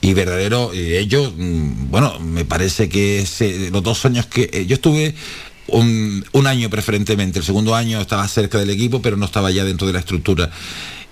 y 0.00 0.12
verdadero, 0.12 0.72
eh, 0.74 0.98
ellos, 0.98 1.32
mm, 1.36 1.90
bueno, 1.90 2.18
me 2.18 2.44
parece 2.44 2.88
que 2.88 3.24
los 3.72 3.82
dos 3.82 4.04
años 4.04 4.26
que 4.26 4.50
eh, 4.52 4.66
yo 4.66 4.74
estuve 4.74 5.14
un, 5.68 6.24
un, 6.32 6.46
año 6.46 6.70
preferentemente, 6.70 7.38
el 7.38 7.44
segundo 7.44 7.74
año 7.74 8.00
estaba 8.00 8.26
cerca 8.28 8.58
del 8.58 8.70
equipo, 8.70 9.00
pero 9.02 9.16
no 9.16 9.24
estaba 9.24 9.50
ya 9.50 9.64
dentro 9.64 9.86
de 9.86 9.92
la 9.92 10.00
estructura. 10.00 10.50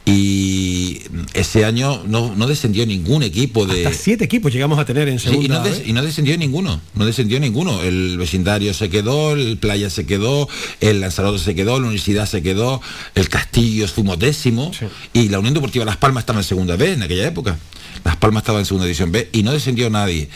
Y 0.04 1.00
ese 1.32 1.64
año 1.64 2.02
no, 2.08 2.34
no 2.34 2.48
descendió 2.48 2.84
ningún 2.84 3.22
equipo 3.22 3.66
de. 3.66 3.86
Hasta 3.86 3.96
siete 3.96 4.24
equipos 4.24 4.52
llegamos 4.52 4.80
a 4.80 4.84
tener 4.84 5.08
en 5.08 5.20
segunda. 5.20 5.44
y, 5.44 5.48
no 5.48 5.86
y, 5.86 5.92
no 5.92 6.02
descendió 6.02 6.36
ninguno, 6.36 6.80
no 6.94 7.06
descendió 7.06 7.38
ninguno. 7.38 7.80
El 7.82 8.18
vecindario 8.18 8.74
se 8.74 8.90
quedó, 8.90 9.34
el 9.34 9.58
Playa 9.58 9.90
se 9.90 10.04
quedó, 10.04 10.48
el 10.80 11.00
Lanzarote 11.00 11.38
se 11.38 11.54
quedó, 11.54 11.78
la 11.78 11.86
Universidad 11.86 12.26
se 12.26 12.42
quedó, 12.42 12.80
el 13.14 13.28
Castillo 13.28 13.86
fuimos 13.86 14.18
décimo 14.18 14.72
y 15.12 15.28
la 15.28 15.38
Unión 15.38 15.54
Deportiva 15.54 15.84
Las 15.84 15.98
Palmas 15.98 16.22
estaba 16.22 16.40
en 16.40 16.44
segunda 16.44 16.74
B 16.74 16.94
en 16.94 17.02
aquella 17.04 17.28
época. 17.28 17.56
Las 18.02 18.16
Palmas 18.16 18.42
estaba 18.42 18.58
en 18.58 18.64
segunda 18.64 18.86
división 18.86 19.12
B 19.12 19.28
y 19.30 19.44
no 19.44 19.52
descendió 19.52 19.88
nadie. 19.88 20.28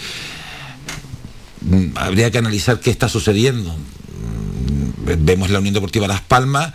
Mm, 1.63 1.97
habría 1.97 2.31
que 2.31 2.39
analizar 2.39 2.79
qué 2.79 2.91
está 2.91 3.09
sucediendo. 3.09 3.77
Vemos 5.19 5.51
la 5.51 5.61
Unión 5.61 5.75
Deportiva 5.75 6.09
Las 6.09 6.21
Palmas 6.21 6.73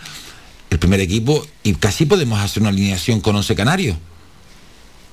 el 0.72 0.78
primer 0.78 1.00
equipo 1.00 1.46
y 1.62 1.74
casi 1.74 2.06
podemos 2.06 2.40
hacer 2.40 2.62
una 2.62 2.70
alineación 2.70 3.20
con 3.20 3.36
11 3.36 3.54
canarios. 3.54 3.96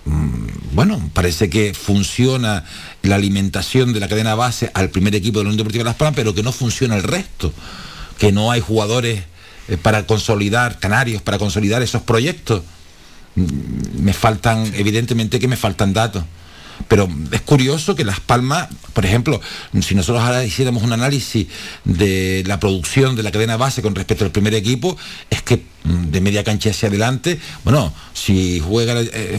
Mm, 0.06 0.48
bueno, 0.74 1.10
parece 1.14 1.50
que 1.50 1.74
funciona 1.74 2.64
la 3.02 3.16
alimentación 3.16 3.92
de 3.92 4.00
la 4.00 4.08
cadena 4.08 4.36
base 4.36 4.72
al 4.74 4.90
primer 4.90 5.16
equipo 5.16 5.40
de 5.40 5.44
la 5.44 5.50
Unión 5.50 5.58
Deportiva 5.58 5.84
Las 5.84 5.96
Palmas, 5.96 6.16
pero 6.16 6.34
que 6.34 6.44
no 6.44 6.54
funciona 6.54 6.96
el 6.96 7.04
resto, 7.04 7.54
que 8.18 8.32
no 8.32 8.52
hay 8.52 8.62
jugadores 8.62 9.24
eh, 9.68 9.76
para 9.76 10.08
consolidar, 10.08 10.80
canarios, 10.80 11.22
para 11.22 11.38
consolidar 11.38 11.82
esos 11.82 12.04
proyectos. 12.04 12.64
Mm, 13.36 14.02
me 14.02 14.14
faltan, 14.14 14.72
evidentemente 14.76 15.40
que 15.42 15.50
me 15.50 15.58
faltan 15.58 15.92
datos. 15.92 16.24
Pero 16.88 17.08
es 17.32 17.42
curioso 17.42 17.96
que 17.96 18.04
Las 18.04 18.20
Palmas, 18.20 18.68
por 18.94 19.06
ejemplo, 19.06 19.42
si 19.82 19.96
nosotros 19.96 20.24
ahora 20.24 20.44
hiciéramos 20.44 20.84
un 20.84 20.94
análisis 20.94 21.48
de 21.84 22.44
la 22.48 22.60
producción 22.60 23.16
de 23.16 23.24
la 23.24 23.32
cadena 23.32 23.58
base 23.58 23.82
con 23.82 23.96
respecto 23.96 24.26
al 24.26 24.32
primer 24.32 24.54
equipo, 24.54 24.98
es 25.30 25.42
que 25.42 25.64
mm, 25.84 26.06
de 26.12 26.22
media 26.22 26.44
cancha 26.44 26.70
hacia 26.70 26.90
adelante, 26.90 27.40
bueno, 27.64 27.94
si 28.14 28.60
juega 28.60 29.00
eh, 29.02 29.38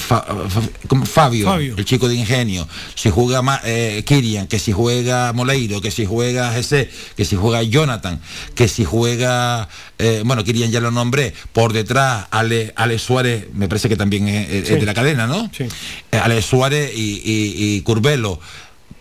Fabio, 1.04 1.54
el 1.54 1.84
chico 1.84 2.08
de 2.08 2.14
ingenio, 2.14 2.68
si 2.94 3.10
juega 3.10 3.60
eh, 3.64 4.02
Kirian, 4.06 4.46
que 4.46 4.58
si 4.58 4.72
juega 4.72 5.32
Moleiro, 5.32 5.80
que 5.80 5.90
si 5.90 6.06
juega 6.06 6.52
Jesse, 6.52 6.88
que 7.16 7.24
si 7.24 7.36
juega 7.36 7.62
Jonathan, 7.62 8.20
que 8.54 8.68
si 8.68 8.84
juega, 8.84 9.68
eh, 9.98 10.22
bueno, 10.24 10.44
Kirian 10.44 10.70
ya 10.70 10.80
lo 10.80 10.90
nombré, 10.90 11.34
por 11.52 11.72
detrás 11.72 12.26
Ale, 12.30 12.72
Ale 12.76 12.98
Suárez, 12.98 13.46
me 13.54 13.68
parece 13.68 13.88
que 13.88 13.96
también 13.96 14.28
es, 14.28 14.68
de 14.68 14.86
la 14.86 14.94
cadena, 14.94 15.26
¿no? 15.26 15.50
Sí. 15.56 15.64
Ale 16.12 16.42
Suárez 16.42 16.92
y, 16.94 17.29
y, 17.30 17.80
Curvelo 17.82 18.40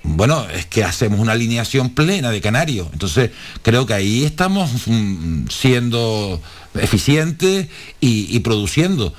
bueno, 0.03 0.47
es 0.49 0.65
que 0.65 0.83
hacemos 0.83 1.19
una 1.19 1.33
alineación 1.33 1.89
plena 1.89 2.31
de 2.31 2.41
canarios. 2.41 2.87
Entonces, 2.93 3.31
creo 3.61 3.85
que 3.85 3.93
ahí 3.93 4.23
estamos 4.23 4.69
mm, 4.85 5.47
siendo 5.49 6.41
eficientes 6.75 7.67
y, 7.99 8.39
produciendo. 8.39 9.13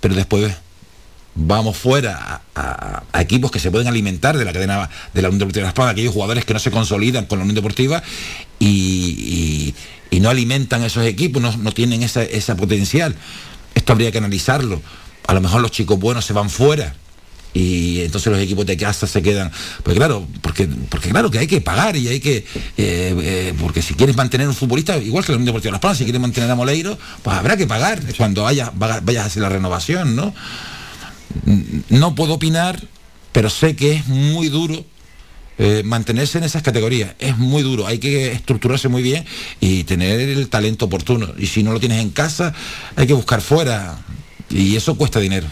Pero 0.00 0.14
después 0.14 0.54
vamos 1.34 1.76
fuera 1.76 2.42
a, 2.54 3.02
equipos 3.20 3.50
que 3.50 3.58
se 3.58 3.70
pueden 3.70 3.88
alimentar 3.88 4.36
de 4.36 4.44
la 4.44 4.52
cadena 4.52 4.88
de 5.14 5.22
la 5.22 5.28
Unión 5.28 5.38
Deportiva 5.50 5.72
de 5.72 5.90
aquellos 5.90 6.12
jugadores 6.12 6.44
que 6.44 6.54
no 6.54 6.58
se 6.58 6.70
consolidan 6.70 7.26
con 7.26 7.38
la 7.38 7.44
Unión 7.44 7.56
Deportiva 7.56 8.02
y, 8.58 9.74
no 10.20 10.30
alimentan 10.30 10.84
esos 10.84 11.04
equipos, 11.04 11.42
no, 11.42 11.72
tienen 11.72 12.02
esa, 12.02 12.22
esa 12.22 12.56
potencial. 12.56 13.16
Esto 13.74 13.92
habría 13.92 14.12
que 14.12 14.18
analizarlo. 14.18 14.80
A 15.26 15.34
lo 15.34 15.40
mejor 15.40 15.60
los 15.60 15.72
chicos 15.72 15.98
buenos 15.98 16.24
se 16.24 16.32
van 16.32 16.48
fuera 16.48 16.94
y 17.54 18.00
entonces 18.00 18.32
los 18.32 18.40
equipos 18.40 18.64
de 18.66 18.76
casa 18.76 19.06
se 19.06 19.22
quedan 19.22 19.50
pues 19.82 19.96
claro 19.96 20.26
porque 20.40 20.68
porque 20.88 21.10
claro 21.10 21.30
que 21.30 21.38
hay 21.38 21.46
que 21.46 21.60
pagar 21.60 21.96
y 21.96 22.08
hay 22.08 22.20
que 22.20 22.36
eh, 22.36 22.44
eh, 22.76 23.54
porque 23.60 23.82
si 23.82 23.94
quieres 23.94 24.16
mantener 24.16 24.48
un 24.48 24.54
futbolista 24.54 24.96
igual 24.96 25.24
que 25.24 25.32
la 25.32 25.36
Unión 25.36 25.46
Deportiva 25.46 25.70
de 25.70 25.72
Las 25.72 25.80
Palmas 25.80 25.98
si 25.98 26.04
quieres 26.04 26.20
mantener 26.20 26.50
a 26.50 26.54
Moleiro 26.54 26.98
pues 27.22 27.36
habrá 27.36 27.56
que 27.56 27.66
pagar 27.66 28.00
cuando 28.16 28.44
vaya, 28.44 28.72
vayas 28.74 29.24
a 29.24 29.26
hacer 29.26 29.42
la 29.42 29.48
renovación 29.48 30.16
no 30.16 30.34
no 31.90 32.14
puedo 32.14 32.34
opinar 32.34 32.82
pero 33.32 33.50
sé 33.50 33.76
que 33.76 33.92
es 33.92 34.06
muy 34.06 34.48
duro 34.48 34.84
eh, 35.58 35.82
mantenerse 35.84 36.38
en 36.38 36.44
esas 36.44 36.62
categorías 36.62 37.14
es 37.18 37.36
muy 37.36 37.62
duro, 37.62 37.86
hay 37.86 37.98
que 37.98 38.32
estructurarse 38.32 38.88
muy 38.88 39.02
bien 39.02 39.24
y 39.60 39.84
tener 39.84 40.18
el 40.18 40.48
talento 40.48 40.86
oportuno. 40.86 41.28
Y 41.38 41.46
si 41.46 41.62
no 41.62 41.72
lo 41.72 41.78
tienes 41.78 42.00
en 42.00 42.10
casa, 42.10 42.54
hay 42.96 43.06
que 43.06 43.12
buscar 43.12 43.40
fuera. 43.42 43.98
Y 44.50 44.76
eso 44.76 44.96
cuesta 44.96 45.20
dinero. 45.20 45.46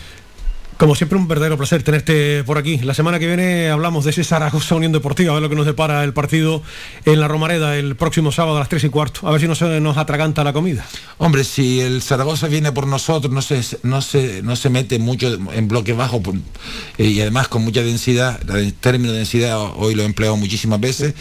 Como 0.81 0.95
siempre, 0.95 1.19
un 1.19 1.29
verdadero 1.29 1.59
placer 1.59 1.83
tenerte 1.83 2.43
por 2.45 2.57
aquí. 2.57 2.79
La 2.79 2.95
semana 2.95 3.19
que 3.19 3.27
viene 3.27 3.69
hablamos 3.69 4.07
de 4.07 4.13
ese 4.13 4.25
Zaragoza 4.25 4.77
Unión 4.77 4.93
Deportiva, 4.93 5.33
a 5.33 5.35
ver 5.35 5.43
lo 5.43 5.51
que 5.51 5.55
nos 5.55 5.67
depara 5.67 6.03
el 6.05 6.15
partido 6.15 6.63
en 7.05 7.21
la 7.21 7.29
Romareda 7.29 7.77
el 7.77 7.97
próximo 7.97 8.33
sábado 8.33 8.57
a 8.57 8.61
las 8.61 8.71
3 8.71 8.85
y 8.85 8.89
cuarto. 8.89 9.29
A 9.29 9.31
ver 9.31 9.43
si 9.43 9.47
no 9.47 9.55
se 9.55 9.79
nos 9.83 9.99
atraganta 9.99 10.43
la 10.43 10.55
comida. 10.55 10.87
Hombre, 11.19 11.45
si 11.45 11.83
el 11.83 12.01
Zaragoza 12.01 12.49
viene 12.49 12.73
por 12.73 12.87
nosotros, 12.87 13.31
no 13.31 13.43
se, 13.43 13.61
no 13.83 14.01
se, 14.01 14.41
no 14.41 14.57
se 14.57 14.71
mete 14.71 14.99
mucho 14.99 15.39
en 15.53 15.69
bloque 15.69 15.93
bajo 15.93 16.23
eh, 16.97 17.05
y 17.05 17.21
además 17.21 17.49
con 17.49 17.61
mucha 17.61 17.83
densidad, 17.83 18.41
el 18.49 18.73
término 18.73 19.13
de 19.13 19.19
densidad 19.19 19.61
hoy 19.77 19.95
lo 19.95 20.03
he 20.03 20.07
empleado 20.07 20.39
muchísimas 20.39 20.81
veces, 20.81 21.13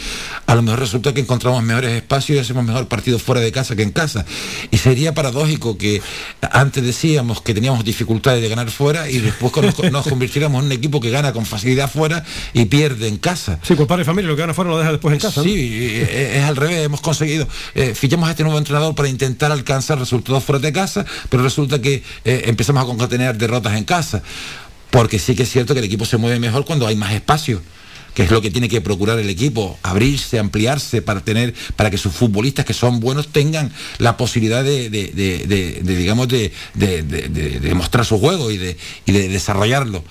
a 0.46 0.56
lo 0.56 0.62
mejor 0.62 0.80
resulta 0.80 1.14
que 1.14 1.20
encontramos 1.20 1.62
mejores 1.64 1.92
espacios 1.92 2.38
y 2.38 2.40
hacemos 2.40 2.64
mejor 2.64 2.88
partido 2.88 3.20
fuera 3.20 3.42
de 3.42 3.52
casa 3.52 3.76
que 3.76 3.84
en 3.84 3.92
casa. 3.92 4.26
Y 4.72 4.78
sería 4.78 5.14
paradójico 5.14 5.78
que 5.78 6.02
antes 6.50 6.82
decíamos 6.82 7.42
que 7.42 7.54
teníamos 7.54 7.84
dificultades 7.84 8.42
de 8.42 8.48
ganar 8.48 8.72
fuera 8.72 9.10
y 9.10 9.20
después 9.20 9.49
nos, 9.92 10.08
convirtiéramos 10.10 10.60
en 10.60 10.66
un 10.68 10.72
equipo 10.72 11.00
que 11.00 11.10
gana 11.10 11.34
con 11.34 11.46
facilidad 11.46 11.90
fuera 11.90 12.24
y 12.54 12.66
pierde 12.66 13.08
en 13.08 13.18
casa. 13.18 13.60
Sí, 13.64 13.76
pues 13.76 13.88
padre 13.88 14.06
familia, 14.06 14.30
lo 14.30 14.36
que 14.36 14.42
gana 14.42 14.54
fuera 14.54 14.70
lo 14.72 14.78
deja 14.78 14.92
después 14.92 15.14
en 15.14 15.20
casa. 15.20 15.44
Sí, 15.44 15.50
eh, 15.52 16.08
eh, 16.10 16.38
es, 16.40 16.44
al 16.44 16.56
revés, 16.56 16.86
hemos 16.86 17.02
conseguido, 17.02 17.48
eh, 17.76 17.94
fichamos 17.96 18.28
a 18.28 18.32
este 18.32 18.44
nuevo 18.44 18.58
entrenador 18.58 18.96
para 18.96 19.10
intentar 19.10 19.52
alcanzar 19.52 20.00
resultados 20.00 20.44
fuera 20.44 20.60
de 20.60 20.72
casa, 20.74 21.06
pero 21.30 21.44
resulta 21.44 21.82
que 21.82 22.04
empezamos 22.24 22.84
a 22.84 22.86
concatenar 22.86 23.38
derrotas 23.38 23.78
en 23.78 23.84
casa. 23.84 24.22
Porque 24.92 25.20
sí 25.20 25.36
que 25.36 25.44
es 25.44 25.50
cierto 25.52 25.74
que 25.74 25.80
el 25.80 25.86
equipo 25.86 26.06
se 26.06 26.18
mueve 26.18 26.40
mejor 26.40 26.66
cuando 26.66 26.88
hay 26.88 26.96
más 26.96 27.14
espacio 27.14 27.62
que 28.14 28.24
es 28.24 28.32
lo 28.32 28.42
que 28.42 28.52
tiene 28.52 28.70
que 28.70 28.82
procurar 28.82 29.20
el 29.20 29.30
equipo, 29.30 29.78
abrirse, 29.84 30.40
ampliarse 30.40 31.02
para 31.02 31.22
tener, 31.22 31.54
para 31.76 31.90
que 31.90 31.98
sus 31.98 32.14
futbolistas 32.14 32.66
que 32.66 32.74
son 32.74 33.00
buenos 33.00 33.30
tengan 33.30 33.72
la 33.98 34.18
posibilidad 34.18 34.64
de, 34.64 34.90
digamos, 35.84 36.28
de, 36.28 36.52
demostrar 37.62 38.06
su 38.06 38.20
juego 38.20 38.52
y 38.52 38.58
de, 38.58 38.78
desarrollarlo. 39.06 40.04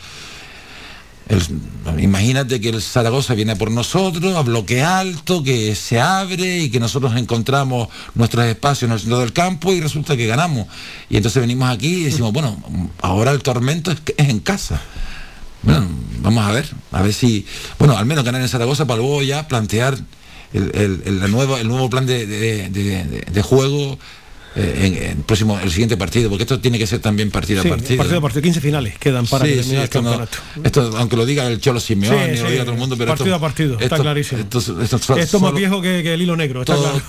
imagínate 1.99 2.61
que 2.61 2.71
el 2.71 2.81
Zaragoza 2.81 3.35
viene 3.35 3.57
por 3.57 3.71
nosotros 3.71 4.37
a 4.37 4.43
bloque 4.43 4.83
alto, 4.83 5.43
que 5.43 5.75
se 5.75 6.01
abre 6.01 6.59
y 6.59 6.71
que 6.71 6.81
nosotros 6.81 7.17
encontramos 7.17 7.89
nuestros 8.15 8.47
espacios 8.47 8.89
en 8.89 8.93
el 8.93 9.01
centro 9.01 9.19
del 9.19 9.33
campo 9.33 9.73
y 9.73 9.81
resulta 9.81 10.17
que 10.17 10.27
ganamos. 10.27 10.67
Y 11.11 11.17
entonces 11.17 11.41
venimos 11.41 11.69
aquí 11.69 11.89
y 11.89 12.05
decimos, 12.05 12.33
bueno, 12.33 12.63
ahora 13.03 13.33
el 13.33 13.43
tormento 13.43 13.91
es 13.91 13.99
en 14.17 14.41
casa. 14.41 14.81
Bueno, 15.63 15.89
vamos 16.21 16.45
a 16.45 16.53
ver, 16.53 16.67
a 16.93 17.03
ver 17.03 17.13
si, 17.13 17.47
bueno, 17.79 17.97
al 17.97 18.07
menos 18.07 18.25
ganar 18.25 18.41
en 18.41 18.49
Zaragoza 18.49 18.87
para 18.87 18.99
luego 18.99 19.23
ya 19.23 19.49
plantear 19.49 19.99
el, 20.53 20.71
el, 20.75 21.03
el, 21.23 21.31
nuevo, 21.31 21.57
el 21.59 21.69
nuevo 21.69 21.91
plan 21.91 22.07
de, 22.07 22.27
de, 22.27 22.69
de 22.71 23.43
juego 23.43 23.99
eh, 24.57 24.81
en, 24.87 25.19
el 25.19 25.25
próximo, 25.25 25.59
el 25.59 25.71
siguiente 25.71 25.97
partido, 25.97 26.31
porque 26.31 26.45
esto 26.45 26.59
tiene 26.61 26.79
que 26.79 26.87
ser 26.87 27.01
también 27.01 27.31
partido 27.31 27.61
a 27.61 27.65
partido. 27.65 27.97
Partido 27.99 28.19
a 28.19 28.23
partido, 28.23 28.43
15 28.43 28.61
finales 28.61 28.99
quedan 28.99 29.27
para 29.27 29.45
sí, 29.45 29.77
esto, 29.77 30.29
esto, 30.65 30.97
aunque 30.97 31.17
lo 31.17 31.27
diga 31.27 31.47
el 31.47 31.61
Cholo 31.61 31.81
Simeone, 31.81 32.41
lo 32.41 32.51
diga 32.51 32.65
todo 32.65 32.73
el 32.73 32.79
mundo, 32.79 32.97
pero 32.97 33.15
partido 33.15 33.35
a 33.35 33.41
partido, 33.41 33.79
está 33.79 33.99
clarísimo. 33.99 34.41
Esto, 34.41 34.59
es 35.17 35.41
más 35.41 35.55
viejo 35.55 35.81
que, 35.83 36.15
el 36.15 36.23
hilo 36.23 36.37
negro. 36.37 36.65
todo, 36.65 37.01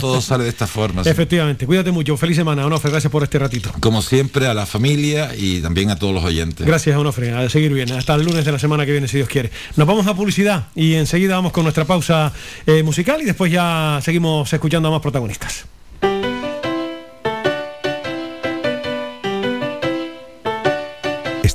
todo, 0.00 0.20
sale 0.20 0.44
de 0.44 0.50
esta 0.50 0.66
forma. 0.66 1.02
Efectivamente, 1.04 1.66
cuídate 1.66 1.90
mucho, 1.90 2.16
feliz 2.16 2.36
semana, 2.36 2.66
Onofre, 2.66 2.90
gracias 2.90 3.10
por 3.10 3.22
este 3.22 3.38
ratito. 3.38 3.72
Como 3.80 4.02
siempre, 4.02 4.46
a 4.46 4.54
la 4.54 4.66
familia 4.66 5.34
y 5.36 5.60
también 5.60 5.90
a 5.90 5.96
todos 5.96 6.14
los 6.14 6.24
oyentes. 6.24 6.66
Gracias, 6.66 6.96
Onofre, 6.96 7.32
a 7.32 7.48
seguir 7.48 7.72
bien, 7.72 7.92
hasta 7.92 8.14
el 8.14 8.24
lunes 8.24 8.44
de 8.44 8.52
la 8.52 8.58
semana 8.58 8.84
que 8.84 8.92
viene, 8.92 9.08
si 9.08 9.16
Dios 9.16 9.28
quiere. 9.28 9.50
Nos 9.76 9.86
vamos 9.86 10.06
a 10.06 10.14
publicidad 10.14 10.68
y 10.74 10.94
enseguida 10.94 11.34
vamos 11.36 11.52
con 11.52 11.62
nuestra 11.62 11.84
pausa 11.84 12.32
eh, 12.66 12.82
musical 12.82 13.22
y 13.22 13.24
después 13.24 13.50
ya 13.50 14.00
seguimos 14.02 14.52
escuchando 14.52 14.88
a 14.88 14.92
más 14.92 15.00
protagonistas. 15.00 15.66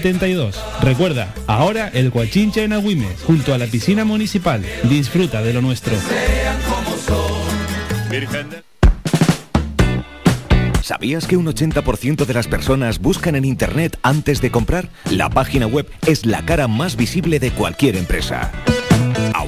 72. 0.00 0.56
Recuerda, 0.80 1.34
ahora 1.46 1.90
el 1.92 2.10
Guachincha 2.10 2.62
en 2.62 2.72
Agüimes, 2.72 3.22
junto 3.26 3.52
a 3.52 3.58
la 3.58 3.66
piscina 3.66 4.04
municipal. 4.04 4.64
Disfruta 4.84 5.42
de 5.42 5.52
lo 5.52 5.60
nuestro. 5.60 5.94
¿Sabías 10.82 11.26
que 11.26 11.36
un 11.36 11.46
80% 11.46 12.24
de 12.24 12.34
las 12.34 12.48
personas 12.48 12.98
buscan 12.98 13.36
en 13.36 13.44
Internet 13.44 13.98
antes 14.02 14.40
de 14.40 14.50
comprar? 14.50 14.88
La 15.10 15.28
página 15.28 15.66
web 15.66 15.86
es 16.06 16.24
la 16.24 16.44
cara 16.44 16.66
más 16.66 16.96
visible 16.96 17.38
de 17.38 17.50
cualquier 17.50 17.96
empresa. 17.96 18.50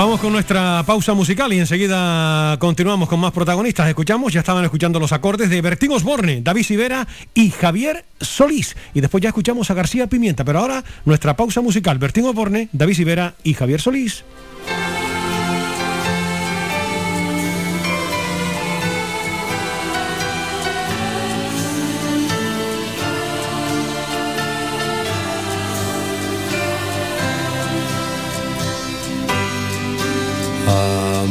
Vamos 0.00 0.18
con 0.18 0.32
nuestra 0.32 0.82
pausa 0.86 1.12
musical 1.12 1.52
y 1.52 1.58
enseguida 1.58 2.56
continuamos 2.58 3.06
con 3.06 3.20
más 3.20 3.32
protagonistas. 3.32 3.86
Escuchamos, 3.86 4.32
ya 4.32 4.40
estaban 4.40 4.64
escuchando 4.64 4.98
los 4.98 5.12
acordes 5.12 5.50
de 5.50 5.60
Bertín 5.60 5.92
Osborne, 5.92 6.40
David 6.40 6.62
Sivera 6.62 7.06
y 7.34 7.50
Javier 7.50 8.06
Solís. 8.18 8.76
Y 8.94 9.02
después 9.02 9.22
ya 9.22 9.28
escuchamos 9.28 9.70
a 9.70 9.74
García 9.74 10.06
Pimienta. 10.06 10.42
Pero 10.42 10.60
ahora 10.60 10.82
nuestra 11.04 11.36
pausa 11.36 11.60
musical, 11.60 11.98
Bertín 11.98 12.24
Osborne, 12.24 12.70
David 12.72 12.94
Sivera 12.94 13.34
y 13.44 13.52
Javier 13.52 13.82
Solís. 13.82 14.24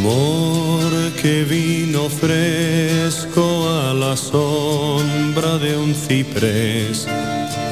Amor 0.10 1.12
que 1.22 1.44
vino 1.44 2.10
fresco 2.10 3.70
a 3.70 3.94
la 3.94 4.18
sombra 4.18 5.60
de 5.60 5.78
un 5.78 5.94
ciprés, 5.94 7.06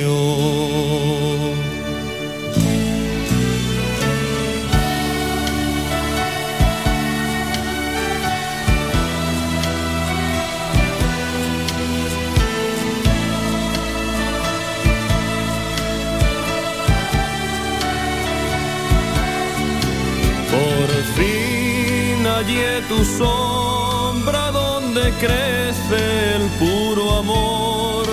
Tu 22.88 23.04
sombra 23.04 24.50
donde 24.50 25.12
crece 25.20 26.36
el 26.36 26.48
puro 26.58 27.18
amor, 27.18 28.06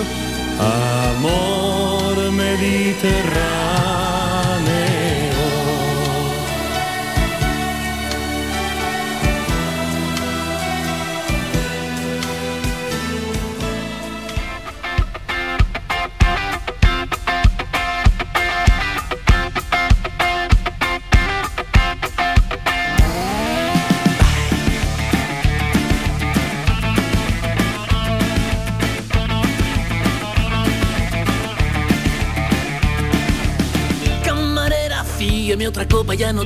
amor 0.58 2.30
mediterráneo. 2.32 4.05
Ya 36.26 36.32
no 36.32 36.42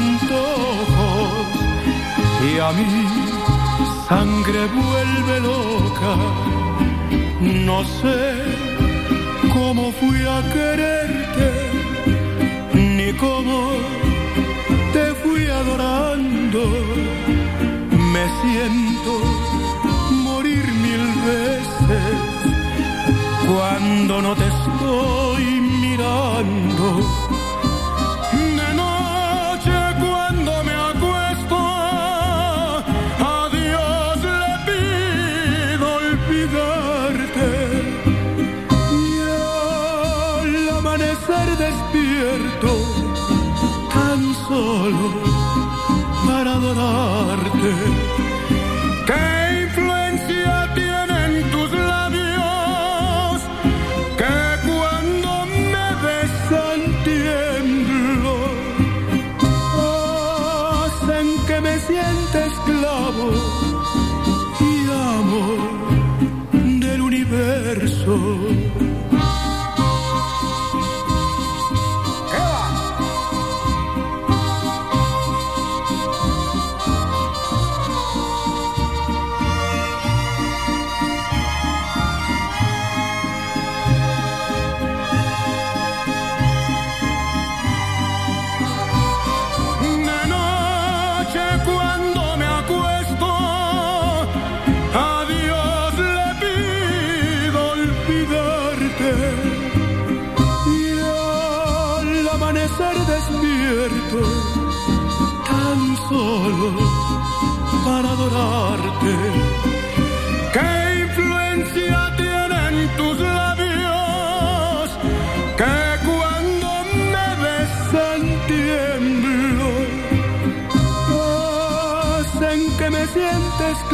antojos 0.00 1.46
y 2.50 2.58
a 2.58 2.70
mí 2.72 2.92
sangre 4.08 4.60
vuelve 4.66 5.34
loca. 5.40 6.12
No 7.68 7.78
sé 7.98 8.20
cómo 9.54 9.92
fui 9.98 10.20
a 10.36 10.38
quererte, 10.54 11.48
ni 12.74 13.12
cómo 13.24 13.58
te 14.94 15.04
fui 15.22 15.42
adorando. 15.60 16.62
Me 18.14 18.24
siento 18.40 19.12
morir 20.28 20.64
mil 20.86 21.04
veces 21.30 22.12
cuando 23.48 24.22
no 24.22 24.32
te 24.40 24.46
estoy 24.56 25.44
mirando. 25.84 27.19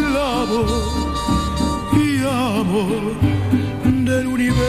Esclavo 0.06 0.66
y 1.92 2.18
amo 2.24 2.88
del 3.84 4.26
universo. 4.26 4.66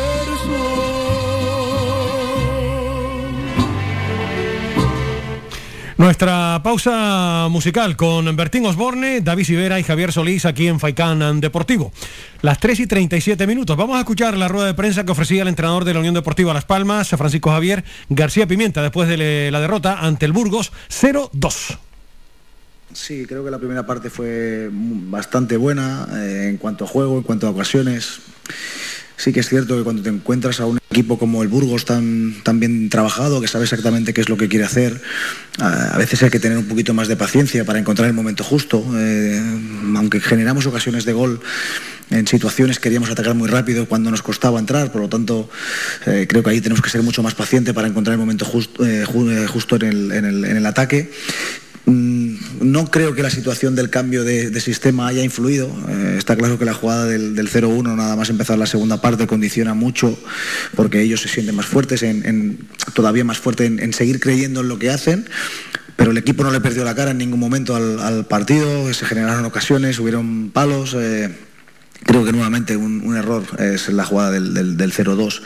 Nuestra 5.97 6.61
pausa 6.64 7.47
musical 7.49 7.95
con 7.95 8.35
Bertín 8.35 8.65
Osborne, 8.68 9.22
David 9.22 9.45
Sivera 9.45 9.80
y 9.80 9.84
Javier 9.84 10.11
Solís 10.11 10.45
aquí 10.45 10.68
en 10.68 10.80
Faicán 10.80 11.41
Deportivo. 11.41 11.91
Las 12.41 12.59
3 12.59 12.81
y 12.81 12.88
37 12.88 13.47
minutos. 13.47 13.76
Vamos 13.76 13.97
a 13.97 13.99
escuchar 13.99 14.38
la 14.38 14.47
rueda 14.47 14.68
de 14.68 14.73
prensa 14.76 15.05
que 15.05 15.11
ofrecía 15.11 15.41
el 15.41 15.47
entrenador 15.47 15.85
de 15.85 15.93
la 15.93 15.99
Unión 15.99 16.14
Deportiva 16.14 16.53
Las 16.53 16.65
Palmas, 16.65 17.09
Francisco 17.09 17.49
Javier 17.49 17.84
García 18.09 18.45
Pimienta, 18.45 18.84
después 18.84 19.09
de 19.09 19.49
la 19.51 19.59
derrota 19.59 19.97
ante 19.99 20.26
el 20.26 20.34
Burgos 20.34 20.72
0-2. 20.89 21.86
Sí, 22.99 23.25
creo 23.27 23.45
que 23.45 23.51
la 23.51 23.59
primera 23.59 23.85
parte 23.85 24.09
fue 24.09 24.69
bastante 24.71 25.55
buena 25.55 26.07
eh, 26.15 26.47
en 26.49 26.57
cuanto 26.57 26.83
a 26.83 26.87
juego, 26.87 27.17
en 27.17 27.23
cuanto 27.23 27.45
a 27.45 27.51
ocasiones. 27.51 28.19
Sí 29.17 29.31
que 29.31 29.39
es 29.41 29.49
cierto 29.49 29.77
que 29.77 29.83
cuando 29.83 30.01
te 30.01 30.09
encuentras 30.09 30.59
a 30.59 30.65
un 30.65 30.79
equipo 30.89 31.19
como 31.19 31.43
el 31.43 31.47
Burgos 31.47 31.85
tan, 31.85 32.35
tan 32.43 32.59
bien 32.59 32.89
trabajado, 32.89 33.39
que 33.39 33.47
sabe 33.47 33.65
exactamente 33.65 34.13
qué 34.15 34.21
es 34.21 34.29
lo 34.29 34.37
que 34.37 34.47
quiere 34.47 34.65
hacer, 34.65 34.99
a, 35.59 35.95
veces 35.97 36.23
hay 36.23 36.31
que 36.31 36.39
tener 36.39 36.57
un 36.57 36.65
poquito 36.65 36.93
más 36.95 37.07
de 37.07 37.15
paciencia 37.15 37.65
para 37.65 37.77
encontrar 37.77 38.07
el 38.07 38.13
momento 38.15 38.43
justo. 38.43 38.83
Eh, 38.95 39.39
aunque 39.95 40.19
generamos 40.19 40.65
ocasiones 40.65 41.05
de 41.05 41.13
gol 41.13 41.39
en 42.09 42.25
situaciones 42.25 42.79
queríamos 42.79 43.09
atacar 43.11 43.35
muy 43.35 43.47
rápido 43.47 43.87
cuando 43.87 44.09
nos 44.09 44.23
costaba 44.23 44.59
entrar, 44.59 44.91
por 44.91 45.01
lo 45.01 45.09
tanto 45.09 45.49
eh, 46.07 46.25
creo 46.27 46.41
que 46.41 46.49
ahí 46.49 46.61
tenemos 46.61 46.81
que 46.81 46.89
ser 46.89 47.03
mucho 47.03 47.21
más 47.21 47.35
pacientes 47.35 47.75
para 47.75 47.87
encontrar 47.87 48.13
el 48.13 48.19
momento 48.19 48.43
justo, 48.45 48.83
ju- 48.83 49.31
eh, 49.31 49.45
justo 49.47 49.75
en 49.75 49.83
el- 49.83 50.11
en 50.13 50.25
el- 50.25 50.45
en 50.45 50.57
el 50.57 50.65
ataque. 50.65 51.11
No 52.61 52.89
creo 52.89 53.13
que 53.13 53.23
la 53.23 53.29
situación 53.29 53.75
del 53.75 53.89
cambio 53.89 54.23
de, 54.23 54.59
sistema 54.59 55.07
haya 55.07 55.23
influido. 55.23 55.67
Eh, 55.89 56.15
está 56.17 56.35
claro 56.35 56.57
que 56.57 56.65
la 56.65 56.73
jugada 56.73 57.05
del, 57.05 57.35
del 57.35 57.49
0-1, 57.49 57.95
nada 57.95 58.15
más 58.15 58.29
empezar 58.29 58.57
la 58.57 58.65
segunda 58.65 59.01
parte, 59.01 59.27
condiciona 59.27 59.73
mucho 59.73 60.17
porque 60.75 61.01
ellos 61.01 61.21
se 61.21 61.29
sienten 61.29 61.55
más 61.55 61.65
fuertes, 61.65 62.03
en, 62.03 62.67
todavía 62.93 63.23
más 63.23 63.38
fuertes 63.38 63.71
en, 63.79 63.93
seguir 63.93 64.19
creyendo 64.19 64.61
en 64.61 64.67
lo 64.67 64.79
que 64.79 64.89
hacen. 64.89 65.29
Pero 65.95 66.11
el 66.11 66.17
equipo 66.17 66.43
no 66.43 66.51
le 66.51 66.61
perdió 66.61 66.84
la 66.84 66.93
cara 66.95 67.11
en 67.11 67.17
ningún 67.17 67.39
momento 67.39 67.75
al, 67.75 68.25
partido, 68.27 68.93
se 68.93 69.05
generaron 69.05 69.45
ocasiones, 69.45 69.99
hubieron 69.99 70.51
palos. 70.51 70.95
eh, 70.97 71.35
Creo 72.05 72.23
que 72.23 72.31
nuevamente 72.31 72.77
un, 72.77 73.01
un 73.03 73.17
error 73.17 73.43
es 73.59 73.89
la 73.89 74.05
jugada 74.05 74.31
del, 74.31 74.53
del, 74.53 74.77
del 74.77 74.93
0-2. 74.93 75.41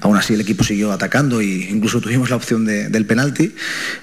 Aún 0.00 0.16
así 0.16 0.34
el 0.34 0.40
equipo 0.42 0.62
siguió 0.62 0.92
atacando 0.92 1.40
e 1.40 1.46
incluso 1.70 2.00
tuvimos 2.00 2.28
la 2.30 2.36
opción 2.36 2.64
de- 2.66 2.88
del 2.88 3.06
penalti. 3.06 3.54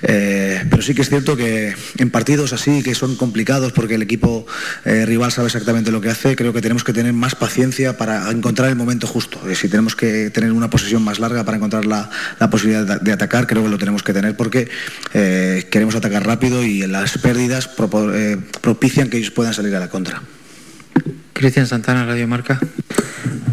Eh, 0.02 0.64
pero 0.70 0.82
sí 0.82 0.96
que 0.96 1.04
es 1.04 1.10
cierto 1.10 1.38
que 1.38 1.76
en 1.98 2.10
partidos 2.10 2.52
así, 2.54 2.82
que 2.82 2.96
son 2.96 3.16
complicados 3.16 3.72
porque 3.74 3.96
el 3.96 4.02
equipo 4.02 4.46
eh, 4.86 5.06
rival 5.06 5.32
sabe 5.32 5.48
exactamente 5.48 5.92
lo 5.92 6.02
que 6.02 6.10
hace, 6.10 6.36
creo 6.36 6.52
que 6.52 6.62
tenemos 6.62 6.84
que 6.84 6.94
tener 6.94 7.14
más 7.14 7.36
paciencia 7.36 7.98
para 7.98 8.30
encontrar 8.32 8.70
el 8.70 8.76
momento 8.76 9.06
justo. 9.08 9.40
Si 9.56 9.70
tenemos 9.70 9.96
que 9.96 10.30
tener 10.32 10.52
una 10.52 10.70
posesión 10.70 11.04
más 11.04 11.20
larga 11.20 11.44
para 11.46 11.58
encontrar 11.58 11.86
la, 11.86 12.10
la 12.40 12.50
posibilidad 12.50 13.00
de, 13.00 13.12
atacar, 13.12 13.46
creo 13.48 13.64
que 13.64 13.70
lo 13.70 13.78
tenemos 13.78 14.02
que 14.04 14.14
tener 14.14 14.36
porque 14.36 14.70
eh, 15.14 15.68
queremos 15.70 15.96
atacar 15.96 16.26
rápido 16.26 16.64
y 16.64 16.88
las 16.88 17.18
pérdidas 17.20 17.68
propician 18.62 19.10
que 19.10 19.18
ellos 19.18 19.32
puedan 19.32 19.54
salir 19.54 19.76
a 19.76 19.80
la 19.80 19.90
contra. 19.90 20.22
Cristian 21.44 21.68
Santana, 21.68 22.06
Radio 22.06 22.26
Marca. 22.26 22.58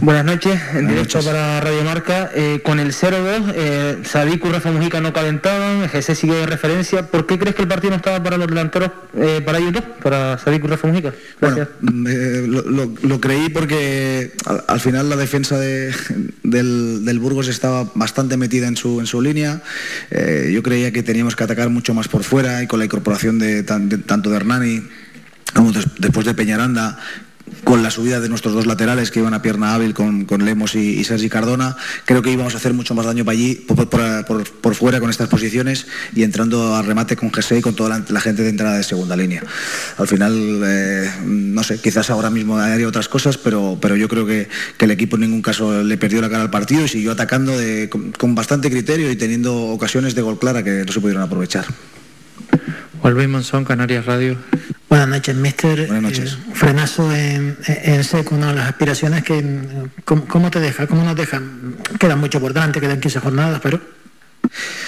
Buenas 0.00 0.24
noches, 0.24 0.60
en 0.74 0.86
directo 0.86 1.20
para 1.24 1.60
Radio 1.60 1.82
Marca. 1.82 2.30
Eh, 2.36 2.60
con 2.64 2.78
el 2.78 2.92
0-2, 2.92 3.52
eh, 3.56 3.98
y 4.44 4.48
Rafa 4.48 4.70
Mujica 4.70 5.00
no 5.00 5.12
calentaban, 5.12 5.88
GC 5.88 6.14
sigue 6.14 6.36
de 6.36 6.46
referencia. 6.46 7.08
¿Por 7.08 7.26
qué 7.26 7.36
crees 7.36 7.56
que 7.56 7.62
el 7.62 7.68
partido 7.68 7.90
no 7.90 7.96
estaba 7.96 8.22
para 8.22 8.36
los 8.36 8.46
delanteros, 8.46 8.92
eh, 9.16 9.42
para 9.44 9.58
ellos 9.58 9.72
dos, 9.72 9.82
para 10.04 10.38
Sabic 10.38 10.62
y 10.62 10.68
Rafa 10.68 10.86
Mujica? 10.86 11.12
Gracias. 11.40 11.68
Mm, 11.80 12.06
eh, 12.08 12.44
lo, 12.46 12.62
lo- 12.62 12.94
lo 13.02 13.20
creí 13.20 13.48
porque 13.48 14.34
al, 14.46 14.62
al 14.68 14.78
final 14.78 15.08
la 15.10 15.16
defensa 15.16 15.58
de- 15.58 15.92
del, 16.44 17.04
del 17.04 17.18
Burgos 17.18 17.48
estaba 17.48 17.90
bastante 17.96 18.36
metida 18.36 18.68
en 18.68 18.76
su, 18.76 19.00
en 19.00 19.06
su 19.06 19.20
línea. 19.20 19.62
Yo 20.12 20.62
creía 20.62 20.92
que 20.92 21.02
teníamos 21.02 21.34
que 21.34 21.42
atacar 21.42 21.70
mucho 21.70 21.92
más 21.92 22.06
por 22.06 22.22
fuera 22.22 22.62
y 22.62 22.68
con 22.68 22.78
la 22.78 22.84
incorporación 22.84 23.40
de, 23.40 23.64
de- 23.64 23.98
tanto 23.98 24.30
de 24.30 24.36
Hernani 24.36 24.82
como 25.56 25.72
des- 25.72 25.86
después 25.98 26.24
de 26.24 26.34
Peñaranda 26.34 26.96
con 27.64 27.82
la 27.82 27.90
subida 27.90 28.20
de 28.20 28.28
nuestros 28.28 28.54
dos 28.54 28.66
laterales 28.66 29.10
que 29.10 29.20
iban 29.20 29.34
a 29.34 29.42
pierna 29.42 29.74
hábil 29.74 29.94
con, 29.94 30.24
con 30.24 30.44
Lemos 30.44 30.74
y, 30.74 30.98
y 30.98 31.04
Sergi 31.04 31.28
Cardona, 31.28 31.76
creo 32.04 32.22
que 32.22 32.30
íbamos 32.32 32.54
a 32.54 32.56
hacer 32.56 32.72
mucho 32.72 32.94
más 32.94 33.06
daño 33.06 33.24
para 33.24 33.34
allí, 33.36 33.54
por, 33.54 33.88
por- 33.88 34.74
fuera 34.74 35.00
con 35.00 35.10
estas 35.10 35.28
posiciones 35.28 35.86
y 36.14 36.22
entrando 36.22 36.74
a 36.74 36.82
remate 36.82 37.16
con 37.16 37.30
GC 37.30 37.58
y 37.58 37.60
con 37.60 37.74
toda 37.74 38.02
la, 38.08 38.20
gente 38.20 38.42
de 38.42 38.48
entrada 38.50 38.76
de 38.76 38.82
segunda 38.84 39.16
línea. 39.16 39.42
Al 39.98 40.08
final, 40.08 40.62
eh, 40.64 41.10
no 41.26 41.62
sé, 41.62 41.78
quizás 41.80 42.08
ahora 42.10 42.30
mismo 42.30 42.56
haría 42.58 42.86
otras 42.88 43.08
cosas, 43.08 43.36
pero, 43.36 43.78
pero 43.80 43.96
yo 43.96 44.08
creo 44.08 44.26
que, 44.26 44.48
que 44.78 44.84
el 44.86 44.90
equipo 44.92 45.16
en 45.16 45.22
ningún 45.22 45.42
caso 45.42 45.82
le 45.82 45.98
perdió 45.98 46.20
la 46.20 46.30
cara 46.30 46.42
al 46.42 46.50
partido 46.50 46.84
y 46.84 46.88
siguió 46.88 47.12
atacando 47.12 47.52
con 48.18 48.34
bastante 48.34 48.70
criterio 48.70 49.10
y 49.10 49.16
teniendo 49.16 49.54
ocasiones 49.66 50.14
de 50.14 50.22
gol 50.22 50.38
clara 50.38 50.62
que 50.62 50.84
no 50.86 50.92
se 50.92 51.00
pudieron 51.00 51.22
aprovechar. 51.22 51.66
Luis 53.02 53.28
Monzón, 53.28 53.64
Canarias 53.64 54.06
Radio. 54.06 54.36
Buenas 54.90 55.08
noches, 55.08 55.36
mister. 55.36 55.86
Buenas 55.86 56.02
noches. 56.02 56.32
Eh, 56.32 56.52
frenazo 56.52 57.14
en, 57.14 57.56
en 57.64 58.02
seco, 58.02 58.36
¿no? 58.36 58.52
Las 58.52 58.70
aspiraciones 58.70 59.22
que... 59.22 59.88
¿cómo, 60.04 60.26
cómo 60.26 60.50
te 60.50 60.58
deja? 60.58 60.88
¿Cómo 60.88 61.04
nos 61.04 61.14
deja? 61.14 61.40
Quedan 62.00 62.18
mucho 62.18 62.40
por 62.40 62.52
delante, 62.52 62.80
quedan 62.80 62.98
15 62.98 63.20
jornadas, 63.20 63.60
pero... 63.62 63.80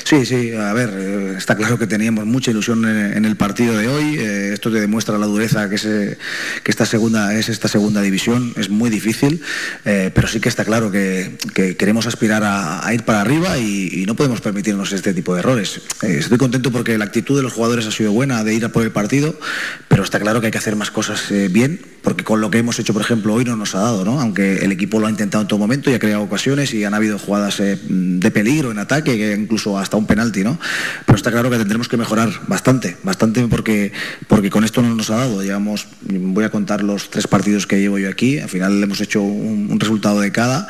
Sí, 0.05 0.27
sí, 0.27 0.53
a 0.53 0.73
ver, 0.73 0.91
eh, 0.93 1.35
está 1.39 1.57
claro 1.57 1.79
que 1.79 1.87
teníamos 1.87 2.27
mucha 2.27 2.51
ilusión 2.51 2.85
en, 2.85 3.25
el 3.25 3.37
partido 3.37 3.77
de 3.77 3.89
hoy. 3.89 4.19
eh, 4.19 4.51
esto 4.53 4.71
te 4.71 4.81
demuestra 4.81 5.19
la 5.19 5.27
dureza 5.27 5.71
que, 5.71 5.77
que 5.77 6.71
esta 6.71 6.85
segunda 6.85 7.35
es 7.35 7.49
esta 7.49 7.69
segunda 7.69 8.03
división. 8.03 8.53
Es 8.57 8.69
muy 8.69 8.91
difícil, 8.91 9.41
eh, 9.85 10.11
pero 10.15 10.29
sí 10.29 10.41
que 10.41 10.49
está 10.49 10.65
claro 10.65 10.91
que, 10.91 11.39
que 11.55 11.77
queremos 11.77 12.07
aspirar 12.07 12.43
a, 12.45 12.93
ir 12.93 13.05
para 13.05 13.21
arriba 13.21 13.59
y, 13.59 14.05
no 14.07 14.17
podemos 14.17 14.41
permitirnos 14.41 14.93
este 14.93 15.15
tipo 15.15 15.33
de 15.33 15.41
errores. 15.41 15.81
Estoy 16.03 16.37
contento 16.37 16.73
porque 16.73 16.99
la 16.99 17.05
actitud 17.05 17.37
de 17.37 17.43
los 17.43 17.53
jugadores 17.53 17.87
ha 17.87 17.93
sido 17.93 18.11
buena 18.11 18.43
de 18.43 18.53
ir 18.53 18.65
a 18.65 18.71
por 18.71 18.83
el 18.83 18.91
partido, 18.91 19.39
pero 19.87 20.03
está 20.03 20.19
claro 20.19 20.41
que 20.41 20.47
hay 20.47 20.51
que 20.51 20.59
hacer 20.59 20.75
más 20.75 20.91
cosas 20.91 21.23
bien, 21.51 21.81
porque 22.03 22.25
con 22.25 22.41
lo 22.41 22.51
que 22.51 22.59
hemos 22.59 22.79
hecho, 22.81 22.93
por 22.93 23.03
ejemplo, 23.03 23.33
hoy 23.33 23.45
no 23.45 23.55
nos 23.55 23.77
ha 23.77 23.81
dado, 23.81 24.05
¿no? 24.05 24.21
Aunque 24.21 24.65
el 24.65 24.73
equipo 24.73 24.99
lo 24.99 25.07
ha 25.07 25.11
intentado 25.11 25.43
en 25.43 25.49
todo 25.49 25.59
momento 25.59 25.89
y 25.91 25.95
ha 25.95 26.01
creado 26.01 26.23
ocasiones 26.25 26.75
y 26.75 26.85
han 26.85 26.95
habido 26.95 27.19
jugadas 27.19 27.59
de 27.59 28.31
peligro 28.33 28.73
en 28.73 28.79
ataque, 28.81 29.17
que 29.17 29.47
incluso 29.53 29.79
hasta 29.79 29.99
un 29.99 30.07
penalti, 30.07 30.43
¿no? 30.43 30.59
Pero 31.05 31.15
está 31.17 31.31
claro 31.31 31.51
que 31.51 31.59
tendremos 31.59 31.87
que 31.87 31.99
mejorar 31.99 32.31
bastante, 32.49 32.97
bastante 33.03 33.47
porque, 33.49 33.93
porque 34.29 34.49
con 34.49 34.65
esto 34.65 34.81
no 34.81 34.95
nos 34.95 35.11
ha 35.11 35.17
dado. 35.17 35.43
Llevamos, 35.43 35.89
voy 36.09 36.45
a 36.45 36.51
contar 36.51 36.83
los 36.83 37.11
tres 37.11 37.27
partidos 37.27 37.67
que 37.67 37.79
llevo 37.79 37.99
yo 37.99 38.09
aquí, 38.09 38.39
al 38.39 38.49
final 38.49 38.83
hemos 38.83 39.01
hecho 39.03 39.21
un, 39.21 39.69
un 39.71 39.79
resultado 39.79 40.21
de 40.21 40.33
cada 40.33 40.69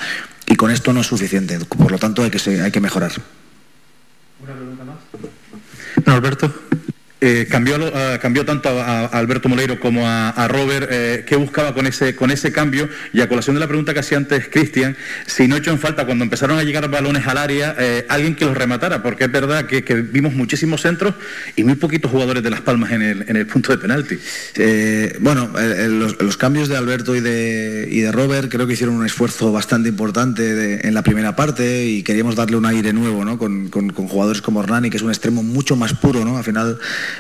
y 0.48 0.56
con 0.56 0.72
esto 0.72 0.92
no 0.92 1.00
es 1.02 1.06
suficiente. 1.06 1.60
Por 1.60 1.92
lo 1.92 1.98
tanto, 1.98 2.24
hay 2.24 2.30
que, 2.30 2.40
se- 2.40 2.60
hay 2.60 2.72
que 2.72 2.80
mejorar. 2.80 3.12
Alberto. 6.06 6.52
Eh, 7.24 7.46
cambió, 7.48 7.76
ah, 7.94 8.18
cambió 8.20 8.44
tanto 8.44 8.68
a, 8.68 9.06
Alberto 9.06 9.48
Moleiro 9.48 9.78
como 9.78 10.08
a, 10.08 10.48
Robert. 10.48 10.88
Eh, 10.90 11.24
¿Qué 11.24 11.36
buscaba 11.36 11.72
con 11.72 11.86
ese, 11.86 12.16
con 12.16 12.32
ese 12.32 12.50
cambio? 12.50 12.88
Y 13.12 13.20
a 13.20 13.28
colación 13.28 13.54
de 13.54 13.60
la 13.60 13.68
pregunta 13.68 13.94
que 13.94 14.00
hacía 14.00 14.18
antes 14.18 14.48
Cristian, 14.48 14.96
si 15.26 15.46
no 15.46 15.56
echó 15.56 15.70
en 15.70 15.78
falta 15.78 16.04
cuando 16.04 16.24
empezaron 16.24 16.58
a 16.58 16.64
llegar 16.64 16.90
balones 16.90 17.24
al 17.28 17.38
área, 17.38 17.76
eh, 17.78 18.06
alguien 18.08 18.34
que 18.34 18.44
los 18.44 18.56
rematara, 18.56 19.04
porque 19.04 19.22
es 19.24 19.30
verdad 19.30 19.66
que, 19.66 19.82
vimos 20.02 20.34
muchísimos 20.34 20.80
centros 20.80 21.14
y 21.54 21.62
muy 21.62 21.76
poquitos 21.76 22.10
jugadores 22.10 22.42
de 22.42 22.50
Las 22.50 22.62
Palmas 22.62 22.90
en 22.90 23.02
el, 23.02 23.24
en 23.28 23.36
el 23.36 23.46
punto 23.46 23.70
de 23.70 23.78
penalti. 23.78 24.18
Eh, 24.56 25.16
bueno, 25.20 25.52
los, 26.18 26.36
cambios 26.36 26.68
de 26.68 26.76
Alberto 26.76 27.14
y 27.14 27.20
de, 27.20 27.88
y 27.88 28.00
de 28.00 28.10
Robert 28.10 28.50
creo 28.50 28.66
que 28.66 28.72
hicieron 28.72 28.96
un 28.96 29.06
esfuerzo 29.06 29.52
bastante 29.52 29.88
importante 29.88 30.84
en 30.88 30.92
la 30.92 31.02
primera 31.02 31.36
parte 31.36 31.86
y 31.86 32.02
queríamos 32.02 32.34
darle 32.34 32.56
un 32.56 32.66
aire 32.66 32.92
nuevo, 32.92 33.24
¿no? 33.24 33.38
Con, 33.38 33.68
con- 33.68 33.90
con 33.90 34.08
jugadores 34.08 34.42
como 34.42 34.60
Hernani, 34.60 34.90
que 34.90 34.96
es 34.96 35.04
un 35.04 35.10
extremo 35.10 35.44
mucho 35.44 35.76
más 35.76 35.94
puro, 35.94 36.24
¿no? 36.24 36.36
Al 36.36 36.42
final, 36.42 36.78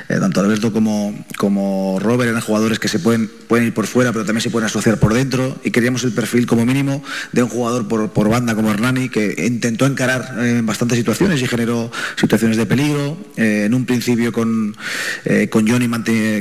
eh, 0.08 0.18
tanto 0.20 0.40
Alberto 0.40 0.72
como, 0.72 1.14
como 1.36 1.98
Robert 2.00 2.30
eran 2.30 2.42
jugadores 2.42 2.78
que 2.78 2.88
se 2.88 2.98
pueden, 2.98 3.30
pueden 3.48 3.66
ir 3.66 3.74
por 3.74 3.86
fuera, 3.86 4.12
pero 4.12 4.24
también 4.24 4.42
se 4.42 4.50
pueden 4.50 4.66
asociar 4.66 4.98
por 4.98 5.14
dentro 5.14 5.58
y 5.64 5.70
queríamos 5.70 6.04
el 6.04 6.12
perfil 6.12 6.46
como 6.46 6.64
mínimo 6.66 7.02
de 7.32 7.42
un 7.42 7.48
jugador 7.48 7.88
por, 7.88 8.10
por 8.10 8.28
banda 8.28 8.54
como 8.54 8.70
Hernani, 8.70 9.08
que 9.08 9.46
intentó 9.46 9.86
encarar 9.86 10.36
eh, 10.38 10.58
en 10.58 10.66
bastantes 10.66 10.98
situaciones 10.98 11.40
y 11.42 11.46
generó 11.46 11.90
situaciones 12.16 12.56
de 12.56 12.66
peligro. 12.66 13.16
Eh, 13.36 13.62
en 13.64 13.74
un 13.74 13.86
principio 13.86 14.32
con, 14.32 14.76
eh, 15.24 15.48
con 15.48 15.66
Johnny 15.68 15.88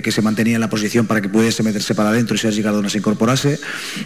que 0.02 0.12
se 0.12 0.22
mantenía 0.22 0.56
en 0.56 0.62
la 0.62 0.70
posición 0.70 1.06
para 1.06 1.22
que 1.22 1.30
pudiese 1.30 1.64
meterse 1.64 1.94
para 1.96 2.10
adentro 2.10 2.36
y 2.36 2.40
Sergi 2.40 2.64
Cardona 2.64 2.90
se 2.90 3.00
incorporase. 3.00 3.60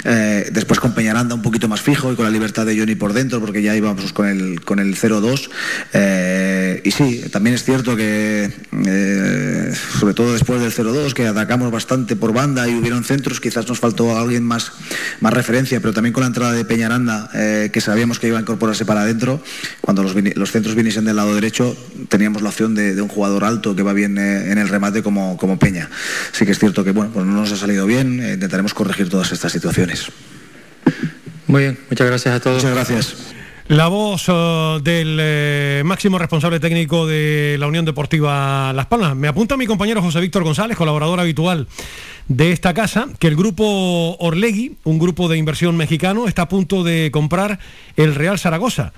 Eh, 0.03 0.49
después 0.51 0.80
con 0.80 0.93
Peñaranda 0.93 1.35
un 1.35 1.41
poquito 1.41 1.67
más 1.67 1.81
fijo 1.81 2.11
y 2.11 2.15
con 2.15 2.26
la 2.26 2.31
libertad 2.31 2.65
de 2.65 2.77
Johnny 2.77 2.95
por 2.95 3.13
dentro, 3.13 3.39
porque 3.39 3.61
ya 3.61 3.76
íbamos 3.76 4.13
con 4.13 4.27
el, 4.27 4.61
con 4.61 4.80
el 4.80 4.95
0-2. 4.95 5.49
Eh, 5.93 6.81
y 6.84 6.91
sí, 6.91 7.23
también 7.31 7.55
es 7.55 7.63
cierto 7.63 7.95
que, 7.95 8.51
eh, 9.36 9.74
sobre 9.99 10.14
todo 10.14 10.34
después 10.34 10.62
del 10.62 10.72
0-2, 10.72 11.14
que 11.14 11.28
atacamos 11.28 11.72
bastante 11.72 12.16
por 12.16 12.34
banda 12.34 12.68
y 12.68 12.76
hubieron 12.76 13.03
centros, 13.03 13.40
quizás 13.40 13.68
nos 13.68 13.80
faltó 13.80 14.18
alguien 14.18 14.44
más, 14.44 14.72
más 15.20 15.34
referencia, 15.34 15.80
pero 15.80 15.94
también 15.94 16.14
con 16.14 16.22
la 16.22 16.28
entrada 16.28 16.53
de 16.53 16.64
Peñaranda, 16.66 17.30
eh, 17.34 17.70
que 17.72 17.82
sabíamos 17.82 18.20
que 18.20 18.28
iba 18.28 18.38
a 18.38 18.41
incorporarse 18.41 18.86
para 18.86 19.02
adentro, 19.02 19.41
cuando 19.82 20.03
los, 20.03 20.16
los 20.36 20.52
centros 20.52 20.76
viniesen 20.76 21.06
del 21.06 21.18
lado 21.18 21.36
derecho, 21.36 21.76
teníamos 22.10 22.41
la 22.41 22.49
opción 22.49 22.76
de, 22.76 22.95
de 22.95 23.02
un 23.02 23.10
jugador 23.10 23.44
alto 23.44 23.76
que 23.76 23.84
va 23.84 23.94
bien 23.94 24.18
eh, 24.18 24.52
en 24.52 24.57
el 24.57 24.70
remate 24.70 25.03
como, 25.03 25.38
como 25.38 25.60
Peña. 25.60 25.90
Sí 26.32 26.45
que 26.45 26.53
es 26.53 26.60
cierto 26.60 26.84
que 26.84 26.91
bueno, 26.91 27.12
pues 27.14 27.26
no 27.26 27.34
nos 27.34 27.52
ha 27.52 27.57
salido 27.57 27.86
bien, 27.86 28.22
intentaremos 28.22 28.74
corregir 28.74 29.10
todas 29.10 29.32
estas 29.32 29.52
situaciones. 29.52 30.07
Muy 31.48 31.64
bien, 31.64 31.80
muchas 31.90 32.07
gracias 32.07 32.36
a 32.36 32.40
todos. 32.40 32.64
Muchas 32.64 32.74
gracias. 32.74 33.35
La 33.67 33.87
voz 33.87 34.25
eh, 34.27 34.79
del 34.83 35.17
eh, 35.19 35.81
máximo 35.83 36.19
responsable 36.19 36.59
técnico 36.59 37.07
de 37.07 37.57
la 37.59 37.65
Unión 37.65 37.83
Deportiva 37.83 38.71
Las 38.73 38.85
Palmas. 38.85 39.15
Me 39.15 39.27
apunta 39.27 39.57
mi 39.57 39.65
compañero 39.65 40.03
José 40.03 40.19
Víctor 40.19 40.43
González, 40.43 40.77
colaborador 40.77 41.19
habitual 41.19 41.67
de 42.27 42.51
esta 42.51 42.75
casa, 42.75 43.07
que 43.17 43.25
el 43.25 43.35
grupo 43.35 44.17
Orlegui, 44.19 44.77
un 44.83 44.99
grupo 44.99 45.27
de 45.29 45.37
inversión 45.37 45.75
mexicano, 45.77 46.27
está 46.27 46.43
a 46.43 46.47
punto 46.47 46.83
de 46.83 47.09
comprar 47.11 47.57
el 47.97 48.13
Real 48.13 48.37
Zaragoza. 48.37 48.93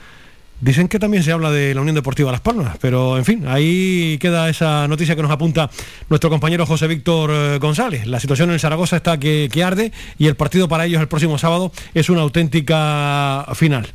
Dicen 0.59 0.89
que 0.89 0.99
también 0.99 1.23
se 1.23 1.31
habla 1.31 1.49
de 1.49 1.73
la 1.73 1.79
Unión 1.79 1.95
Deportiva 1.95 2.29
Las 2.33 2.41
Palmas, 2.41 2.75
pero 2.81 3.17
en 3.17 3.23
fin, 3.23 3.47
ahí 3.47 4.17
queda 4.19 4.49
esa 4.49 4.85
noticia 4.89 5.15
que 5.15 5.21
nos 5.21 5.31
apunta 5.31 5.69
nuestro 6.09 6.29
compañero 6.29 6.65
José 6.65 6.87
Víctor 6.87 7.31
eh, 7.31 7.57
González. 7.59 8.05
La 8.05 8.19
situación 8.19 8.51
en 8.51 8.59
Zaragoza 8.59 8.97
está 8.97 9.17
que, 9.17 9.47
que 9.49 9.63
arde 9.63 9.93
y 10.17 10.27
el 10.27 10.35
partido 10.35 10.67
para 10.67 10.85
ellos 10.85 10.99
el 10.99 11.07
próximo 11.07 11.37
sábado 11.37 11.71
es 11.93 12.09
una 12.09 12.19
auténtica 12.19 13.45
final. 13.53 13.87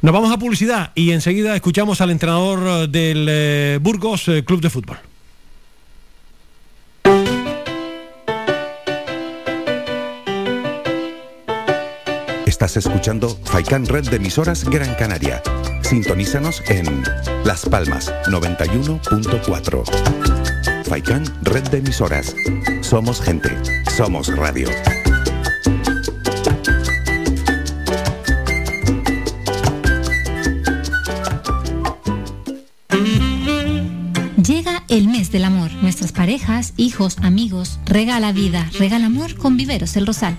Nos 0.00 0.14
vamos 0.14 0.30
a 0.30 0.38
publicidad 0.38 0.92
y 0.94 1.10
enseguida 1.10 1.56
escuchamos 1.56 2.00
al 2.00 2.10
entrenador 2.10 2.60
eh, 2.64 2.86
del 2.88 3.26
eh, 3.28 3.80
Burgos 3.82 4.28
eh, 4.28 4.44
Club 4.44 4.60
de 4.60 4.70
Fútbol. 4.70 4.96
Estás 12.46 12.76
escuchando 12.76 13.28
Faikan 13.44 13.86
Red 13.86 14.08
de 14.08 14.16
emisoras 14.16 14.64
Gran 14.64 14.94
Canaria. 14.94 15.42
Sintonízanos 15.82 16.62
en 16.68 17.02
Las 17.44 17.66
Palmas 17.66 18.12
91.4. 18.26 20.84
Faikan 20.84 21.24
Red 21.42 21.70
de 21.70 21.78
emisoras. 21.78 22.36
Somos 22.82 23.20
gente. 23.20 23.50
Somos 23.96 24.28
radio. 24.36 24.68
El 34.88 35.08
mes 35.08 35.30
del 35.30 35.44
amor. 35.44 35.70
Nuestras 35.82 36.12
parejas, 36.12 36.72
hijos, 36.76 37.16
amigos, 37.22 37.78
regala 37.84 38.32
vida, 38.32 38.68
regala 38.78 39.06
amor 39.06 39.34
con 39.36 39.56
Viveros 39.56 39.96
El 39.96 40.06
Rosal. 40.06 40.36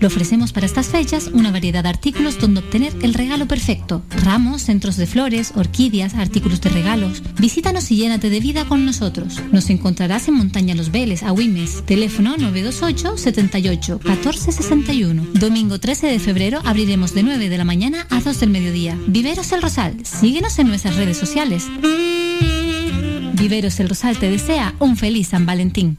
Le 0.00 0.06
ofrecemos 0.06 0.52
para 0.52 0.66
estas 0.66 0.88
fechas 0.88 1.30
una 1.32 1.50
variedad 1.50 1.82
de 1.82 1.90
artículos 1.90 2.38
donde 2.38 2.60
obtener 2.60 2.92
el 3.02 3.12
regalo 3.12 3.46
perfecto. 3.46 4.02
Ramos, 4.24 4.62
centros 4.62 4.96
de 4.96 5.06
flores, 5.06 5.52
orquídeas, 5.54 6.14
artículos 6.14 6.60
de 6.62 6.70
regalos. 6.70 7.22
Visítanos 7.38 7.90
y 7.90 7.96
llénate 7.96 8.30
de 8.30 8.40
vida 8.40 8.64
con 8.64 8.86
nosotros. 8.86 9.40
Nos 9.52 9.68
encontrarás 9.68 10.26
en 10.28 10.34
Montaña 10.34 10.74
Los 10.74 10.90
Veles, 10.90 11.22
a 11.22 11.32
Wimes. 11.32 11.84
Teléfono 11.84 12.36
928 12.38 13.18
78 13.18 14.00
14 14.00 14.52
61. 14.52 15.26
Domingo 15.34 15.78
13 15.78 16.06
de 16.06 16.18
febrero 16.18 16.60
abriremos 16.64 17.14
de 17.14 17.22
9 17.22 17.50
de 17.50 17.58
la 17.58 17.64
mañana 17.64 18.06
a 18.08 18.20
2 18.20 18.40
del 18.40 18.50
mediodía. 18.50 18.98
Viveros 19.06 19.52
El 19.52 19.60
Rosal. 19.60 19.96
Síguenos 20.04 20.58
en 20.58 20.68
nuestras 20.68 20.96
redes 20.96 21.18
sociales. 21.18 21.66
Viveros 23.34 23.78
El 23.80 23.88
Rosal 23.88 24.18
te 24.18 24.30
desea 24.30 24.74
un 24.78 24.96
feliz 24.96 25.28
San 25.28 25.44
Valentín. 25.44 25.98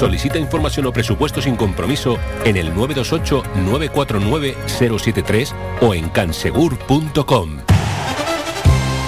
Solicita 0.00 0.38
información 0.38 0.86
o 0.86 0.92
presupuesto 0.96 1.42
sin 1.44 1.56
compromiso 1.60 2.16
en 2.48 2.56
el 2.56 2.72
928-949-073 2.72 5.52
o 5.82 5.92
en 5.92 6.08
cansegur.com. 6.08 7.58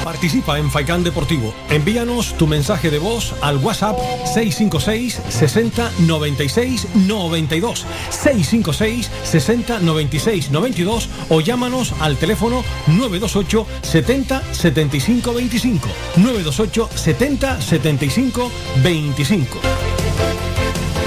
Participa 0.04 0.58
en 0.58 0.70
Faikán 0.70 1.02
Deportivo. 1.02 1.54
Envíanos 1.70 2.34
tu 2.34 2.46
mensaje 2.46 2.90
de 2.90 2.98
voz 2.98 3.34
al 3.40 3.56
WhatsApp 3.56 3.96
656 4.26 5.22
60 5.30 5.92
96 6.00 6.88
92. 6.94 7.86
656 8.10 9.10
60 9.24 9.80
96 9.80 10.50
92 10.50 11.08
o 11.30 11.40
llámanos 11.40 11.94
al 12.00 12.18
teléfono 12.18 12.62
928 12.88 13.66
70 13.80 14.42
75 14.52 15.32
25. 15.32 15.88
928 16.18 16.90
70 16.94 17.62
75 17.62 18.52
25. 18.82 19.58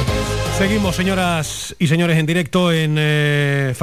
Thank 0.07 0.40
you. 0.40 0.45
Seguimos, 0.57 0.95
señoras 0.95 1.76
y 1.80 1.88
señores, 1.88 2.18
en 2.18 2.26
directo 2.26 2.72
en 2.72 2.95
eh, 2.98 3.73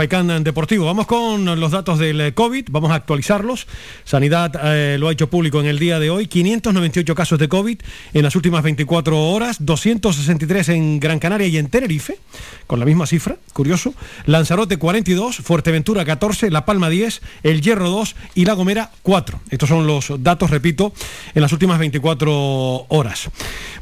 Deportivo. 0.41 0.87
Vamos 0.87 1.07
con 1.07 1.45
los 1.61 1.71
datos 1.71 1.99
del 1.99 2.19
eh, 2.19 2.33
COVID, 2.33 2.69
vamos 2.71 2.91
a 2.93 2.95
actualizarlos. 2.95 3.67
Sanidad 4.05 4.53
eh, 4.65 4.97
lo 4.99 5.09
ha 5.09 5.13
hecho 5.13 5.29
público 5.29 5.61
en 5.61 5.67
el 5.67 5.79
día 5.79 5.99
de 5.99 6.09
hoy. 6.09 6.27
598 6.29 7.15
casos 7.15 7.39
de 7.39 7.49
COVID 7.49 7.79
en 8.15 8.23
las 8.23 8.35
últimas 8.37 8.63
24 8.63 9.21
horas, 9.31 9.59
263 9.61 10.71
en 10.71 10.99
Gran 10.99 11.19
Canaria 11.19 11.47
y 11.47 11.59
en 11.59 11.69
Tenerife, 11.69 12.19
con 12.67 12.81
la 12.81 12.87
misma 12.87 13.07
cifra, 13.07 13.37
curioso. 13.53 13.93
Lanzarote 14.25 14.79
42, 14.79 15.37
Fuerteventura 15.37 16.07
14, 16.07 16.51
La 16.51 16.65
Palma 16.65 16.89
10, 16.89 17.21
El 17.43 17.61
Hierro 17.61 17.91
2 17.91 18.17
y 18.35 18.47
La 18.47 18.55
Gomera 18.55 18.91
4. 19.03 19.41
Estos 19.51 19.69
son 19.69 19.87
los 19.87 20.11
datos, 20.21 20.49
repito, 20.49 20.95
en 21.35 21.43
las 21.43 21.53
últimas 21.53 21.79
24 21.79 22.87
horas. 22.89 23.29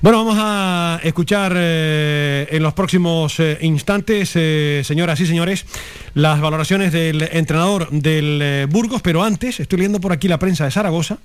Bueno, 0.01 0.25
vamos 0.25 0.39
a 0.41 0.99
escuchar 1.05 1.53
eh, 1.55 2.49
en 2.51 2.63
los 2.63 2.75
próximos 2.81 3.39
eh, 3.41 3.59
instantes, 3.61 4.33
eh, 4.37 4.81
señoras 4.87 5.21
y 5.21 5.27
señores, 5.27 5.67
las 6.15 6.41
valoraciones 6.41 6.93
del 6.93 7.21
entrenador 7.31 7.91
del 7.91 8.41
eh, 8.41 8.67
Burgos, 8.71 9.03
pero 9.03 9.23
antes 9.23 9.61
estoy 9.61 9.81
leyendo 9.81 10.01
por 10.01 10.13
aquí 10.13 10.29
la 10.29 10.39
prensa 10.39 10.65
de 10.65 10.71
Zaragoza 10.71 11.19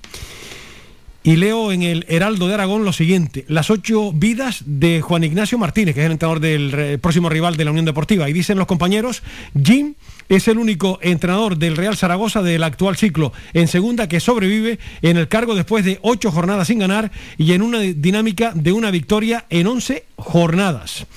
y 1.23 1.37
leo 1.37 1.71
en 1.71 1.81
el 1.81 2.05
Heraldo 2.09 2.49
de 2.49 2.55
Aragón 2.55 2.83
lo 2.83 2.91
siguiente, 2.91 3.45
las 3.47 3.69
ocho 3.69 4.11
vidas 4.11 4.63
de 4.65 4.99
Juan 4.99 5.23
Ignacio 5.23 5.57
Martínez, 5.57 5.95
que 5.95 6.01
es 6.01 6.07
el 6.07 6.11
entrenador 6.11 6.41
del 6.41 6.99
próximo 6.99 7.29
rival 7.29 7.55
de 7.55 7.63
la 7.63 7.71
Unión 7.71 7.85
Deportiva. 7.85 8.29
Y 8.29 8.33
dicen 8.33 8.57
los 8.57 8.67
compañeros, 8.67 9.23
Jim 9.59 9.95
es 10.27 10.49
el 10.49 10.57
único 10.57 10.99
entrenador 11.01 11.57
del 11.57 11.77
Real 11.77 11.95
Zaragoza 11.95 12.41
del 12.41 12.63
actual 12.63 12.97
ciclo 12.97 13.31
en 13.53 13.69
segunda 13.69 14.09
que 14.09 14.19
sobrevive 14.19 14.77
en 15.01 15.15
el 15.15 15.29
cargo 15.29 15.55
después 15.55 15.85
de 15.85 15.99
ocho 16.01 16.31
jornadas 16.31 16.67
sin 16.67 16.79
ganar 16.79 17.11
y 17.37 17.53
en 17.53 17.61
una 17.61 17.79
dinámica 17.79 18.51
de 18.53 18.73
una 18.73 18.91
victoria 18.91 19.45
en 19.49 19.67
once 19.67 20.05
jornadas. 20.17 21.07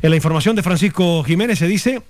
En 0.00 0.10
la 0.10 0.16
información 0.16 0.54
de 0.54 0.62
Francisco 0.62 1.24
Jiménez 1.24 1.58
se 1.58 1.66
dice 1.66 2.02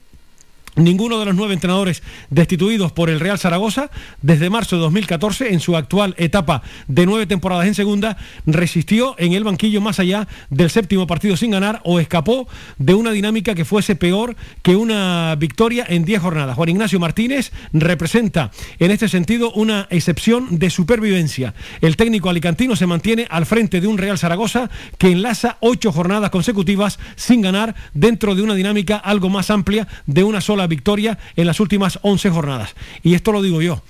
Ninguno 0.79 1.19
de 1.19 1.25
los 1.25 1.35
nueve 1.35 1.55
entrenadores 1.55 2.05
destituidos 2.31 2.93
por 2.93 3.11
el 3.11 3.19
Real 3.19 3.37
Zaragoza 3.37 3.91
desde 4.23 4.49
marzo 4.49 4.77
de 4.77 4.83
2014, 4.83 5.53
en 5.53 5.59
su 5.59 5.77
actual 5.77 6.15
etapa 6.19 6.63
de 6.87 7.05
nueve 7.05 7.27
temporadas 7.27 7.67
en 7.67 7.75
segunda, 7.75 8.17
resistió 8.47 9.17
en 9.19 9.33
el 9.33 9.43
banquillo 9.43 9.81
más 9.81 9.99
allá 9.99 10.29
del 10.51 10.71
séptimo 10.71 11.09
partido 11.09 11.37
sin 11.37 11.51
ganar 11.51 11.81
o 11.83 11.99
escapó 11.99 12.47
de 12.79 12.95
una 12.95 13.11
dinámica 13.11 13.57
que 13.57 13.65
fuese 13.65 13.97
peor 13.97 14.37
que 14.63 14.77
una 14.77 15.35
victoria 15.35 15.85
en 15.89 16.05
diez 16.05 16.23
jornadas. 16.23 16.55
Juan 16.55 16.69
Ignacio 16.69 17.01
Martínez 17.01 17.51
representa 17.73 18.53
en 18.79 18.93
este 18.93 19.09
sentido 19.09 19.51
una 19.51 19.89
excepción 19.91 20.61
de 20.61 20.71
supervivencia. 20.71 21.55
El 21.81 21.97
técnico 21.97 22.31
alicantino 22.31 22.77
se 22.77 22.87
mantiene 22.87 23.27
al 23.31 23.47
frente 23.47 23.81
de 23.81 23.89
un 23.89 23.99
Real 23.99 24.17
Zaragoza 24.17 24.71
que 24.97 25.11
enlaza 25.11 25.57
ocho 25.59 25.91
jornadas 25.91 26.31
consecutivas 26.31 27.01
sin 27.17 27.43
ganar 27.43 27.75
dentro 27.95 28.37
de 28.37 28.43
una 28.43 28.55
dinámica 28.55 28.97
algo 28.97 29.29
más 29.29 29.51
amplia 29.51 29.89
de 30.07 30.23
una 30.23 30.41
sola 30.41 30.68
victoria 30.69 31.19
en 31.37 31.47
las 31.47 31.61
últimas 31.61 31.99
11 32.03 32.31
jornadas. 32.31 32.75
Y 33.03 33.15
esto 33.15 33.33
lo 33.33 33.43
digo 33.43 33.63
yo. 33.63 33.83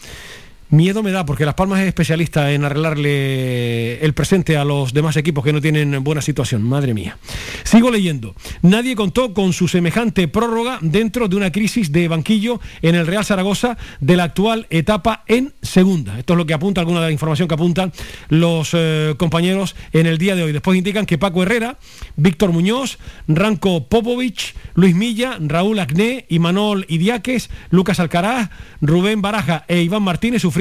Miedo 0.70 1.02
me 1.02 1.12
da 1.12 1.24
porque 1.24 1.46
Las 1.46 1.54
Palmas 1.54 1.80
es 1.80 1.86
especialista 1.86 2.52
en 2.52 2.62
arreglarle 2.62 4.04
el 4.04 4.12
presente 4.12 4.58
a 4.58 4.66
los 4.66 4.92
demás 4.92 5.16
equipos 5.16 5.42
que 5.42 5.54
no 5.54 5.62
tienen 5.62 6.04
buena 6.04 6.20
situación. 6.20 6.62
Madre 6.62 6.92
mía. 6.92 7.16
Sigo 7.64 7.90
leyendo. 7.90 8.34
Nadie 8.60 8.94
contó 8.94 9.32
con 9.32 9.54
su 9.54 9.66
semejante 9.66 10.28
prórroga 10.28 10.78
dentro 10.82 11.26
de 11.26 11.36
una 11.36 11.50
crisis 11.52 11.90
de 11.90 12.06
banquillo 12.08 12.60
en 12.82 12.96
el 12.96 13.06
Real 13.06 13.24
Zaragoza 13.24 13.78
de 14.00 14.16
la 14.16 14.24
actual 14.24 14.66
etapa 14.68 15.24
en 15.26 15.54
segunda. 15.62 16.18
Esto 16.18 16.34
es 16.34 16.36
lo 16.36 16.44
que 16.44 16.52
apunta, 16.52 16.82
alguna 16.82 17.00
de 17.00 17.06
la 17.06 17.12
información 17.12 17.48
que 17.48 17.54
apuntan 17.54 17.90
los 18.28 18.72
eh, 18.74 19.14
compañeros 19.16 19.74
en 19.94 20.04
el 20.04 20.18
día 20.18 20.36
de 20.36 20.42
hoy. 20.42 20.52
Después 20.52 20.76
indican 20.76 21.06
que 21.06 21.16
Paco 21.16 21.42
Herrera, 21.42 21.78
Víctor 22.16 22.52
Muñoz, 22.52 22.98
Ranco 23.26 23.88
Popovich, 23.88 24.54
Luis 24.74 24.94
Milla, 24.94 25.38
Raúl 25.40 25.78
Acné, 25.78 26.26
Imanol 26.28 26.84
Idiáquez, 26.90 27.48
Lucas 27.70 28.00
Alcaraz, 28.00 28.50
Rubén 28.82 29.22
Baraja 29.22 29.64
e 29.66 29.80
Iván 29.80 30.02
Martínez 30.02 30.42
sufrieron 30.42 30.57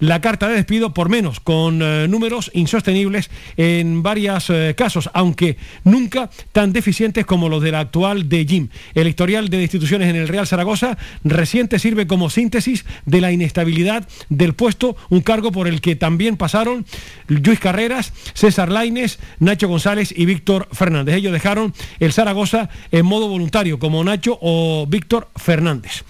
la 0.00 0.20
carta 0.20 0.48
de 0.48 0.54
despido 0.54 0.92
por 0.92 1.08
menos, 1.08 1.40
con 1.40 1.80
eh, 1.82 2.06
números 2.08 2.50
insostenibles 2.52 3.30
en 3.56 4.02
varios 4.02 4.50
eh, 4.50 4.74
casos, 4.76 5.08
aunque 5.14 5.56
nunca 5.84 6.30
tan 6.52 6.72
deficientes 6.72 7.24
como 7.24 7.48
los 7.48 7.62
del 7.62 7.74
actual 7.74 8.28
de 8.28 8.44
Jim. 8.44 8.68
El 8.94 9.08
historial 9.08 9.48
de 9.48 9.62
instituciones 9.62 10.10
en 10.10 10.16
el 10.16 10.28
Real 10.28 10.46
Zaragoza 10.46 10.98
reciente 11.24 11.78
sirve 11.78 12.06
como 12.06 12.28
síntesis 12.28 12.84
de 13.06 13.20
la 13.20 13.32
inestabilidad 13.32 14.06
del 14.28 14.52
puesto, 14.52 14.96
un 15.08 15.22
cargo 15.22 15.52
por 15.52 15.68
el 15.68 15.80
que 15.80 15.96
también 15.96 16.36
pasaron 16.36 16.84
Luis 17.26 17.60
Carreras, 17.60 18.12
César 18.34 18.70
Laines, 18.70 19.18
Nacho 19.38 19.68
González 19.68 20.12
y 20.14 20.26
Víctor 20.26 20.68
Fernández. 20.72 21.14
Ellos 21.14 21.32
dejaron 21.32 21.72
el 21.98 22.12
Zaragoza 22.12 22.68
en 22.92 23.06
modo 23.06 23.28
voluntario, 23.28 23.78
como 23.78 24.04
Nacho 24.04 24.38
o 24.42 24.86
Víctor 24.86 25.30
Fernández. 25.36 26.04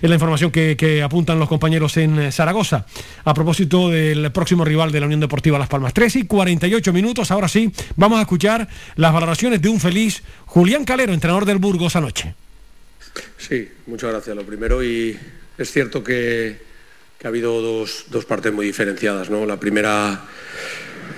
Es 0.00 0.08
la 0.08 0.16
información 0.16 0.50
que, 0.50 1.02
apuntan 1.04 1.38
los 1.38 1.48
compañeros 1.48 1.96
en 1.96 2.18
eh, 2.18 2.32
Zaragoza. 2.32 2.86
A 3.24 3.34
propósito 3.34 3.90
del 3.90 4.30
próximo 4.32 4.64
rival 4.64 4.92
de 4.92 5.00
la 5.00 5.06
Unión 5.06 5.20
Deportiva 5.20 5.58
Las 5.58 5.68
Palmas. 5.68 5.92
3 5.92 6.16
y 6.16 6.26
48 6.26 6.92
minutos. 6.92 7.30
Ahora 7.30 7.48
sí, 7.48 7.70
vamos 7.96 8.18
a 8.18 8.22
escuchar 8.22 8.68
las 8.96 9.12
valoraciones 9.12 9.60
de 9.60 9.68
un 9.68 9.80
feliz 9.80 10.22
Julián 10.46 10.84
Calero, 10.84 11.12
entrenador 11.12 11.44
del 11.44 11.58
Burgos 11.58 11.96
anoche. 11.96 12.34
Sí, 13.36 13.68
muchas 13.86 14.10
gracias. 14.10 14.36
Lo 14.36 14.44
primero, 14.44 14.82
y 14.82 15.18
es 15.58 15.70
cierto 15.70 16.02
que, 16.02 16.58
que 17.18 17.26
ha 17.26 17.28
habido 17.28 17.60
dos, 17.60 18.06
dos 18.08 18.24
partes 18.24 18.52
muy 18.52 18.66
diferenciadas. 18.66 19.28
¿no? 19.28 19.44
La 19.44 19.60
primera, 19.60 20.24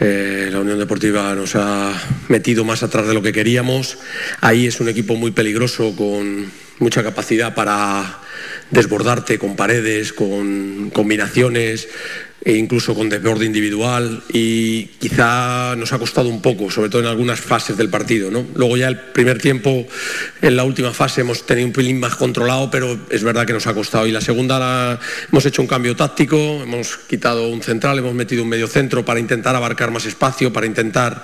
eh, 0.00 0.48
la 0.50 0.60
Unión 0.60 0.78
Deportiva 0.78 1.34
nos 1.34 1.54
ha 1.54 1.92
metido 2.28 2.64
más 2.64 2.82
atrás 2.82 3.06
de 3.06 3.14
lo 3.14 3.22
que 3.22 3.32
queríamos. 3.32 3.98
Ahí 4.40 4.66
es 4.66 4.80
un 4.80 4.88
equipo 4.88 5.14
muy 5.14 5.30
peligroso, 5.30 5.94
con 5.94 6.50
mucha 6.80 7.04
capacidad 7.04 7.54
para 7.54 8.18
desbordarte 8.72 9.38
con 9.38 9.54
paredes, 9.54 10.12
con 10.12 10.90
combinaciones 10.90 11.88
e 12.44 12.56
incluso 12.56 12.92
con 12.96 13.08
desborde 13.08 13.44
individual 13.46 14.20
y 14.32 14.86
quizá 14.98 15.76
nos 15.76 15.92
ha 15.92 15.98
costado 16.00 16.28
un 16.28 16.42
poco, 16.42 16.72
sobre 16.72 16.88
todo 16.90 17.02
en 17.02 17.06
algunas 17.06 17.40
fases 17.40 17.76
del 17.76 17.88
partido. 17.88 18.32
¿no? 18.32 18.44
Luego 18.56 18.76
ya 18.76 18.88
el 18.88 18.98
primer 18.98 19.38
tiempo, 19.40 19.86
en 20.40 20.56
la 20.56 20.64
última 20.64 20.92
fase 20.92 21.20
hemos 21.20 21.46
tenido 21.46 21.68
un 21.68 21.72
pelín 21.72 22.00
más 22.00 22.16
controlado, 22.16 22.68
pero 22.68 22.98
es 23.10 23.22
verdad 23.22 23.46
que 23.46 23.52
nos 23.52 23.68
ha 23.68 23.74
costado. 23.74 24.08
Y 24.08 24.10
la 24.10 24.20
segunda 24.20 24.58
la- 24.58 24.98
hemos 25.30 25.46
hecho 25.46 25.62
un 25.62 25.68
cambio 25.68 25.94
táctico, 25.94 26.36
hemos 26.64 26.96
quitado 26.96 27.46
un 27.48 27.62
central, 27.62 27.98
hemos 27.98 28.14
metido 28.14 28.42
un 28.42 28.48
medio 28.48 28.66
centro 28.66 29.04
para 29.04 29.20
intentar 29.20 29.54
abarcar 29.54 29.92
más 29.92 30.04
espacio, 30.06 30.52
para 30.52 30.66
intentar 30.66 31.22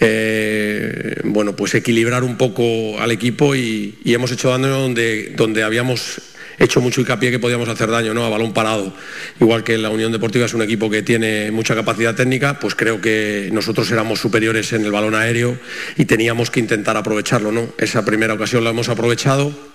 eh, 0.00 1.20
bueno, 1.22 1.54
pues 1.54 1.74
equilibrar 1.76 2.24
un 2.24 2.36
poco 2.36 2.98
al 3.00 3.12
equipo 3.12 3.54
y, 3.54 3.98
y 4.04 4.14
hemos 4.14 4.32
hecho 4.32 4.50
daño 4.50 4.66
donde, 4.68 5.32
donde 5.36 5.62
habíamos 5.62 6.20
hecho 6.64 6.80
mucho 6.80 7.00
hincapié 7.00 7.30
que 7.30 7.38
podíamos 7.38 7.68
hacer 7.68 7.90
daño, 7.90 8.14
¿no? 8.14 8.24
A 8.24 8.28
balón 8.28 8.52
parado. 8.52 8.92
Igual 9.40 9.64
que 9.64 9.78
la 9.78 9.90
Unión 9.90 10.12
Deportiva 10.12 10.46
es 10.46 10.54
un 10.54 10.62
equipo 10.62 10.88
que 10.90 11.02
tiene 11.02 11.50
mucha 11.50 11.74
capacidad 11.74 12.14
técnica, 12.14 12.58
pues 12.58 12.74
creo 12.74 13.00
que 13.00 13.50
nosotros 13.52 13.90
éramos 13.90 14.20
superiores 14.20 14.72
en 14.72 14.84
el 14.84 14.92
balón 14.92 15.14
aéreo 15.14 15.58
y 15.96 16.04
teníamos 16.04 16.50
que 16.50 16.60
intentar 16.60 16.96
aprovecharlo, 16.96 17.52
¿no? 17.52 17.68
Esa 17.78 18.04
primera 18.04 18.34
ocasión 18.34 18.64
la 18.64 18.70
hemos 18.70 18.88
aprovechado. 18.88 19.71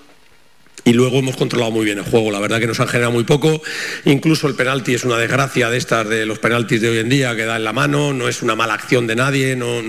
Y 0.88 0.94
luego 0.94 1.20
hemos 1.20 1.36
controlado 1.36 1.70
muy 1.70 1.84
bien 1.84 1.98
el 1.98 2.06
juego. 2.06 2.32
La 2.32 2.40
verdad 2.40 2.62
que 2.62 2.66
nos 2.66 2.80
han 2.80 2.88
generado 2.88 3.12
muy 3.12 3.26
poco. 3.26 3.62
Incluso 4.06 4.48
el 4.48 4.56
penalti 4.56 4.94
es 4.94 5.04
una 5.04 5.18
desgracia 5.18 5.70
de 5.70 5.76
estas 5.76 6.08
de 6.08 6.26
los 6.26 6.40
penaltis 6.40 6.80
de 6.80 6.88
hoy 6.88 7.00
en 7.00 7.10
día 7.10 7.36
que 7.36 7.44
da 7.44 7.58
en 7.58 7.66
la 7.66 7.74
mano. 7.74 8.14
No 8.14 8.30
es 8.30 8.42
una 8.42 8.56
mala 8.56 8.76
acción 8.76 9.06
de 9.06 9.18
nadie. 9.18 9.58
No, 9.58 9.82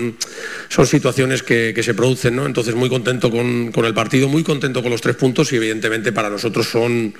son 0.67 0.85
situaciones 0.85 1.41
que, 1.41 1.73
se 1.81 1.93
producen. 1.93 2.35
¿no? 2.35 2.45
Entonces 2.45 2.75
muy 2.75 2.89
contento 2.89 3.31
con, 3.31 3.71
el 3.73 3.93
partido, 3.93 4.27
muy 4.27 4.43
contento 4.43 4.81
con 4.81 4.91
los 4.91 4.99
tres 4.99 5.15
puntos 5.15 5.53
y 5.53 5.55
evidentemente 5.55 6.11
para 6.11 6.29
nosotros 6.29 6.67
son 6.67 7.13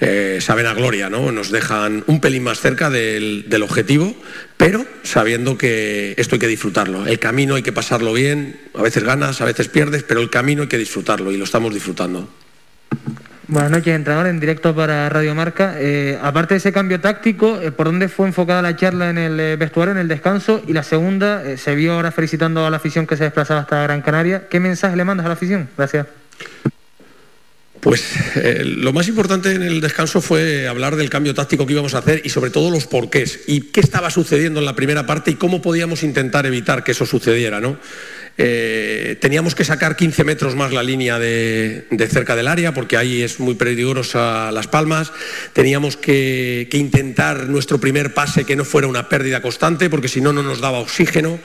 eh, 0.00 0.38
saben 0.40 0.66
a 0.66 0.74
gloria. 0.74 1.08
¿no? 1.08 1.30
Nos 1.30 1.52
dejan 1.52 2.02
un 2.08 2.20
pelín 2.20 2.42
más 2.42 2.58
cerca 2.58 2.90
del 2.90 3.62
objetivo, 3.62 4.16
pero 4.56 4.84
sabiendo 5.04 5.56
que 5.56 6.16
esto 6.16 6.34
hay 6.34 6.40
que 6.40 6.48
disfrutarlo. 6.48 7.06
El 7.06 7.20
camino 7.20 7.54
hay 7.54 7.62
que 7.62 7.70
pasarlo 7.70 8.14
bien. 8.14 8.58
A 8.74 8.82
veces 8.82 9.04
ganas, 9.04 9.40
a 9.40 9.44
veces 9.44 9.68
pierdes, 9.68 10.02
pero 10.02 10.20
el 10.20 10.28
camino 10.28 10.62
hay 10.62 10.68
que 10.68 10.78
disfrutarlo 10.78 11.30
y 11.30 11.36
lo 11.36 11.44
estamos 11.44 11.72
disfrutando. 11.72 12.28
Buenas 13.48 13.72
noches, 13.72 13.96
entrenador, 13.96 14.28
en 14.28 14.38
directo 14.38 14.72
para 14.72 15.08
Radio 15.08 15.34
Marca. 15.34 15.74
Eh, 15.76 16.16
aparte 16.22 16.54
de 16.54 16.58
ese 16.58 16.72
cambio 16.72 17.00
táctico, 17.00 17.60
eh, 17.60 17.72
¿por 17.72 17.86
dónde 17.86 18.08
fue 18.08 18.28
enfocada 18.28 18.62
la 18.62 18.76
charla 18.76 19.10
en 19.10 19.18
el 19.18 19.40
eh, 19.40 19.56
vestuario, 19.56 19.90
en 19.90 19.98
el 19.98 20.06
descanso? 20.06 20.62
Y 20.68 20.72
la 20.72 20.84
segunda, 20.84 21.56
se 21.56 21.74
vio 21.74 21.94
ahora 21.94 22.12
felicitando 22.12 22.64
a 22.64 22.70
la 22.70 22.76
afición 22.76 23.04
que 23.04 23.16
se 23.16 23.24
desplazaba 23.24 23.60
hasta 23.60 23.82
Gran 23.82 24.00
Canaria. 24.00 24.46
¿Qué 24.48 24.60
mensaje 24.60 24.94
le 24.94 25.04
mandas 25.04 25.26
a 25.26 25.28
la 25.28 25.34
afición? 25.34 25.68
Gracias. 25.76 26.06
Pues 27.82 28.14
eh, 28.36 28.62
lo 28.64 28.92
más 28.92 29.08
importante 29.08 29.50
en 29.50 29.62
el 29.62 29.80
descanso 29.80 30.20
fue 30.20 30.68
hablar 30.68 30.94
del 30.94 31.10
cambio 31.10 31.34
táctico 31.34 31.66
que 31.66 31.72
íbamos 31.72 31.94
a 31.94 31.98
hacer 31.98 32.22
y 32.24 32.28
sobre 32.28 32.52
todo 32.52 32.70
los 32.70 32.86
porqués 32.86 33.40
y 33.48 33.72
qué 33.72 33.80
estaba 33.80 34.08
sucediendo 34.08 34.60
en 34.60 34.66
la 34.66 34.76
primera 34.76 35.04
parte 35.04 35.32
y 35.32 35.34
cómo 35.34 35.60
podíamos 35.60 36.04
intentar 36.04 36.46
evitar 36.46 36.84
que 36.84 36.92
eso 36.92 37.06
sucediera, 37.06 37.60
¿no? 37.60 37.76
Eh, 38.38 39.18
teníamos 39.20 39.56
que 39.56 39.64
sacar 39.64 39.96
15 39.96 40.22
metros 40.22 40.54
más 40.54 40.72
la 40.72 40.84
línea 40.84 41.18
de, 41.18 41.88
de 41.90 42.06
cerca 42.06 42.36
del 42.36 42.46
área 42.46 42.72
porque 42.72 42.96
ahí 42.96 43.20
es 43.20 43.40
muy 43.40 43.56
peligrosa 43.56 44.52
Las 44.52 44.68
Palmas. 44.68 45.12
Teníamos 45.52 45.96
que, 45.96 46.68
que 46.70 46.78
intentar 46.78 47.48
nuestro 47.48 47.80
primer 47.80 48.14
pase 48.14 48.44
que 48.44 48.54
no 48.54 48.64
fuera 48.64 48.86
una 48.86 49.08
pérdida 49.08 49.42
constante 49.42 49.90
porque 49.90 50.06
si 50.06 50.20
no, 50.20 50.32
no 50.32 50.44
nos 50.44 50.60
daba 50.60 50.78
oxígeno. 50.78 51.40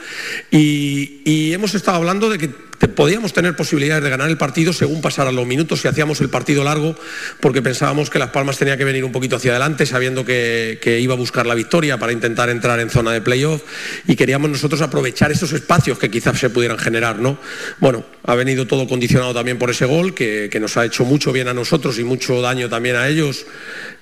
Y, 0.52 1.22
y 1.26 1.54
hemos 1.54 1.74
estado 1.74 1.98
hablando 1.98 2.30
de 2.30 2.38
que 2.38 2.67
podíamos 2.86 3.34
tener 3.34 3.56
posibilidades 3.56 4.04
de 4.04 4.10
ganar 4.10 4.30
el 4.30 4.38
partido 4.38 4.72
según 4.74 5.02
pasaran 5.02 5.36
los 5.36 5.48
minutos 5.48 5.82
si 5.82 5.88
hacíamos 5.88 6.22
el 6.22 6.30
partido 6.30 6.64
largo, 6.64 6.96
porque 7.40 7.62
pensábamos 7.62 8.10
que 8.10 8.20
Las 8.20 8.30
Palmas 8.30 8.58
tenía 8.58 8.78
que 8.78 8.84
venir 8.84 9.04
un 9.04 9.12
poquito 9.12 9.38
hacia 9.38 9.52
adelante, 9.52 9.86
sabiendo 9.86 10.24
que, 10.24 10.98
iba 11.02 11.14
a 11.14 11.18
buscar 11.18 11.46
la 11.46 11.56
victoria 11.56 11.98
para 11.98 12.12
intentar 12.12 12.50
entrar 12.50 12.80
en 12.80 12.90
zona 12.90 13.12
de 13.12 13.22
playoff 13.22 13.62
y 14.08 14.16
queríamos 14.16 14.50
nosotros 14.50 14.82
aprovechar 14.82 15.32
esos 15.32 15.54
espacios 15.54 15.98
que 15.98 16.10
quizás 16.10 16.40
se 16.40 16.50
pudieran 16.50 16.78
generar. 16.78 17.20
¿no? 17.20 17.38
Bueno, 17.80 18.06
ha 18.24 18.36
venido 18.36 18.68
todo 18.68 18.88
condicionado 18.88 19.34
también 19.34 19.58
por 19.58 19.70
ese 19.70 19.86
gol, 19.86 20.14
que, 20.14 20.56
nos 20.60 20.76
ha 20.76 20.86
hecho 20.86 21.06
mucho 21.06 21.32
bien 21.32 21.48
a 21.48 21.54
nosotros 21.54 21.98
y 22.00 22.04
mucho 22.04 22.42
daño 22.42 22.68
también 22.68 22.96
a 22.96 23.08
ellos. 23.08 23.46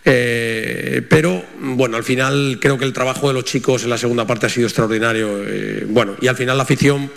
Eh, 0.07 1.02
pero 1.10 1.43
bueno, 1.60 1.97
al 1.97 2.03
final 2.03 2.60
creo 2.61 2.77
que 2.77 2.85
el 2.85 2.93
trabajo 2.93 3.27
de 3.27 3.34
los 3.34 3.43
chicos 3.43 3.84
en 3.84 3.89
la 3.89 3.97
segunda 3.97 4.26
parte 4.26 4.45
ha 4.45 4.49
sido 4.49 4.68
extraordinario. 4.68 5.43
Eh, 5.45 5.85
bueno, 5.88 6.15
y 6.22 6.27
al 6.27 6.35
final 6.35 6.57
la 6.57 6.64
afición, 6.64 7.11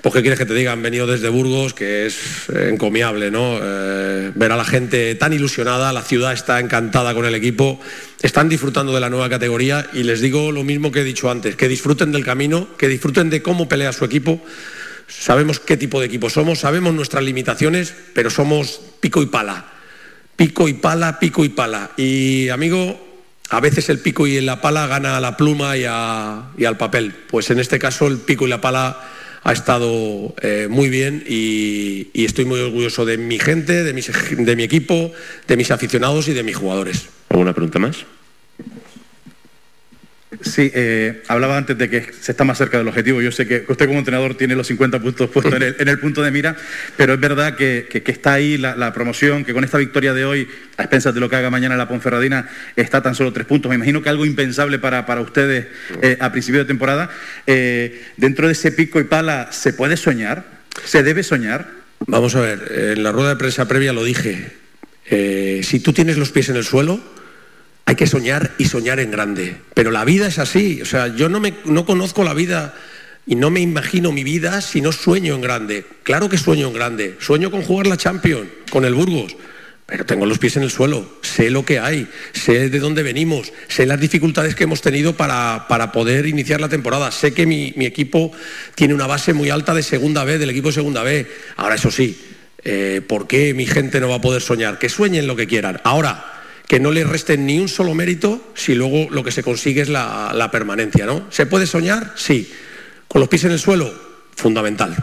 pues 0.00 0.14
qué 0.14 0.20
quieres 0.20 0.38
que 0.38 0.46
te 0.46 0.54
diga, 0.54 0.72
han 0.72 0.82
venido 0.82 1.06
desde 1.14 1.28
Burgos, 1.30 1.74
que 1.74 2.06
es 2.06 2.14
eh, 2.54 2.68
encomiable, 2.72 3.30
¿no? 3.30 3.58
Eh, 3.62 4.30
ver 4.34 4.52
a 4.52 4.56
la 4.56 4.64
gente 4.64 5.14
tan 5.14 5.32
ilusionada, 5.32 5.92
la 5.92 6.02
ciudad 6.02 6.32
está 6.32 6.60
encantada 6.60 7.14
con 7.14 7.24
el 7.24 7.34
equipo, 7.34 7.80
están 8.22 8.48
disfrutando 8.48 8.92
de 8.92 9.00
la 9.00 9.08
nueva 9.10 9.28
categoría 9.30 9.86
y 9.92 10.02
les 10.02 10.20
digo 10.20 10.52
lo 10.52 10.62
mismo 10.64 10.92
que 10.92 11.00
he 11.00 11.04
dicho 11.04 11.30
antes, 11.30 11.56
que 11.56 11.68
disfruten 11.68 12.12
del 12.12 12.24
camino, 12.24 12.68
que 12.76 12.88
disfruten 12.88 13.30
de 13.30 13.42
cómo 13.42 13.68
pelea 13.68 13.92
su 13.92 14.04
equipo. 14.04 14.40
Sabemos 15.08 15.60
qué 15.60 15.76
tipo 15.76 16.00
de 16.00 16.06
equipo 16.06 16.28
somos, 16.30 16.60
sabemos 16.60 16.92
nuestras 16.94 17.24
limitaciones, 17.24 17.94
pero 18.14 18.30
somos 18.30 18.80
pico 19.00 19.22
y 19.22 19.26
pala 19.26 19.66
pico 20.36 20.66
y 20.66 20.74
pala, 20.74 21.20
pico 21.20 21.44
y 21.44 21.48
pala. 21.48 21.92
Y 21.96 22.48
amigo, 22.48 23.00
a 23.50 23.60
veces 23.60 23.88
el 23.88 24.00
pico 24.00 24.26
y 24.26 24.40
la 24.40 24.60
pala 24.60 24.88
gana 24.88 25.16
a 25.16 25.20
la 25.20 25.36
pluma 25.36 25.76
y, 25.76 25.84
a- 25.88 26.46
y 26.58 26.64
al 26.64 26.76
papel. 26.76 27.14
Pues 27.30 27.50
en 27.50 27.60
este 27.60 27.78
caso 27.78 28.08
el 28.08 28.18
pico 28.18 28.44
y 28.44 28.50
la 28.50 28.60
pala 28.60 28.98
ha 29.44 29.52
estado 29.52 30.34
eh, 30.40 30.66
muy 30.68 30.88
bien 30.88 31.22
y, 31.28 32.08
estoy 32.14 32.46
muy 32.46 32.60
orgulloso 32.60 33.04
de 33.04 33.18
mi 33.18 33.38
gente, 33.38 33.84
de, 33.84 33.92
mis 33.92 34.10
de 34.36 34.56
mi 34.56 34.62
equipo, 34.62 35.12
de 35.46 35.56
mis 35.56 35.70
aficionados 35.70 36.28
y 36.28 36.32
de 36.32 36.42
mis 36.42 36.56
jugadores. 36.56 37.08
¿Alguna 37.28 37.52
pregunta 37.52 37.78
más? 37.78 38.06
Sí, 40.42 40.70
eh, 40.74 41.22
hablaba 41.28 41.56
antes 41.56 41.76
de 41.78 41.88
que 41.90 42.06
se 42.20 42.32
está 42.32 42.44
más 42.44 42.58
cerca 42.58 42.78
del 42.78 42.88
objetivo. 42.88 43.20
Yo 43.22 43.30
sé 43.32 43.46
que 43.46 43.64
usted 43.68 43.86
como 43.86 43.98
entrenador 43.98 44.36
tiene 44.36 44.54
los 44.54 44.66
50 44.66 45.00
puntos 45.00 45.30
puestos 45.30 45.54
en 45.54 45.62
el, 45.62 45.76
en 45.78 45.88
el 45.88 45.98
punto 45.98 46.22
de 46.22 46.30
mira, 46.30 46.56
pero 46.96 47.14
es 47.14 47.20
verdad 47.20 47.56
que, 47.56 47.86
que- 47.90 48.02
que 48.02 48.12
está 48.12 48.34
ahí 48.34 48.56
la, 48.58 48.76
la 48.76 48.92
promoción, 48.92 49.44
que 49.44 49.52
con 49.52 49.64
esta 49.64 49.78
victoria 49.78 50.12
de 50.14 50.24
hoy, 50.24 50.48
a 50.76 50.82
expensas 50.82 51.14
de 51.14 51.20
lo 51.20 51.28
que 51.30 51.36
haga 51.36 51.50
mañana 51.50 51.76
la 51.76 51.88
Ponferradina, 51.88 52.48
está 52.76 53.02
tan 53.02 53.14
solo 53.14 53.32
tres 53.32 53.46
puntos. 53.46 53.68
Me 53.70 53.76
imagino 53.76 54.02
que 54.02 54.08
algo 54.08 54.26
impensable 54.26 54.78
para, 54.78 55.06
para 55.06 55.20
ustedes 55.20 55.66
eh, 56.02 56.16
a 56.20 56.32
principio 56.32 56.60
de 56.60 56.66
temporada. 56.66 57.10
Eh, 57.46 58.02
dentro 58.16 58.46
de 58.46 58.52
ese 58.52 58.72
pico 58.72 59.00
y 59.00 59.04
pala, 59.04 59.48
¿se 59.52 59.72
puede 59.72 59.96
soñar? 59.96 60.44
¿Se 60.84 61.02
debe 61.02 61.22
soñar? 61.22 61.68
Vamos 62.06 62.34
a 62.36 62.40
ver, 62.40 62.92
en 62.96 63.02
la 63.02 63.12
rueda 63.12 63.30
de 63.30 63.36
prensa 63.36 63.66
previa 63.68 63.92
lo 63.92 64.04
dije. 64.04 64.52
Eh, 65.10 65.60
si 65.62 65.80
tú 65.80 65.92
tienes 65.92 66.16
los 66.18 66.30
pies 66.30 66.48
en 66.48 66.56
el 66.56 66.64
suelo, 66.64 67.00
hay 67.86 67.96
que 67.96 68.06
soñar 68.06 68.52
y 68.58 68.64
soñar 68.64 69.00
en 69.00 69.10
grande. 69.10 69.56
Pero 69.74 69.90
la 69.90 70.04
vida 70.04 70.26
es 70.26 70.38
así. 70.38 70.80
O 70.82 70.86
sea, 70.86 71.08
yo 71.14 71.28
no, 71.28 71.40
me, 71.40 71.54
no 71.64 71.84
conozco 71.84 72.24
la 72.24 72.34
vida 72.34 72.74
y 73.26 73.34
no 73.34 73.50
me 73.50 73.60
imagino 73.60 74.12
mi 74.12 74.24
vida 74.24 74.60
si 74.60 74.80
no 74.80 74.92
sueño 74.92 75.34
en 75.34 75.40
grande. 75.40 75.84
Claro 76.02 76.28
que 76.28 76.38
sueño 76.38 76.68
en 76.68 76.74
grande. 76.74 77.16
Sueño 77.20 77.50
con 77.50 77.62
jugar 77.62 77.86
la 77.86 77.96
Champions, 77.96 78.48
con 78.70 78.84
el 78.84 78.94
Burgos. 78.94 79.36
Pero 79.86 80.06
tengo 80.06 80.24
los 80.24 80.38
pies 80.38 80.56
en 80.56 80.62
el 80.62 80.70
suelo, 80.70 81.18
sé 81.20 81.50
lo 81.50 81.66
que 81.66 81.78
hay, 81.78 82.08
sé 82.32 82.70
de 82.70 82.78
dónde 82.78 83.02
venimos, 83.02 83.52
sé 83.68 83.84
las 83.84 84.00
dificultades 84.00 84.54
que 84.54 84.64
hemos 84.64 84.80
tenido 84.80 85.14
para, 85.14 85.66
para 85.68 85.92
poder 85.92 86.24
iniciar 86.24 86.58
la 86.58 86.70
temporada. 86.70 87.10
Sé 87.10 87.34
que 87.34 87.44
mi, 87.44 87.74
mi 87.76 87.84
equipo 87.84 88.32
tiene 88.74 88.94
una 88.94 89.06
base 89.06 89.34
muy 89.34 89.50
alta 89.50 89.74
de 89.74 89.82
segunda 89.82 90.24
B, 90.24 90.38
del 90.38 90.48
equipo 90.48 90.68
de 90.68 90.74
segunda 90.74 91.02
B. 91.02 91.26
Ahora, 91.56 91.74
eso 91.74 91.90
sí, 91.90 92.18
eh, 92.64 93.02
¿por 93.06 93.26
qué 93.26 93.52
mi 93.52 93.66
gente 93.66 94.00
no 94.00 94.08
va 94.08 94.16
a 94.16 94.20
poder 94.22 94.40
soñar? 94.40 94.78
Que 94.78 94.88
sueñen 94.88 95.26
lo 95.26 95.36
que 95.36 95.46
quieran. 95.46 95.82
Ahora, 95.84 96.33
que 96.66 96.80
no 96.80 96.90
le 96.90 97.04
resten 97.04 97.46
ni 97.46 97.58
un 97.58 97.68
solo 97.68 97.94
mérito 97.94 98.52
si 98.54 98.74
luego 98.74 99.08
lo 99.10 99.22
que 99.22 99.30
se 99.30 99.42
consigue 99.42 99.82
es 99.82 99.88
la, 99.88 100.32
la 100.34 100.50
permanencia, 100.50 101.06
¿no? 101.06 101.26
¿Se 101.30 101.46
puede 101.46 101.66
soñar? 101.66 102.12
Sí. 102.16 102.50
¿Con 103.08 103.20
los 103.20 103.28
pies 103.28 103.44
en 103.44 103.52
el 103.52 103.58
suelo? 103.58 103.92
Fundamental. 104.34 104.96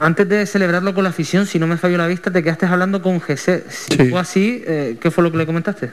Antes 0.00 0.28
de 0.28 0.46
celebrarlo 0.46 0.94
con 0.94 1.02
la 1.04 1.10
afición, 1.10 1.46
si 1.46 1.58
no 1.58 1.66
me 1.66 1.76
falló 1.76 1.98
la 1.98 2.06
vista, 2.06 2.32
te 2.32 2.42
quedaste 2.42 2.66
hablando 2.66 3.02
con 3.02 3.18
José. 3.18 3.64
Si 3.68 3.96
fue 4.08 4.20
así, 4.20 4.62
eh, 4.64 4.96
¿qué 5.00 5.10
fue 5.10 5.24
lo 5.24 5.32
que 5.32 5.38
le 5.38 5.46
comentaste? 5.46 5.90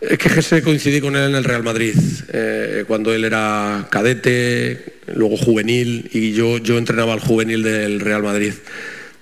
Es 0.00 0.18
que 0.18 0.28
Jesse 0.28 0.62
coincidí 0.62 1.00
con 1.00 1.16
él 1.16 1.30
en 1.30 1.34
el 1.34 1.42
Real 1.42 1.64
Madrid, 1.64 1.94
eh, 2.32 2.84
cuando 2.86 3.12
él 3.12 3.24
era 3.24 3.88
cadete, 3.90 5.00
luego 5.14 5.36
juvenil, 5.36 6.08
y 6.12 6.32
yo, 6.32 6.58
yo 6.58 6.78
entrenaba 6.78 7.14
al 7.14 7.20
juvenil 7.20 7.62
del 7.62 7.98
Real 8.00 8.22
Madrid. 8.22 8.52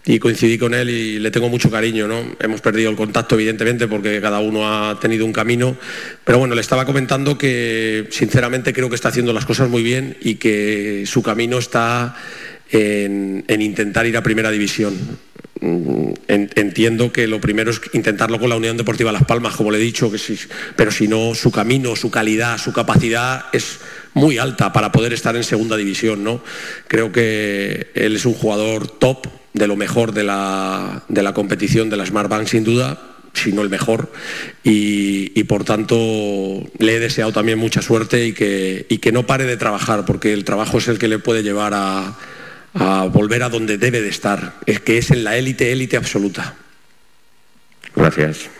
Y 0.06 0.18
coincidí 0.18 0.58
con 0.58 0.74
él 0.74 0.90
y 0.90 1.18
le 1.18 1.30
tengo 1.30 1.48
mucho 1.48 1.70
cariño, 1.70 2.06
¿no? 2.06 2.22
Hemos 2.38 2.60
perdido 2.60 2.90
el 2.90 2.96
contacto, 2.96 3.36
evidentemente, 3.36 3.88
porque 3.88 4.20
cada 4.20 4.38
uno 4.40 4.68
ha 4.68 5.00
tenido 5.00 5.24
un 5.24 5.32
camino. 5.32 5.76
Pero 6.24 6.38
bueno, 6.38 6.54
le 6.54 6.60
estaba 6.60 6.84
comentando 6.84 7.38
que 7.38 8.06
sinceramente 8.10 8.74
creo 8.74 8.90
que 8.90 8.96
está 8.96 9.08
haciendo 9.08 9.32
las 9.32 9.46
cosas 9.46 9.70
muy 9.70 9.82
bien 9.82 10.16
y 10.20 10.34
que 10.34 11.04
su 11.06 11.22
camino 11.22 11.56
está 11.58 12.16
en, 12.70 13.44
en 13.48 13.62
intentar 13.62 14.04
ir 14.06 14.16
a 14.18 14.22
primera 14.22 14.50
división. 14.50 14.94
Mm, 15.60 16.12
en- 16.28 16.50
entiendo 16.56 17.10
que 17.10 17.26
lo 17.26 17.40
primero 17.40 17.70
es 17.70 17.80
intentarlo 17.94 18.38
con 18.38 18.50
la 18.50 18.56
Unión 18.56 18.76
Deportiva 18.76 19.10
Las 19.10 19.24
Palmas, 19.24 19.56
como 19.56 19.70
le 19.70 19.78
he 19.78 19.80
dicho, 19.80 20.10
que 20.12 20.18
sí, 20.18 20.36
pero 20.76 20.90
si 20.90 21.08
no, 21.08 21.34
su 21.34 21.50
camino, 21.50 21.96
su 21.96 22.10
calidad, 22.10 22.58
su 22.58 22.74
capacidad 22.74 23.46
es 23.54 23.78
muy 24.14 24.38
alta 24.38 24.72
para 24.72 24.92
poder 24.92 25.12
estar 25.12 25.36
en 25.36 25.44
segunda 25.44 25.76
división, 25.76 26.24
¿no? 26.24 26.40
Creo 26.88 27.12
que 27.12 27.88
él 27.94 28.16
es 28.16 28.24
un 28.24 28.34
jugador 28.34 28.88
top, 28.88 29.26
de 29.52 29.66
lo 29.68 29.76
mejor 29.76 30.12
de 30.12 30.24
la, 30.24 31.04
de 31.08 31.22
la 31.22 31.32
competición 31.32 31.90
de 31.90 31.96
la 31.96 32.06
Smart 32.06 32.28
Bank, 32.28 32.46
sin 32.46 32.64
duda, 32.64 33.00
si 33.34 33.52
no 33.52 33.62
el 33.62 33.68
mejor, 33.70 34.12
y, 34.62 35.38
y 35.38 35.44
por 35.44 35.64
tanto 35.64 35.96
le 36.78 36.96
he 36.96 37.00
deseado 37.00 37.32
también 37.32 37.58
mucha 37.58 37.82
suerte 37.82 38.26
y 38.26 38.32
que, 38.32 38.86
y 38.88 38.98
que 38.98 39.12
no 39.12 39.26
pare 39.26 39.44
de 39.44 39.56
trabajar, 39.56 40.04
porque 40.04 40.32
el 40.32 40.44
trabajo 40.44 40.78
es 40.78 40.88
el 40.88 40.98
que 40.98 41.08
le 41.08 41.18
puede 41.18 41.42
llevar 41.42 41.72
a, 41.74 42.16
a 42.74 43.04
volver 43.06 43.42
a 43.42 43.48
donde 43.48 43.78
debe 43.78 44.00
de 44.00 44.08
estar, 44.08 44.54
es 44.66 44.80
que 44.80 44.98
es 44.98 45.10
en 45.10 45.24
la 45.24 45.36
élite, 45.36 45.72
élite 45.72 45.96
absoluta. 45.96 46.54
Gracias. 47.94 48.50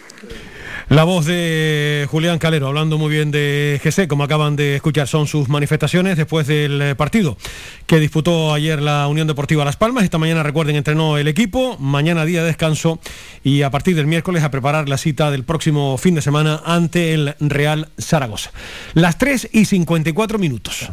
La 0.89 1.05
voz 1.05 1.25
de 1.25 2.07
Julián 2.11 2.39
Calero, 2.39 2.69
hablando 2.69 2.99
muy 2.99 3.11
bien 3.11 3.31
de 3.31 3.81
GC, 3.83 4.07
como 4.07 4.23
acaban 4.25 4.55
de 4.55 4.77
escuchar, 4.77 5.09
son 5.09 5.27
sus 5.27 5.49
manifestaciones 5.49 6.17
después 6.17 6.47
del 6.47 6.81
eh, 6.83 6.95
partido 6.95 7.39
que 7.87 7.99
disputó 7.99 8.53
ayer 8.53 8.83
la 8.83 9.09
Unión 9.09 9.27
Deportiva 9.27 9.65
Las 9.65 9.77
Palmas. 9.77 10.05
Esta 10.05 10.19
mañana, 10.19 10.43
recuerden, 10.43 10.77
entrenó 10.77 11.17
el 11.17 11.27
equipo, 11.27 11.79
mañana 11.79 12.27
día 12.27 12.43
de 12.43 12.49
descanso 12.49 13.01
y 13.43 13.63
a 13.63 13.71
partir 13.71 13.97
del 13.97 14.07
miércoles 14.07 14.43
a 14.43 14.51
preparar 14.51 14.89
la 14.89 14.99
cita 14.99 15.31
del 15.31 15.45
próximo 15.45 15.97
fin 15.97 16.15
de 16.15 16.23
semana 16.23 16.61
ante 16.67 17.15
el 17.15 17.35
Real 17.41 17.89
Zaragoza. 17.99 18.51
Las 18.93 19.17
3 19.17 19.49
y 19.53 19.65
54 19.65 20.39
minutos. 20.39 20.91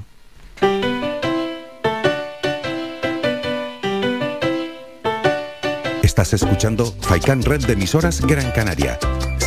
Estás 6.02 6.34
escuchando 6.34 6.94
Faikan 7.02 7.42
Red 7.42 7.66
de 7.66 7.74
emisoras 7.74 8.22
Gran 8.22 8.52
Canaria. 8.52 9.00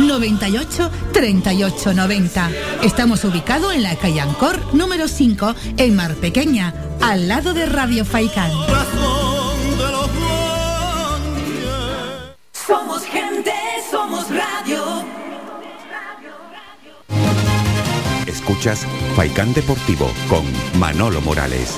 98 0.00 0.90
38 1.12 1.94
90. 1.94 2.50
Estamos 2.82 3.24
ubicados 3.24 3.74
en 3.74 3.82
la 3.82 3.96
calle 3.96 4.20
Ancor 4.20 4.58
número 4.74 5.08
5 5.08 5.54
en 5.76 5.96
Mar 5.96 6.14
Pequeña, 6.14 6.74
al 7.00 7.28
lado 7.28 7.54
de 7.54 7.66
Radio 7.66 8.04
Faicán. 8.04 8.50
Somos 12.52 13.02
gente, 13.04 13.52
somos 13.90 14.26
radio. 14.28 15.04
Escuchas 18.26 18.86
Faikán 19.16 19.52
Deportivo 19.54 20.10
con 20.28 20.44
Manolo 20.78 21.20
Morales. 21.20 21.76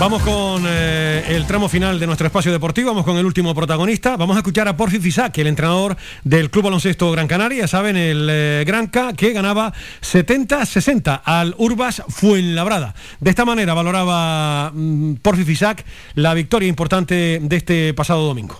Vamos 0.00 0.22
con 0.22 0.64
eh, 0.66 1.24
el 1.28 1.46
tramo 1.46 1.68
final 1.68 2.00
de 2.00 2.06
nuestro 2.06 2.26
espacio 2.26 2.50
deportivo, 2.50 2.88
vamos 2.88 3.04
con 3.04 3.18
el 3.18 3.26
último 3.26 3.54
protagonista. 3.54 4.16
Vamos 4.16 4.34
a 4.34 4.38
escuchar 4.38 4.66
a 4.66 4.74
Porfi 4.74 4.98
Fisac, 4.98 5.36
el 5.36 5.46
entrenador 5.46 5.94
del 6.24 6.50
Club 6.50 6.64
Baloncesto 6.64 7.10
Gran 7.12 7.28
Canaria, 7.28 7.68
saben, 7.68 7.98
el 7.98 8.26
eh, 8.30 8.64
Granca, 8.66 9.12
que 9.12 9.34
ganaba 9.34 9.74
70-60 10.00 11.20
al 11.22 11.54
Urbas 11.58 12.02
Fuenlabrada. 12.08 12.94
De 13.20 13.28
esta 13.28 13.44
manera 13.44 13.74
valoraba 13.74 14.70
mm, 14.72 15.16
Porfi 15.16 15.44
Fisac 15.44 15.84
la 16.14 16.32
victoria 16.32 16.66
importante 16.66 17.38
de 17.38 17.56
este 17.56 17.92
pasado 17.92 18.26
domingo. 18.26 18.58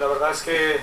La 0.00 0.08
verdad 0.08 0.32
es 0.32 0.42
que 0.42 0.76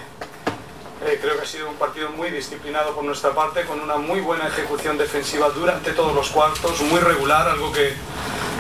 eh, 1.06 1.20
creo 1.22 1.36
que 1.38 1.44
ha 1.44 1.46
sido 1.48 1.70
un 1.70 1.76
partido 1.76 2.10
muy 2.10 2.30
disciplinado 2.32 2.94
por 2.96 3.04
nuestra 3.04 3.32
parte, 3.34 3.64
con 3.66 3.80
una 3.80 3.98
muy 3.98 4.22
buena 4.22 4.48
ejecución 4.48 4.98
defensiva 4.98 5.50
durante 5.50 5.92
todos 5.92 6.14
los 6.14 6.30
cuartos, 6.30 6.82
muy 6.82 7.00
regular, 7.00 7.48
algo 7.48 7.72
que, 7.72 7.94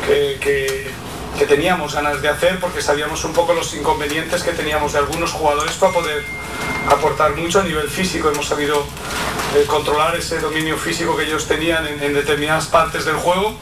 que- 0.08 1.06
teníamos 1.48 1.94
ganas 1.94 2.22
de 2.22 2.30
hacer 2.30 2.60
porque 2.60 2.82
sabíamos 2.82 3.24
un 3.26 3.34
poco 3.34 3.54
los 3.54 3.74
inconvenientes 3.74 4.42
que 4.42 4.52
teníamos 4.52 4.94
de 4.94 5.00
algunos 5.00 5.32
jugadores 5.32 5.74
para 5.76 5.92
poder 5.94 6.24
aportar 6.90 7.36
mucho 7.36 7.60
a 7.60 7.64
nivel 7.64 7.90
físico. 7.90 8.30
Hemos 8.30 8.48
sabido 8.48 8.86
eh, 9.56 9.66
controlar 9.68 10.16
ese 10.16 10.40
dominio 10.40 10.78
físico 10.78 11.16
que 11.18 11.24
ellos 11.24 11.46
tenían 11.48 11.86
en, 11.88 12.02
en 12.02 12.14
determinadas 12.14 12.68
partes 12.68 13.04
del 13.06 13.16
juego 13.18 13.54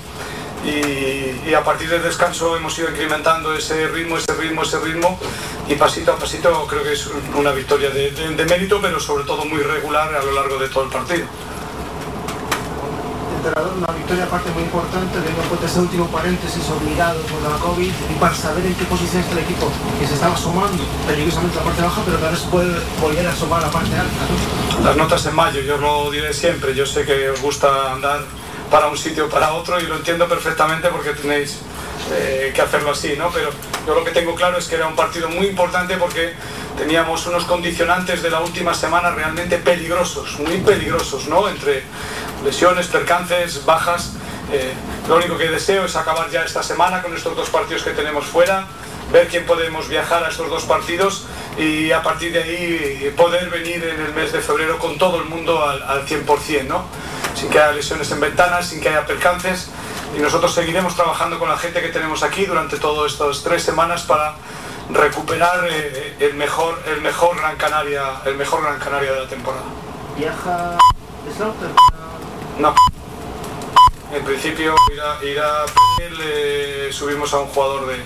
y, 0.65 1.49
y 1.49 1.53
a 1.53 1.63
partir 1.63 1.89
del 1.89 2.01
descanso 2.03 2.55
hemos 2.55 2.77
ido 2.79 2.89
incrementando 2.89 3.53
ese 3.53 3.87
ritmo, 3.87 4.17
ese 4.17 4.33
ritmo, 4.33 4.63
ese 4.63 4.79
ritmo 4.79 5.19
y 5.67 5.75
pasito 5.75 6.13
a 6.13 6.17
pasito 6.17 6.65
creo 6.67 6.83
que 6.83 6.93
es 6.93 7.05
un- 7.07 7.35
una 7.35 7.51
victoria 7.51 7.89
de, 7.89 8.11
de- 8.11 8.35
de 8.35 8.45
mérito, 8.45 8.79
pero 8.81 8.99
sobre 8.99 9.23
todo 9.25 9.45
muy 9.45 9.61
regular 9.61 10.13
a 10.15 10.23
lo 10.23 10.31
largo 10.31 10.57
de 10.57 10.69
todo 10.69 10.85
el 10.85 10.89
partido. 10.89 11.25
Una 13.77 13.91
victoria 13.93 14.23
aparte 14.23 14.49
muy 14.51 14.63
importante, 14.63 15.17
teniendo 15.17 15.41
en 15.41 15.47
cuenta 15.49 15.65
ese 15.65 15.79
último 15.81 16.07
paréntesis 16.07 16.63
obligado 16.69 17.19
por 17.23 17.41
la 17.41 17.57
COVID 17.57 17.91
y 17.91 18.13
para 18.17 18.33
saber 18.33 18.65
en 18.65 18.73
qué 18.75 18.85
posición 18.85 19.21
está 19.21 19.33
el 19.33 19.39
equipo 19.39 19.69
que 19.99 20.07
se 20.07 20.13
estaba 20.13 20.33
asomando 20.35 20.81
peligrosamente 21.05 21.57
a 21.57 21.59
la 21.59 21.65
parte 21.65 21.81
baja, 21.81 22.01
pero 22.05 22.19
que 22.19 22.25
ahora 22.25 22.37
se 22.37 22.47
puede 22.47 22.79
volver 23.01 23.27
a 23.27 23.31
asomar 23.31 23.61
a 23.63 23.65
la 23.67 23.71
parte 23.71 23.91
alta. 23.97 24.81
Las 24.85 24.95
notas 24.95 25.25
en 25.25 25.35
mayo, 25.35 25.59
yo 25.59 25.75
lo 25.77 26.09
diré 26.09 26.33
siempre, 26.33 26.73
yo 26.73 26.85
sé 26.85 27.03
que 27.05 27.31
os 27.31 27.41
gusta 27.41 27.91
andar 27.91 28.21
para 28.73 28.87
un 28.87 28.97
sitio 28.97 29.27
o 29.27 29.29
para 29.29 29.53
otro 29.53 29.79
y 29.79 29.83
lo 29.83 29.97
entiendo 29.97 30.27
perfectamente 30.27 30.87
porque 30.87 31.11
tenéis 31.11 31.59
eh, 32.11 32.51
que 32.55 32.59
hacerlo 32.59 32.89
así, 32.89 33.13
¿no? 33.15 33.29
Pero 33.29 33.51
yo 33.85 33.93
lo 33.93 34.03
que 34.03 34.09
tengo 34.09 34.33
claro 34.33 34.57
es 34.57 34.67
que 34.67 34.73
era 34.73 34.87
un 34.87 34.95
partido 34.95 35.29
muy 35.29 35.45
importante 35.45 35.95
porque 35.97 36.33
teníamos 36.75 37.27
unos 37.27 37.45
condicionantes 37.45 38.23
de 38.23 38.31
la 38.31 38.39
última 38.39 38.73
semana 38.73 39.11
realmente 39.11 39.59
peligrosos, 39.59 40.39
muy 40.39 40.57
peligrosos, 40.61 41.27
¿no? 41.27 41.47
Entre 41.47 41.83
lesiones, 42.43 42.87
percances, 42.87 43.63
bajas. 43.63 44.13
eh, 44.51 44.73
lo 45.07 45.17
único 45.17 45.37
que 45.37 45.51
deseo 45.51 45.85
es 45.85 45.95
acabar 45.95 46.31
ya 46.31 46.41
esta 46.43 46.63
semana 46.63 47.03
con 47.03 47.15
estos 47.15 47.35
dos 47.35 47.51
partidos 47.51 47.83
que 47.83 47.91
tenemos 47.91 48.25
fuera, 48.25 48.65
ver 49.11 49.27
quién 49.27 49.45
podemos 49.45 49.87
viajar 49.87 50.23
a 50.23 50.29
estos 50.29 50.49
dos 50.49 50.63
partidos 50.63 51.27
y 51.59 51.91
a 51.91 52.01
partir 52.01 52.33
de 52.33 52.41
ahí 52.41 53.13
poder 53.15 53.51
venir 53.51 53.83
en 53.83 54.01
el 54.01 54.13
mes 54.15 54.31
de 54.31 54.41
febrero 54.41 54.79
con 54.79 54.97
todo 54.97 55.21
el 55.21 55.25
mundo 55.25 55.63
al, 55.63 55.83
al 55.83 56.07
100%, 56.07 56.65
¿no? 56.65 56.85
Sin 57.35 57.49
que 57.49 57.59
haya 57.59 57.71
lesiones 57.73 58.09
en 58.11 58.19
ventanas, 58.19 58.67
sin 58.67 58.79
que 58.81 58.89
haya 58.89 59.05
percances 59.05 59.69
y 60.15 60.19
nosotros 60.19 60.53
seguiremos 60.53 60.95
trabajando 60.95 61.39
con 61.39 61.49
la 61.49 61.57
gente 61.57 61.81
que 61.81 61.89
tenemos 61.89 62.21
aquí 62.23 62.45
durante 62.45 62.77
todas 62.77 63.11
estas 63.13 63.41
tres 63.43 63.63
semanas 63.63 64.03
para 64.03 64.35
recuperar 64.91 65.67
eh, 65.71 66.15
el 66.19 66.35
mejor 66.35 66.79
el 66.85 67.01
mejor 67.01 67.35
Gran 67.37 67.55
Canaria 67.57 68.03
el 68.25 68.35
mejor 68.35 68.61
Gran 68.63 68.79
Canaria 68.79 69.11
de 69.13 69.19
la 69.21 69.27
temporada. 69.27 69.63
Viaja. 70.17 70.77
No. 72.59 72.75
En 74.13 74.23
principio 74.23 74.75
irá, 74.93 75.17
irá 75.23 75.65
eh, 76.01 76.89
subimos 76.91 77.33
a 77.33 77.39
un 77.39 77.47
jugador 77.47 77.87
de, 77.87 77.97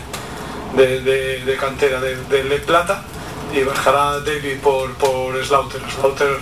de, 0.82 1.02
de- 1.02 1.40
de 1.46 1.58
cantera 1.58 2.00
de, 2.00 2.16
de 2.16 2.58
Plata 2.60 3.04
y 3.54 3.64
bajará 3.64 4.20
David 4.22 4.60
por, 4.62 4.94
por 4.94 5.44
Slaughter. 5.46 5.82
Slaughter 5.92 6.38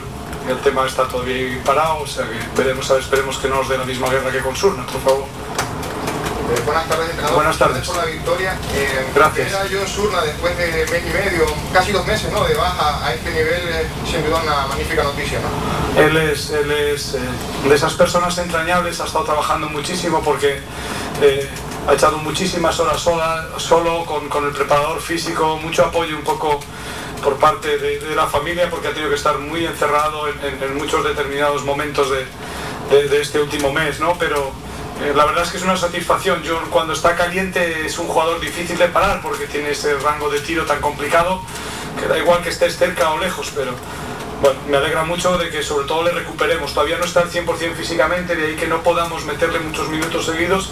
el 0.47 0.59
tema 0.59 0.85
está 0.85 1.07
todavía 1.07 1.35
ahí 1.35 1.61
parado, 1.65 2.01
o 2.01 2.07
sea 2.07 2.25
que 2.25 2.63
ver, 2.63 2.77
esperemos 2.77 3.37
que 3.37 3.47
no 3.47 3.57
nos 3.57 3.69
dé 3.69 3.77
la 3.77 3.85
misma 3.85 4.09
guerra 4.09 4.31
que 4.31 4.39
con 4.39 4.55
Surna, 4.55 4.85
por 4.85 5.01
favor. 5.01 5.25
Eh, 5.25 6.61
buenas 6.63 6.87
tardes, 6.87 7.09
entrenador. 7.09 7.35
Buenas 7.35 7.57
tardes. 7.57 7.77
Gracias 7.77 7.95
por 7.95 8.05
la 8.05 8.11
victoria. 8.11 8.59
Eh, 8.75 9.11
Gracias. 9.15 9.49
Era 9.49 9.65
John 9.71 9.87
Surna 9.87 10.21
después 10.21 10.55
de 10.57 10.85
mes 10.91 11.03
y 11.03 11.13
medio, 11.13 11.45
casi 11.73 11.91
dos 11.91 12.05
meses 12.05 12.31
¿no? 12.31 12.43
de 12.43 12.53
baja 12.53 13.03
a 13.03 13.13
este 13.13 13.31
nivel, 13.31 13.67
eh, 13.67 13.87
sin 14.05 14.23
duda 14.23 14.41
una 14.43 14.67
magnífica 14.67 15.03
noticia. 15.03 15.39
¿no? 15.39 16.01
Él 16.01 16.17
es, 16.17 16.51
él 16.51 16.71
es 16.71 17.15
eh, 17.15 17.19
de 17.67 17.75
esas 17.75 17.93
personas 17.93 18.37
entrañables, 18.37 19.01
ha 19.01 19.05
estado 19.05 19.25
trabajando 19.25 19.69
muchísimo 19.69 20.21
porque 20.21 20.59
eh, 21.21 21.49
ha 21.87 21.93
echado 21.93 22.17
muchísimas 22.19 22.79
horas 22.79 23.01
sola, 23.01 23.47
solo, 23.57 24.05
con, 24.05 24.29
con 24.29 24.45
el 24.45 24.51
preparador 24.51 25.01
físico, 25.01 25.57
mucho 25.57 25.85
apoyo 25.85 26.15
un 26.15 26.23
poco 26.23 26.59
por 27.25 27.37
parte 27.37 27.79
de, 27.79 27.99
de 27.99 28.15
la 28.15 28.27
familia 28.27 28.69
porque 28.69 28.87
ha 28.89 28.91
tenido 28.91 29.09
que 29.09 29.15
estar 29.15 29.39
muy 29.39 29.65
encerrado 29.65 30.27
en, 30.29 30.39
en- 30.45 30.61
en 30.63 30.77
muchos 30.77 31.03
determinados 31.03 31.63
momentos 31.65 32.11
de, 32.11 32.23
de- 32.91 33.09
de 33.09 33.19
este 33.21 33.41
último 33.41 33.73
mes, 33.73 33.99
¿no? 33.99 34.13
Pero 34.19 34.51
eh, 35.01 35.11
la 35.15 35.25
verdad 35.25 35.43
es 35.43 35.49
que 35.49 35.57
es 35.57 35.63
una 35.63 35.75
satisfacción. 35.75 36.43
Yo 36.43 36.61
cuando 36.69 36.93
está 36.93 37.15
caliente 37.15 37.83
es 37.87 37.97
un 37.97 38.07
jugador 38.07 38.39
difícil 38.39 38.77
de 38.77 38.89
parar 38.89 39.23
porque 39.23 39.47
tiene 39.47 39.71
ese 39.71 39.95
rango 39.95 40.29
de 40.29 40.39
tiro 40.39 40.65
tan 40.65 40.79
complicado 40.81 41.41
que 41.99 42.07
da 42.07 42.15
igual 42.19 42.43
que 42.43 42.49
estés 42.49 42.77
cerca 42.77 43.09
o 43.11 43.17
lejos, 43.17 43.51
pero 43.55 43.71
bueno, 44.41 44.59
me 44.69 44.77
alegra 44.77 45.03
mucho 45.03 45.35
de 45.39 45.49
que 45.49 45.63
sobre 45.63 45.87
todo 45.87 46.03
le 46.03 46.11
recuperemos. 46.11 46.75
Todavía 46.75 46.99
no 46.99 47.05
está 47.05 47.21
al 47.21 47.31
100% 47.31 47.73
físicamente, 47.73 48.35
de 48.35 48.45
ahí 48.49 48.55
que 48.55 48.67
no 48.67 48.83
podamos 48.83 49.25
meterle 49.25 49.59
muchos 49.61 49.89
minutos 49.89 50.25
seguidos 50.27 50.69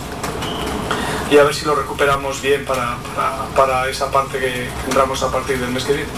y 1.32 1.38
a 1.40 1.44
ver 1.46 1.56
si 1.56 1.66
lo 1.66 1.74
recuperamos 1.74 2.42
bien 2.44 2.64
para, 2.64 2.98
para, 3.16 3.48
para 3.56 3.90
esa 3.90 4.12
parte 4.12 4.38
que 4.40 4.70
tendremos 4.86 5.24
a 5.24 5.32
partir 5.32 5.58
del 5.58 5.72
mes 5.72 5.84
que 5.84 5.94
viene. 5.94 6.10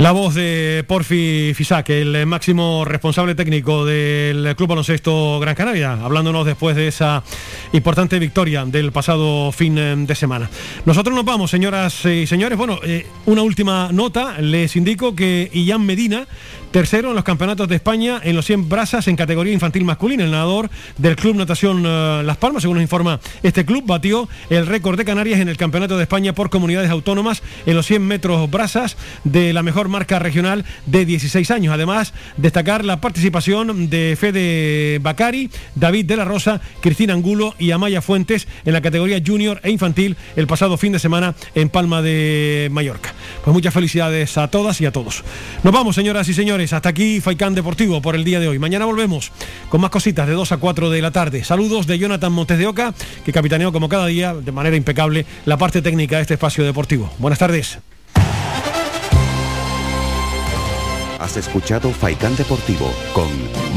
La 0.00 0.12
voz 0.12 0.34
de 0.34 0.82
Porfi 0.88 1.52
Fisac, 1.54 1.90
el 1.90 2.24
máximo 2.24 2.86
responsable 2.86 3.34
técnico 3.34 3.84
del 3.84 4.56
Club 4.56 4.70
Baloncesto 4.70 5.38
Gran 5.40 5.54
Canaria, 5.54 5.92
hablándonos 5.92 6.46
después 6.46 6.74
de 6.74 6.88
esa 6.88 7.22
importante 7.74 8.18
victoria 8.18 8.64
del 8.64 8.92
pasado 8.92 9.52
fin 9.52 10.06
de 10.06 10.14
semana. 10.14 10.48
Nosotros 10.86 11.14
nos 11.14 11.26
vamos, 11.26 11.50
señoras 11.50 12.02
y 12.06 12.26
señores. 12.26 12.56
Bueno, 12.56 12.80
eh, 12.82 13.06
una 13.26 13.42
última 13.42 13.90
nota. 13.92 14.40
Les 14.40 14.74
indico 14.74 15.14
que 15.14 15.50
Ian 15.52 15.84
Medina 15.84 16.26
Tercero 16.70 17.08
en 17.08 17.16
los 17.16 17.24
campeonatos 17.24 17.66
de 17.68 17.74
España 17.74 18.20
en 18.22 18.36
los 18.36 18.46
100 18.46 18.68
brazas 18.68 19.08
en 19.08 19.16
categoría 19.16 19.52
infantil 19.52 19.84
masculina. 19.84 20.22
El 20.22 20.30
nadador 20.30 20.70
del 20.98 21.16
Club 21.16 21.34
Natación 21.34 21.82
eh, 21.84 22.22
Las 22.24 22.36
Palmas, 22.36 22.62
según 22.62 22.76
nos 22.76 22.82
informa 22.82 23.18
este 23.42 23.64
club, 23.64 23.82
batió 23.84 24.28
el 24.50 24.68
récord 24.68 24.96
de 24.96 25.04
Canarias 25.04 25.40
en 25.40 25.48
el 25.48 25.56
Campeonato 25.56 25.96
de 25.96 26.04
España 26.04 26.32
por 26.32 26.48
comunidades 26.48 26.88
autónomas 26.88 27.42
en 27.66 27.74
los 27.74 27.86
100 27.86 28.06
metros 28.06 28.48
brazas 28.48 28.96
de 29.24 29.52
la 29.52 29.64
mejor 29.64 29.88
marca 29.88 30.20
regional 30.20 30.64
de 30.86 31.04
16 31.04 31.50
años. 31.50 31.74
Además, 31.74 32.14
destacar 32.36 32.84
la 32.84 33.00
participación 33.00 33.90
de 33.90 34.16
Fede 34.16 35.00
Bacari, 35.00 35.50
David 35.74 36.04
de 36.04 36.16
la 36.16 36.24
Rosa, 36.24 36.60
Cristina 36.80 37.14
Angulo 37.14 37.56
y 37.58 37.72
Amaya 37.72 38.00
Fuentes 38.00 38.46
en 38.64 38.74
la 38.74 38.80
categoría 38.80 39.20
junior 39.26 39.60
e 39.64 39.72
infantil 39.72 40.16
el 40.36 40.46
pasado 40.46 40.76
fin 40.76 40.92
de 40.92 41.00
semana 41.00 41.34
en 41.56 41.68
Palma 41.68 42.00
de 42.00 42.68
Mallorca. 42.70 43.12
Pues 43.42 43.52
muchas 43.52 43.74
felicidades 43.74 44.38
a 44.38 44.46
todas 44.48 44.80
y 44.80 44.86
a 44.86 44.92
todos. 44.92 45.24
Nos 45.64 45.74
vamos, 45.74 45.96
señoras 45.96 46.28
y 46.28 46.34
Hasta 46.60 46.90
aquí 46.90 47.22
Faicán 47.22 47.54
Deportivo 47.54 48.02
por 48.02 48.14
el 48.14 48.22
día 48.22 48.38
de 48.38 48.46
hoy. 48.46 48.58
Mañana 48.58 48.84
volvemos 48.84 49.32
con 49.70 49.80
más 49.80 49.90
cositas 49.90 50.26
de 50.28 50.34
2 50.34 50.52
a 50.52 50.58
4 50.58 50.90
de 50.90 51.00
la 51.00 51.10
tarde. 51.10 51.42
Saludos 51.42 51.86
de 51.86 51.98
Jonathan 51.98 52.30
Montes 52.30 52.58
de 52.58 52.66
Oca, 52.66 52.92
que 53.24 53.32
capitaneó 53.32 53.72
como 53.72 53.88
cada 53.88 54.06
día 54.06 54.34
de 54.34 54.52
manera 54.52 54.76
impecable 54.76 55.24
la 55.46 55.56
parte 55.56 55.80
técnica 55.80 56.16
de 56.16 56.22
este 56.22 56.34
espacio 56.34 56.62
deportivo. 56.62 57.10
Buenas 57.18 57.38
tardes. 57.38 57.78
Has 61.18 61.38
escuchado 61.38 61.90
Faicán 61.92 62.36
Deportivo 62.36 62.92
con 63.14 63.28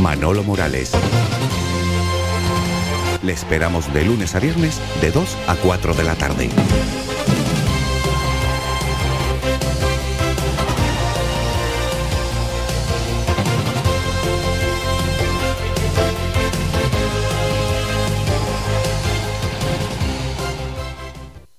Manolo 0.01 0.43
Morales. 0.43 0.91
Le 3.23 3.31
esperamos 3.31 3.93
de 3.93 4.03
lunes 4.03 4.35
a 4.35 4.41
viernes 4.41 4.81
de 4.99 5.11
2 5.11 5.37
a 5.47 5.55
4 5.55 5.93
de 5.93 6.03
la 6.03 6.15
tarde. 6.15 6.49